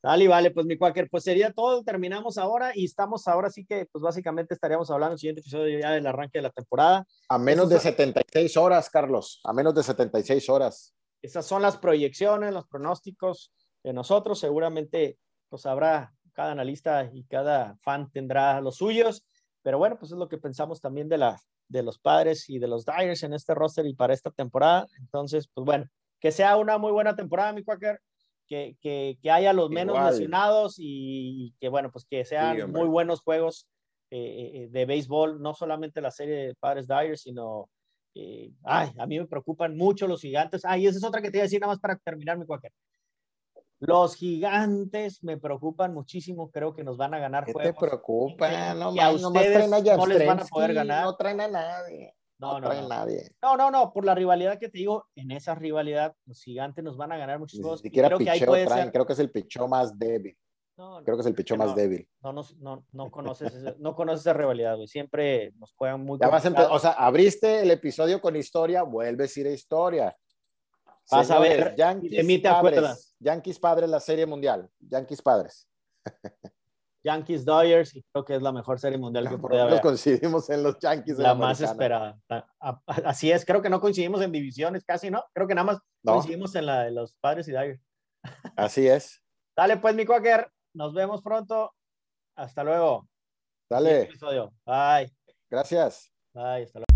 Dale, 0.00 0.28
vale, 0.28 0.52
pues 0.52 0.64
mi 0.64 0.78
cuáquer, 0.78 1.10
pues 1.10 1.24
sería 1.24 1.52
todo, 1.52 1.82
terminamos 1.82 2.38
ahora 2.38 2.70
y 2.72 2.84
estamos 2.84 3.26
ahora 3.26 3.50
sí 3.50 3.66
que, 3.66 3.86
pues 3.90 4.00
básicamente 4.00 4.54
estaríamos 4.54 4.88
hablando 4.92 5.10
en 5.10 5.14
el 5.14 5.18
siguiente 5.18 5.40
episodio 5.40 5.80
ya 5.80 5.90
del 5.90 6.06
arranque 6.06 6.38
de 6.38 6.42
la 6.42 6.50
temporada. 6.50 7.04
A 7.28 7.36
menos 7.36 7.68
de 7.68 7.80
76 7.80 8.56
horas, 8.56 8.88
Carlos, 8.90 9.40
a 9.42 9.52
menos 9.52 9.74
de 9.74 9.82
76 9.82 10.48
horas. 10.50 10.94
Esas 11.20 11.44
son 11.44 11.62
las 11.62 11.78
proyecciones, 11.78 12.54
los 12.54 12.68
pronósticos 12.68 13.52
de 13.82 13.92
nosotros, 13.92 14.38
seguramente 14.38 15.18
pues 15.48 15.66
habrá 15.66 16.12
cada 16.38 16.52
analista 16.52 17.10
y 17.12 17.24
cada 17.24 17.76
fan 17.78 18.12
tendrá 18.12 18.60
los 18.60 18.76
suyos, 18.76 19.24
pero 19.60 19.76
bueno, 19.76 19.98
pues 19.98 20.12
es 20.12 20.18
lo 20.18 20.28
que 20.28 20.38
pensamos 20.38 20.80
también 20.80 21.08
de, 21.08 21.18
la, 21.18 21.36
de 21.66 21.82
los 21.82 21.98
padres 21.98 22.48
y 22.48 22.60
de 22.60 22.68
los 22.68 22.84
Dyers 22.84 23.24
en 23.24 23.32
este 23.32 23.56
roster 23.56 23.84
y 23.86 23.94
para 23.94 24.14
esta 24.14 24.30
temporada. 24.30 24.86
Entonces, 25.00 25.48
pues 25.52 25.64
bueno, 25.64 25.86
que 26.20 26.30
sea 26.30 26.56
una 26.56 26.78
muy 26.78 26.92
buena 26.92 27.16
temporada, 27.16 27.52
mi 27.52 27.64
Quaker, 27.64 27.98
que, 28.46 28.76
que, 28.80 29.18
que 29.20 29.30
haya 29.32 29.52
los 29.52 29.68
menos 29.68 29.98
lesionados 29.98 30.76
y, 30.78 31.56
que 31.58 31.68
bueno, 31.68 31.90
pues 31.90 32.04
que 32.08 32.24
sean 32.24 32.70
muy 32.70 32.86
buenos 32.86 33.20
juegos 33.20 33.66
eh, 34.12 34.52
eh, 34.54 34.68
de 34.70 34.86
béisbol, 34.86 35.42
no 35.42 35.54
solamente 35.54 36.00
la 36.00 36.12
serie 36.12 36.36
de 36.36 36.54
padres 36.54 36.86
Dyers, 36.86 37.22
sino... 37.22 37.68
Eh, 38.14 38.52
ay, 38.62 38.90
a 38.96 39.06
mí 39.06 39.18
me 39.18 39.26
preocupan 39.26 39.76
mucho 39.76 40.06
los 40.06 40.20
gigantes. 40.20 40.64
Ay, 40.64 40.86
esa 40.86 40.98
es 40.98 41.04
otra 41.04 41.20
que 41.20 41.32
te 41.32 41.38
iba 41.38 41.42
a 41.42 41.46
decir 41.46 41.60
nada 41.60 41.72
más 41.72 41.80
para 41.80 41.96
terminar 41.96 42.38
mi 42.38 42.46
Quaker. 42.46 42.72
Los 43.80 44.16
gigantes 44.16 45.22
me 45.22 45.36
preocupan 45.36 45.94
muchísimo, 45.94 46.50
creo 46.50 46.74
que 46.74 46.82
nos 46.82 46.96
van 46.96 47.14
a 47.14 47.18
ganar 47.18 47.44
¿Qué 47.44 47.52
te 47.54 47.72
preocupa? 47.72 48.74
No, 48.74 48.86
a 49.00 49.10
ustedes 49.12 49.68
no 49.68 50.06
les 50.06 50.26
van 50.26 50.40
a 50.40 50.44
poder 50.44 50.74
ganar. 50.74 51.04
No 51.04 51.16
traen 51.16 51.40
a 51.40 51.48
nadie. 51.48 52.14
No, 52.40 52.60
no, 52.60 52.72
no, 52.72 52.88
nadie. 52.88 53.32
No, 53.42 53.56
no, 53.56 53.70
no, 53.70 53.92
por 53.92 54.04
la 54.04 54.14
rivalidad 54.14 54.58
que 54.58 54.68
te 54.68 54.78
digo, 54.78 55.06
en 55.16 55.32
esa 55.32 55.56
rivalidad 55.56 56.14
los 56.24 56.40
gigantes 56.40 56.84
nos 56.84 56.96
van 56.96 57.10
a 57.10 57.16
ganar 57.16 57.38
muchos 57.38 57.60
juegos. 57.60 57.82
Ni 57.82 57.88
siquiera 57.88 58.08
creo 58.08 58.18
que 58.18 58.64
traen, 58.64 58.90
creo 58.90 59.06
que 59.06 59.12
es 59.12 59.18
el 59.18 59.30
pichó 59.30 59.66
más 59.66 59.98
débil. 59.98 60.36
Creo 61.04 61.16
que 61.16 61.22
es 61.22 61.26
el 61.26 61.34
picheo 61.34 61.56
más 61.56 61.74
débil. 61.74 62.08
No, 62.22 62.32
no, 62.32 62.84
no, 62.92 63.10
conoces, 63.10 63.52
no 63.78 63.96
conoces 63.96 64.20
esa 64.20 64.32
rivalidad, 64.32 64.76
güey. 64.76 64.86
Siempre 64.86 65.52
nos 65.58 65.74
juegan 65.74 66.04
muy. 66.04 66.18
Vas 66.18 66.46
o 66.46 66.78
sea, 66.78 66.92
abriste 66.92 67.62
el 67.62 67.72
episodio 67.72 68.20
con 68.20 68.36
historia, 68.36 68.84
vuelves 68.84 69.36
a 69.36 69.40
ir 69.40 69.46
a 69.48 69.50
historia. 69.50 70.16
Vas 71.10 71.30
a 71.30 71.38
ver. 71.38 71.74
Yankees 71.76 72.40
Padres, 72.42 73.14
Yankees 73.18 73.58
Padres, 73.58 73.88
la 73.88 74.00
serie 74.00 74.26
mundial. 74.26 74.68
Yankees 74.80 75.22
Padres. 75.22 75.68
Yankees 77.04 77.44
Dodgers, 77.44 77.94
y 77.94 78.02
creo 78.12 78.24
que 78.24 78.36
es 78.36 78.42
la 78.42 78.52
mejor 78.52 78.78
serie 78.78 78.98
mundial 78.98 79.28
que 79.28 79.38
puede 79.38 79.60
haber. 79.60 79.74
Nos 79.74 79.80
coincidimos 79.80 80.50
en 80.50 80.62
los 80.62 80.78
Yankees. 80.78 81.18
La, 81.18 81.34
más 81.34 81.60
esperada. 81.60 82.18
Así 82.86 83.30
es, 83.30 83.44
creo 83.44 83.62
que 83.62 83.70
no 83.70 83.80
coincidimos 83.80 84.20
en 84.20 84.32
divisiones 84.32 84.84
casi, 84.84 85.10
¿no? 85.10 85.24
Creo 85.32 85.46
que 85.46 85.54
nada 85.54 85.64
más 85.64 85.78
coincidimos 86.04 86.54
en 86.56 86.66
la 86.66 86.84
de 86.84 86.90
los 86.90 87.14
Padres 87.14 87.48
y 87.48 87.52
Dodgers. 87.52 87.80
Así 88.56 88.86
es. 88.86 89.22
Dale, 89.56 89.76
pues, 89.78 89.94
mi 89.94 90.04
Quaker. 90.04 90.50
Nos 90.74 90.92
vemos 90.92 91.22
pronto. 91.22 91.72
Hasta 92.36 92.62
luego. 92.62 93.08
Dale. 93.70 94.08
Bye. 94.64 95.12
Gracias. 95.50 96.12
Bye. 96.32 96.64
Hasta 96.64 96.78
luego. 96.80 96.87